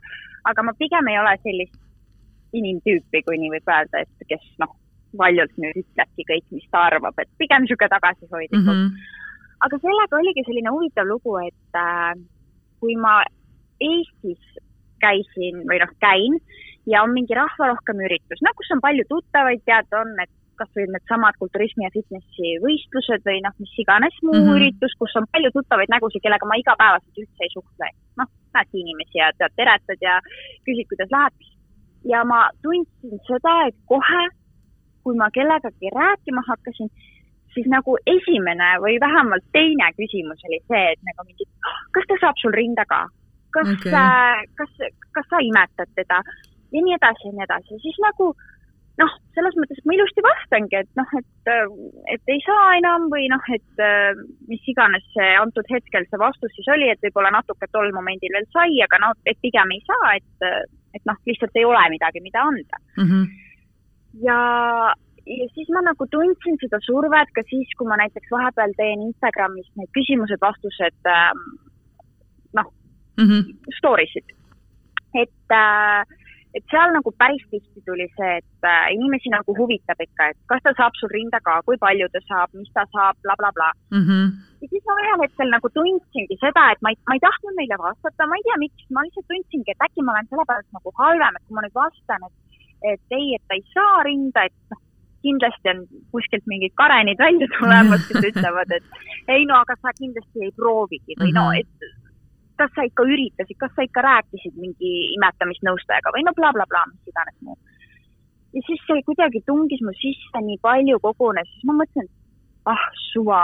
aga 0.51 0.65
ma 0.67 0.73
pigem 0.81 1.07
ei 1.07 1.19
ole 1.21 1.37
sellist 1.43 1.79
inimtüüpi, 2.53 3.23
kui 3.25 3.37
nii 3.37 3.51
võib 3.55 3.71
öelda, 3.75 4.03
et 4.03 4.29
kes 4.29 4.45
noh, 4.61 4.75
valjult 5.17 5.55
nüüd 5.61 5.79
ütlebki 5.81 6.25
kõik, 6.31 6.45
mis 6.53 6.67
ta 6.73 6.85
arvab, 6.89 7.17
et 7.21 7.29
pigem 7.41 7.65
niisugune 7.65 7.89
tagasihoidlik 7.95 8.61
mm. 8.61 8.67
-hmm. 8.67 8.89
aga 9.65 9.79
sellega 9.81 10.17
oligi 10.21 10.45
selline 10.45 10.73
huvitav 10.75 11.07
lugu, 11.09 11.37
et 11.47 11.81
äh, 11.81 12.13
kui 12.79 12.95
ma 12.95 13.21
Eestis 13.79 14.59
käisin 14.99 15.63
või 15.69 15.79
noh, 15.79 15.91
käin 16.03 16.39
ja 16.91 17.03
on 17.05 17.13
mingi 17.13 17.37
rahvarohkem 17.37 18.03
üritus, 18.07 18.41
no 18.45 18.53
kus 18.57 18.71
on 18.75 18.81
palju 18.83 19.05
tuttavaid, 19.09 19.61
tead, 19.67 19.89
on, 20.01 20.13
et 20.23 20.31
kasvõi 20.59 20.87
needsamad 20.91 21.37
kulturismi 21.39 21.85
ja 21.85 21.91
fitnessi 21.93 22.55
võistlused 22.63 23.23
või 23.27 23.39
noh, 23.45 23.53
mis 23.63 23.75
iganes 23.83 24.15
muu 24.23 24.35
mm 24.35 24.41
-hmm. 24.41 24.57
üritus, 24.57 24.95
kus 25.01 25.15
on 25.19 25.27
palju 25.33 25.51
tuttavaid 25.55 25.91
nägusid, 25.93 26.23
kellega 26.23 26.49
ma 26.49 26.57
igapäevaselt 26.59 27.21
üldse 27.23 27.45
ei 27.45 27.53
suhtle. 27.53 27.91
noh, 28.19 28.29
näedki 28.55 28.81
inimesi 28.83 29.21
ja 29.21 29.29
tead, 29.37 29.55
teretad 29.59 30.03
ja 30.07 30.17
küsid, 30.65 30.87
kuidas 30.91 31.13
läheb. 31.15 31.47
ja 32.11 32.23
ma 32.31 32.39
tundsin 32.63 33.19
seda, 33.29 33.55
et 33.67 33.77
kohe, 33.91 34.23
kui 35.03 35.15
ma 35.21 35.29
kellegagi 35.37 35.93
rääkima 35.99 36.43
hakkasin, 36.51 36.89
siis 37.53 37.67
nagu 37.75 37.97
esimene 38.15 38.69
või 38.83 38.99
vähemalt 39.05 39.45
teine 39.57 39.87
küsimus 39.99 40.43
oli 40.47 40.59
see, 40.67 40.85
et 40.93 41.01
nagu 41.07 41.25
mingi, 41.27 41.45
kas 41.95 42.05
ta 42.09 42.15
saab 42.21 42.37
sul 42.41 42.53
rinda 42.61 42.85
ka? 42.93 43.01
kas 43.55 43.67
okay., 43.73 44.47
kas, 44.59 44.71
kas 45.15 45.25
sa 45.29 45.37
imetad 45.49 45.89
teda? 45.95 46.21
Ja 46.71 46.85
nii 46.85 46.95
edasi 46.95 47.27
ja 47.27 47.35
nii 47.35 47.45
edasi, 47.47 47.81
siis 47.83 47.99
nagu 48.03 48.33
noh, 48.99 49.11
selles 49.35 49.55
mõttes, 49.59 49.79
ma 49.87 49.95
ilusti 49.95 50.23
vastangi, 50.23 50.79
et 50.81 50.89
noh, 50.99 51.11
et, 51.19 51.51
et 52.15 52.31
ei 52.33 52.41
saa 52.43 52.75
enam 52.79 53.07
või 53.11 53.29
noh, 53.31 53.43
et 53.55 53.83
mis 54.49 54.71
iganes 54.71 55.05
see 55.13 55.29
antud 55.39 55.67
hetkel 55.71 56.07
see 56.09 56.21
vastus 56.21 56.53
siis 56.55 56.67
oli, 56.73 56.89
et 56.91 57.03
võib-olla 57.05 57.31
natuke 57.37 57.69
tol 57.71 57.91
momendil 57.95 58.35
veel 58.35 58.47
sai, 58.55 58.79
aga 58.85 59.01
noh, 59.05 59.15
et 59.29 59.39
pigem 59.45 59.71
ei 59.75 59.83
saa, 59.87 60.15
et, 60.19 60.49
et 60.97 61.05
noh, 61.09 61.19
lihtsalt 61.29 61.55
ei 61.59 61.67
ole 61.67 61.85
midagi, 61.95 62.23
mida 62.25 62.43
anda 62.51 62.81
mm. 62.97 63.05
-hmm. 63.05 63.23
ja, 64.27 64.39
ja 65.37 65.49
siis 65.55 65.71
ma 65.75 65.85
nagu 65.85 66.09
tundsin 66.11 66.59
seda 66.63 66.81
survet 66.83 67.31
ka 67.35 67.45
siis, 67.49 67.71
kui 67.77 67.87
ma 67.87 67.99
näiteks 68.03 68.31
vahepeal 68.35 68.75
teen 68.77 69.07
Instagramis 69.09 69.69
need 69.79 69.91
küsimused-vastused 69.97 71.13
ähm, 71.15 71.45
noh 72.59 72.73
mm 73.17 73.27
-hmm., 73.27 73.75
story 73.79 74.07
sid, 74.11 74.35
et 75.13 75.55
äh, 75.55 76.03
et 76.57 76.65
seal 76.73 76.93
nagu 76.95 77.11
päris 77.21 77.43
tihti 77.51 77.81
tuli 77.85 78.07
see, 78.15 78.31
et 78.41 78.67
äh, 78.69 78.89
inimesi 78.95 79.29
nagu 79.33 79.53
huvitab 79.57 80.01
ikka, 80.05 80.31
et 80.31 80.39
kas 80.51 80.63
ta 80.65 80.73
saab 80.79 80.97
sul 80.97 81.11
rinda 81.13 81.39
ka, 81.45 81.59
kui 81.67 81.77
palju 81.83 82.09
ta 82.13 82.21
saab, 82.25 82.55
mis 82.57 82.71
ta 82.73 82.85
saab 82.95 83.19
bla,, 83.21 83.35
blablabla 83.37 83.69
mm. 83.93 84.03
-hmm. 84.07 84.25
ja 84.61 84.71
siis 84.73 84.83
ma 84.89 84.97
ühel 85.03 85.23
hetkel 85.25 85.53
nagu 85.55 85.71
tundsingi 85.77 86.39
seda, 86.41 86.65
et 86.73 86.81
ma 86.81 86.93
ei, 86.93 86.99
ma 87.09 87.17
ei 87.17 87.25
tahtnud 87.27 87.55
neile 87.59 87.77
vastata, 87.85 88.27
ma 88.27 88.39
ei 88.39 88.45
tea, 88.47 88.59
miks, 88.65 88.89
ma 88.97 89.05
lihtsalt 89.05 89.29
tundsingi, 89.31 89.71
et 89.75 89.87
äkki 89.87 90.05
ma 90.05 90.15
olen 90.15 90.29
sellepärast 90.33 90.77
nagu 90.77 90.95
halvem, 91.01 91.37
et 91.37 91.45
kui 91.45 91.57
ma 91.57 91.65
nüüd 91.65 91.77
vastan, 91.83 92.27
et, 92.27 92.35
et 92.93 93.17
ei, 93.19 93.27
et 93.37 93.43
ta 93.47 93.59
ei 93.59 93.65
saa 93.75 94.03
rinda, 94.09 94.49
et 94.49 94.57
noh, 94.73 94.81
kindlasti 95.25 95.69
on 95.73 95.79
kuskilt 96.15 96.45
mingid 96.47 96.73
karenid 96.81 97.19
välja 97.19 97.47
tulemas, 97.57 98.05
kes 98.07 98.29
ütlevad, 98.31 98.71
et 98.77 99.33
ei 99.35 99.45
no 99.45 99.61
aga 99.61 99.75
sa 99.81 99.93
kindlasti 100.01 100.47
ei 100.47 100.53
proovigi 100.55 101.17
või 101.19 101.33
no, 101.35 101.49
mhm. 101.51 101.59
et 101.61 102.08
kas 102.59 102.71
sa 102.75 102.85
ikka 102.87 103.05
üritasid, 103.07 103.57
kas 103.61 103.73
sa 103.75 103.85
ikka 103.87 104.03
rääkisid 104.05 104.55
mingi 104.59 104.93
imetamisnõustajaga 105.15 106.13
või 106.15 106.25
no 106.27 106.35
blablabla 106.37 106.67
bla, 106.69 106.83
bla, 106.85 106.93
mis 106.93 107.13
iganes 107.13 107.37
muu. 107.45 107.57
ja 108.55 108.63
siis 108.67 108.83
see 108.87 109.05
kuidagi 109.07 109.43
tungis 109.47 109.81
mu 109.85 109.95
sisse 110.01 110.43
nii 110.45 110.59
palju 110.65 110.99
kogunes, 111.05 111.49
siis 111.53 111.67
ma 111.69 111.79
mõtlesin, 111.81 112.09
et 112.09 112.71
ah 112.73 112.85
suva, 113.09 113.41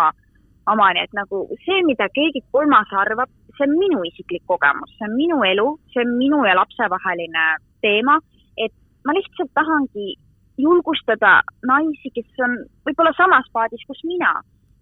omani, 0.73 1.03
et 1.05 1.13
nagu 1.13 1.45
see, 1.65 1.81
mida 1.89 2.07
keegi 2.17 2.41
kolmas 2.51 2.91
arvab, 3.03 3.31
see 3.57 3.67
on 3.67 3.77
minu 3.79 4.03
isiklik 4.09 4.43
kogemus, 4.51 4.91
see 4.97 5.07
on 5.07 5.15
minu 5.19 5.41
elu, 5.51 5.67
see 5.93 6.03
on 6.03 6.15
minu 6.19 6.41
ja 6.47 6.55
lapse 6.57 6.89
vaheline 6.95 7.45
teema, 7.85 8.17
et 8.57 8.73
ma 9.05 9.15
lihtsalt 9.17 9.53
tahangi 9.57 10.15
julgustada 10.61 11.37
naisi, 11.67 12.11
kes 12.15 12.43
on 12.47 12.57
võib-olla 12.87 13.13
samas 13.17 13.47
paadis, 13.53 13.83
kus 13.87 14.01
mina. 14.07 14.33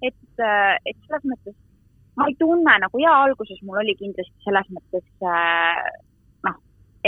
et, 0.03 0.15
et 0.83 0.97
selles 1.07 1.23
mõttes 1.23 1.55
ma 2.17 2.29
ei 2.29 2.35
tunne 2.39 2.79
nagu 2.85 3.01
ja 3.01 3.13
alguses 3.25 3.61
mul 3.65 3.81
oli 3.81 3.95
kindlasti 3.99 4.45
selles 4.45 4.67
mõttes 4.75 5.05
äh, 5.25 5.79
noh, 6.47 6.57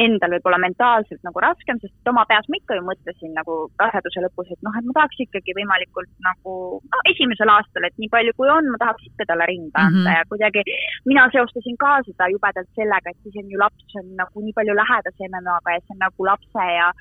endal 0.01 0.33
võib-olla 0.35 0.59
mentaalselt 0.63 1.21
nagu 1.27 1.43
raskem, 1.43 1.79
sest 1.81 2.09
oma 2.11 2.25
peas 2.29 2.47
ma 2.49 2.59
ikka 2.59 2.77
ju 2.77 2.85
mõtlesin 2.87 3.35
nagu 3.37 3.57
raseduse 3.81 4.23
lõpus, 4.25 4.49
et 4.55 4.65
noh, 4.65 4.75
et 4.79 4.87
ma 4.87 4.95
tahaks 4.97 5.21
ikkagi 5.27 5.55
võimalikult 5.59 6.11
nagu 6.25 6.55
no 6.81 7.03
esimesel 7.11 7.53
aastal, 7.53 7.87
et 7.87 7.97
nii 8.01 8.11
palju 8.15 8.35
kui 8.39 8.51
on, 8.51 8.71
ma 8.73 8.81
tahaks 8.81 9.11
ikka 9.11 9.29
talle 9.29 9.49
rinda 9.51 9.85
anda 9.85 9.91
mm 9.91 10.01
-hmm. 10.01 10.17
ja 10.17 10.29
kuidagi 10.31 10.65
mina 11.11 11.29
seostasin 11.35 11.77
ka 11.83 11.99
seda 12.09 12.31
jubedalt 12.33 12.71
sellega, 12.75 13.13
et 13.13 13.21
siis 13.23 13.37
on 13.43 13.51
ju 13.51 13.61
laps 13.61 13.99
on 14.01 14.11
nagu 14.21 14.45
nii 14.45 14.57
palju 14.57 14.73
lähedasem 14.81 15.39
emaga 15.41 15.77
ja 15.77 15.85
see 15.85 15.95
on 15.95 16.03
nagu 16.07 16.29
lapse 16.31 16.67
ja 16.79 16.91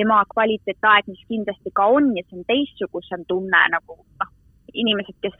ema 0.00 0.24
kvaliteetaeg, 0.34 1.06
mis 1.10 1.22
kindlasti 1.28 1.70
ka 1.74 1.86
on 1.98 2.16
ja 2.16 2.22
see 2.26 2.38
on 2.38 2.44
teistsugusem 2.52 3.24
tunne 3.26 3.62
nagu 3.74 3.96
noh, 3.98 4.30
inimesed, 4.72 5.16
kes 5.24 5.36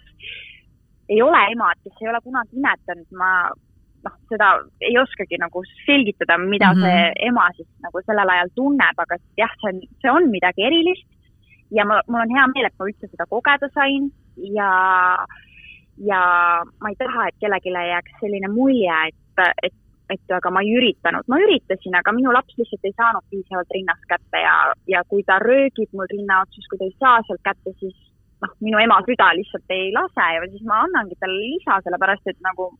ei 1.11 1.23
ole 1.23 1.41
emad, 1.53 1.79
kes 1.85 2.03
ei 2.03 2.09
ole 2.13 2.21
kunagi 2.25 2.57
imetanud, 2.61 3.09
ma 3.19 3.31
noh, 4.05 4.17
seda 4.33 4.51
ei 4.85 4.97
oskagi 5.01 5.39
nagu 5.41 5.63
selgitada, 5.85 6.39
mida 6.39 6.73
mm 6.73 6.81
-hmm. 6.81 6.85
see 6.85 7.29
ema 7.29 7.47
siis 7.57 7.69
nagu 7.85 8.03
sellel 8.07 8.35
ajal 8.35 8.51
tunneb, 8.55 8.97
aga 9.05 9.19
jah, 9.43 9.53
see 9.61 9.73
on, 9.73 9.81
see 10.03 10.11
on 10.11 10.31
midagi 10.37 10.67
erilist. 10.69 11.09
ja 11.71 11.85
ma, 11.85 12.01
mul 12.09 12.21
on 12.21 12.35
hea 12.37 12.47
meel, 12.55 12.67
et 12.67 12.79
ma 12.79 12.87
üldse 12.91 13.07
seda 13.11 13.27
kogeda 13.31 13.69
sain 13.75 14.11
ja, 14.59 14.71
ja 16.11 16.23
ma 16.81 16.89
ei 16.89 16.99
taha, 17.03 17.29
et 17.29 17.37
kellelegi 17.41 17.71
jääks 17.93 18.17
selline 18.21 18.49
mulje, 18.49 18.97
et, 19.09 19.45
et, 19.63 19.77
et 20.15 20.35
aga 20.39 20.51
ma 20.51 20.65
ei 20.65 20.73
üritanud, 20.79 21.29
ma 21.31 21.39
üritasin, 21.45 21.95
aga 22.01 22.13
minu 22.13 22.33
laps 22.33 22.59
lihtsalt 22.59 22.89
ei 22.89 22.97
saanud 22.97 23.25
piisavalt 23.31 23.71
rinnast 23.77 24.05
kätte 24.13 24.43
ja, 24.47 24.57
ja 24.95 25.05
kui 25.11 25.23
ta 25.23 25.39
röögib 25.39 25.91
mul 25.93 26.11
rinna 26.11 26.43
otsas, 26.43 26.67
kui 26.71 26.79
ta 26.79 26.85
ei 26.91 26.97
saa 26.99 27.23
sealt 27.27 27.45
kätte, 27.47 27.77
siis 27.79 27.97
noh, 28.43 28.53
minu 28.67 28.83
ema 28.83 29.01
süda 29.07 29.31
lihtsalt 29.39 29.77
ei 29.77 29.93
lase 29.97 30.27
ja 30.37 30.51
siis 30.51 30.67
ma 30.69 30.83
annangi 30.85 31.17
talle 31.21 31.39
lisa, 31.39 31.81
sellepärast 31.85 32.33
et 32.33 32.41
nagu 32.47 32.71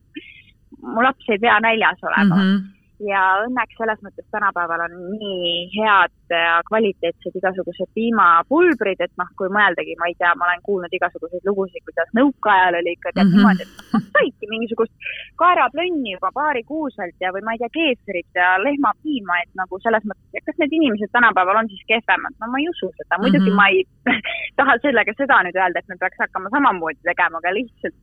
mu 0.81 1.03
laps 1.05 1.29
ei 1.29 1.41
pea 1.41 1.59
näljas 1.63 2.07
olema 2.09 2.35
mm. 2.35 2.45
-hmm 2.45 2.80
ja 3.05 3.21
õnneks 3.45 3.77
selles 3.79 3.99
mõttes 4.05 4.25
tänapäeval 4.33 4.83
on 4.85 4.95
nii 5.17 5.51
head 5.73 6.13
ja 6.31 6.59
kvaliteetsed 6.67 7.35
igasugused 7.39 7.89
piimapulbrid, 7.97 9.01
et 9.03 9.13
noh, 9.19 9.29
kui 9.39 9.49
mõeldagi, 9.53 9.95
ma 9.99 10.09
ei 10.11 10.15
tea, 10.19 10.31
ma 10.37 10.47
olen 10.47 10.61
kuulnud 10.67 10.93
igasuguseid 10.97 11.47
lugusid, 11.49 11.83
kuidas 11.87 12.11
nõukaajal 12.17 12.79
oli 12.81 12.95
ikka 12.95 13.13
tead 13.13 13.25
mm 13.25 13.31
-hmm. 13.31 13.37
niimoodi, 13.37 13.67
et 13.67 13.95
noh, 13.95 14.05
saidki 14.17 14.51
mingisugust 14.53 15.09
kaeraplönni 15.41 16.15
juba 16.15 16.31
paarikuuselt 16.37 17.17
ja, 17.23 17.33
või 17.35 17.43
ma 17.47 17.55
ei 17.55 17.63
tea, 17.63 17.71
keefrit 17.79 18.41
ja 18.41 18.53
lehmapiima, 18.67 19.41
et 19.43 19.51
nagu 19.61 19.81
selles 19.85 20.05
mõttes, 20.05 20.45
kas 20.45 20.61
need 20.61 20.77
inimesed 20.79 21.11
tänapäeval 21.17 21.63
on 21.63 21.71
siis 21.73 21.83
kehvemad, 21.91 22.37
no 22.39 22.51
ma 22.51 22.61
ei 22.61 22.69
usu 22.69 22.91
seda, 22.97 23.21
muidugi 23.23 23.49
mm 23.49 23.57
-hmm. 23.57 23.61
ma 23.61 23.67
ei 23.67 23.83
taha 24.59 24.77
sellega 24.85 25.13
seda 25.17 25.43
nüüd 25.43 25.57
öelda, 25.57 25.79
et 25.79 25.91
me 25.91 25.99
peaks 25.99 26.23
hakkama 26.25 26.53
samamoodi 26.55 27.01
tegema, 27.03 27.37
aga 27.37 27.57
lihtsalt 27.59 27.97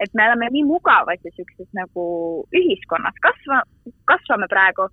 et 0.00 0.14
me 0.14 0.26
oleme 0.26 0.48
nii 0.54 0.64
mugavas 0.64 1.20
ja 1.24 1.32
siukses 1.36 1.68
nagu 1.76 2.04
ühiskonnas 2.56 3.16
kasva, 3.26 3.62
kasvame 4.10 4.48
praegu, 4.52 4.88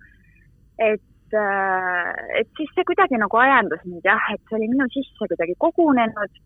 et, 0.90 1.36
äh, 1.42 2.12
et 2.40 2.48
siis 2.56 2.70
see 2.74 2.86
kuidagi 2.88 3.20
nagu 3.20 3.40
ajendas 3.40 3.84
mind 3.88 4.04
jah, 4.04 4.30
et 4.34 4.42
see 4.46 4.58
oli 4.60 4.70
minu 4.74 4.88
sisse 4.94 5.30
kuidagi 5.32 5.56
kogunenud. 5.64 6.40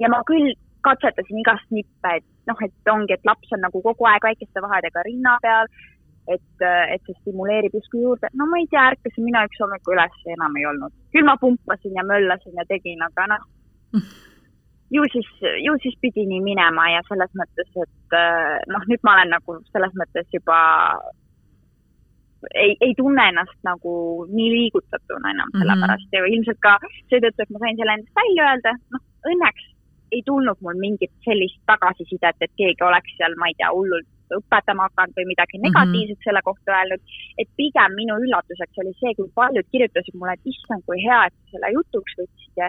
Ja 0.00 0.08
ma 0.08 0.22
küll 0.28 0.54
katsetasin 0.86 1.42
igast 1.42 1.68
nippe, 1.70 2.16
et 2.18 2.26
noh, 2.48 2.58
et 2.64 2.90
ongi, 2.90 3.14
et 3.14 3.28
laps 3.28 3.52
on 3.54 3.62
nagu 3.62 3.82
kogu 3.84 4.08
aeg 4.08 4.24
väikeste 4.24 4.64
vahedega 4.64 5.04
rinna 5.06 5.36
peal, 5.44 5.68
et, 6.32 6.64
et 6.64 7.02
see 7.06 7.18
stimuleerib 7.20 7.74
justkui 7.76 8.02
juurde, 8.06 8.30
no 8.38 8.48
ma 8.48 8.60
ei 8.62 8.68
tea, 8.72 8.88
ärkasin 8.94 9.26
mina 9.26 9.44
üks 9.48 9.60
hommiku 9.62 9.94
üles 9.94 10.18
ja 10.24 10.36
enam 10.36 10.56
ei 10.58 10.66
olnud. 10.70 10.94
küll 11.14 11.28
ma 11.28 11.36
pumpasin 11.38 11.98
ja 11.98 12.04
möllasin 12.08 12.58
ja 12.58 12.66
tegin, 12.72 13.02
aga 13.04 13.34
noh 13.34 13.48
ju 14.92 15.02
siis, 15.12 15.28
ju 15.66 15.74
siis 15.82 15.96
pidi 16.00 16.26
nii 16.28 16.42
minema 16.44 16.88
ja 16.92 17.02
selles 17.08 17.32
mõttes, 17.38 17.68
et 17.84 18.16
äh, 18.18 18.58
noh, 18.72 18.86
nüüd 18.90 19.02
ma 19.06 19.16
olen 19.16 19.34
nagu 19.36 19.58
selles 19.72 19.94
mõttes 19.98 20.28
juba 20.36 20.58
ei, 22.54 22.76
ei 22.80 22.94
tunne 22.98 23.28
ennast 23.30 23.58
nagu 23.66 23.92
nii 24.30 24.48
liigutatuna 24.56 25.30
enam 25.30 25.48
mm 25.48 25.52
-hmm. 25.52 25.62
sellepärast 25.62 26.16
ja 26.16 26.24
ilmselt 26.34 26.60
ka 26.66 26.78
seetõttu, 27.10 27.42
et 27.42 27.50
ma 27.50 27.62
sain 27.64 27.76
selle 27.76 27.94
endast 27.98 28.20
välja 28.22 28.48
öelda, 28.50 28.72
noh, 28.94 29.04
õnneks 29.32 29.68
ei 30.12 30.22
tulnud 30.26 30.58
mul 30.60 30.76
mingit 30.86 31.12
sellist 31.24 31.60
tagasisidet, 31.70 32.36
et 32.40 32.52
keegi 32.60 32.84
oleks 32.84 33.16
seal, 33.16 33.34
ma 33.40 33.48
ei 33.48 33.56
tea, 33.58 33.70
hullult 33.76 34.11
õpetama 34.38 34.88
hakanud 34.88 35.16
või 35.18 35.26
midagi 35.32 35.58
mhm. 35.58 35.66
negatiivset 35.68 36.16
mm 36.16 36.18
-hmm. 36.18 36.26
selle 36.26 36.42
kohta 36.48 36.76
öelnud. 36.78 37.02
et 37.40 37.48
pigem 37.60 37.96
minu 38.00 38.18
üllatuseks 38.24 38.82
oli 38.82 38.92
see, 39.00 39.14
kui 39.18 39.28
paljud 39.40 39.66
kirjutasid 39.72 40.14
mulle, 40.18 40.36
et 40.38 40.52
issand, 40.54 40.82
kui 40.86 40.98
hea, 41.06 41.20
et 41.26 41.34
sa 41.34 41.56
selle 41.56 41.72
jutuks 41.76 42.18
võtsid 42.20 42.54
ja 42.62 42.68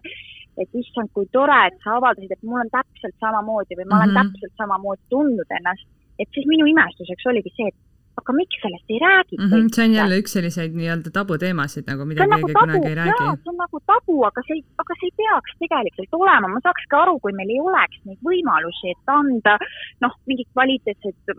et 0.61 0.69
issand, 0.81 1.09
kui 1.15 1.25
tore, 1.37 1.59
et 1.67 1.77
sa 1.83 1.97
avaldasid, 1.97 2.31
et 2.31 2.43
mul 2.43 2.61
on 2.63 2.71
täpselt 2.77 3.15
samamoodi 3.25 3.79
või 3.79 3.87
ma 3.89 3.97
olen 3.97 4.09
mm 4.09 4.17
-hmm. 4.17 4.31
täpselt 4.33 4.53
samamoodi 4.61 5.01
tundnud 5.09 5.49
ennast. 5.59 5.87
et 6.21 6.29
siis 6.33 6.45
minu 6.53 6.65
imestuseks 6.73 7.25
oligi 7.31 7.51
see, 7.57 7.67
et 7.71 7.79
aga 8.21 8.35
miks 8.37 8.59
sellest 8.61 8.91
ei 8.93 8.99
räägita 9.01 9.41
mm? 9.43 9.49
-hmm, 9.51 9.69
see 9.75 9.85
on 9.85 9.95
jälle 9.99 10.19
üks 10.21 10.35
selliseid 10.37 10.75
nii-öelda 10.79 11.13
tabuteemasid 11.17 11.87
nagu, 11.91 12.05
mida 12.09 12.27
keegi 12.27 12.35
nagu 12.35 12.53
kunagi 12.59 12.91
ei 12.91 12.99
räägi. 12.99 13.17
see 13.17 13.53
on 13.53 13.59
nagu 13.63 13.81
tabu, 13.91 14.17
aga 14.29 14.45
see, 14.47 14.59
aga 14.83 14.99
see 14.99 15.09
ei 15.09 15.17
peaks 15.21 15.57
tegelikult 15.63 16.19
olema, 16.19 16.51
ma 16.53 16.61
saaks 16.67 16.85
ka 16.93 17.01
aru, 17.05 17.17
kui 17.23 17.33
meil 17.39 17.55
ei 17.55 17.59
oleks 17.71 17.99
neid 18.05 18.21
võimalusi, 18.29 18.93
et 18.93 19.15
anda 19.17 19.57
noh, 20.05 20.13
mingeid 20.29 20.49
kvaliteetseid 20.53 21.35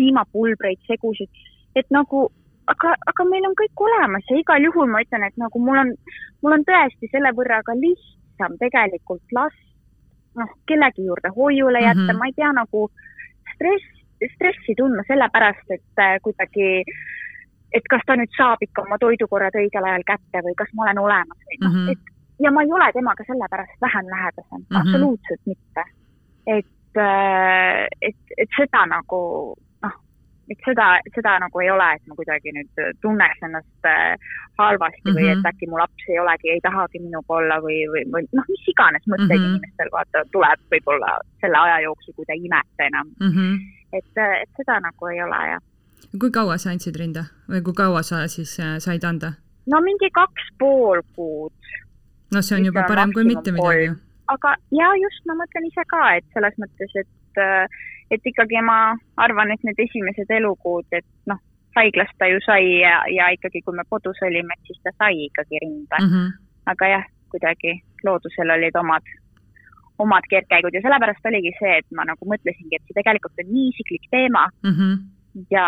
piimapulbreid, 0.00 0.80
segusid, 0.90 1.30
et 1.76 1.88
nagu 1.98 2.26
aga, 2.72 2.94
aga 3.12 3.26
meil 3.30 3.46
on 3.48 3.56
kõik 3.62 3.86
olemas 3.86 4.26
ja 4.30 4.38
igal 4.42 4.68
juhul 4.68 4.90
ma 4.90 5.02
ütlen, 5.04 5.26
et 5.26 5.36
nagu 5.40 5.62
mul 5.66 5.82
on, 5.84 5.94
mul 6.42 6.58
on 6.58 6.66
tõesti 6.68 7.10
selle 7.14 7.32
võrra 7.38 7.62
ka 7.66 7.76
lihtsam 7.78 8.58
tegelikult 8.62 9.36
last 9.36 9.66
noh, 10.38 10.50
kellegi 10.70 11.06
juurde 11.06 11.32
hoiule 11.36 11.82
jätta 11.82 12.00
mm, 12.00 12.10
-hmm. 12.10 12.18
ma 12.18 12.30
ei 12.30 12.36
pea 12.36 12.52
nagu 12.54 12.90
stress, 13.54 13.99
stressi 14.34 14.76
tundma 14.78 15.04
sellepärast, 15.08 15.66
et 15.76 16.02
äh, 16.04 16.16
kuidagi, 16.24 16.68
et 17.76 17.86
kas 17.92 18.04
ta 18.06 18.16
nüüd 18.18 18.32
saab 18.36 18.62
ikka 18.66 18.84
oma 18.86 18.98
toidukorrad 18.98 19.56
õigel 19.62 19.86
ajal 19.86 20.06
kätte 20.12 20.44
või 20.46 20.56
kas 20.58 20.72
ma 20.74 20.88
olen 20.88 21.02
olemas 21.06 21.40
või 21.46 21.60
noh 21.60 21.70
mm 21.70 21.78
-hmm., 21.78 21.92
et 21.92 22.44
ja 22.44 22.50
ma 22.50 22.62
ei 22.64 22.72
ole 22.72 22.92
temaga 22.92 23.24
sellepärast 23.26 23.80
vähem 23.86 24.06
lähedasem 24.14 24.60
mm, 24.60 24.66
-hmm. 24.68 24.80
absoluutselt 24.80 25.42
mitte. 25.46 25.82
et, 26.46 26.96
äh, 26.96 27.86
et, 28.00 28.20
et 28.36 28.48
seda 28.56 28.86
nagu 28.86 29.20
et 30.50 30.58
seda, 30.66 30.86
seda 31.14 31.36
nagu 31.44 31.62
ei 31.62 31.70
ole, 31.70 31.88
et 31.96 32.06
ma 32.10 32.16
kuidagi 32.18 32.52
nüüd 32.56 32.80
tunneks 33.04 33.42
ennast 33.46 33.88
äh, 33.88 34.14
halvasti 34.58 35.04
mm 35.04 35.10
-hmm. 35.10 35.18
või 35.18 35.26
et 35.32 35.38
mhm. 35.38 35.50
äkki 35.50 35.68
mu 35.70 35.78
laps 35.78 36.08
ei 36.08 36.18
olegi, 36.18 36.50
ei 36.54 36.62
tahagi 36.68 37.02
minuga 37.06 37.36
olla 37.40 37.56
või, 37.66 37.78
või, 37.92 38.02
või 38.14 38.22
noh, 38.38 38.46
mis 38.54 38.64
iganes 38.72 39.04
mõtteid 39.12 39.38
mm 39.38 39.44
-hmm. 39.44 39.58
inimestel 39.58 39.92
vaata 39.96 40.24
tuleb 40.34 40.60
võib-olla 40.74 41.10
selle 41.40 41.58
aja 41.64 41.76
jooksul, 41.86 42.14
kui 42.16 42.26
ta 42.26 42.36
ei 42.36 42.44
imeta 42.48 42.88
enam 42.90 43.06
mm. 43.20 43.30
-hmm. 43.34 43.52
Et, 43.92 44.10
äh, 44.16 44.42
et 44.42 44.50
seda 44.60 44.80
nagu 44.80 45.12
ei 45.12 45.22
ole, 45.22 45.40
jah. 45.52 45.62
kui 46.18 46.30
kaua 46.30 46.58
sa 46.58 46.70
andsid 46.74 46.96
rinda 46.96 47.24
või 47.48 47.62
kui 47.66 47.74
kaua 47.74 48.02
sa 48.06 48.26
siis 48.28 48.56
äh, 48.60 48.78
said 48.78 49.04
anda? 49.04 49.34
no 49.66 49.80
mingi 49.84 50.10
kaks 50.14 50.52
pool 50.58 51.02
kuud. 51.16 51.52
no 52.34 52.42
see 52.42 52.58
on 52.58 52.70
juba 52.70 52.86
parem 52.88 53.12
kui 53.12 53.24
mitte 53.24 53.52
midagi. 53.52 53.92
aga 54.34 54.56
ja 54.80 54.90
just, 55.04 55.24
ma 55.26 55.38
mõtlen 55.42 55.70
ise 55.70 55.86
ka, 55.86 56.02
et 56.16 56.26
selles 56.34 56.60
mõttes, 56.62 56.98
et 57.04 57.08
et 58.10 58.26
ikkagi 58.26 58.58
ma 58.66 58.96
arvan, 59.22 59.52
et 59.54 59.62
need 59.62 59.78
esimesed 59.78 60.30
elukuud, 60.34 60.86
et 60.98 61.06
noh, 61.30 61.38
haiglast 61.76 62.16
ta 62.18 62.26
ju 62.30 62.40
sai 62.44 62.80
ja, 62.80 62.96
ja 63.14 63.30
ikkagi, 63.36 63.62
kui 63.66 63.76
me 63.76 63.84
kodus 63.88 64.18
olime, 64.26 64.56
et 64.56 64.70
siis 64.70 64.80
ta 64.84 64.92
sai 64.98 65.26
ikkagi 65.28 65.60
rinda 65.62 66.00
mm. 66.00 66.10
-hmm. 66.10 66.32
aga 66.72 66.88
jah, 66.94 67.06
kuidagi 67.30 67.76
loodusel 68.04 68.50
olid 68.56 68.76
omad, 68.76 69.06
omad 70.04 70.26
keerdkäigud 70.32 70.74
ja 70.74 70.82
sellepärast 70.84 71.26
oligi 71.30 71.52
see, 71.58 71.76
et 71.82 71.88
ma 71.96 72.06
nagu 72.08 72.28
mõtlesingi, 72.32 72.78
et 72.78 72.84
see 72.88 72.98
tegelikult 72.98 73.42
on 73.42 73.52
nii 73.54 73.68
isiklik 73.74 74.08
teema 74.10 74.46
mm 74.64 74.74
-hmm. 74.74 74.98
ja 75.50 75.66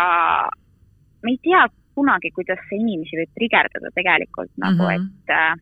me 1.23 1.35
ei 1.35 1.39
tea 1.47 1.67
kunagi, 1.97 2.31
kuidas 2.37 2.61
see 2.69 2.79
inimesi 2.81 3.19
võib 3.19 3.37
trigerdada 3.37 3.91
tegelikult 3.95 4.51
nagu 4.57 4.83
mm, 4.83 4.89
-hmm. 4.89 5.11
et 5.27 5.35
äh, 5.37 5.53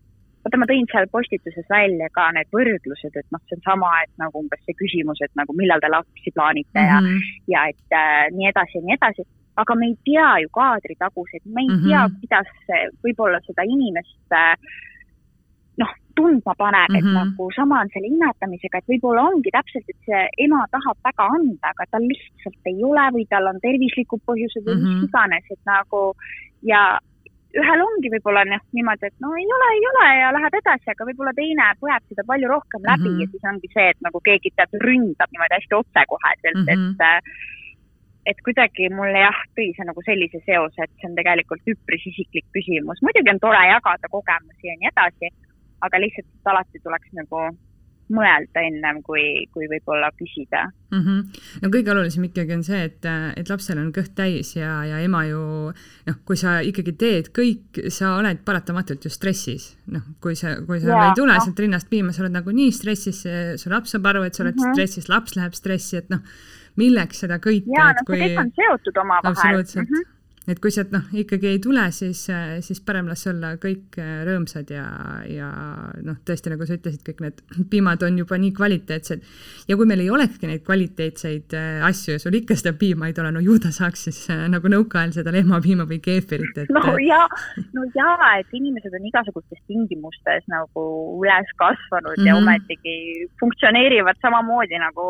vaata, 0.44 0.60
ma 0.62 0.68
tõin 0.70 0.88
seal 0.92 1.08
postituses 1.16 1.68
välja 1.70 2.10
ka 2.16 2.30
need 2.36 2.50
võrdlused, 2.56 3.18
et 3.20 3.28
noh, 3.34 3.42
see 3.48 3.58
on 3.60 3.66
sama, 3.68 3.92
et 4.06 4.14
nagu 4.22 4.44
umbes 4.44 4.64
see 4.66 4.78
küsimus, 4.80 5.22
et 5.26 5.34
nagu 5.40 5.56
millal 5.58 5.84
te 5.84 5.92
lapsi 5.92 6.34
plaanite 6.36 6.82
mm 6.82 6.90
-hmm. 6.90 7.30
ja, 7.54 7.66
ja 7.66 7.68
et 7.74 7.98
äh, 8.02 8.26
nii 8.38 8.50
edasi 8.54 8.78
ja 8.78 8.86
nii 8.88 8.98
edasi. 9.00 9.28
aga 9.62 9.76
me 9.76 9.86
ei 9.86 9.98
tea 10.08 10.30
ju 10.42 10.50
kaadritaguseid, 10.60 11.44
me 11.46 11.62
ei 11.62 11.68
mm 11.68 11.76
-hmm. 11.76 11.90
tea, 11.90 12.04
kuidas 12.22 12.48
see 12.68 12.82
võib-olla 13.04 13.40
seda 13.48 13.68
inimest 13.76 14.38
äh, 14.44 14.56
tundma 16.16 16.54
paneb 16.58 16.90
mm, 16.90 16.96
-hmm. 16.96 17.00
et 17.00 17.06
mhm. 17.06 17.18
nagu 17.20 17.52
sama 17.58 17.82
on 17.84 17.90
selle 17.94 18.08
imetamisega, 18.16 18.78
et 18.78 18.90
võib-olla 18.92 19.28
ongi 19.30 19.54
täpselt, 19.58 19.88
et 19.90 20.10
see 20.10 20.24
ema 20.46 20.64
tahab 20.76 20.98
väga 21.08 21.30
anda, 21.38 21.68
aga 21.74 21.86
tal 21.92 22.10
lihtsalt 22.14 22.72
ei 22.72 22.84
ole 22.90 23.06
või 23.16 23.26
tal 23.30 23.48
on 23.52 23.62
tervislikud 23.68 24.22
põhjused 24.30 24.66
või 24.68 24.76
mm 24.76 24.84
-hmm. 24.84 25.00
mis 25.02 25.10
iganes, 25.10 25.46
et 25.56 25.64
nagu 25.74 26.02
ja 26.74 26.82
ühel 27.62 27.82
ongi 27.84 28.12
võib-olla 28.14 28.44
noh, 28.48 28.64
niimoodi, 28.76 29.08
et 29.10 29.18
no 29.24 29.32
ei 29.36 29.48
ole, 29.56 29.70
ei 29.78 29.86
ole 29.92 30.06
ja 30.22 30.28
läheb 30.36 30.54
edasi, 30.62 30.92
aga 30.94 31.08
võib-olla 31.08 31.34
teine 31.36 31.66
põeb 31.84 32.04
seda 32.12 32.24
palju 32.28 32.48
rohkem 32.48 32.86
läbi 32.92 33.10
mm 33.10 33.16
-hmm. 33.16 33.22
ja 33.22 33.32
siis 33.32 33.50
ongi 33.52 33.72
see, 33.74 33.88
et 33.94 34.00
nagu 34.08 34.22
keegi 34.28 34.54
tead, 34.56 34.78
ründab 34.86 35.34
niimoodi 35.34 35.58
hästi 35.58 35.80
otsekoheselt 35.82 36.62
mm, 36.62 36.68
-hmm. 36.68 36.94
et 36.94 37.02
äh, 37.10 37.20
et 38.26 38.42
kuidagi 38.46 38.90
mulle 38.94 39.24
jah, 39.24 39.38
tõi 39.58 39.72
see 39.76 39.86
nagu 39.88 40.02
sellise 40.06 40.42
seose, 40.46 40.86
et 40.86 40.92
see 41.00 41.10
on 41.10 41.16
tegelikult 41.18 41.72
üpris 41.74 42.04
isiklik 42.12 42.46
küsimus. 42.56 43.02
muidugi 43.02 43.34
on 43.34 43.42
tore 43.42 43.62
jagada 43.68 44.12
kogemusi 44.16 44.70
ja 44.70 44.76
nii 44.78 44.92
edasi, 44.92 45.32
aga 45.82 46.00
lihtsalt 46.02 46.54
alati 46.54 46.82
tuleks 46.84 47.14
nagu 47.18 47.50
mõelda 48.12 48.64
ennem, 48.68 49.00
kui, 49.06 49.24
kui 49.54 49.68
võib-olla 49.72 50.12
küsida 50.18 50.66
mm. 50.92 51.02
-hmm. 51.02 51.42
no 51.64 51.72
kõige 51.74 51.94
olulisem 51.94 52.26
ikkagi 52.28 52.56
on 52.58 52.64
see, 52.68 52.82
et, 52.90 53.08
et 53.40 53.50
lapsel 53.50 53.80
on 53.80 53.92
kõht 53.96 54.14
täis 54.18 54.54
ja, 54.56 54.82
ja 54.88 55.00
ema 55.06 55.24
ju 55.30 55.42
noh, 56.10 56.18
kui 56.28 56.40
sa 56.40 56.60
ikkagi 56.66 56.94
teed 57.00 57.32
kõik, 57.36 57.82
sa 57.90 58.16
oled 58.20 58.44
paratamatult 58.46 59.06
ju 59.08 59.12
stressis. 59.14 59.72
noh, 59.92 60.04
kui 60.24 60.36
sa, 60.36 60.58
kui 60.68 60.82
sa 60.84 60.92
ja, 60.92 61.04
ei 61.10 61.20
tule 61.20 61.34
no. 61.34 61.44
sealt 61.44 61.60
rinnast 61.60 61.90
piima, 61.90 62.12
sa 62.12 62.26
oled 62.26 62.36
nagunii 62.36 62.72
stressis, 62.76 63.24
su 63.58 63.70
laps 63.74 63.96
saab 63.96 64.10
aru, 64.12 64.24
et 64.28 64.36
sa 64.36 64.44
oled 64.44 64.56
mm 64.56 64.64
-hmm. 64.64 64.74
stressis, 64.74 65.10
laps 65.10 65.36
läheb 65.36 65.54
stressi, 65.58 65.98
et 65.98 66.10
noh, 66.10 66.24
milleks 66.76 67.24
seda 67.24 67.40
kõike. 67.40 67.68
jaa, 67.78 67.92
no 67.92 68.08
see 68.08 68.24
kõik 68.26 68.40
on 68.40 68.52
seotud 68.56 68.98
omavahel. 68.98 69.32
absoluutselt 69.32 69.90
mm. 69.90 69.96
-hmm 69.96 70.21
et 70.52 70.60
kui 70.62 70.72
sealt 70.74 70.92
noh, 70.94 71.04
ikkagi 71.16 71.48
ei 71.54 71.60
tule, 71.64 71.84
siis, 71.96 72.24
siis 72.66 72.82
parem 72.86 73.10
las 73.12 73.24
olla 73.30 73.54
kõik 73.62 73.98
äh, 74.02 74.22
rõõmsad 74.28 74.72
ja, 74.74 74.86
ja 75.30 75.50
noh, 76.04 76.18
tõesti, 76.28 76.52
nagu 76.52 76.68
sa 76.68 76.78
ütlesid, 76.78 77.04
kõik 77.08 77.22
need 77.24 77.42
piimad 77.72 78.04
on 78.08 78.20
juba 78.22 78.40
nii 78.42 78.54
kvaliteetsed. 78.58 79.24
ja 79.70 79.78
kui 79.80 79.90
meil 79.90 80.04
ei 80.04 80.10
olekski 80.14 80.50
neid 80.50 80.66
kvaliteetseid 80.68 81.56
äh, 81.58 81.86
asju 81.88 82.18
ja 82.18 82.24
sul 82.24 82.38
ikka 82.40 82.58
seda 82.60 82.74
piima 82.78 83.10
ei 83.10 83.16
tule, 83.18 83.32
no 83.34 83.44
ju 83.44 83.58
ta 83.64 83.74
saaks 83.76 84.08
siis 84.10 84.22
äh, 84.34 84.46
nagu 84.52 84.72
nõukaajal 84.72 85.16
seda 85.20 85.34
lehmapiima 85.36 85.88
või 85.90 86.02
keefirit, 86.04 86.64
et. 86.64 86.74
no 86.76 86.98
ja, 87.04 87.24
no 87.78 87.88
ja, 87.96 88.12
et 88.42 88.58
inimesed 88.58 88.94
on 88.98 89.08
igasugustes 89.12 89.62
tingimustes 89.72 90.48
nagu 90.52 90.86
üles 91.22 91.56
kasvanud 91.62 92.18
mm 92.18 92.24
-hmm. 92.24 92.28
ja 92.28 92.36
mhm. 92.36 92.44
ometigi 92.44 93.28
funktsioneerivad 93.40 94.20
samamoodi 94.22 94.80
nagu, 94.82 95.06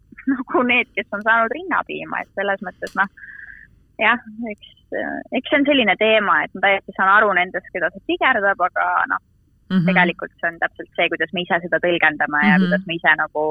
nagu 0.34 0.66
need, 0.72 0.92
kes 0.94 1.10
on 1.12 1.22
saanud 1.26 1.52
rinnapiima, 1.58 2.22
et 2.22 2.30
selles 2.38 2.62
mõttes 2.64 2.94
noh 2.98 3.10
jah, 4.02 4.26
eks, 4.52 4.74
eks 5.38 5.50
see 5.50 5.60
on 5.60 5.66
selline 5.68 5.96
teema, 6.00 6.42
et 6.44 6.54
ma 6.54 6.66
täiesti 6.66 6.96
saan 6.96 7.14
aru 7.18 7.32
nendest, 7.38 7.72
keda 7.74 7.90
see 7.94 8.06
tigerdab, 8.12 8.60
aga 8.68 8.90
noh 9.12 9.22
mm 9.70 9.76
-hmm., 9.78 9.86
tegelikult 9.88 10.32
see 10.40 10.48
on 10.52 10.58
täpselt 10.58 10.90
see, 10.96 11.08
kuidas 11.12 11.32
me 11.34 11.42
ise 11.42 11.58
seda 11.64 11.78
tõlgendame 11.84 12.38
mm 12.38 12.42
-hmm. 12.42 12.50
ja 12.50 12.54
mhm. 12.58 12.62
kuidas 12.62 12.86
me 12.86 12.94
ise 12.94 13.12
nagu, 13.22 13.42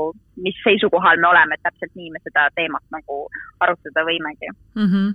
mis 0.45 0.57
seisukohal 0.63 1.17
me 1.19 1.27
oleme, 1.27 1.53
et 1.55 1.63
täpselt 1.67 1.93
nii 1.95 2.09
me 2.11 2.19
seda 2.23 2.47
teemat 2.55 2.85
nagu 2.97 3.15
arutada 3.59 4.01
võimegi 4.09 4.49
mm. 4.75 4.87
-hmm. 4.89 5.07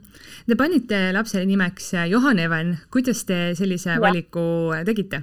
Te 0.46 0.54
panite 0.62 1.12
lapsele 1.12 1.44
nimeks 1.46 1.92
Johan 2.12 2.38
Even, 2.38 2.78
kuidas 2.92 3.24
te 3.24 3.54
sellise 3.54 3.90
ja. 3.90 4.00
valiku 4.00 4.72
tegite? 4.84 5.22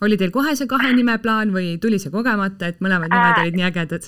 oli 0.00 0.16
teil 0.16 0.30
kohe 0.30 0.56
see 0.56 0.66
kahe 0.66 0.92
nime 0.92 1.18
plaan 1.18 1.50
või 1.56 1.78
tuli 1.82 1.98
see 1.98 2.10
kogemata, 2.10 2.66
et 2.66 2.80
mõlemad 2.80 3.10
nimed 3.10 3.36
äh, 3.38 3.42
olid 3.42 3.56
nii 3.58 3.68
ägedad? 3.70 4.04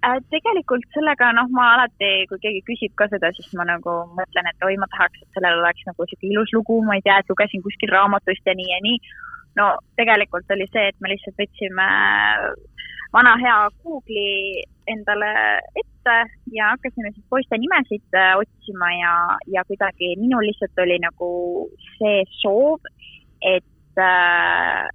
Äh, 0.00 0.16
tegelikult 0.32 0.86
sellega 0.94 1.26
noh, 1.36 1.48
ma 1.52 1.74
alati, 1.74 2.24
kui 2.30 2.40
keegi 2.40 2.62
küsib 2.64 2.92
ka 2.96 3.04
seda, 3.12 3.28
siis 3.36 3.50
ma 3.58 3.66
nagu 3.68 3.96
mõtlen, 4.16 4.46
et 4.48 4.64
oi, 4.64 4.78
ma 4.80 4.88
tahaks, 4.94 5.20
et 5.20 5.36
sellel 5.36 5.60
oleks 5.60 5.84
nagu 5.84 6.06
sihuke 6.08 6.24
ilus 6.30 6.52
lugu, 6.56 6.78
ma 6.86 6.96
ei 6.96 7.04
tea, 7.04 7.18
et 7.20 7.28
lugesin 7.28 7.60
kuskil 7.66 7.92
raamatust 7.92 8.48
ja 8.48 8.54
nii 8.56 8.70
ja 8.70 8.78
nii. 8.86 9.00
no 9.58 9.66
tegelikult 10.00 10.48
oli 10.54 10.64
see, 10.70 10.86
et 10.88 10.96
me 11.04 11.10
lihtsalt 11.12 11.36
võtsime 11.42 11.88
vana 13.12 13.34
hea 13.42 13.56
Google'i 13.82 14.62
endale 14.88 15.30
ette 15.82 16.16
ja 16.54 16.70
hakkasime 16.72 17.12
siis 17.12 17.26
poiste 17.28 17.58
nimesid 17.60 18.16
äh, 18.16 18.32
otsima 18.40 18.88
ja, 18.94 19.12
ja 19.52 19.66
kuidagi 19.68 20.14
minul 20.22 20.46
lihtsalt 20.48 20.80
oli 20.80 20.96
nagu 21.02 21.30
see 21.98 22.24
soov, 22.38 22.88
et, 23.44 24.00
äh, 24.00 24.88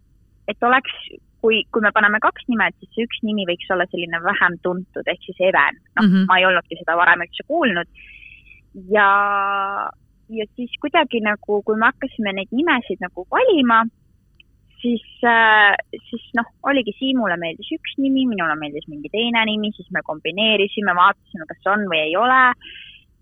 et 0.50 0.68
oleks 0.72 0.98
kui, 1.46 1.62
kui 1.70 1.84
me 1.86 1.92
paneme 1.94 2.22
kaks 2.24 2.48
nime, 2.50 2.70
et 2.72 2.78
siis 2.82 3.06
üks 3.06 3.22
nimi 3.26 3.46
võiks 3.50 3.70
olla 3.74 3.86
selline 3.92 4.22
vähem 4.24 4.58
tuntud, 4.66 5.12
ehk 5.12 5.28
siis 5.28 5.44
Even. 5.50 5.78
noh 5.98 6.06
mm 6.06 6.14
-hmm., 6.14 6.26
ma 6.30 6.40
ei 6.40 6.48
olnudki 6.50 6.80
seda 6.80 6.98
varem 7.02 7.22
üldse 7.26 7.46
kuulnud. 7.52 7.90
ja, 8.96 9.10
ja 10.38 10.46
siis 10.56 10.74
kuidagi 10.82 11.22
nagu, 11.30 11.62
kui 11.68 11.78
me 11.78 11.92
hakkasime 11.92 12.34
neid 12.34 12.52
nimesid 12.52 13.00
nagu 13.06 13.28
valima, 13.36 13.84
siis 14.82 15.06
äh,, 15.24 15.78
siis 16.10 16.26
noh, 16.40 16.50
oligi 16.70 16.94
Siimule 17.00 17.38
meeldis 17.38 17.70
üks 17.78 17.96
nimi, 17.98 18.26
minule 18.34 18.56
meeldis 18.62 18.88
mingi 18.88 19.10
teine 19.18 19.46
nimi, 19.52 19.72
siis 19.78 19.92
me 19.92 20.02
kombineerisime, 20.10 20.98
vaatasime, 21.02 21.46
kas 21.52 21.72
on 21.74 21.88
või 21.92 22.02
ei 22.08 22.16
ole. 22.26 22.44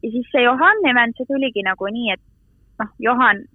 ja 0.03 0.07
siis 0.15 0.28
see 0.32 0.47
Johan 0.47 0.88
Even, 0.89 1.13
see 1.17 1.30
tuligi 1.34 1.61
nagu 1.69 1.91
nii, 1.97 2.09
et 2.15 2.24
noh, 2.80 2.89
Johan 2.99 3.45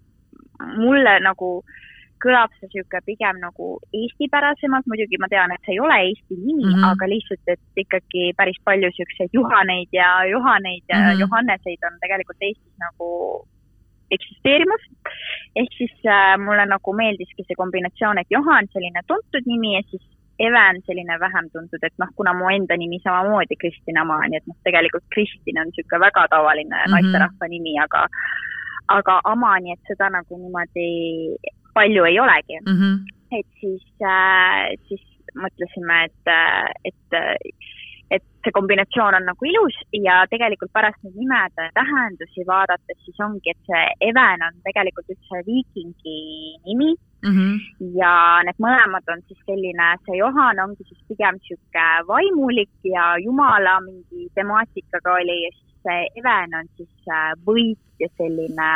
mulle 0.76 1.20
nagu 1.20 1.50
äh, 1.58 1.87
kõlab 2.24 2.54
see 2.56 2.68
niisugune 2.68 3.02
pigem 3.06 3.40
nagu 3.42 3.68
eestipärasemalt, 4.00 4.88
muidugi 4.90 5.20
ma 5.22 5.28
tean, 5.32 5.52
et 5.54 5.62
see 5.66 5.76
ei 5.76 5.82
ole 5.84 5.98
Eesti 6.06 6.34
nimi 6.36 6.64
mm, 6.64 6.74
-hmm. 6.74 6.88
aga 6.90 7.10
lihtsalt, 7.14 7.44
et 7.54 7.82
ikkagi 7.84 8.32
päris 8.40 8.58
palju 8.64 8.90
niisuguseid 8.90 9.38
Juhaneid 9.38 9.88
ja 9.92 10.08
Johaneid 10.32 10.84
ja 10.88 10.98
mm 10.98 11.06
-hmm. 11.06 11.20
Johanneseid 11.22 11.80
on 11.90 12.00
tegelikult 12.02 12.42
Eestis 12.48 12.76
nagu 12.86 13.08
eksisteerimas. 14.10 14.82
ehk 15.56 15.72
siis 15.78 15.94
äh, 16.06 16.38
mulle 16.46 16.66
nagu 16.66 16.92
meeldiski 16.92 17.42
see 17.46 17.60
kombinatsioon, 17.62 18.18
et 18.18 18.30
Johan, 18.30 18.68
selline 18.72 19.02
tuntud 19.06 19.44
nimi 19.46 19.74
ja 19.74 19.82
siis 19.90 20.06
Even 20.38 20.76
selline 20.86 21.20
vähem 21.20 21.50
tuntud, 21.50 21.82
et 21.82 21.94
noh, 21.98 22.10
kuna 22.16 22.32
mu 22.32 22.46
enda 22.56 22.76
nimi 22.76 23.00
samamoodi 23.02 23.56
Kristin 23.62 23.98
Ama, 23.98 24.20
nii 24.30 24.38
et 24.38 24.46
noh, 24.46 24.56
tegelikult 24.62 25.06
Kristin 25.14 25.58
on 25.58 25.66
niisugune 25.66 26.00
väga 26.06 26.28
tavaline 26.30 26.76
mm 26.76 26.82
-hmm. 26.82 26.92
naisterahva 26.94 27.48
nimi, 27.54 27.72
aga 27.86 28.06
aga 28.88 29.20
Ama, 29.32 29.58
nii 29.58 29.72
et 29.72 29.90
seda 29.90 30.10
nagu 30.16 30.38
niimoodi 30.42 30.86
palju 31.78 32.04
ei 32.10 32.20
olegi 32.20 32.60
mm. 32.60 32.74
-hmm. 32.74 32.96
et 33.38 33.48
siis 33.60 33.86
äh,, 34.02 34.74
siis 34.88 35.04
mõtlesime, 35.38 36.04
et, 36.08 36.34
et 36.90 37.18
et 38.10 38.24
see 38.44 38.54
kombinatsioon 38.56 39.16
on 39.18 39.26
nagu 39.28 39.48
ilus 39.50 39.76
ja 39.92 40.22
tegelikult 40.32 40.72
pärast 40.72 41.02
neid 41.04 41.16
nimede 41.20 41.66
tähendusi 41.76 42.46
vaadates 42.48 43.00
siis 43.04 43.20
ongi, 43.24 43.52
et 43.52 43.60
see 43.68 43.84
Even 44.08 44.44
on 44.46 44.56
tegelikult 44.64 45.12
üldse 45.12 45.42
viikingi 45.48 46.18
nimi 46.68 46.94
mm. 46.94 47.34
-hmm. 47.34 47.58
ja 48.00 48.12
need 48.48 48.62
mõlemad 48.64 49.12
on 49.12 49.24
siis 49.28 49.40
selline, 49.44 49.90
see 50.06 50.20
Johan 50.22 50.62
ongi 50.64 50.88
siis 50.88 51.02
pigem 51.10 51.40
sihuke 51.48 51.88
vaimulik 52.12 52.72
ja 52.94 53.10
jumala 53.24 53.80
mingi 53.84 54.30
temaatikaga 54.34 55.18
oli 55.20 55.38
ja 55.44 55.52
siis 55.58 55.76
see 55.84 56.00
Even 56.22 56.56
on 56.60 56.72
siis 56.76 57.12
äh, 57.12 57.32
võit 57.46 57.84
ja 58.00 58.08
selline 58.16 58.72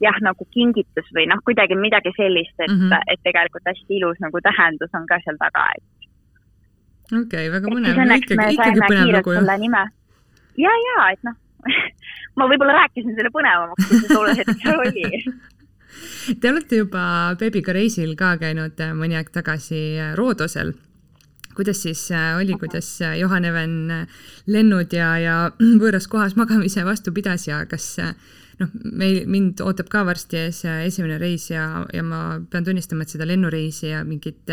jah, 0.00 0.16
nagu 0.24 0.46
kingitus 0.54 1.08
või 1.16 1.26
noh, 1.30 1.42
kuidagi 1.44 1.76
midagi 1.76 2.12
sellist, 2.16 2.56
et 2.58 2.70
mm, 2.70 2.88
-hmm. 2.88 3.12
et 3.12 3.22
tegelikult 3.26 3.66
hästi 3.68 3.98
ilus 4.00 4.20
nagu 4.24 4.40
tähendus 4.44 4.94
on 4.96 5.06
ka 5.10 5.20
seal 5.24 5.38
taga, 5.40 5.66
et 5.76 6.08
okei 7.12 7.48
okay,, 7.48 7.52
väga 7.52 7.74
põnev. 7.74 8.02
ikkagi, 8.16 8.54
ikkagi 8.56 8.84
põnev 8.86 9.14
lugu 9.16 9.36
ju. 9.36 9.46
ja, 10.64 10.74
ja 10.88 10.98
et 11.12 11.22
noh 11.28 11.38
ma 12.38 12.48
võib-olla 12.50 12.76
rääkisin 12.82 13.16
selle 13.16 13.32
põnevamaks, 13.34 13.88
kui 13.88 14.02
see 14.02 14.14
tol 14.14 14.30
hetkel 14.40 14.84
oli 14.84 15.24
Te 16.40 16.52
olete 16.52 16.78
juba 16.78 17.02
beebiga 17.40 17.74
reisil 17.74 18.12
ka 18.18 18.36
käinud 18.40 18.78
äh, 18.80 18.92
mõni 18.96 19.16
aeg 19.18 19.32
tagasi 19.34 19.98
äh, 19.98 20.12
Roodosel. 20.18 20.72
kuidas 21.56 21.82
siis 21.82 22.04
äh, 22.14 22.38
oli, 22.38 22.54
kuidas 22.58 22.88
Johan 23.18 23.44
Even 23.44 24.06
lennud 24.46 24.92
ja, 24.94 25.16
ja 25.18 25.36
võõras 25.82 26.06
kohas 26.08 26.36
magamise 26.38 26.84
vastu 26.86 27.12
pidas 27.12 27.48
ja 27.48 27.64
kas 27.66 27.98
noh, 28.60 28.70
meil, 28.84 29.24
mind 29.30 29.60
ootab 29.64 29.90
ka 29.92 30.04
varsti 30.08 30.40
ees 30.44 30.62
esimene 30.68 31.18
reis 31.20 31.50
ja, 31.50 31.84
ja 31.94 32.02
ma 32.06 32.22
pean 32.50 32.66
tunnistama, 32.66 33.04
et 33.04 33.14
seda 33.14 33.28
lennureisi 33.28 33.90
ja 33.90 34.02
mingit 34.06 34.50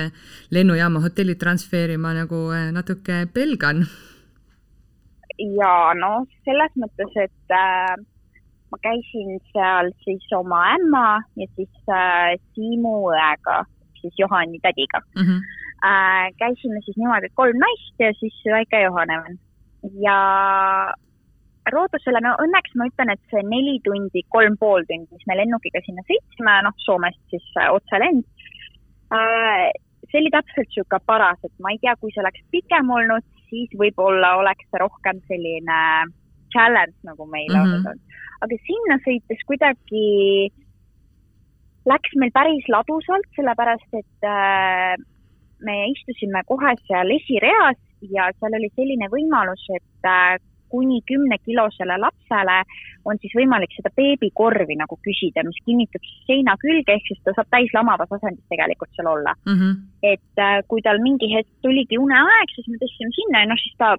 lennujaama 0.55 1.03
hotelli 1.03 1.37
transfeeri 1.39 1.97
ma 2.01 2.13
nagu 2.17 2.47
eh, 2.55 2.69
natuke 2.75 3.25
pelgan. 3.33 3.85
ja 5.57 5.73
no 5.99 6.25
selles 6.47 6.73
mõttes, 6.81 7.13
et 7.27 7.55
äh, 7.55 7.95
ma 8.71 8.79
käisin 8.83 9.37
seal 9.53 9.91
siis 10.03 10.25
oma 10.35 10.63
ämma 10.75 11.07
ja 11.39 11.47
siis 11.55 11.91
äh, 11.91 12.35
Siimu 12.53 12.95
õega, 13.11 13.63
siis 14.01 14.13
Johani 14.19 14.59
tädiga 14.63 15.03
mm. 15.15 15.23
-hmm. 15.23 15.55
Äh, 15.85 16.33
käisime 16.41 16.79
siis 16.81 16.97
niimoodi, 16.97 17.27
et 17.29 17.35
kolm 17.37 17.57
naist 17.61 17.99
ja 18.01 18.09
siis 18.19 18.33
väike 18.49 18.79
Johaneven 18.81 19.37
ja 20.01 20.17
Roodosele, 21.73 22.21
no 22.23 22.35
õnneks 22.43 22.75
ma 22.79 22.87
ütlen, 22.89 23.11
et 23.13 23.21
see 23.31 23.43
neli 23.47 23.77
tundi, 23.85 24.23
kolm 24.33 24.57
pool 24.61 24.85
tundi, 24.89 25.09
mis 25.11 25.27
me 25.29 25.39
lennukiga 25.39 25.81
sinna 25.85 26.05
sõitsime, 26.07 26.59
noh, 26.67 26.75
Soomest 26.85 27.19
siis 27.33 27.47
äh, 27.59 27.71
otselend 27.73 28.23
äh,, 29.13 29.67
see 30.11 30.21
oli 30.21 30.31
täpselt 30.33 30.69
niisugune 30.69 31.03
paras, 31.05 31.41
et 31.43 31.53
ma 31.63 31.73
ei 31.73 31.81
tea, 31.83 31.95
kui 31.99 32.13
see 32.13 32.23
oleks 32.23 32.43
pikem 32.53 32.89
olnud, 32.99 33.25
siis 33.49 33.71
võib-olla 33.79 34.37
oleks 34.41 34.67
see 34.71 34.83
rohkem 34.83 35.19
selline 35.27 35.81
challenge, 36.53 36.95
nagu 37.03 37.25
meil 37.27 37.51
mm 37.51 37.63
-hmm. 37.63 37.75
olnud 37.87 38.07
aga 38.45 38.57
sinna 38.67 38.97
sõites 39.05 39.43
kuidagi 39.49 40.07
läks 41.87 42.17
meil 42.19 42.33
päris 42.35 42.67
ladusalt, 42.71 43.27
sellepärast 43.37 43.97
et 43.97 44.27
äh, 44.27 44.97
me 45.63 45.77
istusime 45.93 46.43
kohe 46.49 46.73
seal 46.83 47.13
esireas 47.15 47.79
ja 48.13 48.27
seal 48.37 48.57
oli 48.59 48.69
selline 48.75 49.09
võimalus, 49.13 49.63
et 49.77 50.09
äh, 50.11 50.35
kuni 50.69 51.01
kümnekilosele 51.09 51.97
lapsele 52.01 52.57
on 53.05 53.19
siis 53.21 53.33
võimalik 53.37 53.73
seda 53.75 53.91
beebikorvi 53.99 54.77
nagu 54.79 54.97
küsida, 55.05 55.43
mis 55.47 55.59
kinnitub 55.65 56.03
seina 56.27 56.57
külge, 56.61 56.97
ehk 56.97 57.07
siis 57.09 57.21
ta 57.23 57.33
saab 57.37 57.49
täislamavas 57.53 58.11
asendis 58.17 58.45
tegelikult 58.51 58.91
seal 58.95 59.11
olla 59.13 59.33
mm. 59.45 59.55
-hmm. 59.55 59.73
et 60.13 60.43
äh, 60.43 60.59
kui 60.67 60.83
tal 60.85 60.99
mingi 61.03 61.31
hetk 61.33 61.49
tuligi 61.65 61.97
uneaeg, 61.97 62.53
siis 62.55 62.67
me 62.71 62.79
tõstsime 62.83 63.13
sinna 63.19 63.43
ja 63.43 63.51
noh, 63.51 63.61
siis 63.63 63.77
ta 63.77 63.95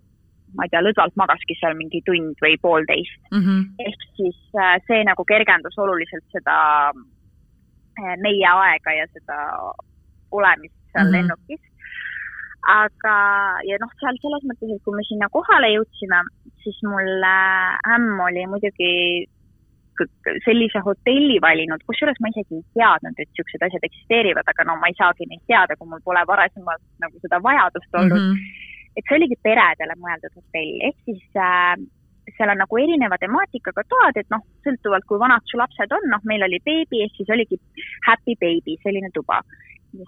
ma 0.56 0.64
ei 0.64 0.72
tea, 0.72 0.82
lõdvalt 0.84 1.16
magaski 1.20 1.56
seal 1.60 1.76
mingi 1.76 2.00
tund 2.06 2.36
või 2.44 2.56
poolteist 2.62 3.20
mm. 3.30 3.42
-hmm. 3.44 3.64
ehk 3.86 4.04
siis 4.20 4.38
äh, 4.56 4.76
see 4.86 5.04
nagu 5.04 5.24
kergendas 5.24 5.78
oluliselt 5.78 6.24
seda 6.36 6.58
äh, 6.92 8.14
meie 8.24 8.52
aega 8.52 9.00
ja 9.00 9.08
seda 9.16 9.38
olemist 10.30 10.76
seal 10.92 11.04
mm 11.04 11.08
-hmm. 11.08 11.16
lennukis 11.16 11.64
aga, 12.68 13.14
ja 13.68 13.78
noh, 13.80 13.90
seal 14.00 14.18
selles 14.22 14.44
mõttes, 14.48 14.72
et 14.74 14.82
kui 14.84 14.96
me 14.96 15.04
sinna 15.06 15.28
kohale 15.32 15.70
jõudsime, 15.72 16.20
siis 16.64 16.78
mul 16.86 17.24
ämm 17.24 18.22
oli 18.26 18.46
muidugi 18.50 18.92
sellise 20.44 20.80
hotelli 20.84 21.38
valinud, 21.42 21.82
kusjuures 21.86 22.18
ma 22.22 22.30
isegi 22.32 22.60
ei 22.60 22.64
teadnud, 22.78 23.18
et 23.18 23.28
niisugused 23.30 23.64
asjad 23.66 23.86
eksisteerivad, 23.88 24.46
aga 24.52 24.66
no 24.68 24.76
ma 24.78 24.90
ei 24.90 24.96
saagi 24.98 25.26
neid 25.26 25.42
teada, 25.50 25.76
kui 25.76 25.90
mul 25.90 26.02
pole 26.04 26.22
varasemalt 26.28 26.84
nagu 27.02 27.22
seda 27.24 27.40
vajadust 27.42 27.98
olnud 28.00 28.22
mm. 28.22 28.34
-hmm. 28.34 28.96
et 28.96 29.08
see 29.08 29.18
oligi 29.18 29.38
peredele 29.42 29.96
mõeldud 30.04 30.34
hotell, 30.38 30.74
ehk 30.88 30.98
siis 31.08 31.24
äh, 31.48 31.74
seal 32.36 32.52
on 32.52 32.60
nagu 32.62 32.78
erineva 32.84 33.18
temaatikaga 33.18 33.84
toad, 33.94 34.20
et 34.20 34.30
noh, 34.34 34.44
sõltuvalt 34.66 35.08
kui 35.08 35.18
vanad 35.24 35.42
su 35.50 35.58
lapsed 35.60 35.96
on, 35.98 36.10
noh, 36.12 36.22
meil 36.30 36.44
oli 36.46 36.60
beebi 36.64 37.02
ehk 37.04 37.18
siis 37.18 37.34
oligi 37.34 37.58
happy 38.06 38.36
baby, 38.44 38.76
selline 38.84 39.10
tuba 39.14 39.42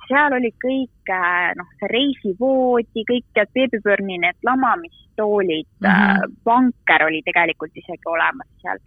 seal 0.09 0.35
oli 0.37 0.51
kõik, 0.61 1.13
äh, 1.13 1.53
noh, 1.59 1.69
see 1.81 1.91
reisivoodi, 1.93 3.05
kõik 3.09 3.27
tead, 3.37 3.51
beebipörni 3.57 4.19
need 4.23 4.37
lamamistoolid 4.47 5.69
mm, 5.81 5.87
-hmm. 5.87 6.35
vanker 6.47 7.07
oli 7.07 7.23
tegelikult 7.25 7.77
isegi 7.77 8.07
olemas 8.07 8.49
seal. 8.63 8.79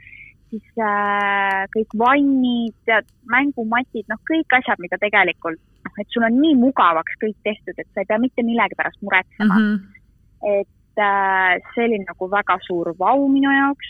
siis 0.54 0.68
äh, 0.78 1.66
kõik 1.74 1.96
vannid, 1.98 2.76
tead, 2.86 3.08
mängumatid, 3.26 4.06
noh, 4.08 4.20
kõik 4.30 4.54
asjad, 4.60 4.78
mida 4.80 5.00
tegelikult, 5.02 5.58
noh, 5.58 5.94
et 5.98 6.08
sul 6.14 6.28
on 6.30 6.38
nii 6.42 6.56
mugavaks 6.62 7.18
kõik 7.24 7.38
tehtud, 7.44 7.74
et 7.78 7.90
sa 7.90 8.04
ei 8.04 8.10
pea 8.10 8.22
mitte 8.22 8.46
millegi 8.46 8.78
pärast 8.78 9.02
muretsema 9.02 9.58
mm. 9.58 9.76
-hmm. 9.76 10.60
et 10.62 10.98
äh, 11.02 11.58
see 11.74 11.86
oli 11.90 12.04
nagu 12.06 12.30
väga 12.30 12.60
suur 12.68 12.94
vau 13.00 13.28
minu 13.28 13.50
jaoks. 13.52 13.90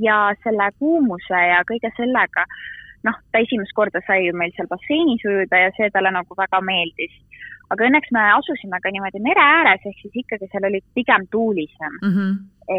ja 0.00 0.32
selle 0.42 0.70
kuumuse 0.78 1.40
ja 1.52 1.60
kõige 1.70 1.90
sellega 1.96 2.42
äh, 2.42 2.83
noh, 3.04 3.20
ta 3.32 3.42
esimest 3.44 3.74
korda 3.76 4.02
sai 4.06 4.26
ju 4.26 4.34
meil 4.36 4.52
seal 4.56 4.70
basseinis 4.70 5.24
ujuda 5.28 5.62
ja 5.66 5.72
see 5.76 5.90
talle 5.94 6.12
nagu 6.14 6.38
väga 6.38 6.60
meeldis. 6.64 7.14
aga 7.72 7.86
õnneks 7.88 8.12
me 8.12 8.22
asusime 8.38 8.78
ka 8.82 8.92
niimoodi 8.92 9.22
mere 9.24 9.40
ääres, 9.40 9.86
ehk 9.88 10.02
siis 10.02 10.20
ikkagi 10.22 10.50
seal 10.52 10.68
oli 10.68 10.80
pigem 10.94 11.26
tuulisem 11.32 11.94
mm. 12.02 12.12
-hmm. 12.14 12.32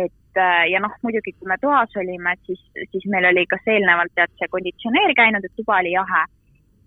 et 0.06 0.42
äh, 0.48 0.64
ja 0.72 0.80
noh, 0.80 0.94
muidugi 1.04 1.34
kui 1.34 1.50
me 1.50 1.58
toas 1.62 1.98
olime, 2.02 2.36
siis, 2.46 2.62
siis 2.92 3.06
meil 3.14 3.26
oli 3.32 3.46
kas 3.50 3.66
eelnevalt 3.68 4.14
tead 4.16 4.34
see 4.40 4.52
konditsioneer 4.56 5.14
käinud, 5.22 5.46
et 5.46 5.56
tuba 5.58 5.80
oli 5.82 5.96
jahe 5.98 6.24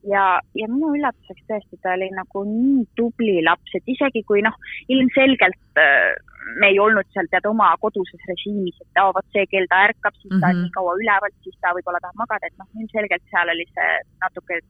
ja, 0.06 0.24
ja 0.54 0.68
minu 0.70 0.92
üllatuseks 0.96 1.44
tõesti, 1.50 1.78
ta 1.82 1.94
oli 1.96 2.10
nagu 2.14 2.44
nii 2.46 2.86
tubli 2.98 3.38
laps, 3.44 3.74
et 3.74 3.94
isegi 3.94 4.22
kui 4.28 4.42
noh, 4.46 4.54
ilmselgelt 4.94 5.82
äh, 5.82 6.14
me 6.60 6.70
ei 6.72 6.78
olnud 6.78 7.08
seal 7.12 7.28
tead 7.32 7.46
oma 7.50 7.68
koduses 7.82 8.24
režiimis, 8.30 8.78
et 8.84 9.02
aa, 9.02 9.12
vot 9.16 9.28
see 9.36 9.44
kell 9.52 9.68
ta 9.70 9.84
ärkab, 9.88 10.16
siis 10.22 10.32
ta 10.32 10.36
mm 10.36 10.42
-hmm. 10.42 10.56
on 10.56 10.62
nii 10.62 10.74
kaua 10.78 10.96
üleval, 11.02 11.36
siis 11.44 11.58
ta 11.60 11.74
võib-olla 11.76 12.00
tahab 12.02 12.24
magada, 12.24 12.46
et 12.46 12.58
noh, 12.58 12.68
ilmselgelt 12.80 13.24
seal 13.30 13.54
oli 13.54 13.66
see 13.74 13.92
natuke 14.24 14.60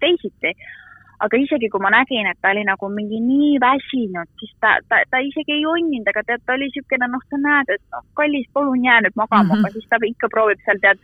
teisiti 0.00 0.52
aga 1.24 1.40
isegi 1.42 1.68
kui 1.72 1.82
ma 1.82 1.90
nägin, 1.90 2.28
et 2.30 2.38
ta 2.42 2.52
oli 2.54 2.62
nagu 2.66 2.88
mingi 2.94 3.18
nii 3.22 3.58
väsinud, 3.62 4.30
siis 4.38 4.52
ta, 4.62 4.76
ta, 4.90 5.00
ta 5.10 5.18
isegi 5.30 5.56
ei 5.56 5.64
jonninud, 5.64 6.06
aga 6.12 6.22
tead, 6.28 6.44
ta 6.46 6.54
oli 6.54 6.68
niisugune, 6.68 7.10
noh, 7.10 7.24
sa 7.30 7.40
näed, 7.42 7.74
et 7.74 7.84
noh, 7.94 8.04
kallis, 8.20 8.46
palun 8.54 8.86
jää 8.86 9.00
nüüd 9.02 9.18
magama 9.18 9.42
mm, 9.42 9.50
-hmm. 9.50 9.66
aga 9.66 9.74
siis 9.74 9.88
ta 9.90 9.98
ikka 10.12 10.30
proovib 10.34 10.62
seal 10.64 10.80
tead 10.84 11.02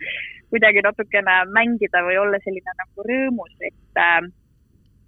kuidagi 0.53 0.85
natukene 0.87 1.35
mängida 1.57 2.03
või 2.07 2.17
olla 2.23 2.39
selline 2.45 2.79
nagu 2.81 3.07
rõõmus, 3.09 3.55
et 3.69 4.03
äh, 4.07 4.31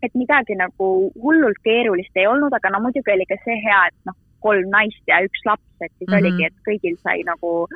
et 0.06 0.14
midagi 0.14 0.56
nagu 0.56 0.88
hullult 1.24 1.60
keerulist 1.64 2.20
ei 2.20 2.28
olnud, 2.28 2.54
aga 2.54 2.70
no 2.70 2.84
muidugi 2.84 3.16
oli 3.16 3.26
ka 3.32 3.40
see 3.46 3.58
hea, 3.64 3.82
et 3.88 4.00
noh, 4.06 4.18
kolm 4.46 4.70
naist 4.74 5.04
ja 5.10 5.22
üks 5.26 5.46
laps, 5.46 5.70
et 5.82 5.92
siis 5.98 6.10
mm 6.10 6.14
-hmm. 6.14 6.20
oligi, 6.20 6.46
et 6.46 6.58
kõigil 6.68 6.98
sai 7.04 7.24
nagu 7.28 7.68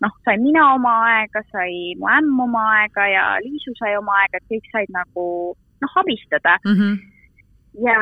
noh, 0.00 0.12
sain 0.24 0.42
mina 0.42 0.74
oma 0.74 0.92
aega, 1.12 1.42
sai 1.52 1.94
mu 2.00 2.08
ämm 2.08 2.40
oma 2.46 2.64
aega 2.80 3.06
ja 3.06 3.24
Liisu 3.44 3.74
sai 3.78 3.96
oma 3.96 4.16
aega, 4.22 4.40
et 4.40 4.50
kõik 4.52 4.66
said 4.72 4.92
nagu 4.96 5.24
noh, 5.82 5.96
abistada 6.02 6.58
mm. 6.64 6.76
-hmm. 6.76 6.94
ja, 7.86 8.00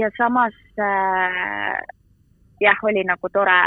ja 0.00 0.10
samas 0.18 0.56
äh, 0.78 1.78
jah, 2.60 2.78
oli 2.82 3.04
nagu 3.04 3.28
tore, 3.32 3.60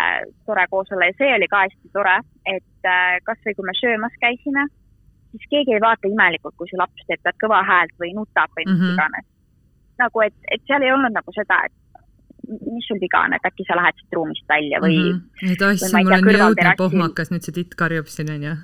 tore 0.45 0.67
koos 0.69 0.91
olla 0.91 1.09
ja 1.09 1.17
see 1.17 1.33
oli 1.35 1.47
ka 1.47 1.63
hästi 1.65 1.93
tore, 1.93 2.17
et 2.45 2.91
äh, 2.95 3.17
kasvõi 3.29 3.55
kui 3.55 3.65
me 3.69 3.75
söömas 3.81 4.15
käisime, 4.21 4.67
siis 5.31 5.49
keegi 5.49 5.75
ei 5.75 5.83
vaata 5.87 6.09
imelikult, 6.09 6.55
kui 6.57 6.69
su 6.69 6.79
laps 6.79 7.09
teeb 7.09 7.41
kõva 7.43 7.63
häält 7.71 7.95
või 8.01 8.13
nutab 8.19 8.53
või 8.55 8.65
mis 8.65 8.77
mm 8.77 8.85
-hmm. 8.85 8.93
iganes. 8.93 9.27
nagu, 9.97 10.21
et, 10.21 10.35
et 10.53 10.61
seal 10.67 10.83
ei 10.85 10.91
olnud 10.93 11.13
nagu 11.13 11.31
seda, 11.33 11.63
et 11.65 11.73
mis 12.47 12.87
sul 12.87 12.99
viga 13.01 13.25
on, 13.27 13.35
et 13.35 13.45
äkki 13.49 13.65
sa 13.67 13.75
lähed 13.79 13.99
siit 13.99 14.17
ruumist 14.17 14.47
välja 14.49 14.81
või 14.83 14.97
mm. 14.97 15.21
-hmm. 15.41 15.53
et 15.53 15.61
asja, 15.69 15.91
mul 15.97 16.17
on 16.17 16.27
nii 16.29 16.41
õudne 16.47 16.73
pohmakas, 16.79 17.31
nüüd 17.33 17.47
see 17.47 17.55
titt 17.59 17.77
karjub 17.79 18.11
siin, 18.11 18.31
onju 18.37 18.55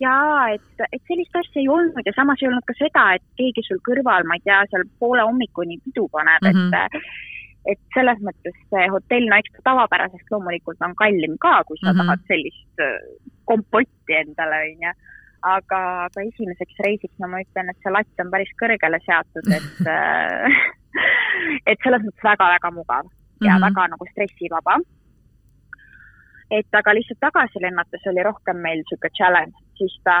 jaa, 0.00 0.50
et, 0.54 0.84
et 0.92 1.02
sellist 1.10 1.34
asja 1.38 1.62
ei 1.62 1.68
olnud 1.72 2.06
ja 2.06 2.14
samas 2.16 2.42
ei 2.42 2.48
olnud 2.50 2.66
ka 2.68 2.76
seda, 2.78 3.04
et 3.18 3.24
keegi 3.40 3.64
sul 3.66 3.80
kõrval, 3.86 4.26
ma 4.28 4.38
ei 4.38 4.44
tea, 4.46 4.60
seal 4.70 4.86
poole 5.02 5.24
hommikuni 5.26 5.80
pidu 5.84 6.06
paneb 6.12 6.44
mm, 6.44 6.54
-hmm. 6.54 6.78
et 6.78 7.00
mhm. 7.00 7.10
et 7.72 7.80
selles 7.92 8.20
mõttes 8.24 8.54
see 8.72 8.84
hotell, 8.94 9.26
no 9.28 9.36
eks 9.36 9.52
ta 9.56 9.64
tavapärasest 9.70 10.30
loomulikult 10.32 10.80
on 10.86 10.94
kallim 10.96 11.34
ka, 11.42 11.62
kui 11.68 11.76
sa 11.80 11.90
mm 11.92 11.98
-hmm. 11.98 12.06
tahad 12.06 12.22
sellist 12.30 12.84
äh, 12.84 12.96
kompotti 13.44 14.16
endale, 14.22 14.62
onju. 14.70 14.92
Aga, 15.42 15.80
aga 16.08 16.24
esimeseks 16.26 16.82
reisiks, 16.86 17.14
no 17.18 17.28
ma 17.28 17.42
ütlen, 17.44 17.70
et 17.70 17.78
see 17.82 17.94
latt 17.94 18.22
on 18.24 18.30
päris 18.34 18.52
kõrgele 18.60 19.00
seatud, 19.04 19.50
et 19.54 19.88
äh, 19.94 20.60
et 21.70 21.82
selles 21.84 22.04
mõttes 22.04 22.24
väga-väga 22.30 22.70
mugav 22.74 23.04
ja 23.06 23.54
mm 23.54 23.56
-hmm. 23.56 23.66
väga 23.68 23.88
nagu 23.94 24.06
stressivaba 24.12 24.78
et 26.50 26.78
aga 26.80 26.94
lihtsalt 26.96 27.20
tagasi 27.20 27.60
lennates 27.60 28.06
oli 28.10 28.22
rohkem 28.24 28.60
meil 28.64 28.80
niisugune 28.80 29.12
challenge, 29.18 29.56
siis 29.80 29.94
ta, 30.06 30.16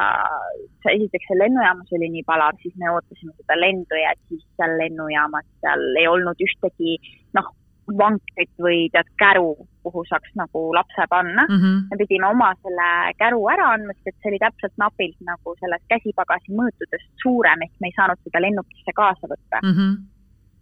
esiteks 0.92 1.30
see 1.30 1.38
lennujaamas 1.40 1.94
oli 1.98 2.10
nii 2.16 2.24
palav, 2.28 2.58
siis 2.62 2.74
me 2.80 2.90
ootasime 2.92 3.32
seda 3.36 3.56
lendu 3.60 4.00
ja 4.02 4.12
siis 4.28 4.44
seal 4.60 4.76
lennujaamas 4.82 5.46
seal 5.62 5.84
ei 6.00 6.06
olnud 6.10 6.44
ühtegi 6.48 6.98
noh, 7.38 7.48
vankrit 8.02 8.52
või 8.60 8.88
tead 8.92 9.08
käru, 9.22 9.54
kuhu 9.88 10.04
saaks 10.10 10.32
nagu 10.40 10.62
lapse 10.78 11.08
panna 11.10 11.46
mm. 11.48 11.58
-hmm. 11.60 11.76
me 11.90 12.00
pidime 12.02 12.30
oma 12.34 12.52
selle 12.62 12.88
käru 13.22 13.40
ära 13.54 13.72
andma, 13.74 13.96
sest 13.96 14.12
et 14.12 14.16
see 14.22 14.32
oli 14.32 14.44
täpselt 14.44 14.76
napilt 14.84 15.20
nagu 15.32 15.56
selles 15.60 15.82
käsipagasi 15.92 16.56
mõõtudest 16.60 17.10
suurem, 17.22 17.66
ehk 17.66 17.74
me 17.80 17.90
ei 17.90 17.98
saanud 17.98 18.24
seda 18.24 18.44
lennukisse 18.46 18.96
kaasa 19.00 19.32
võtta 19.34 19.62
mm. 19.62 19.74
-hmm. 19.76 19.94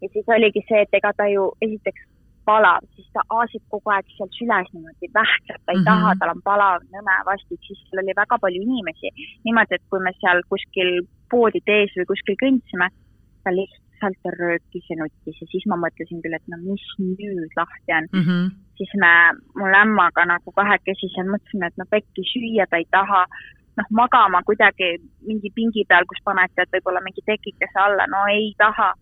ja 0.03 0.13
siis 0.13 0.37
oligi 0.39 0.65
see, 0.69 0.83
et 0.87 1.01
ega 1.01 1.13
ta 1.17 1.29
ju 1.37 1.51
esiteks 1.69 2.05
palav, 2.47 2.85
siis 2.95 3.09
ta 3.15 3.25
aasib 3.39 3.63
kogu 3.73 3.93
aeg 3.95 4.13
seal 4.17 4.31
süles 4.39 4.69
niimoodi, 4.75 5.11
vähkleb, 5.19 5.61
ta 5.65 5.73
ei 5.73 5.79
mm 5.79 5.83
-hmm. 5.83 5.89
taha, 5.91 6.15
tal 6.21 6.35
on 6.35 6.43
palav, 6.51 6.85
nõme, 6.95 7.17
vastik, 7.31 7.61
siis 7.67 7.81
seal 7.89 8.03
oli 8.05 8.15
väga 8.23 8.39
palju 8.45 8.61
inimesi. 8.67 9.09
niimoodi, 9.45 9.75
et 9.79 9.85
kui 9.91 10.01
me 10.07 10.13
seal 10.21 10.43
kuskil 10.53 10.91
poodide 11.31 11.81
ees 11.81 11.99
või 11.99 12.07
kuskil 12.13 12.39
kõndsime, 12.45 12.87
ta 13.43 13.51
lihtsalt 13.59 13.86
röökis 14.03 14.87
ja 14.91 14.97
nuttis 15.01 15.41
ja 15.41 15.47
siis 15.51 15.67
ma 15.71 15.77
mõtlesin 15.81 16.23
küll, 16.23 16.37
et 16.37 16.49
no 16.53 16.59
mis 16.63 16.87
nüüd 17.01 17.53
lahti 17.57 17.93
on 17.99 18.09
mm. 18.13 18.23
-hmm. 18.23 18.49
siis 18.79 18.93
me, 19.03 19.13
mul 19.59 19.75
ämmaga 19.83 20.25
nagu 20.27 20.53
kahekesi 20.53 21.11
seal 21.15 21.29
mõtlesime, 21.33 21.67
et 21.67 21.77
no 21.77 21.85
pekki 21.91 22.25
süüa 22.33 22.67
ta 22.71 22.77
ei 22.77 22.89
taha 22.91 23.27
noh, 23.77 23.89
magama 23.91 24.43
kuidagi 24.43 24.97
mingi 25.29 25.51
pingi 25.55 25.85
peal, 25.89 26.05
kus 26.09 26.23
paned 26.25 26.53
tead 26.55 26.73
võib-olla 26.73 27.01
mingi 27.05 27.23
tekikese 27.27 27.79
alla, 27.87 28.07
no 28.09 28.27
ei 28.33 28.53
taha 28.59 28.93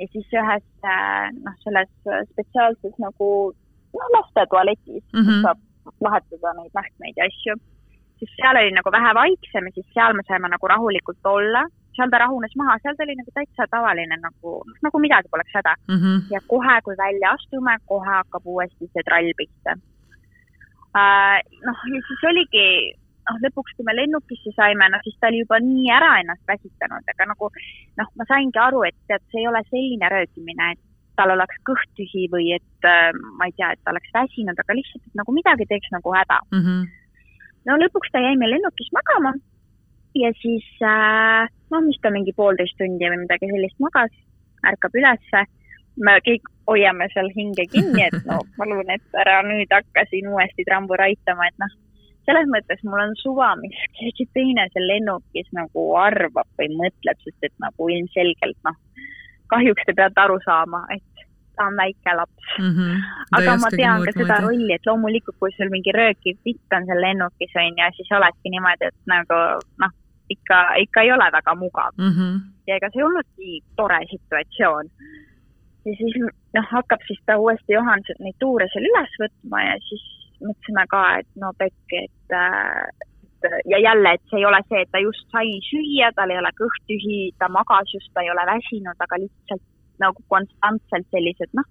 ja 0.00 0.06
siis 0.12 0.28
ühes 0.32 0.64
äh, 0.84 1.26
noh, 1.44 1.58
selles 1.64 1.90
spetsiaalses 2.32 2.96
nagu 2.98 3.28
noh, 3.92 4.08
laste 4.16 4.46
tualetis 4.50 5.04
mm, 5.12 5.20
-hmm. 5.20 5.26
kus 5.28 5.42
saab 5.46 5.58
vahetada 6.06 6.56
neid 6.58 6.74
mähkmeid 6.78 7.16
ja 7.16 7.28
asju, 7.30 7.54
siis 8.18 8.34
seal 8.38 8.58
oli 8.60 8.74
nagu 8.76 8.92
vähe 8.94 9.14
vaiksem 9.14 9.66
ja 9.68 9.72
siis 9.74 9.88
seal 9.94 10.14
me 10.16 10.22
saime 10.28 10.48
nagu 10.48 10.68
rahulikult 10.74 11.32
olla, 11.36 11.64
seal 11.96 12.10
ta 12.12 12.22
rahunes 12.22 12.54
maha, 12.60 12.78
seal 12.82 12.96
ta 12.96 13.06
oli 13.06 13.16
nagu 13.18 13.34
täitsa 13.34 13.68
tavaline 13.70 14.16
nagu, 14.20 14.54
noh, 14.68 14.78
nagu 14.86 15.02
midagi 15.02 15.28
poleks 15.32 15.54
häda 15.58 15.74
mm. 15.88 15.98
-hmm. 15.98 16.18
ja 16.34 16.40
kohe, 16.52 16.80
kui 16.84 16.96
välja 17.04 17.34
astume, 17.36 17.76
kohe 17.86 18.10
hakkab 18.18 18.46
uuesti 18.54 18.90
see 18.92 19.06
trall 19.08 19.32
pihta 19.40 19.76
uh,. 20.96 21.38
noh, 21.66 21.78
ja 21.94 22.00
siis 22.08 22.24
oligi 22.30 22.66
noh, 23.28 23.36
lõpuks, 23.44 23.74
kui 23.76 23.86
me 23.86 23.96
lennukisse 23.96 24.54
saime, 24.56 24.88
no 24.90 25.00
siis 25.04 25.18
ta 25.20 25.30
oli 25.30 25.42
juba 25.42 25.60
nii 25.62 25.90
ära 25.98 26.14
ennast 26.22 26.42
väsitanud, 26.48 27.12
aga 27.14 27.28
nagu 27.32 27.50
noh, 28.00 28.08
ma 28.18 28.28
saingi 28.30 28.58
aru, 28.68 28.82
et 28.88 28.98
tead, 29.10 29.22
see 29.30 29.44
ei 29.44 29.50
ole 29.50 29.62
selline 29.68 30.10
röökimine, 30.14 30.72
et 30.74 30.82
tal 31.18 31.34
oleks 31.34 31.60
kõht 31.68 31.90
tühi 31.98 32.26
või 32.32 32.50
et 32.56 32.88
äh, 32.88 33.12
ma 33.38 33.48
ei 33.48 33.54
tea, 33.58 33.72
et 33.74 33.80
ta 33.84 33.92
oleks 33.92 34.10
väsinud, 34.16 34.58
aga 34.58 34.76
lihtsalt, 34.78 35.06
nagu 35.18 35.34
midagi 35.36 35.68
teeks 35.70 35.92
nagu 35.94 36.14
häda 36.16 36.40
mm. 36.50 36.62
-hmm. 36.64 36.84
no 37.68 37.80
lõpuks 37.84 38.12
ta 38.12 38.22
jäi 38.24 38.36
meil 38.40 38.56
lennukis 38.56 38.92
magama 38.96 39.34
ja 40.14 40.30
siis 40.42 40.66
äh, 40.84 41.48
no 41.70 41.80
mis 41.86 41.98
ta 42.02 42.12
mingi 42.14 42.34
poolteist 42.36 42.76
tundi 42.78 43.10
või 43.10 43.24
midagi 43.24 43.50
sellist 43.50 43.78
magas, 43.82 44.14
ärkab 44.68 44.96
ülesse 44.98 45.46
me 46.00 46.16
kõik 46.24 46.48
hoiame 46.68 47.08
seal 47.12 47.28
hinge 47.36 47.66
kinni, 47.72 48.06
et 48.06 48.18
no 48.28 48.40
palun, 48.58 48.88
et 48.92 49.20
ära 49.24 49.40
nüüd 49.46 49.72
hakka 49.72 50.06
siin 50.10 50.30
uuesti 50.32 50.66
trambu 50.68 50.96
raitama, 51.00 51.48
et 51.48 51.58
noh, 51.62 51.72
selles 52.28 52.48
mõttes 52.50 52.82
mul 52.86 53.02
on 53.02 53.14
suva, 53.20 53.52
mis 53.60 53.76
keegi 53.98 54.28
teine 54.36 54.68
seal 54.72 54.88
lennukis 54.88 55.48
nagu 55.56 55.88
arvab 56.00 56.48
või 56.60 56.70
mõtleb, 56.78 57.18
sest 57.26 57.48
et 57.48 57.54
nagu 57.62 57.88
ilmselgelt 57.92 58.58
noh, 58.68 58.78
kahjuks 59.52 59.88
te 59.88 59.96
peate 59.96 60.22
aru 60.22 60.38
saama, 60.46 60.84
et 60.94 61.26
ta 61.56 61.66
on 61.68 61.76
väike 61.76 62.14
laps 62.16 62.52
mm. 62.58 62.70
-hmm. 62.76 63.00
aga 63.38 63.56
ma 63.60 63.70
tean 63.70 64.04
ka 64.06 64.12
seda 64.16 64.38
rolli, 64.44 64.70
et 64.72 64.86
loomulikult, 64.88 65.36
kui 65.40 65.52
sul 65.56 65.72
mingi 65.74 65.92
röökiv 65.92 66.38
pitt 66.44 66.76
on 66.76 66.86
seal 66.88 67.02
lennukis 67.06 67.58
on 67.60 67.82
ju, 67.82 67.90
siis 67.96 68.14
oledki 68.18 68.54
niimoodi, 68.54 68.88
et 68.88 69.12
nagu 69.14 69.40
noh, 69.82 69.92
ikka, 70.34 70.58
ikka 70.84 71.04
ei 71.04 71.12
ole 71.16 71.28
väga 71.36 71.54
mugav 71.54 71.92
mm. 71.98 72.12
-hmm. 72.14 72.40
ja 72.66 72.76
ega 72.76 72.90
see 72.92 73.02
ei 73.02 73.08
olnudki 73.08 73.60
tore 73.76 74.00
situatsioon. 74.10 74.90
ja 75.84 75.94
siis 76.00 76.18
noh, 76.56 76.66
hakkab 76.70 77.06
siis 77.06 77.20
ta 77.26 77.38
uuesti 77.38 77.78
Johan 77.78 78.04
neid 78.18 78.36
tuure 78.38 78.68
seal 78.72 78.90
üles 78.90 79.16
võtma 79.22 79.64
ja 79.68 79.78
siis 79.88 80.04
mõtlesime 80.42 80.84
ka, 80.90 81.02
et 81.20 81.28
no 81.42 81.52
pekk, 81.58 81.96
et 82.04 82.36
äh, 82.44 83.08
ja 83.72 83.78
jälle, 83.78 84.14
et 84.14 84.22
see 84.30 84.38
ei 84.38 84.46
ole 84.46 84.60
see, 84.68 84.82
et 84.82 84.90
ta 84.92 84.98
just 85.02 85.26
sai 85.34 85.58
süüa, 85.68 86.12
tal 86.16 86.30
ei 86.30 86.38
ole 86.38 86.50
kõht 86.58 86.82
tühi, 86.90 87.20
ta 87.38 87.48
magas 87.48 87.94
just, 87.94 88.10
ta 88.14 88.24
ei 88.24 88.30
ole 88.30 88.46
väsinud, 88.46 88.98
aga 89.06 89.20
lihtsalt 89.22 89.62
nagu 90.02 90.24
konstantselt 90.28 91.06
sellised 91.14 91.54
noh, 91.58 91.66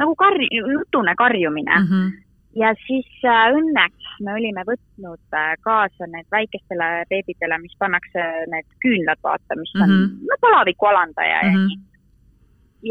nagu 0.00 0.14
karj-, 0.18 0.50
nutune 0.66 1.14
karjumine 1.18 1.78
mm. 1.80 1.86
-hmm. 1.90 2.14
Ja 2.56 2.72
siis 2.86 3.08
äh, 3.24 3.50
õnneks 3.58 4.16
me 4.24 4.32
olime 4.38 4.64
võtnud 4.68 5.36
äh, 5.36 5.52
kaasa 5.66 6.08
need 6.12 6.28
väikestele 6.32 6.88
beebidele, 7.10 7.58
mis 7.62 7.76
pannakse 7.78 8.24
need 8.52 8.68
küünlad, 8.84 9.20
vaata, 9.22 9.58
mis 9.60 9.74
on 9.76 9.84
mm 9.84 9.92
-hmm. 9.92 10.24
no 10.30 10.40
palaviku 10.40 10.86
alandaja 10.92 11.42
mm 11.42 11.54
-hmm. 11.56 11.84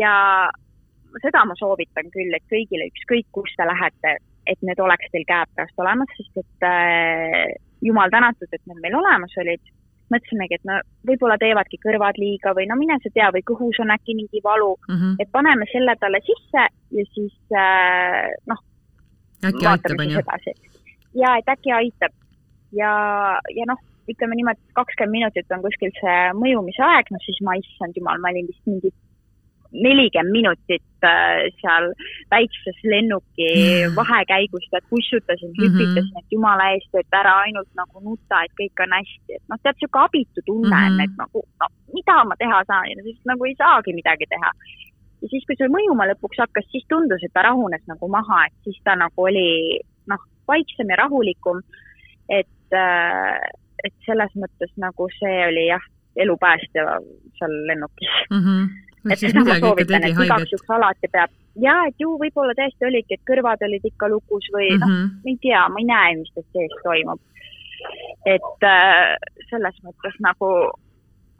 ja 0.01 0.13
seda 1.21 1.45
ma 1.45 1.55
soovitan 1.59 2.09
küll, 2.15 2.33
et 2.35 2.45
kõigile, 2.51 2.89
ükskõik 2.91 3.27
kus 3.31 3.53
te 3.57 3.67
lähete, 3.67 4.17
et 4.47 4.61
need 4.61 4.79
oleks 4.79 5.07
teil 5.11 5.25
käepärast 5.27 5.79
olemas, 5.79 6.11
sest 6.17 6.43
et 6.43 6.67
äh, 6.69 7.55
jumal 7.81 8.09
tänatud, 8.11 8.49
et 8.51 8.61
need 8.65 8.81
meil 8.81 9.01
olemas 9.01 9.33
olid. 9.37 9.73
mõtlesimegi, 10.05 10.53
et 10.53 10.65
no 10.69 10.75
võib-olla 11.09 11.33
teevadki 11.41 11.79
kõrvad 11.81 12.19
liiga 12.21 12.51
või 12.53 12.67
no 12.69 12.75
mine 12.77 12.93
sa 13.01 13.09
tea, 13.13 13.31
või 13.33 13.41
kõhus 13.41 13.79
on 13.81 13.89
äkki 13.89 14.13
mingi 14.13 14.39
valu 14.43 14.75
mm, 14.75 14.95
-hmm. 14.95 15.15
et 15.19 15.31
paneme 15.31 15.65
selle 15.71 15.95
talle 15.97 16.19
sisse 16.21 16.67
ja 16.97 17.05
siis 17.15 17.33
äh, 17.57 18.29
noh. 18.45 18.61
Äkki 19.49 19.67
aitab, 19.71 19.99
on 19.99 20.13
ju? 20.15 20.23
ja, 21.21 21.37
et 21.39 21.51
äkki 21.55 21.73
aitab 21.75 22.13
ja, 22.75 22.93
ja 23.55 23.67
noh, 23.69 23.81
ütleme 24.11 24.37
niimoodi, 24.37 24.61
et 24.61 24.77
kakskümmend 24.77 25.17
minutit 25.17 25.55
on 25.55 25.63
kuskil 25.65 25.93
see 25.97 26.19
mõjumise 26.37 26.83
aeg, 26.85 27.09
noh 27.13 27.25
siis 27.25 27.41
ma, 27.45 27.57
issand 27.61 27.97
jumal, 27.97 28.21
ma 28.21 28.33
olin 28.33 28.49
vist 28.51 28.69
mingi 28.69 28.93
nelikümmend 29.75 30.31
minutit 30.31 31.03
äh, 31.03 31.47
seal 31.59 31.89
väikses 32.31 32.77
lennuki 32.83 33.49
mm. 33.49 33.95
vahekäigus, 33.97 34.67
tead, 34.71 34.85
kussutasin 34.89 35.51
mm, 35.51 35.57
-hmm. 35.57 35.73
hüpitasin, 35.73 36.19
et 36.21 36.35
jumala 36.37 36.69
eest, 36.75 36.91
et 37.01 37.19
ära 37.21 37.33
ainult 37.45 37.71
nagu 37.75 38.03
nuta, 38.07 38.43
et 38.45 38.53
kõik 38.61 38.85
on 38.85 38.95
hästi, 38.99 39.39
et 39.39 39.43
noh, 39.51 39.59
tead, 39.63 39.79
sihuke 39.81 39.99
abitu 40.05 40.45
tunne 40.45 40.75
on 40.75 40.91
mm, 40.91 40.97
-hmm. 40.97 41.03
et 41.03 41.13
nagu 41.23 41.43
no 41.61 41.67
mida 41.97 42.17
ma 42.23 42.35
teha 42.39 42.63
saan 42.69 42.89
ja 42.91 43.03
siis 43.03 43.19
nagu 43.31 43.45
ei 43.45 43.55
saagi 43.63 43.93
midagi 43.99 44.25
teha. 44.33 44.51
Ja 45.25 45.31
siis, 45.31 45.45
kui 45.47 45.57
see 45.57 45.71
mõjuma 45.73 46.05
lõpuks 46.11 46.41
hakkas, 46.43 46.67
siis 46.69 46.85
tundus, 46.91 47.23
et 47.25 47.33
ta 47.33 47.45
rahunes 47.47 47.81
nagu 47.89 48.09
maha, 48.11 48.45
et 48.47 48.67
siis 48.67 48.77
ta 48.85 48.93
nagu 48.99 49.25
oli 49.25 49.81
noh, 50.11 50.21
vaiksem 50.49 50.93
ja 50.93 51.01
rahulikum. 51.01 51.61
et, 52.29 52.73
äh, 52.73 53.41
et 53.85 53.93
selles 54.05 54.31
mõttes 54.33 54.71
nagu 54.81 55.09
see 55.19 55.37
oli 55.47 55.67
jah, 55.67 55.83
elupäästja 56.15 56.99
seal 57.37 57.55
lennukis 57.69 58.13
mm. 58.31 58.41
-hmm 58.41 58.67
et 59.13 59.19
seda 59.21 59.43
ma 59.45 59.55
soovitan, 59.61 60.01
et 60.01 60.17
igaks 60.17 60.49
juhuks 60.49 60.71
alati 60.73 61.07
peab 61.13 61.29
ja 61.61 61.75
et 61.89 62.01
ju 62.01 62.15
võib-olla 62.17 62.55
tõesti 62.57 62.87
oligi, 62.87 63.13
et 63.13 63.27
kõrvad 63.29 63.61
olid 63.67 63.85
ikka 63.85 64.09
lukus 64.09 64.47
või 64.55 64.71
mm 64.71 64.81
-hmm. 64.81 64.81
noh, 64.81 64.95
mhm. 65.05 65.27
ei 65.29 65.37
tea, 65.43 65.61
ma 65.69 65.79
ei 65.79 65.87
näe, 65.91 66.15
mis 66.21 66.31
teil 66.33 66.47
sees 66.57 66.75
toimub. 66.83 67.21
et 68.25 68.63
äh, 68.65 69.15
selles 69.49 69.77
mõttes 69.85 70.15
nagu 70.19 70.49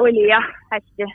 oli 0.06 0.28
jah, 0.28 0.46
hästi 0.72 1.10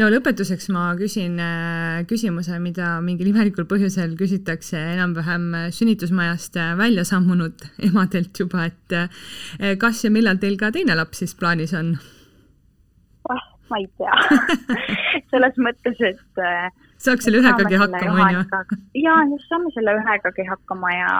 no 0.00 0.08
lõpetuseks 0.12 0.68
ma 0.74 0.88
küsin 0.98 1.38
äh, 1.42 2.02
küsimuse, 2.10 2.58
mida 2.62 2.96
mingil 3.04 3.30
imelikul 3.32 3.68
põhjusel 3.70 4.16
küsitakse 4.18 4.80
enam-vähem 4.96 5.48
sünnitusmajast 5.76 6.58
välja 6.80 7.06
sammunud 7.08 7.68
emadelt 7.88 8.42
juba, 8.42 8.68
et 8.70 8.96
äh, 8.96 9.72
kas 9.80 10.04
ja 10.04 10.12
millal 10.12 10.42
teil 10.42 10.58
ka 10.60 10.72
teine 10.74 10.98
laps 10.98 11.24
siis 11.24 11.34
plaanis 11.38 11.74
on? 11.76 11.96
ma 13.70 13.78
ei 13.82 13.86
tea 13.98 14.16
selles 15.32 15.56
mõttes, 15.58 16.00
et 16.04 16.42
äh, 16.42 16.68
saaks 17.02 17.26
selle 17.26 17.40
ühegagi 17.42 17.78
hakkama, 17.80 18.26
on 18.26 18.36
ju? 18.36 18.42
jaa, 19.02 19.18
just 19.32 19.48
saame 19.50 19.72
selle 19.74 19.96
ühegagi 19.98 20.46
hakkama 20.48 20.92
ja 20.94 21.12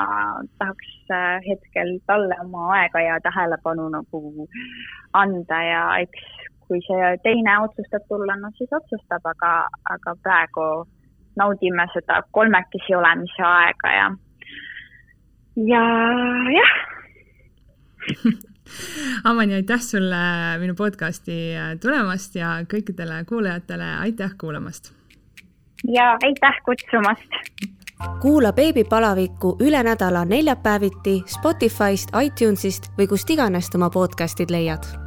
tahaks 0.60 0.92
äh, 1.14 1.38
hetkel 1.46 1.96
talle 2.10 2.38
oma 2.44 2.68
aega 2.78 3.02
ja 3.02 3.18
tähelepanu 3.24 3.88
nagu 3.96 4.22
anda 5.24 5.62
ja 5.66 5.82
eks 6.04 6.52
kui 6.68 6.80
see 6.86 7.10
teine 7.22 7.58
otsustab 7.62 8.04
tulla, 8.08 8.36
no 8.40 8.50
siis 8.58 8.72
otsustab, 8.72 9.26
aga, 9.32 9.52
aga 9.94 10.16
praegu 10.22 10.66
naudime 11.36 11.86
seda 11.92 12.22
kolmekesi 12.32 12.94
olemise 12.94 13.42
aega 13.44 13.94
ja, 13.98 14.10
ja 15.70 15.86
jah 16.56 16.74
Amani, 19.24 19.54
aitäh 19.54 19.80
sulle 19.80 20.16
minu 20.58 20.74
podcasti 20.74 21.54
tulemast 21.82 22.34
ja 22.34 22.56
kõikidele 22.66 23.22
kuulajatele 23.28 23.92
aitäh 24.00 24.34
kuulamast! 24.40 24.92
ja 25.92 26.16
aitäh 26.24 26.60
kutsumast! 26.64 27.40
kuula 28.20 28.52
beebipalavikku 28.52 29.56
üle 29.62 29.82
nädala 29.82 30.24
neljapäeviti 30.24 31.22
Spotify'st, 31.30 32.12
iTunes'ist 32.24 32.92
või 32.98 33.08
kust 33.08 33.30
iganes 33.30 33.70
oma 33.74 33.90
podcast'id 33.90 34.50
leiad 34.50 35.05